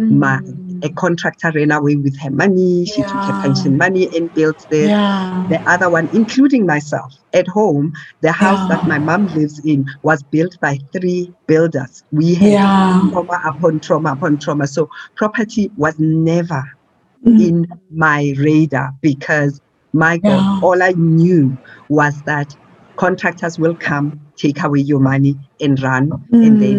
My 0.10 0.40
a 0.84 0.90
contractor 0.90 1.52
ran 1.54 1.72
away 1.72 1.96
with 1.96 2.18
her 2.20 2.32
money. 2.32 2.86
She 2.86 3.04
took 3.04 3.26
her 3.26 3.34
Mm. 3.34 3.42
Pension 3.42 3.78
money 3.78 4.10
and 4.16 4.34
built 4.34 4.66
the 4.70 4.88
Yeah. 4.90 5.46
the 5.50 5.60
other 5.68 5.90
one, 5.90 6.10
including 6.14 6.66
myself 6.66 7.14
at 7.34 7.48
home. 7.48 7.94
The 8.22 8.32
house 8.32 8.66
that 8.68 8.86
my 8.86 9.00
mom 9.00 9.26
lives 9.28 9.60
in 9.66 9.86
was 10.04 10.24
built 10.24 10.60
by 10.62 10.80
three 10.94 11.34
builders. 11.48 12.04
We 12.12 12.36
had 12.36 12.54
Yeah. 12.54 13.02
trauma 13.12 13.40
upon 13.48 13.80
trauma 13.82 14.14
upon 14.14 14.40
trauma. 14.40 14.68
So 14.68 14.90
property 15.16 15.72
was 15.78 15.96
never 16.00 16.64
Mm. 17.26 17.40
in 17.40 17.68
my 17.92 18.34
radar 18.38 18.92
because 19.02 19.60
my 19.94 20.18
God, 20.18 20.46
Yeah. 20.46 20.60
all 20.62 20.82
I 20.82 20.94
knew 20.98 21.58
was 21.90 22.22
that 22.24 22.56
contractors 22.98 23.60
will 23.60 23.76
come, 23.76 24.20
take 24.42 24.64
away 24.64 24.80
your 24.80 25.00
money 25.00 25.36
and 25.60 25.82
run. 25.82 26.12
And 26.32 26.62
then 26.62 26.78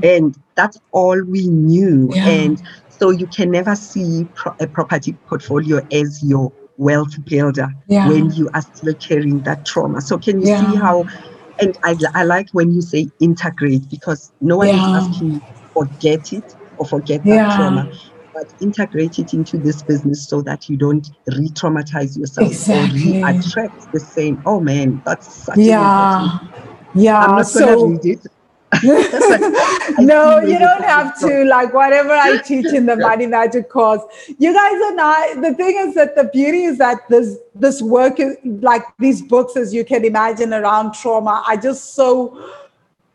Mm. 0.00 0.16
and 0.16 0.38
that's 0.56 0.78
all 0.92 1.18
we 1.24 1.46
knew. 1.46 2.10
Yeah. 2.12 2.28
And 2.28 2.62
so 2.88 3.10
you 3.10 3.26
can 3.26 3.50
never 3.50 3.74
see 3.76 4.26
pro- 4.34 4.54
a 4.60 4.66
property 4.66 5.12
portfolio 5.28 5.80
as 5.92 6.22
your 6.22 6.52
wealth 6.78 7.14
builder 7.24 7.68
Yeah. 7.88 8.08
when 8.08 8.32
you 8.32 8.50
are 8.54 8.62
still 8.74 8.94
carrying 8.94 9.40
that 9.44 9.64
trauma. 9.64 10.00
So 10.00 10.18
can 10.18 10.40
you 10.40 10.46
see 10.46 10.76
how? 10.86 11.04
And 11.60 11.78
I, 11.84 11.96
I 12.14 12.24
like 12.24 12.48
when 12.52 12.72
you 12.74 12.82
say 12.82 13.06
integrate 13.20 13.88
because 13.88 14.32
no 14.40 14.56
one 14.56 14.68
Yeah. 14.68 14.98
is 14.98 15.06
asking 15.08 15.32
you 15.34 15.40
forget 15.72 16.32
it 16.32 16.56
or 16.78 16.84
forget 16.86 17.22
that 17.24 17.28
Yeah. 17.30 17.56
trauma, 17.56 17.88
but 18.34 18.52
integrate 18.60 19.20
it 19.20 19.32
into 19.34 19.56
this 19.58 19.80
business 19.82 20.28
so 20.28 20.42
that 20.42 20.68
you 20.68 20.76
don't 20.76 21.08
re-traumatize 21.28 22.18
yourself 22.18 22.48
Exactly. 22.48 23.22
or 23.22 23.26
re-attract 23.26 23.92
the 23.92 24.00
same. 24.00 24.42
Oh 24.44 24.58
man, 24.60 25.00
that's 25.06 25.32
such 25.46 25.58
Yeah. 25.58 26.38
Yeah. 26.94 27.42
So 27.42 27.88
gonna 27.88 28.00
read 28.02 28.20
it. 28.24 28.26
No, 29.98 30.40
you 30.40 30.58
don't 30.58 30.82
have 30.82 31.18
to. 31.20 31.44
Like 31.44 31.72
whatever 31.72 32.12
I 32.12 32.38
teach 32.38 32.66
in 32.66 32.86
the 32.86 32.96
Money 32.96 33.26
Magic 33.26 33.70
course, 33.70 34.02
you 34.38 34.52
guys 34.52 34.82
are 34.82 34.94
not. 34.94 35.42
The 35.42 35.54
thing 35.54 35.76
is 35.78 35.94
that 35.94 36.16
the 36.16 36.24
beauty 36.24 36.64
is 36.64 36.78
that 36.78 37.08
this 37.08 37.36
this 37.54 37.80
work 37.80 38.18
is 38.18 38.36
like 38.44 38.82
these 38.98 39.22
books, 39.22 39.56
as 39.56 39.72
you 39.72 39.84
can 39.84 40.04
imagine, 40.04 40.52
around 40.52 40.94
trauma, 40.94 41.44
are 41.46 41.56
just 41.56 41.94
so 41.94 42.36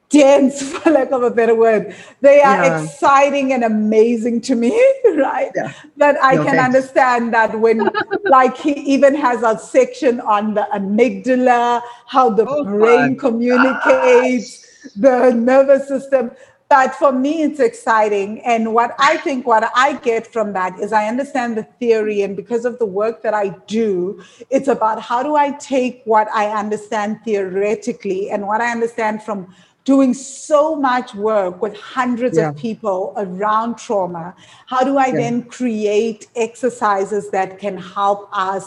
dense, 0.10 0.62
for 0.80 0.92
lack 0.92 1.12
of 1.12 1.24
a 1.24 1.32
better 1.32 1.56
word. 1.56 1.96
They 2.22 2.42
are 2.42 2.62
Yeah. 2.62 2.64
exciting 2.64 3.54
and 3.54 3.64
amazing 3.64 4.42
to 4.42 4.56
me, 4.56 4.72
right? 5.18 5.52
Yeah. 5.56 5.74
That 5.98 6.22
I 6.24 6.36
No, 6.36 6.44
can 6.44 6.58
thanks. 6.58 6.76
understand 6.76 7.34
that 7.34 7.60
when, 7.60 7.92
like, 8.28 8.58
he 8.58 8.74
even 8.74 9.16
has 9.16 9.44
a 9.44 9.58
section 9.58 10.20
on 10.22 10.54
the 10.56 10.68
amygdala, 10.74 11.82
how 12.08 12.30
the 12.30 12.46
Oh 12.46 12.64
brain 12.66 13.16
communicates, 13.18 14.66
the 14.96 15.32
nervous 15.32 15.88
system. 15.88 16.32
But 16.70 16.94
for 16.96 17.12
me, 17.12 17.42
it's 17.42 17.60
exciting. 17.60 18.42
And 18.42 18.74
what 18.76 18.96
I 19.00 19.18
think, 19.18 19.48
what 19.48 19.72
I 19.76 19.98
get 19.98 20.28
from 20.28 20.54
that 20.54 20.80
is 20.80 20.94
I 20.94 21.08
understand 21.08 21.58
the 21.58 21.64
theory. 21.64 22.22
And 22.22 22.36
because 22.36 22.64
of 22.64 22.78
the 22.78 22.86
work 22.86 23.24
that 23.24 23.34
I 23.34 23.50
do, 23.68 24.22
it's 24.52 24.68
about 24.68 25.02
how 25.02 25.24
do 25.24 25.36
I 25.36 25.52
take 25.54 26.04
what 26.06 26.28
I 26.32 26.48
understand 26.48 27.22
theoretically 27.26 28.30
and 28.30 28.46
what 28.46 28.62
I 28.62 28.72
understand 28.72 29.24
from 29.24 29.54
doing 29.94 30.14
so 30.14 30.62
much 30.90 31.10
work 31.16 31.56
with 31.64 31.76
hundreds 31.98 32.38
Yeah. 32.38 32.50
of 32.50 32.56
people 32.68 33.00
around 33.26 33.72
trauma. 33.86 34.26
How 34.74 34.82
do 34.90 34.94
I 35.06 35.08
Yeah. 35.08 35.20
then 35.22 35.36
create 35.60 36.22
exercises 36.48 37.24
that 37.38 37.50
can 37.64 37.76
help 37.98 38.22
us 38.52 38.66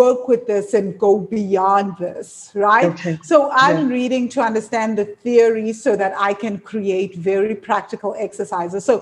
work 0.00 0.20
with 0.30 0.42
this 0.52 0.66
and 0.78 0.86
go 1.06 1.12
beyond 1.38 1.88
this, 2.04 2.26
right? 2.68 2.90
Okay. 2.92 3.14
So 3.30 3.36
I'm 3.66 3.80
Yeah. 3.82 3.94
reading 3.98 4.24
to 4.34 4.38
understand 4.50 4.90
the 5.00 5.06
theory 5.24 5.72
so 5.84 5.90
that 6.02 6.12
I 6.28 6.32
can 6.42 6.54
create 6.72 7.12
very 7.32 7.54
practical 7.68 8.10
exercises. 8.26 8.80
So 8.90 8.94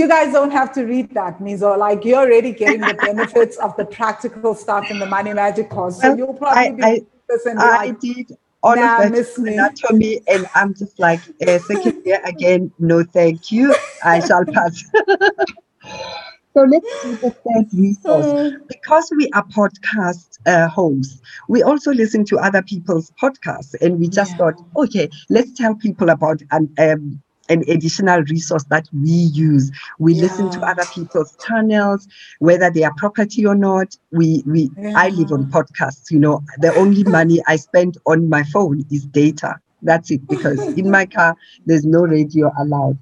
you 0.00 0.06
guys 0.14 0.28
don't 0.38 0.54
have 0.60 0.70
to 0.78 0.82
read 0.94 1.08
that, 1.20 1.34
Mizo. 1.44 1.70
Like 1.86 2.00
you're 2.06 2.22
already 2.26 2.52
getting 2.62 2.82
the 2.92 2.96
benefits 3.10 3.56
of 3.66 3.70
the 3.80 3.86
practical 3.98 4.52
stuff 4.64 4.84
in 4.92 4.98
the 5.04 5.10
Money 5.16 5.32
Magic 5.44 5.66
course. 5.76 5.96
So 6.00 6.08
Well, 6.08 6.18
you'll 6.18 6.38
probably 6.44 6.68
I- 6.68 6.78
be 6.80 6.84
I- 6.92 7.06
this 7.30 7.42
and 7.50 7.58
I 7.58 7.76
like, 7.86 8.00
did 8.00 8.26
all 8.62 8.76
nah, 8.76 9.02
of 9.02 9.12
that 9.12 9.26
anatomy, 9.36 10.20
and 10.26 10.46
I'm 10.54 10.74
just 10.74 10.98
like, 10.98 11.22
uh, 11.46 11.58
second 11.58 11.94
year 12.04 12.20
again, 12.24 12.72
no 12.78 13.04
thank 13.04 13.50
you. 13.52 13.74
I 14.02 14.20
shall 14.20 14.44
pass. 14.52 14.82
so 16.54 16.62
let's 16.62 16.86
do 17.02 17.18
the 17.22 17.30
third 17.46 17.66
resource. 17.74 18.34
Because 18.68 19.10
we 19.16 19.28
are 19.34 19.44
podcast 19.46 20.38
uh, 20.46 20.68
hosts, 20.68 21.20
we 21.48 21.62
also 21.62 21.92
listen 21.92 22.24
to 22.26 22.38
other 22.38 22.62
people's 22.62 23.10
podcasts, 23.22 23.74
and 23.80 23.98
we 23.98 24.08
just 24.08 24.32
Yeah. 24.32 24.38
thought, 24.38 24.60
okay, 24.76 25.08
let's 25.30 25.52
tell 25.52 25.74
people 25.74 26.10
about 26.10 26.42
an 26.50 26.72
um, 26.78 27.22
an 27.48 27.62
additional 27.68 28.22
resource 28.22 28.64
that 28.70 28.86
we 28.92 29.10
use. 29.10 29.70
We 29.98 30.14
listen 30.14 30.50
to 30.50 30.62
other 30.62 30.86
people's 30.86 31.36
channels, 31.36 32.06
whether 32.38 32.70
they 32.70 32.84
are 32.84 32.94
property 32.96 33.46
or 33.46 33.54
not. 33.54 33.94
We 34.12 34.42
we 34.46 34.70
I 34.94 35.10
live 35.10 35.32
on 35.32 35.46
podcasts. 35.46 36.10
You 36.10 36.20
know, 36.20 36.42
the 36.58 36.74
only 36.74 37.04
money 37.18 37.42
I 37.46 37.56
spend 37.56 37.98
on 38.06 38.28
my 38.28 38.42
phone 38.44 38.84
is 38.90 39.06
data. 39.06 39.56
That's 39.82 40.10
it 40.10 40.26
because 40.28 40.66
in 40.76 40.90
my 40.90 41.06
car 41.16 41.36
there's 41.66 41.84
no 41.84 42.00
radio 42.00 42.50
allowed. 42.58 42.98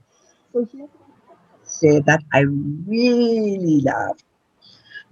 So 0.52 0.66
here's 0.70 0.88
a 0.90 1.86
share 1.86 2.00
that 2.02 2.22
I 2.32 2.40
really 2.40 3.80
love. 3.80 4.16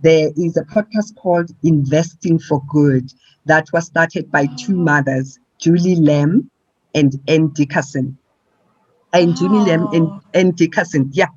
There 0.01 0.31
is 0.36 0.56
a 0.56 0.65
podcast 0.65 1.16
called 1.16 1.51
Investing 1.62 2.39
for 2.39 2.62
Good 2.69 3.12
that 3.47 3.66
was 3.73 3.86
started 3.86 4.31
by 4.31 4.47
two 4.59 4.77
mothers, 4.77 5.39
Julie 5.59 5.97
Lam 5.97 6.51
and 6.94 7.12
Ann 7.28 7.48
Dickerson. 7.48 8.19
And 9.15 9.35
Julie 9.36 9.65
Lam 9.65 9.89
and. 9.95 10.20
Ann 10.35 10.51
Dickerson, 10.51 11.11
yeah, 11.12 11.28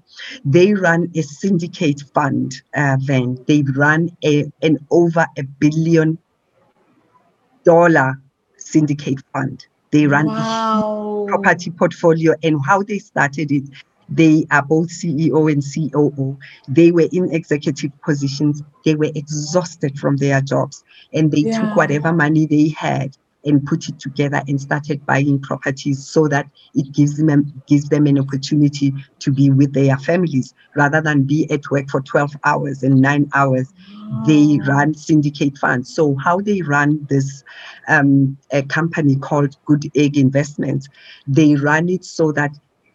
they 0.43 0.73
run 0.73 1.11
a 1.15 1.21
syndicate 1.21 2.01
fund, 2.13 2.61
uh, 2.75 2.97
Van. 3.01 3.37
They 3.47 3.61
run 3.75 4.09
a, 4.25 4.45
an 4.63 4.79
over 4.89 5.25
a 5.37 5.43
billion 5.43 6.17
dollar 7.63 8.19
syndicate 8.57 9.19
fund. 9.33 9.65
They 9.91 10.07
run 10.07 10.27
a 10.27 10.31
wow. 10.31 11.25
property 11.29 11.69
portfolio 11.69 12.33
and 12.43 12.59
how 12.65 12.81
they 12.81 12.99
started 12.99 13.51
it. 13.51 13.63
They 14.09 14.45
are 14.51 14.63
both 14.63 14.89
CEO 14.89 15.51
and 15.51 15.61
COO. 15.61 16.37
They 16.67 16.91
were 16.91 17.07
in 17.11 17.31
executive 17.33 17.91
positions. 18.01 18.63
They 18.83 18.95
were 18.95 19.11
exhausted 19.13 19.99
from 19.99 20.17
their 20.17 20.41
jobs 20.41 20.83
and 21.13 21.31
they 21.31 21.41
Yeah. 21.41 21.59
took 21.59 21.75
whatever 21.75 22.13
money 22.13 22.45
they 22.45 22.69
had 22.69 23.17
and 23.47 23.65
put 23.65 23.89
it 23.89 23.99
together 23.99 24.43
and 24.47 24.61
started 24.61 25.03
buying 25.05 25.39
properties 25.39 26.05
so 26.05 26.27
that 26.27 26.47
it 26.75 26.91
gives 26.91 27.17
them 27.17 27.63
gives 27.65 27.89
them 27.89 28.05
an 28.05 28.19
opportunity 28.19 28.93
to 29.19 29.31
be 29.31 29.49
with 29.49 29.73
their 29.73 29.97
families 29.97 30.53
rather 30.75 31.01
than 31.01 31.23
be 31.23 31.49
at 31.49 31.61
work 31.71 31.89
for 31.89 32.01
12 32.01 32.35
hours 32.43 32.83
and 32.83 33.01
9 33.01 33.29
hours 33.33 33.73
they 34.25 34.59
run 34.67 34.93
syndicate 34.93 35.57
funds. 35.57 35.93
So 35.93 36.15
how 36.15 36.39
they 36.39 36.61
run 36.61 37.05
this 37.09 37.43
um, 37.87 38.37
a 38.51 38.63
company 38.63 39.15
called 39.15 39.57
Good 39.65 39.91
Egg 39.95 40.17
Investments, 40.17 40.87
they 41.27 41.55
run 41.55 41.89
it 41.89 42.05
so 42.05 42.31
that 42.33 42.51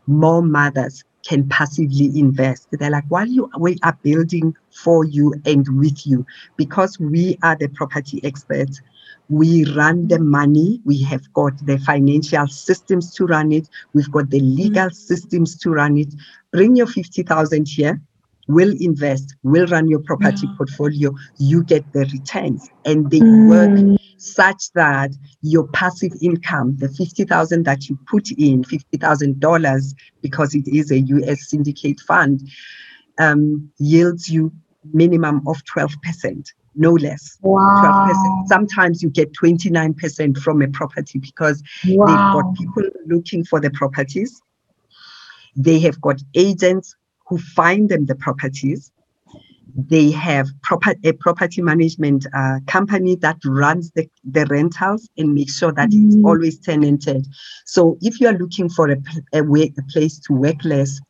more 0.07 0.43
mothers 0.43 1.05
can 1.25 1.49
passively 1.49 2.19
invest. 2.19 2.69
They're 2.73 2.91
like, 2.91 3.05
while 3.09 3.29
you 3.29 3.49
we 3.59 3.79
are 3.83 3.97
building 4.03 4.55
for 4.71 5.05
you 5.05 5.35
and 5.45 5.67
with 5.79 6.07
you, 6.07 6.27
because 6.57 6.99
we 6.99 7.39
are 7.43 7.57
the 7.57 7.69
property 7.69 8.21
experts, 8.25 8.81
we 9.29 9.65
run 9.75 10.09
the 10.09 10.19
money, 10.19 10.81
we 10.85 11.03
have 11.03 11.33
got 11.33 11.53
the 11.65 11.79
financial 11.79 12.47
systems 12.47 13.15
to 13.15 13.27
run 13.27 13.53
it, 13.53 13.69
we've 13.95 14.11
got 14.11 14.31
the 14.31 14.41
legal 14.41 14.91
systems 14.91 15.57
to 15.59 15.71
run 15.71 15.97
it. 15.97 16.15
Bring 16.53 16.77
your 16.77 16.87
50,000 16.87 17.67
here, 17.67 18.01
we'll 18.49 18.75
invest, 18.81 19.35
we'll 19.43 19.67
run 19.67 19.89
your 19.89 20.01
property 20.01 20.49
portfolio, 20.57 21.15
you 21.39 21.65
get 21.65 21.91
the 21.93 22.01
returns. 22.13 22.69
And 22.85 23.11
they 23.11 23.21
work 23.21 23.99
such 24.19 24.73
that 24.75 25.11
your 25.41 25.67
passive 25.69 26.13
income, 26.21 26.77
the 26.77 26.89
50,000 26.89 27.65
that 27.65 27.89
you 27.89 27.99
put 28.07 28.31
in, 28.33 28.65
$50,000, 28.65 29.95
because 30.21 30.55
it 30.55 30.69
is 30.69 30.91
a 30.91 31.01
US 31.01 31.49
syndicate 31.49 32.01
fund, 32.01 32.49
um, 33.19 33.71
yields 33.79 34.29
you 34.29 34.53
minimum 34.93 35.43
of 35.47 35.63
12%, 35.65 36.53
no 36.75 36.93
less. 36.93 37.39
12%. 37.43 37.95
Wow. 38.05 38.45
Sometimes 38.47 39.03
you 39.03 39.11
get 39.11 39.33
29% 39.33 40.39
from 40.39 40.63
a 40.63 40.69
property 40.69 41.19
because 41.19 41.63
they've 41.85 42.33
got 42.33 42.55
people 42.55 42.85
looking 43.07 43.45
for 43.45 43.61
the 43.61 43.71
properties. 43.71 44.41
They 45.57 45.79
have 45.81 46.01
got 46.01 46.23
agents 46.35 46.95
who 47.27 47.39
find 47.39 47.89
them 47.89 48.07
the 48.07 48.15
properties. 48.15 48.91
They 49.75 50.11
have 50.11 50.49
proper, 50.63 50.95
a 51.05 51.13
property 51.13 51.63
management 51.63 52.27
uh, 52.35 52.61
company 52.67 53.17
that 53.17 53.39
runs 53.45 53.91
the, 53.93 54.09
the 54.25 54.45
rentals 54.47 55.09
and 55.17 55.35
makes 55.35 55.57
sure 55.59 55.73
that 55.73 55.89
it's 55.93 56.17
Mm. 56.17 56.25
always 56.25 56.59
tenanted. 56.59 57.27
So 57.65 57.97
if 58.03 58.21
you 58.21 58.29
are 58.29 58.37
looking 58.37 58.69
for 58.69 58.91
a, 58.91 58.97
a, 59.33 59.43
way, 59.43 59.73
a 59.79 59.83
place 59.91 60.19
to 60.21 60.35
work 60.35 60.63
less, 60.65 61.01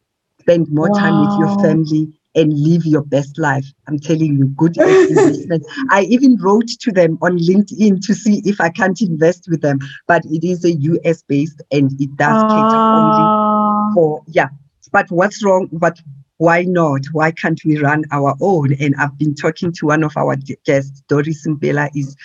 spend 0.40 0.68
more 0.70 0.90
time 0.90 1.18
with 1.18 1.36
your 1.38 1.48
family, 1.48 2.12
and 2.34 2.52
live 2.52 2.86
your 2.86 3.02
best 3.02 3.38
life. 3.38 3.66
I'm 3.86 3.98
telling 3.98 4.36
you, 4.38 4.46
good 4.56 4.76
investment. 4.76 5.64
I 5.90 6.02
even 6.04 6.36
wrote 6.36 6.68
to 6.68 6.92
them 6.92 7.18
on 7.22 7.38
LinkedIn 7.38 8.04
to 8.06 8.14
see 8.14 8.42
if 8.44 8.60
I 8.60 8.70
can't 8.70 9.00
invest 9.00 9.46
with 9.50 9.60
them, 9.62 9.78
but 10.06 10.22
it 10.26 10.44
is 10.46 10.64
a 10.64 10.72
US 10.72 11.22
based 11.22 11.62
and 11.70 11.92
it 12.00 12.16
does 12.16 12.42
cater 12.44 12.82
only 12.92 13.32
Ah. 13.34 13.90
for 13.94 14.22
yeah. 14.28 14.48
But 14.92 15.10
what's 15.10 15.44
wrong? 15.44 15.68
But 15.72 16.00
why 16.38 16.62
not? 16.62 17.02
Why 17.12 17.30
can't 17.30 17.60
we 17.64 17.78
run 17.78 18.04
our 18.10 18.34
own? 18.40 18.72
And 18.80 18.94
I've 18.96 19.16
been 19.16 19.34
talking 19.34 19.72
to 19.74 19.86
one 19.86 20.02
of 20.02 20.16
our 20.16 20.36
guests, 20.66 21.02
Doris 21.08 21.46
Mbela, 21.46 21.88
is 21.94 22.16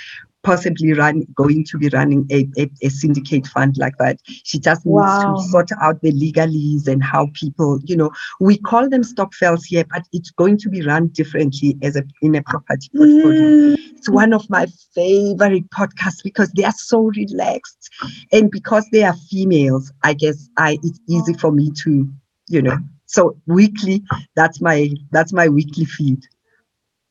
possibly 0.44 0.94
run 0.94 1.26
going 1.36 1.66
to 1.66 1.78
be 1.78 1.90
running 1.90 2.26
a, 2.32 2.48
a, 2.58 2.70
a 2.84 2.90
syndicate 2.90 3.48
fund 3.48 3.78
like 3.78 3.98
that. 4.00 4.20
She 4.26 4.60
just 4.60 4.86
needs 4.86 4.96
Wow. 4.96 5.36
to 5.36 5.50
sort 5.50 5.70
out 5.82 6.02
the 6.02 6.12
legalese 6.12 6.88
and 6.88 7.04
how 7.04 7.28
people, 7.34 7.80
you 7.84 7.96
know, 7.98 8.12
we 8.40 8.58
call 8.58 8.90
them 8.90 9.04
stokvels 9.04 9.66
here, 9.66 9.86
but 9.92 10.04
it's 10.14 10.32
going 10.32 10.58
to 10.60 10.70
be 10.70 10.82
run 10.82 11.08
differently 11.08 11.78
as 11.82 11.96
a 11.96 12.04
in 12.22 12.36
a 12.36 12.44
property 12.44 12.90
portfolio. 12.96 13.76
Mm. 13.76 13.76
It's 13.98 14.10
one 14.10 14.32
of 14.34 14.50
my 14.50 14.68
favorite 14.94 15.70
podcasts 15.72 16.24
because 16.24 16.52
they 16.52 16.64
are 16.64 16.72
so 16.72 17.12
relaxed. 17.16 17.90
And 18.32 18.50
because 18.52 18.86
they 18.92 19.04
are 19.04 19.16
females, 19.30 19.92
I 20.04 20.14
guess 20.14 20.48
I 20.58 20.78
it's 20.84 21.00
easy 21.10 21.34
for 21.34 21.52
me 21.52 21.72
to, 21.84 22.08
you 22.48 22.62
know. 22.62 22.78
So 23.08 23.38
weekly, 23.48 24.04
that's 24.36 24.62
my 24.62 24.92
that's 25.12 25.34
my 25.34 25.48
weekly 25.48 25.86
feed. 25.86 26.22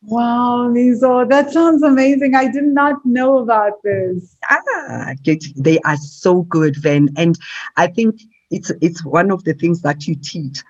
Wow, 0.09 0.69
Mizo, 0.71 1.29
that 1.29 1.51
sounds 1.53 1.83
amazing. 1.83 2.37
I 2.37 2.49
did 2.49 2.65
not 2.65 3.05
know 3.05 3.39
about 3.39 3.83
this. 3.83 4.37
Ah, 4.49 5.15
good. 5.25 5.43
They 5.57 5.81
are 5.81 5.97
so 5.97 6.43
good, 6.43 6.77
Van. 6.77 7.09
And 7.17 7.37
I 7.77 7.89
think 7.89 8.21
it's 8.53 8.71
it's 8.81 9.05
one 9.05 9.33
of 9.33 9.43
the 9.43 9.55
things 9.55 9.83
that 9.83 10.07
you 10.07 10.15
teach. 10.15 10.63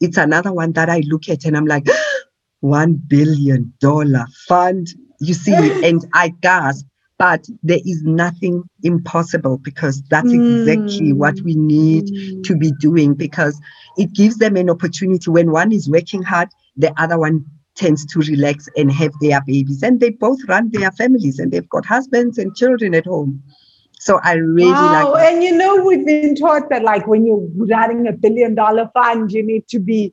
It's 0.00 0.16
another 0.16 0.54
one 0.54 0.72
that 0.72 0.88
I 0.88 1.00
look 1.00 1.28
at 1.28 1.44
and 1.44 1.54
I'm 1.54 1.66
like, 1.66 1.86
one 2.60 2.94
billion 2.94 3.74
dollar 3.78 4.24
fund. 4.46 4.88
You 5.20 5.34
see, 5.34 5.52
and 5.84 6.06
I 6.14 6.30
gasp. 6.40 6.86
But 7.18 7.46
there 7.64 7.80
is 7.84 8.04
nothing 8.04 8.62
impossible 8.84 9.58
because 9.58 10.02
that's 10.08 10.32
exactly 10.32 11.12
what 11.12 11.42
we 11.42 11.56
need 11.56 12.04
to 12.44 12.56
be 12.56 12.70
doing 12.70 13.14
because 13.14 13.60
it 13.96 14.12
gives 14.12 14.36
them 14.36 14.56
an 14.56 14.70
opportunity 14.70 15.28
when 15.28 15.50
one 15.50 15.72
is 15.72 15.90
working 15.90 16.22
hard, 16.22 16.48
the 16.76 16.94
other 16.96 17.18
one 17.18 17.44
tends 17.78 18.04
to 18.04 18.18
relax 18.20 18.68
and 18.76 18.92
have 18.92 19.12
their 19.20 19.40
babies. 19.46 19.82
And 19.82 20.00
they 20.00 20.10
both 20.10 20.38
run 20.48 20.70
their 20.70 20.90
families 20.92 21.38
and 21.38 21.52
they've 21.52 21.68
got 21.68 21.86
husbands 21.86 22.36
and 22.36 22.54
children 22.54 22.94
at 22.94 23.06
home. 23.06 23.42
So 24.00 24.20
I 24.22 24.34
really 24.34 24.70
wow. 24.70 25.12
like 25.12 25.22
that. 25.22 25.32
And 25.32 25.42
you 25.42 25.56
know, 25.56 25.82
we've 25.84 26.04
been 26.04 26.34
taught 26.34 26.68
that 26.70 26.82
like 26.82 27.06
when 27.06 27.24
you're 27.24 27.48
running 27.54 28.06
a 28.06 28.12
billion 28.12 28.54
dollar 28.54 28.90
fund, 28.94 29.32
you 29.32 29.42
need 29.42 29.66
to 29.68 29.78
be 29.78 30.12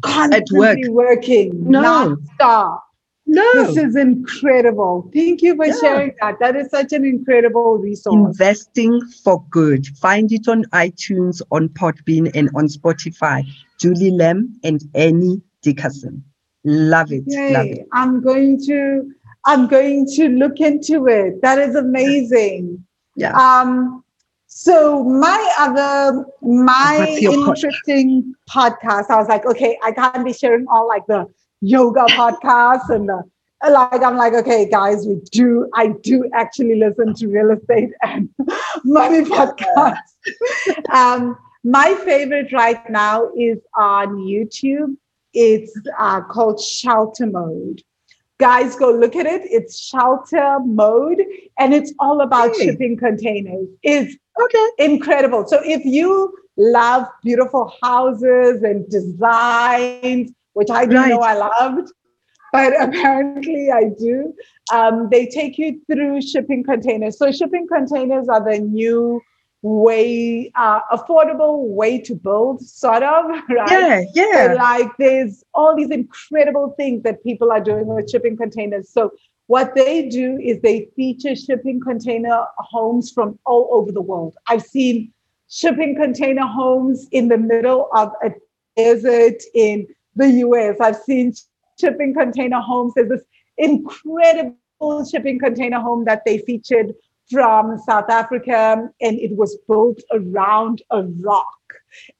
constantly 0.00 0.88
working, 0.88 1.68
No. 1.68 1.80
not 1.80 2.18
stop. 2.34 2.84
No. 3.26 3.52
This 3.54 3.76
is 3.76 3.96
incredible. 3.96 5.10
Thank 5.14 5.42
you 5.42 5.54
for 5.54 5.66
Yeah. 5.66 5.80
sharing 5.80 6.14
that. 6.20 6.38
That 6.40 6.56
is 6.56 6.68
such 6.70 6.92
an 6.92 7.04
incredible 7.04 7.78
resource. 7.78 8.14
Investing 8.14 9.00
for 9.24 9.44
Good. 9.50 9.86
Find 9.98 10.30
it 10.32 10.48
on 10.48 10.64
iTunes, 10.72 11.40
on 11.50 11.68
Podbean, 11.68 12.30
and 12.34 12.50
on 12.54 12.66
Spotify. 12.66 13.44
Julie 13.80 14.10
Lem 14.10 14.54
and 14.64 14.82
Annie 14.94 15.40
Dickerson. 15.62 16.24
Love 16.64 17.12
it. 17.12 17.24
Love 17.26 17.66
it. 17.66 17.86
I'm 17.92 18.20
going 18.20 18.60
to 18.66 19.12
I'm 19.44 19.66
going 19.66 20.06
to 20.14 20.28
look 20.28 20.60
into 20.60 21.06
it. 21.08 21.42
That 21.42 21.58
is 21.58 21.74
amazing. 21.74 22.84
Yeah. 23.16 23.36
Um, 23.36 24.04
so 24.46 25.02
my 25.02 25.54
other 25.58 26.24
my 26.42 27.16
interesting 27.20 28.34
podcast, 28.48 29.10
I 29.10 29.16
was 29.16 29.28
like, 29.28 29.46
okay, 29.46 29.78
I 29.82 29.92
can't 29.92 30.24
be 30.24 30.32
sharing 30.32 30.66
all 30.68 30.86
like 30.86 31.06
the 31.06 31.26
yoga 31.60 32.04
podcasts 32.10 32.90
and 32.90 33.08
the 33.08 33.22
like 33.68 34.02
I'm 34.02 34.16
like, 34.16 34.34
okay, 34.34 34.68
guys, 34.68 35.06
we 35.06 35.16
do 35.30 35.68
I 35.74 35.88
do 36.02 36.28
actually 36.34 36.76
listen 36.76 37.14
to 37.14 37.28
real 37.28 37.50
estate 37.50 37.90
and 38.02 38.28
money 38.84 39.20
podcasts. 39.24 39.96
um, 40.92 41.36
my 41.64 41.94
favorite 42.04 42.52
right 42.52 42.88
now 42.90 43.30
is 43.36 43.58
on 43.76 44.18
YouTube. 44.18 44.96
It's 45.34 45.72
uh, 45.98 46.20
called 46.22 46.60
Shelter 46.60 47.26
Mode. 47.26 47.82
Guys, 48.38 48.74
go 48.76 48.90
look 48.90 49.14
at 49.14 49.26
it. 49.26 49.42
It's 49.44 49.78
Shelter 49.78 50.58
Mode, 50.64 51.22
and 51.58 51.72
it's 51.72 51.92
all 52.00 52.20
about 52.22 52.54
Hey. 52.56 52.66
shipping 52.66 52.96
containers. 52.96 53.68
It's 53.82 54.16
Okay. 54.42 54.66
incredible. 54.78 55.46
So 55.46 55.60
if 55.64 55.84
you 55.84 56.32
love 56.56 57.06
beautiful 57.22 57.72
houses 57.82 58.62
and 58.62 58.88
designs, 58.90 60.32
which 60.54 60.70
I 60.70 60.86
didn't 60.86 61.08
know 61.10 61.20
I 61.20 61.34
loved, 61.34 61.92
but 62.52 62.72
apparently 62.80 63.70
I 63.70 63.84
do, 63.98 64.34
um, 64.72 65.08
they 65.10 65.26
take 65.26 65.56
you 65.58 65.80
through 65.90 66.22
shipping 66.22 66.64
containers. 66.64 67.18
So 67.18 67.30
shipping 67.30 67.66
containers 67.68 68.28
are 68.28 68.42
the 68.44 68.58
new 68.58 69.20
way, 69.62 70.50
uh, 70.56 70.80
affordable 70.92 71.68
way 71.68 71.98
to 71.98 72.14
build, 72.14 72.60
sort 72.60 73.02
of, 73.02 73.24
right? 73.48 73.70
Yeah, 73.70 74.02
yeah. 74.12 74.48
So, 74.48 74.54
like 74.54 74.90
there's 74.98 75.44
all 75.54 75.76
these 75.76 75.90
incredible 75.90 76.74
things 76.76 77.02
that 77.04 77.22
people 77.22 77.52
are 77.52 77.60
doing 77.60 77.86
with 77.86 78.10
shipping 78.10 78.36
containers. 78.36 78.88
So 78.88 79.12
what 79.46 79.74
they 79.74 80.08
do 80.08 80.38
is 80.38 80.60
they 80.60 80.88
feature 80.96 81.36
shipping 81.36 81.80
container 81.80 82.46
homes 82.58 83.10
from 83.10 83.38
all 83.46 83.68
over 83.72 83.92
the 83.92 84.00
world. 84.00 84.36
I've 84.48 84.62
seen 84.62 85.12
shipping 85.48 85.94
container 85.94 86.46
homes 86.46 87.06
in 87.12 87.28
the 87.28 87.38
middle 87.38 87.88
of 87.94 88.12
a 88.24 88.30
desert 88.76 89.42
in 89.54 89.86
the 90.16 90.28
US. 90.46 90.76
I've 90.80 90.96
seen 90.96 91.34
shipping 91.80 92.14
container 92.14 92.60
homes. 92.60 92.94
There's 92.94 93.08
this 93.08 93.24
incredible 93.58 95.04
shipping 95.10 95.38
container 95.38 95.80
home 95.80 96.04
that 96.06 96.22
they 96.24 96.38
featured 96.38 96.94
from 97.32 97.78
South 97.78 98.10
Africa, 98.10 98.88
and 99.00 99.18
it 99.18 99.36
was 99.36 99.58
built 99.68 99.98
around 100.12 100.82
a 100.90 101.02
rock 101.02 101.58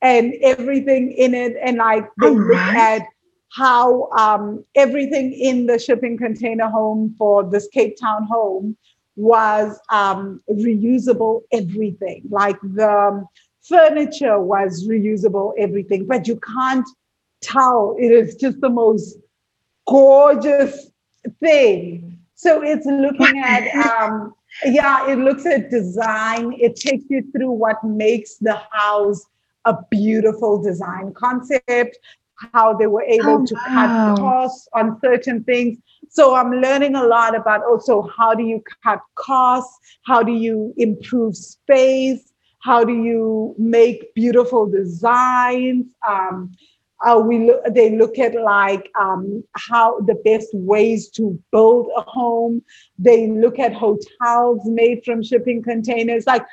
and 0.01 0.35
everything 0.43 1.13
in 1.13 1.35
it. 1.35 1.57
And 1.63 1.77
like 1.77 2.09
they 2.21 2.29
All 2.29 2.35
look 2.35 2.57
at 2.57 3.03
how 3.51 4.11
um, 4.13 4.65
everything 4.75 5.33
in 5.33 5.67
the 5.67 5.79
shipping 5.79 6.17
container 6.17 6.69
home 6.69 7.15
for 7.19 7.45
this 7.45 7.69
Cape 7.69 7.97
Town 8.01 8.25
home 8.25 8.77
was 9.17 9.79
um, 9.91 10.41
reusable 10.51 11.43
everything. 11.53 12.23
Like 12.31 12.59
the 12.63 13.25
furniture 13.63 14.41
was 14.41 14.89
reusable 14.89 15.53
everything, 15.59 16.07
but 16.07 16.27
you 16.27 16.41
can't 16.41 16.89
tell. 17.43 17.95
It 17.99 18.11
is 18.11 18.37
just 18.37 18.61
the 18.61 18.71
most 18.71 19.19
gorgeous 19.87 20.91
thing. 21.41 22.19
So 22.35 22.63
it's 22.63 22.87
looking 22.87 23.39
at, 23.39 23.69
um, 23.87 24.35
yeah, 24.65 25.09
it 25.11 25.19
looks 25.19 25.47
at 25.47 25.70
design. 25.70 26.53
It 26.59 26.77
takes 26.77 27.05
you 27.09 27.23
through 27.33 27.53
what 27.53 27.83
makes 27.85 28.37
the 28.37 28.57
house 28.70 29.24
a 29.65 29.77
beautiful 29.91 30.62
design 30.62 31.12
concept, 31.15 31.99
how 32.37 32.74
they 32.74 32.87
were 32.87 33.03
able 33.03 33.39
Oh, 33.39 33.45
to 33.45 33.57
wow. 33.57 33.62
cut 33.74 33.91
costs 34.19 34.69
on 34.74 34.99
certain 35.01 35.43
things. 35.45 35.79
So 36.09 36.35
I'm 36.35 36.51
learning 36.53 36.95
a 36.97 37.05
lot 37.05 37.37
about 37.37 37.65
also 37.65 38.03
how 38.16 38.35
do 38.35 38.43
you 38.43 38.62
cut 38.83 39.01
costs? 39.15 39.79
How 40.05 40.23
do 40.23 40.33
you 40.33 40.74
improve 40.77 41.37
space? 41.37 42.33
How 42.61 42.85
do 42.85 42.93
you 42.93 43.55
make 43.59 44.15
beautiful 44.15 44.66
designs? 44.66 45.87
Um, 46.09 46.53
uh, 47.05 47.19
we 47.19 47.39
look, 47.47 47.62
they 47.74 47.97
look 47.97 48.19
at 48.19 48.35
like 48.35 48.91
um, 49.01 49.43
how 49.57 50.01
the 50.01 50.15
best 50.24 50.49
ways 50.53 51.11
to 51.11 51.39
build 51.53 51.89
a 51.97 52.03
home. 52.03 52.62
They 52.99 53.29
look 53.29 53.59
at 53.59 53.73
hotels 53.74 54.61
made 54.65 55.03
from 55.05 55.23
shipping 55.23 55.62
containers. 55.62 56.27
Like 56.27 56.45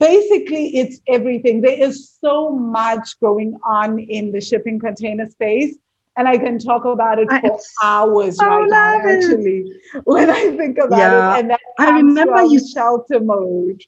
basically, 0.00 0.76
it's 0.76 1.00
everything. 1.08 1.60
There 1.62 1.80
is 1.82 2.10
so 2.20 2.50
much 2.50 3.18
going 3.20 3.56
on 3.64 3.98
in 3.98 4.32
the 4.32 4.40
shipping 4.40 4.78
container 4.78 5.26
space. 5.26 5.76
And 6.16 6.28
I 6.28 6.38
can 6.38 6.58
talk 6.58 6.84
about 6.84 7.18
it 7.18 7.32
for 7.40 7.58
hours 7.82 8.42
so 8.42 8.44
right 8.44 8.68
now, 8.68 9.00
it. 9.04 9.04
actually, 9.06 9.64
when 10.04 10.30
I 10.30 10.56
think 10.56 10.78
about 10.78 11.12
Yeah. 11.12 11.12
it. 11.12 11.26
And 11.30 11.50
that 11.50 11.60
I 11.78 11.90
remember 11.90 12.42
you- 12.42 12.66
shelter 12.66 13.20
mode. 13.20 13.82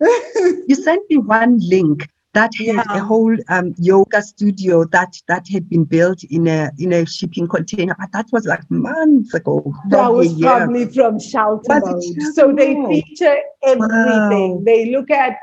You 0.66 0.74
sent 0.76 1.08
me 1.10 1.18
one 1.18 1.58
link 1.58 2.08
that 2.32 2.50
had 2.58 2.66
Yeah. 2.66 2.84
a 2.90 3.00
whole 3.00 3.36
um, 3.48 3.74
yoga 3.78 4.22
studio 4.22 4.84
that 4.84 5.14
that 5.26 5.48
had 5.48 5.68
been 5.68 5.84
built 5.84 6.22
in 6.24 6.46
a 6.46 6.70
in 6.78 6.92
a 6.92 7.04
shipping 7.06 7.48
container. 7.48 7.96
But 7.98 8.12
that 8.12 8.26
was 8.32 8.46
like 8.46 8.68
months 8.70 9.34
ago. 9.34 9.74
That 9.88 10.12
was 10.12 10.38
probably 10.40 10.86
from 10.86 11.18
shelter 11.18 11.80
So 12.34 12.52
they 12.52 12.74
feature 12.88 13.36
everything. 13.62 14.56
Wow. 14.56 14.62
They 14.64 14.90
look 14.90 15.10
at 15.10 15.36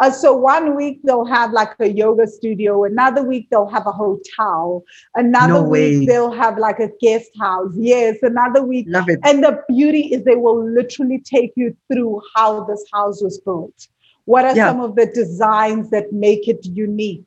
uh, 0.00 0.10
so 0.10 0.34
one 0.34 0.74
week 0.74 1.00
they'll 1.04 1.26
have 1.26 1.52
like 1.52 1.72
a 1.78 1.86
yoga 1.88 2.26
studio, 2.26 2.84
another 2.84 3.22
week 3.22 3.46
they'll 3.50 3.68
have 3.68 3.86
a 3.86 3.92
hotel, 3.92 4.82
another 5.16 5.52
No 5.52 5.62
way. 5.62 5.98
week 5.98 6.08
they'll 6.08 6.32
have 6.32 6.56
like 6.56 6.80
a 6.80 6.88
guest 7.00 7.30
house. 7.38 7.72
Yes, 7.76 8.16
another 8.22 8.62
week. 8.64 8.86
Love 8.88 9.10
it. 9.10 9.20
And 9.22 9.44
the 9.44 9.62
beauty 9.68 10.12
is 10.14 10.24
they 10.24 10.34
will 10.34 10.66
literally 10.66 11.18
take 11.20 11.52
you 11.56 11.76
through 11.92 12.22
how 12.34 12.64
this 12.64 12.82
house 12.92 13.22
was 13.22 13.38
built. 13.40 13.86
What 14.24 14.44
are 14.44 14.54
Yeah. 14.56 14.68
some 14.68 14.80
of 14.80 14.94
the 14.96 15.06
designs 15.06 15.90
that 15.90 16.12
make 16.12 16.48
it 16.48 16.64
unique? 16.64 17.24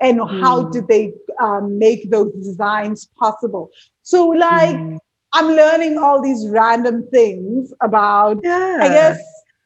and 0.00 0.18
how 0.42 0.64
do 0.70 0.80
they 0.88 1.12
um, 1.38 1.78
make 1.78 2.10
those 2.10 2.32
designs 2.42 3.06
possible. 3.18 3.70
So, 4.02 4.28
like, 4.28 4.76
I'm 5.34 5.48
learning 5.48 5.98
all 5.98 6.22
these 6.22 6.48
random 6.48 7.06
things 7.10 7.70
about, 7.82 8.40
Yeah. 8.42 8.78
I 8.80 8.88
guess, 8.88 9.20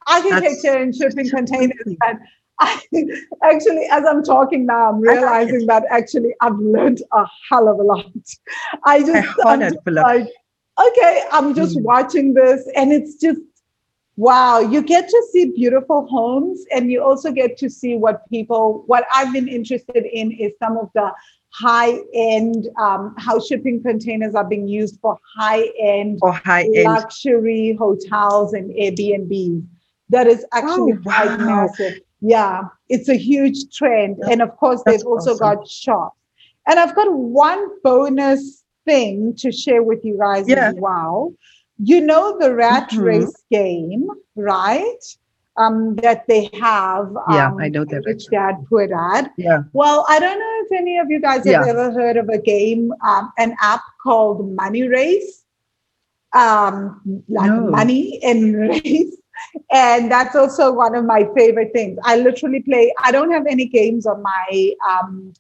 architecture 0.09 0.63
That's- 0.63 0.83
and 0.83 0.95
shipping 0.95 1.31
containers. 1.31 1.87
And 1.87 2.19
I 2.61 2.81
actually, 3.45 3.87
as 3.93 4.05
I'm 4.05 4.25
talking 4.25 4.67
now, 4.67 4.89
I'm 4.91 5.01
like 5.01 5.19
realizing 5.19 5.67
that 5.69 5.85
actually 5.89 6.35
I've 6.41 6.59
learned 6.59 7.01
a 7.13 7.25
hell 7.49 7.69
of 7.69 7.79
a 7.79 7.85
lot. 7.85 8.07
I 8.85 9.01
just, 9.05 9.29
I'm 9.47 9.61
just 9.61 9.79
like, 9.87 10.29
okay, 10.89 11.23
I'm 11.31 11.55
just 11.55 11.77
Mm. 11.79 11.83
watching 11.83 12.35
this, 12.35 12.69
and 12.75 12.93
it's 12.93 13.15
just 13.15 13.41
wow. 14.19 14.59
You 14.59 14.83
get 14.83 15.09
to 15.09 15.21
see 15.33 15.47
beautiful 15.47 16.07
homes, 16.07 16.65
and 16.75 16.91
you 16.93 17.03
also 17.03 17.33
get 17.33 17.57
to 17.59 17.71
see 17.71 17.97
what 17.97 18.29
people. 18.29 18.85
What 18.87 19.07
I've 19.15 19.33
been 19.33 19.49
interested 19.49 20.05
in 20.05 20.33
is 20.33 20.53
some 20.59 20.77
of 20.77 20.91
the 20.95 21.11
high 21.51 21.99
end, 22.13 22.69
um, 22.79 23.15
how 23.17 23.41
shipping 23.41 23.83
containers 23.83 24.35
are 24.35 24.45
being 24.45 24.69
used 24.69 25.01
for 25.01 25.19
high 25.37 25.71
end 25.81 26.19
Or 26.21 26.33
high 26.33 26.69
luxury 26.75 27.75
hotels 27.79 28.53
and 28.53 28.71
Airbnbs. 28.71 29.65
That 30.11 30.27
is 30.27 30.45
actually 30.53 30.93
Oh, 30.93 31.03
quite 31.03 31.39
wow. 31.39 31.47
massive. 31.47 32.01
Yeah, 32.21 32.63
it's 32.89 33.09
a 33.09 33.15
huge 33.17 33.75
trend. 33.75 34.19
And 34.31 34.43
of 34.43 34.57
course, 34.57 34.83
That's 34.85 34.99
they've 34.99 35.07
also 35.07 35.33
awesome. 35.33 35.57
got 35.59 35.69
shops. 35.69 36.19
And 36.67 36.79
I've 36.79 36.95
got 36.95 37.13
one 37.13 37.67
bonus 37.83 38.65
thing 38.85 39.35
to 39.37 39.53
share 39.53 39.83
with 39.83 40.05
you 40.05 40.19
guys 40.19 40.49
Yeah. 40.49 40.69
as 40.69 40.75
well. 40.79 41.33
You 41.79 42.01
know 42.01 42.39
the 42.39 42.55
rat 42.55 42.91
Mhm. 42.93 42.99
race 42.99 43.45
game, 43.51 44.09
right? 44.37 45.03
Um, 45.57 45.97
that 45.97 46.27
they 46.29 46.49
have. 46.53 47.09
Yeah, 47.27 47.47
um, 47.47 47.59
I 47.59 47.69
know 47.69 47.85
that. 47.85 48.05
Rich 48.05 48.29
Dad, 48.31 48.57
Poor 48.69 48.87
Dad. 48.87 49.31
Yeah. 49.37 49.63
Well, 49.73 50.05
I 50.09 50.19
don't 50.19 50.39
know 50.39 50.57
if 50.65 50.73
any 50.81 50.99
of 50.99 51.11
you 51.11 51.21
guys 51.21 51.47
have 51.47 51.61
Yeah. 51.61 51.63
ever 51.63 51.91
heard 51.93 52.17
of 52.17 52.29
a 52.29 52.39
game, 52.39 52.93
um, 53.07 53.33
an 53.39 53.55
app 53.61 53.83
called 54.03 54.55
Money 54.55 54.89
Race. 54.89 55.45
Um, 56.35 57.23
like 57.29 57.57
No. 57.57 57.67
money 57.67 58.21
and 58.23 58.57
race. 58.69 59.17
And 59.71 60.11
that's 60.11 60.35
also 60.37 60.73
one 60.73 60.95
of 60.95 61.05
my 61.05 61.27
favorite 61.37 61.71
things. 61.73 61.99
I 62.03 62.17
literally 62.17 62.61
play, 62.63 62.93
I 63.03 63.11
don't 63.13 63.31
have 63.31 63.47
any 63.49 63.67
games 63.67 64.07
on 64.07 64.23
my 64.23 64.73
um 64.89 65.33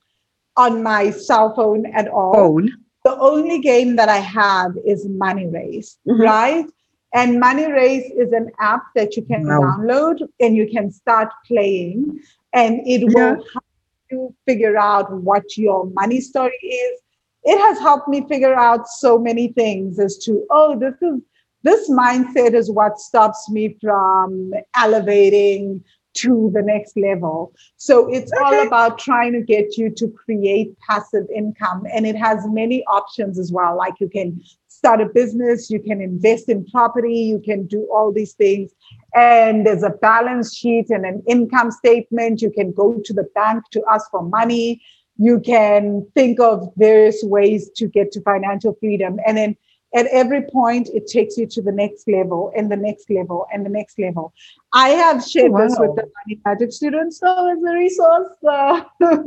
on 0.56 0.82
my 0.82 1.10
cell 1.10 1.54
phone 1.54 1.86
at 1.94 2.08
all 2.08 2.34
Phone. 2.34 2.68
The 3.08 3.18
only 3.20 3.58
game 3.60 3.96
that 3.96 4.08
I 4.08 4.18
have 4.18 4.72
is 4.86 5.06
Money 5.08 5.46
Race, 5.46 5.98
Mhm. 6.08 6.26
right? 6.26 6.66
And 7.14 7.40
Money 7.40 7.70
Race 7.72 8.10
is 8.22 8.32
an 8.32 8.50
app 8.60 8.82
that 8.94 9.16
you 9.16 9.22
can 9.22 9.46
Wow. 9.46 9.60
download 9.60 10.18
and 10.40 10.56
you 10.56 10.66
can 10.70 10.90
start 10.90 11.28
playing, 11.46 12.20
and 12.52 12.80
it 12.86 13.02
Yeah. 13.06 13.14
will 13.14 13.36
help 13.52 13.64
you 14.10 14.34
figure 14.46 14.76
out 14.76 15.12
what 15.28 15.56
your 15.56 15.86
money 16.00 16.20
story 16.20 16.60
is. 16.62 17.00
It 17.44 17.58
has 17.58 17.78
helped 17.78 18.08
me 18.08 18.20
figure 18.28 18.54
out 18.54 18.86
so 18.88 19.18
many 19.18 19.48
things 19.48 19.98
as 19.98 20.18
to, 20.24 20.44
oh, 20.50 20.78
this 20.78 20.94
is 21.02 21.20
this 21.64 21.90
mindset 21.90 22.54
is 22.54 22.70
what 22.70 22.98
stops 22.98 23.50
me 23.50 23.76
from 23.82 24.52
elevating 24.76 25.82
to 26.18 26.50
the 26.54 26.62
next 26.62 26.96
level. 26.96 27.52
So 27.76 28.08
it's 28.08 28.32
all 28.32 28.66
about 28.66 28.98
trying 28.98 29.32
to 29.32 29.40
get 29.40 29.76
you 29.76 29.90
to 29.90 30.08
create 30.08 30.78
passive 30.80 31.26
income. 31.34 31.84
And 31.92 32.06
it 32.06 32.16
has 32.16 32.46
many 32.48 32.84
options 32.84 33.38
as 33.38 33.52
well. 33.52 33.76
Like 33.76 33.94
you 34.00 34.08
can 34.08 34.40
start 34.68 35.00
a 35.00 35.06
business, 35.06 35.70
you 35.70 35.80
can 35.80 36.00
invest 36.00 36.48
in 36.48 36.64
property, 36.66 37.14
you 37.14 37.40
can 37.44 37.66
do 37.66 37.88
all 37.92 38.12
these 38.12 38.34
things. 38.34 38.72
And 39.14 39.66
there's 39.66 39.82
a 39.82 39.90
balance 39.90 40.56
sheet 40.56 40.90
and 40.90 41.04
an 41.04 41.22
income 41.26 41.70
statement. 41.70 42.42
You 42.42 42.50
can 42.50 42.72
go 42.72 43.00
to 43.04 43.12
the 43.12 43.24
bank 43.34 43.64
to 43.72 43.82
ask 43.90 44.10
for 44.10 44.22
money. 44.22 44.80
You 45.16 45.40
can 45.40 46.06
think 46.14 46.38
of 46.40 46.68
various 46.76 47.22
ways 47.24 47.70
to 47.76 47.88
get 47.88 48.12
to 48.12 48.20
financial 48.22 48.76
freedom. 48.80 49.18
And 49.26 49.36
then 49.36 49.56
at 49.94 50.06
every 50.06 50.42
point, 50.42 50.90
it 50.92 51.06
takes 51.06 51.38
you 51.38 51.46
to 51.46 51.62
the 51.62 51.72
next 51.72 52.06
level 52.08 52.52
and 52.54 52.70
the 52.70 52.76
next 52.76 53.08
level 53.08 53.46
and 53.52 53.64
the 53.64 53.70
next 53.70 53.98
level. 53.98 54.34
I 54.72 54.90
have 54.90 55.24
shared 55.24 55.54
this 55.54 55.78
with 55.78 55.96
the 55.96 56.10
Money 56.26 56.40
Magic 56.44 56.72
students, 56.72 57.20
so 57.20 57.50
as 57.50 57.58
a 57.58 57.74
resource. 57.74 58.28
Uh, 58.46 58.82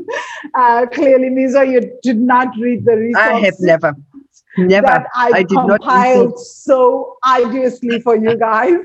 uh, 0.54 0.86
clearly, 0.88 1.30
Mizo, 1.30 1.70
you 1.70 1.98
did 2.04 2.20
not 2.20 2.50
read 2.60 2.86
the 2.86 2.96
resource. 2.96 3.24
I 3.26 3.40
have 3.40 3.56
never, 3.60 3.96
never. 4.58 4.86
That 4.86 5.08
I, 5.16 5.32
I 5.34 5.44
did 5.44 5.58
compiled 5.58 6.40
so 6.40 7.18
arduously 7.24 8.00
for 8.00 8.16
you 8.16 8.38
guys. 8.38 8.78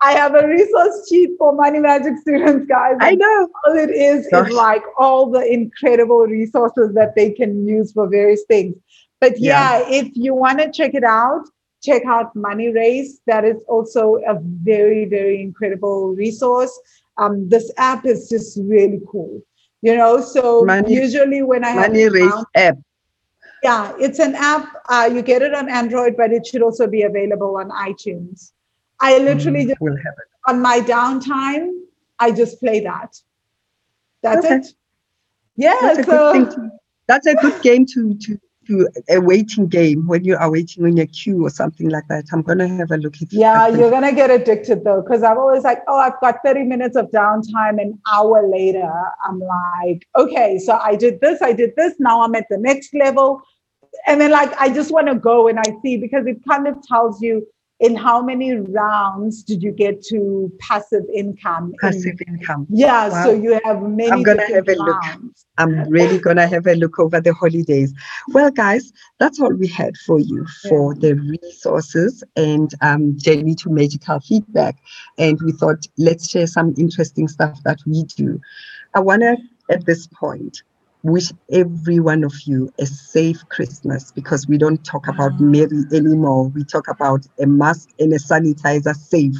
I 0.00 0.12
have 0.12 0.34
a 0.34 0.48
resource 0.48 1.08
sheet 1.08 1.30
for 1.38 1.52
Money 1.54 1.78
Magic 1.78 2.18
students, 2.18 2.66
guys. 2.66 2.96
I 3.00 3.14
know. 3.14 3.48
all 3.66 3.76
it 3.76 3.90
is 3.90 4.26
Gosh. 4.32 4.48
is 4.48 4.54
like 4.54 4.82
all 4.98 5.30
the 5.30 5.46
incredible 5.46 6.26
resources 6.26 6.92
that 6.94 7.14
they 7.14 7.30
can 7.30 7.68
use 7.68 7.92
for 7.92 8.08
various 8.08 8.42
things. 8.48 8.74
But 9.20 9.38
yeah, 9.38 9.82
if 9.86 10.08
you 10.14 10.34
want 10.34 10.58
to 10.60 10.70
check 10.72 10.94
it 10.94 11.04
out, 11.04 11.44
check 11.82 12.04
out 12.06 12.34
Money 12.34 12.68
Race. 12.72 13.20
That 13.26 13.44
is 13.44 13.62
also 13.68 14.16
a 14.26 14.38
very, 14.40 15.04
very 15.04 15.40
incredible 15.42 16.14
resource. 16.14 16.78
Um, 17.18 17.48
this 17.48 17.70
app 17.76 18.06
is 18.06 18.28
just 18.28 18.58
really 18.62 19.00
cool. 19.10 19.42
You 19.82 19.96
know, 19.96 20.20
so 20.20 20.64
Money- 20.64 20.94
usually 20.94 21.42
when 21.42 21.64
I 21.64 21.70
have 21.70 21.90
Money 21.90 22.08
race 22.08 22.30
found- 22.30 22.46
app. 22.54 22.78
yeah, 23.62 23.92
it's 23.98 24.18
an 24.18 24.34
app. 24.34 24.66
Uh, 24.88 25.08
you 25.12 25.22
get 25.22 25.42
it 25.42 25.54
on 25.54 25.68
Android, 25.68 26.16
but 26.16 26.32
it 26.32 26.46
should 26.46 26.62
also 26.62 26.86
be 26.86 27.02
available 27.02 27.56
on 27.56 27.70
iTunes. 27.70 28.52
I 29.00 29.18
literally 29.18 29.66
just 29.66 29.80
We'll 29.80 29.96
have 29.96 30.14
it. 30.18 30.28
on 30.50 30.60
my 30.60 30.80
downtime, 30.80 31.70
I 32.18 32.30
just 32.32 32.60
play 32.60 32.80
that. 32.80 33.18
That's 34.22 34.44
Okay. 34.44 34.56
it. 34.56 34.66
Yeah, 35.56 35.76
That's 35.80 35.98
a 36.00 36.04
so 36.04 36.32
good 36.32 36.52
thing. 36.52 36.68
To, 36.70 36.70
that's 37.06 37.26
a 37.26 37.34
good 37.34 37.62
game 37.62 37.86
to 37.86 38.14
to 38.14 38.38
to 38.66 38.88
a 39.08 39.20
waiting 39.20 39.66
game 39.66 40.06
when 40.06 40.24
you 40.24 40.36
are 40.36 40.50
waiting 40.50 40.84
on 40.84 40.96
your 40.96 41.06
queue 41.06 41.44
or 41.44 41.50
something 41.50 41.88
like 41.88 42.06
that. 42.08 42.26
I'm 42.32 42.42
gonna 42.42 42.68
have 42.68 42.90
a 42.90 42.96
look 42.96 43.14
at. 43.20 43.32
yeah, 43.32 43.68
you're 43.68 43.90
gonna 43.90 44.12
get 44.12 44.30
addicted 44.30 44.84
though, 44.84 45.02
because 45.02 45.22
I'm 45.22 45.38
always 45.38 45.64
like, 45.64 45.82
oh, 45.88 45.96
I've 45.96 46.20
got 46.20 46.36
30 46.44 46.64
minutes 46.64 46.96
of 46.96 47.10
downtime. 47.10 47.80
An 47.80 47.98
hour 48.12 48.46
later, 48.46 48.90
I'm 49.24 49.40
like, 49.40 50.06
okay, 50.16 50.58
so 50.58 50.78
I 50.78 50.96
did 50.96 51.20
this, 51.20 51.42
I 51.42 51.52
did 51.52 51.72
this. 51.76 51.94
Now 51.98 52.22
I'm 52.22 52.34
at 52.34 52.46
the 52.50 52.58
next 52.58 52.94
level, 52.94 53.40
and 54.06 54.20
then 54.20 54.30
like 54.30 54.52
I 54.60 54.68
just 54.72 54.92
want 54.92 55.08
to 55.08 55.14
go 55.14 55.48
and 55.48 55.58
I 55.58 55.74
see 55.82 55.96
because 55.96 56.26
it 56.26 56.38
kind 56.46 56.68
of 56.68 56.76
tells 56.86 57.20
you 57.22 57.46
in 57.80 57.96
how 57.96 58.22
many 58.22 58.54
rounds 58.56 59.42
did 59.42 59.62
you 59.62 59.72
get 59.72 60.02
to 60.04 60.52
passive 60.58 61.04
income. 61.14 61.72
in- 61.72 61.78
passive 61.80 62.18
income. 62.28 62.66
Yeah, 62.68 63.08
Wow. 63.08 63.24
so 63.24 63.32
you 63.32 63.58
have 63.64 63.82
many. 63.82 64.10
I'm 64.10 64.22
gonna 64.22 64.46
have 64.54 64.68
a 64.68 64.74
look. 64.74 65.02
rounds. 65.02 65.46
I'm 65.58 65.88
really 65.90 66.18
gonna 66.18 66.46
have 66.46 66.66
a 66.66 66.74
look 66.74 66.98
over 66.98 67.20
the 67.20 67.32
holidays. 67.34 67.92
Well, 68.28 68.50
guys, 68.50 68.92
that's 69.18 69.40
all 69.40 69.52
we 69.52 69.66
had 69.66 69.96
for 70.06 70.18
you 70.18 70.46
for 70.68 70.94
the 70.94 71.14
resources 71.14 72.22
and 72.36 72.70
um, 72.82 73.16
journey 73.18 73.54
to 73.56 73.70
magical 73.70 74.20
feedback. 74.20 74.76
And 75.18 75.40
we 75.42 75.52
thought 75.52 75.86
let's 75.98 76.30
share 76.30 76.46
some 76.46 76.74
interesting 76.78 77.28
stuff 77.28 77.58
that 77.64 77.78
we 77.86 78.04
do. 78.04 78.40
I 78.94 79.00
wanna 79.00 79.36
at 79.70 79.86
this 79.86 80.06
point 80.06 80.62
wish 81.02 81.32
every 81.50 81.98
one 81.98 82.24
of 82.24 82.34
you 82.44 82.70
a 82.78 82.86
safe 82.86 83.40
Christmas 83.48 84.12
because 84.12 84.46
we 84.46 84.58
don't 84.58 84.84
talk 84.84 85.08
about 85.08 85.38
Merry 85.40 85.84
anymore. 85.92 86.48
We 86.48 86.64
talk 86.64 86.88
about 86.88 87.26
a 87.40 87.46
mask 87.46 87.88
and 87.98 88.12
a 88.12 88.18
sanitizer 88.18 88.94
safe 88.94 89.36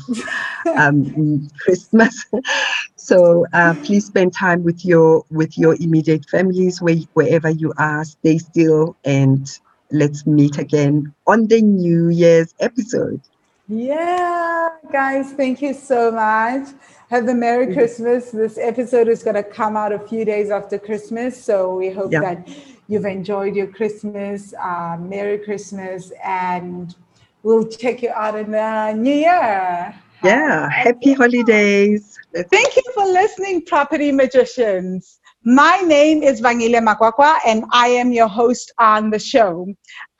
um, 0.76 1.48
Christmas. 1.62 2.24
so 2.96 3.46
uh, 3.52 3.74
please 3.84 4.06
spend 4.06 4.32
time 4.32 4.62
with 4.62 4.84
your 4.84 5.24
with 5.30 5.56
your 5.58 5.76
immediate 5.80 6.28
families 6.30 6.80
where, 6.80 6.96
wherever 7.12 7.50
you 7.50 7.72
are. 7.78 8.04
Stay 8.04 8.38
still 8.38 8.96
and 9.04 9.46
let's 9.92 10.26
meet 10.26 10.58
again 10.58 11.12
on 11.26 11.46
the 11.48 11.60
New 11.60 12.08
Year's 12.08 12.54
episode. 12.60 13.20
Yeah, 13.68 14.70
guys, 14.90 15.32
thank 15.32 15.62
you 15.62 15.74
so 15.74 16.10
much. 16.10 16.68
Have 17.10 17.28
a 17.28 17.34
Merry. 17.34 17.74
Christmas. 17.74 18.30
This 18.30 18.56
episode 18.56 19.08
is 19.08 19.24
going 19.24 19.34
to 19.34 19.42
come 19.42 19.76
out 19.76 19.90
a 19.92 19.98
few 19.98 20.24
days 20.24 20.50
after 20.50 20.78
Christmas. 20.78 21.42
So 21.42 21.74
we 21.74 21.90
hope 21.90 22.12
Yeah. 22.12 22.20
that 22.20 22.48
you've 22.86 23.04
enjoyed 23.04 23.56
your 23.56 23.66
Christmas. 23.66 24.54
Uh, 24.54 24.96
Merry 25.00 25.38
Christmas. 25.38 26.12
And 26.24 26.94
we'll 27.42 27.66
check 27.66 28.02
you 28.04 28.10
out 28.10 28.36
in 28.38 28.52
the 28.52 28.92
new 28.92 29.12
year. 29.12 29.92
Yeah, 30.22 30.70
happy 30.70 31.14
holidays. 31.14 32.16
Thank 32.32 32.76
you 32.76 32.82
for 32.94 33.04
listening, 33.06 33.62
Property 33.62 34.12
Magicians. 34.12 35.18
My 35.42 35.78
name 35.78 36.22
is 36.22 36.40
Vangile 36.42 36.80
Makwakwa, 36.86 37.38
and 37.46 37.64
I 37.72 37.88
am 37.88 38.12
your 38.12 38.28
host 38.28 38.70
on 38.78 39.10
the 39.10 39.18
show. 39.18 39.66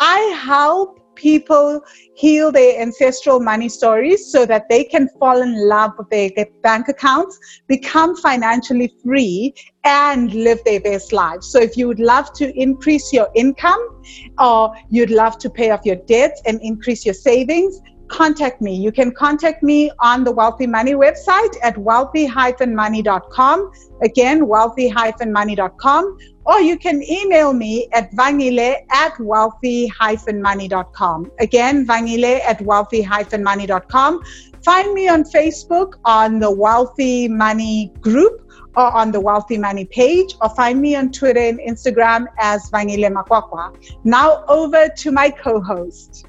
I 0.01 0.19
help 0.43 1.00
people 1.21 1.83
heal 2.15 2.51
their 2.51 2.81
ancestral 2.81 3.41
money 3.41 3.69
stories 3.69 4.31
so 4.33 4.47
that 4.47 4.69
they 4.69 4.85
can 4.85 5.09
fall 5.19 5.43
in 5.43 5.69
love 5.69 5.93
with 5.99 6.09
their, 6.11 6.31
their 6.37 6.47
bank 6.63 6.89
accounts, 6.89 7.39
become 7.69 8.17
financially 8.17 8.93
free, 9.05 9.55
and 9.85 10.33
live 10.33 10.59
their 10.65 10.81
best 10.81 11.13
lives. 11.13 11.51
So, 11.53 11.61
if 11.61 11.77
you 11.77 11.87
would 11.89 12.01
love 12.01 12.33
to 12.35 12.47
increase 12.59 13.13
your 13.13 13.29
income 13.35 14.03
or 14.39 14.75
you'd 14.91 15.11
love 15.11 15.39
to 15.39 15.51
pay 15.51 15.71
off 15.71 15.85
your 15.85 15.97
debts 15.97 16.41
and 16.47 16.61
increase 16.63 17.05
your 17.05 17.15
savings, 17.15 17.81
contact 18.11 18.61
me. 18.61 18.75
You 18.75 18.93
can 18.93 19.13
contact 19.13 19.63
me 19.63 19.91
on 20.01 20.25
the 20.25 20.33
Wealthy 20.33 20.67
Money 20.67 20.95
website 20.95 21.57
at 21.63 21.79
wealthy-money.com. 21.79 23.71
Again, 24.03 24.47
wealthy-money.com. 24.47 26.19
or 26.51 26.61
you 26.61 26.77
can 26.77 27.03
email 27.03 27.53
me 27.53 27.89
at 27.93 28.11
vangile 28.13 28.77
at 28.91 29.19
wealthy-money.com. 29.21 31.31
Again, 31.39 31.87
vangile 31.87 32.41
at 32.41 32.61
wealthy-money.com. 32.61 34.23
Find 34.65 34.93
me 34.93 35.09
on 35.09 35.23
Facebook 35.25 35.95
on 36.05 36.41
the 36.41 36.51
Wealthy 36.51 37.29
Money 37.29 37.93
group 38.01 38.51
or 38.77 38.93
on 38.93 39.13
the 39.13 39.21
Wealthy 39.21 39.59
Money 39.59 39.85
page, 39.85 40.37
or 40.41 40.49
find 40.51 40.81
me 40.81 40.95
on 40.95 41.11
Twitter 41.11 41.41
and 41.41 41.59
Instagram 41.61 42.27
as 42.39 42.71
Vangile 42.71 43.11
Makwakwa. 43.11 43.75
Now 44.05 44.45
over 44.47 44.89
to 44.89 45.11
my 45.11 45.29
co-host. 45.31 46.27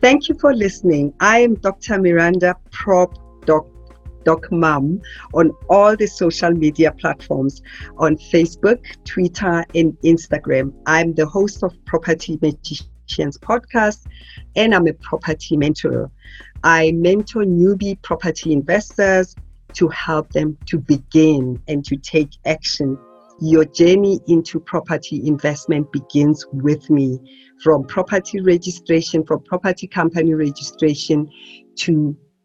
Thank 0.00 0.28
you 0.28 0.36
for 0.40 0.54
listening. 0.54 1.12
I 1.20 1.40
am 1.40 1.56
Dr. 1.56 2.00
Miranda 2.00 2.56
Prop 2.70 3.18
Doc, 3.44 3.66
Doc 4.26 4.50
Mum 4.50 5.00
on 5.34 5.52
all 5.70 5.96
the 5.96 6.06
social 6.08 6.50
media 6.50 6.90
platforms 6.90 7.62
on 7.96 8.16
Facebook, 8.16 8.84
Twitter, 9.04 9.64
and 9.76 9.96
Instagram. 10.02 10.74
I'm 10.84 11.14
the 11.14 11.26
host 11.26 11.62
of 11.62 11.72
Property 11.84 12.36
Magicians 12.42 13.38
podcast 13.38 14.06
and 14.56 14.74
I'm 14.74 14.88
a 14.88 14.94
property 14.94 15.56
mentor. 15.56 16.10
I 16.64 16.90
mentor 16.90 17.44
newbie 17.44 18.02
property 18.02 18.52
investors 18.52 19.36
to 19.74 19.86
help 19.88 20.32
them 20.32 20.58
to 20.66 20.78
begin 20.78 21.62
and 21.68 21.84
to 21.84 21.96
take 21.96 22.30
action. 22.46 22.98
Your 23.40 23.64
journey 23.64 24.18
into 24.26 24.58
property 24.58 25.24
investment 25.24 25.92
begins 25.92 26.44
with 26.52 26.90
me 26.90 27.20
from 27.62 27.84
property 27.84 28.40
registration, 28.40 29.24
from 29.24 29.44
property 29.44 29.86
company 29.86 30.34
registration 30.34 31.30
to 31.76 32.16